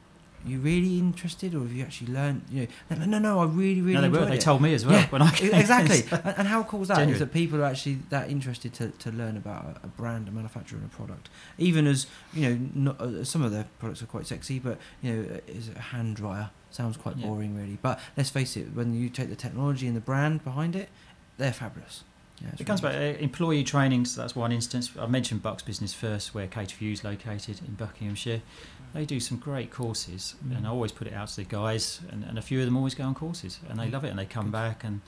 You 0.46 0.60
really 0.60 1.00
interested, 1.00 1.56
or 1.56 1.60
have 1.62 1.72
you 1.74 1.84
actually 1.84 2.14
learned? 2.14 2.44
You 2.52 2.68
know, 2.90 2.98
no, 2.98 3.06
no, 3.06 3.20
no. 3.20 3.40
I 3.40 3.46
really, 3.46 3.82
really 3.82 3.94
no, 3.96 4.02
they 4.02 4.10
were. 4.10 4.26
They 4.26 4.36
it. 4.36 4.42
told 4.42 4.62
me 4.62 4.74
as 4.74 4.86
well 4.86 4.96
Yeah, 5.00 5.08
when 5.10 5.22
I 5.22 5.32
came 5.32 5.54
exactly. 5.54 6.04
and, 6.12 6.36
and 6.40 6.48
how 6.48 6.64
cool 6.64 6.82
is 6.84 6.90
that? 6.90 6.94
Is 6.94 7.00
Genuine. 7.00 7.20
that 7.20 7.34
people 7.34 7.62
are 7.62 7.66
actually 7.66 8.00
that 8.10 8.30
interested 8.30 8.74
to, 8.76 8.90
to 8.90 9.12
learn 9.12 9.38
about 9.38 9.66
a, 9.66 9.86
a 9.86 9.88
brand, 9.88 10.28
a 10.28 10.32
manufacturer, 10.32 10.78
and 10.78 10.86
a 10.92 10.96
product. 10.96 11.30
Even 11.58 11.88
as 11.88 12.08
you 12.34 12.50
know, 12.50 12.70
not, 12.92 13.02
uh, 13.02 13.24
some 13.24 13.42
of 13.42 13.52
their 13.52 13.66
products 13.80 14.02
are 14.04 14.06
quite 14.08 14.28
sexy, 14.28 14.60
but 14.60 14.78
you 15.02 15.14
know, 15.14 15.36
uh, 15.36 15.40
is 15.48 15.70
it 15.70 15.78
a 15.78 15.82
hand 15.82 16.16
dryer? 16.16 16.50
Sounds 16.70 16.98
quite 16.98 17.18
Yeah. 17.18 17.28
boring, 17.28 17.56
really. 17.56 17.78
But 17.82 18.00
let's 18.18 18.30
face 18.30 18.56
it, 18.58 18.76
when 18.76 18.94
you 18.94 19.10
take 19.10 19.30
the 19.30 19.36
technology 19.36 19.88
and 19.88 19.96
the 19.96 20.02
brand 20.02 20.44
behind 20.44 20.76
it, 20.76 20.90
they're 21.38 21.54
fabulous. 21.54 22.04
Yeah, 22.42 22.50
It 22.60 22.66
comes 22.66 22.82
back 22.82 22.96
uh, 22.96 23.18
employee 23.20 23.64
training. 23.64 24.06
So 24.06 24.22
that's 24.22 24.36
one 24.36 24.52
instance. 24.52 24.92
I 25.00 25.06
mentioned 25.08 25.42
Bucks 25.42 25.64
Business 25.64 25.94
First, 25.94 26.34
where 26.36 26.48
Cater 26.48 26.76
for 26.76 26.84
You 26.84 26.92
is 26.92 27.04
located 27.04 27.60
in 27.66 27.76
Buckinghamshire. 27.76 28.42
They 28.94 29.06
do 29.06 29.20
some 29.20 29.38
great 29.38 29.72
courses, 29.72 30.36
Mm. 30.46 30.58
and 30.58 30.68
I 30.68 30.70
always 30.70 30.92
put 30.92 31.08
it 31.08 31.14
out 31.14 31.28
to 31.30 31.36
the 31.38 31.44
guys, 31.44 32.02
and, 32.12 32.24
and 32.24 32.38
a 32.38 32.42
few 32.42 32.60
of 32.60 32.66
them 32.66 32.78
always 32.78 32.96
go 32.96 33.04
on 33.06 33.14
courses, 33.16 33.60
and 33.70 33.80
they 33.80 33.88
Mm. 33.88 33.94
love 33.94 34.04
it, 34.06 34.10
and 34.10 34.20
they 34.20 34.26
come 34.26 34.46
Good. 34.46 34.52
back 34.54 34.84
and 34.84 35.02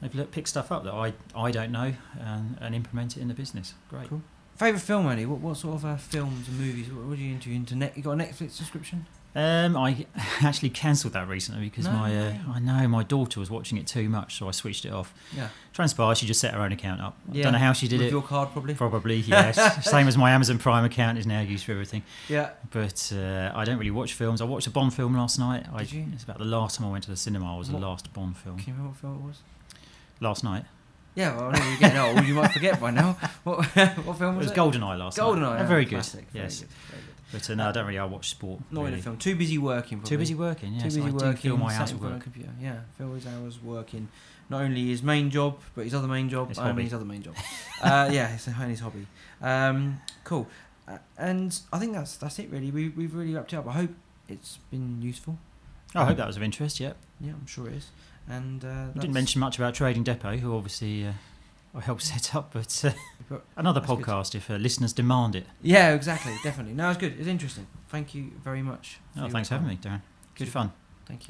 they've 0.00 0.30
picked 0.30 0.48
stuff 0.48 0.70
up 0.72 0.84
that 0.84 0.92
I, 0.94 1.12
I 1.34 1.50
don't 1.50 1.70
know, 1.72 1.94
and, 2.18 2.56
and 2.60 2.74
implement 2.74 3.16
it 3.16 3.20
in 3.20 3.28
the 3.28 3.34
business. 3.34 3.74
Great. 3.90 4.08
Cool. 4.08 4.22
Favorite 4.56 4.80
film, 4.80 5.06
Andy? 5.06 5.24
What, 5.26 5.40
what 5.40 5.56
sort 5.56 5.76
of 5.76 5.84
uh, 5.86 5.96
films 5.96 6.48
and 6.48 6.58
movies? 6.58 6.90
What, 6.92 7.04
what 7.06 7.18
are 7.18 7.20
you 7.22 7.32
into? 7.32 7.50
Into 7.50 7.76
net? 7.76 7.96
You 7.96 8.02
got 8.02 8.12
a 8.12 8.16
Netflix 8.16 8.52
subscription? 8.52 9.06
Um, 9.32 9.76
I 9.76 10.06
actually 10.42 10.70
cancelled 10.70 11.12
that 11.12 11.28
recently 11.28 11.64
because 11.66 11.84
No 11.84 11.92
my 11.92 12.16
uh. 12.28 12.34
I 12.52 12.58
know 12.58 12.88
my 12.88 13.04
daughter 13.04 13.38
was 13.38 13.48
watching 13.48 13.78
it 13.78 13.86
too 13.86 14.08
much, 14.08 14.36
so 14.36 14.48
I 14.48 14.50
switched 14.50 14.84
it 14.84 14.92
off. 14.92 15.14
Yeah. 15.36 15.48
Transpired 15.72 16.16
she 16.16 16.26
just 16.26 16.40
set 16.40 16.52
her 16.52 16.60
own 16.60 16.72
account 16.72 17.00
up. 17.00 17.16
I 17.30 17.36
Yeah. 17.36 17.44
don't 17.44 17.52
know 17.52 17.60
how 17.60 17.72
she 17.72 17.86
did 17.86 18.00
With 18.00 18.08
it. 18.08 18.10
your 18.10 18.22
card, 18.22 18.50
probably. 18.50 18.74
Probably 18.74 19.16
yes. 19.20 19.88
Same 19.88 20.08
as 20.08 20.18
my 20.18 20.32
Amazon 20.32 20.58
Prime 20.58 20.84
account 20.84 21.16
is 21.16 21.26
now 21.28 21.40
used 21.42 21.64
for 21.64 21.72
everything. 21.72 22.02
Yeah. 22.28 22.50
But 22.72 23.12
uh, 23.16 23.52
I 23.54 23.64
don't 23.64 23.78
really 23.78 23.92
watch 23.92 24.14
films. 24.14 24.40
I 24.40 24.44
watched 24.46 24.66
a 24.66 24.70
Bond 24.70 24.92
film 24.94 25.14
last 25.16 25.38
night. 25.38 25.64
I, 25.72 25.80
Did 25.84 25.92
you? 25.92 26.06
It's 26.12 26.24
about 26.24 26.38
the 26.38 26.44
last 26.44 26.78
time 26.78 26.88
I 26.88 26.90
went 26.90 27.04
to 27.04 27.10
the 27.10 27.16
cinema. 27.16 27.54
It 27.54 27.58
was 27.58 27.70
What- 27.70 27.80
the 27.80 27.86
last 27.86 28.12
Bond 28.12 28.36
film 28.36 28.56
Can 28.58 28.66
you 28.66 28.72
remember 28.72 28.90
what 28.90 28.98
film 29.00 29.14
it 29.22 29.26
was? 29.28 29.38
last 30.20 30.42
night. 30.42 30.64
Yeah, 31.14 31.36
well, 31.36 31.50
I 31.54 31.68
you're 31.70 31.78
getting 31.78 31.98
old. 31.98 32.24
You 32.26 32.34
might 32.34 32.52
forget 32.52 32.80
by 32.80 32.90
now. 32.92 33.16
What, 33.44 33.64
what 33.66 34.16
film 34.18 34.34
It 34.34 34.38
was 34.38 34.46
was 34.48 34.50
it? 34.50 34.56
GoldenEye 34.56 34.98
last 34.98 35.18
night. 35.18 35.24
Goldeneye. 35.24 35.58
Yeah, 35.58 35.66
very 35.66 35.84
good. 35.84 35.90
classic, 35.94 36.26
yes, 36.32 36.60
very 36.60 37.02
good. 37.02 37.09
But 37.32 37.48
uh, 37.50 37.54
no, 37.54 37.68
I 37.68 37.72
don't 37.72 37.86
really. 37.86 37.98
I 37.98 38.04
watch 38.04 38.30
sport. 38.30 38.60
Not 38.70 38.86
in 38.86 38.94
a 38.94 38.98
film. 38.98 39.16
Too 39.18 39.34
busy 39.36 39.58
working. 39.58 39.98
Probably. 39.98 40.08
Too 40.16 40.18
busy 40.18 40.34
working. 40.34 40.72
Yeah, 40.74 40.82
Too 40.84 40.90
so 40.90 40.96
busy 41.00 41.10
do 41.10 41.16
working. 41.24 41.36
fill 41.36 41.56
my 41.56 41.74
hours 41.74 41.90
in 41.90 41.96
with 41.96 42.02
front 42.02 42.04
of 42.04 42.12
work. 42.12 42.22
computer. 42.22 42.50
Yeah, 42.60 42.76
fill 42.98 43.14
his 43.14 43.26
hours 43.26 43.62
working. 43.62 44.08
Not 44.48 44.62
only 44.62 44.88
his 44.88 45.02
main 45.02 45.30
job, 45.30 45.58
but 45.76 45.84
his 45.84 45.94
other 45.94 46.08
main 46.08 46.28
job 46.28 46.48
His 46.48 46.58
and 46.58 46.66
hobby. 46.66 46.82
his 46.82 46.92
other 46.94 47.04
main 47.04 47.22
job. 47.22 47.36
uh, 47.82 48.08
yeah, 48.12 48.34
it's 48.34 48.46
and 48.48 48.56
his 48.70 48.80
hobby. 48.80 49.06
Um, 49.40 50.00
cool. 50.24 50.48
Uh, 50.88 50.98
and 51.18 51.56
I 51.72 51.78
think 51.78 51.92
that's 51.92 52.16
that's 52.16 52.38
it 52.40 52.50
really. 52.50 52.70
We 52.72 52.88
we've 52.88 53.14
really 53.14 53.32
wrapped 53.34 53.52
it 53.52 53.56
up. 53.56 53.68
I 53.68 53.72
hope 53.72 53.90
it's 54.28 54.58
been 54.70 55.00
useful. 55.00 55.38
I 55.94 56.04
hope 56.04 56.16
that 56.16 56.26
was 56.26 56.36
of 56.36 56.42
interest. 56.42 56.80
Yeah. 56.80 56.92
Yeah, 57.20 57.32
I'm 57.32 57.46
sure 57.46 57.68
it 57.68 57.74
is. 57.74 57.90
And 58.28 58.64
uh, 58.64 58.86
We 58.94 59.00
didn't 59.00 59.14
mention 59.14 59.40
much 59.40 59.56
about 59.58 59.74
Trading 59.74 60.02
Depot, 60.04 60.36
who 60.36 60.54
obviously 60.56 61.06
uh, 61.06 61.12
I 61.74 61.80
helped 61.80 62.02
set 62.14 62.34
up, 62.34 62.52
but 62.52 62.84
uh, 62.84 63.38
another 63.56 63.80
that's 63.80 63.92
good. 63.92 64.04
podcast 64.04 64.34
if 64.34 64.50
uh, 64.50 64.54
listeners 64.54 64.92
demand 64.92 65.36
it. 65.36 65.46
Yeah, 65.62 65.94
exactly. 65.94 66.34
Definitely. 66.42 66.74
No, 66.74 66.90
it's 66.90 66.98
good. 66.98 67.18
It's 67.18 67.28
interesting. 67.28 67.66
Thank 67.88 68.14
you 68.14 68.32
very 68.42 68.62
much. 68.62 68.98
Oh, 69.16 69.28
thanks 69.28 69.48
for 69.48 69.54
having 69.54 69.68
me, 69.68 69.76
Darren. 69.76 70.02
Good 70.34 70.48
fun. 70.48 70.72
Thank 71.06 71.22
you. 71.22 71.28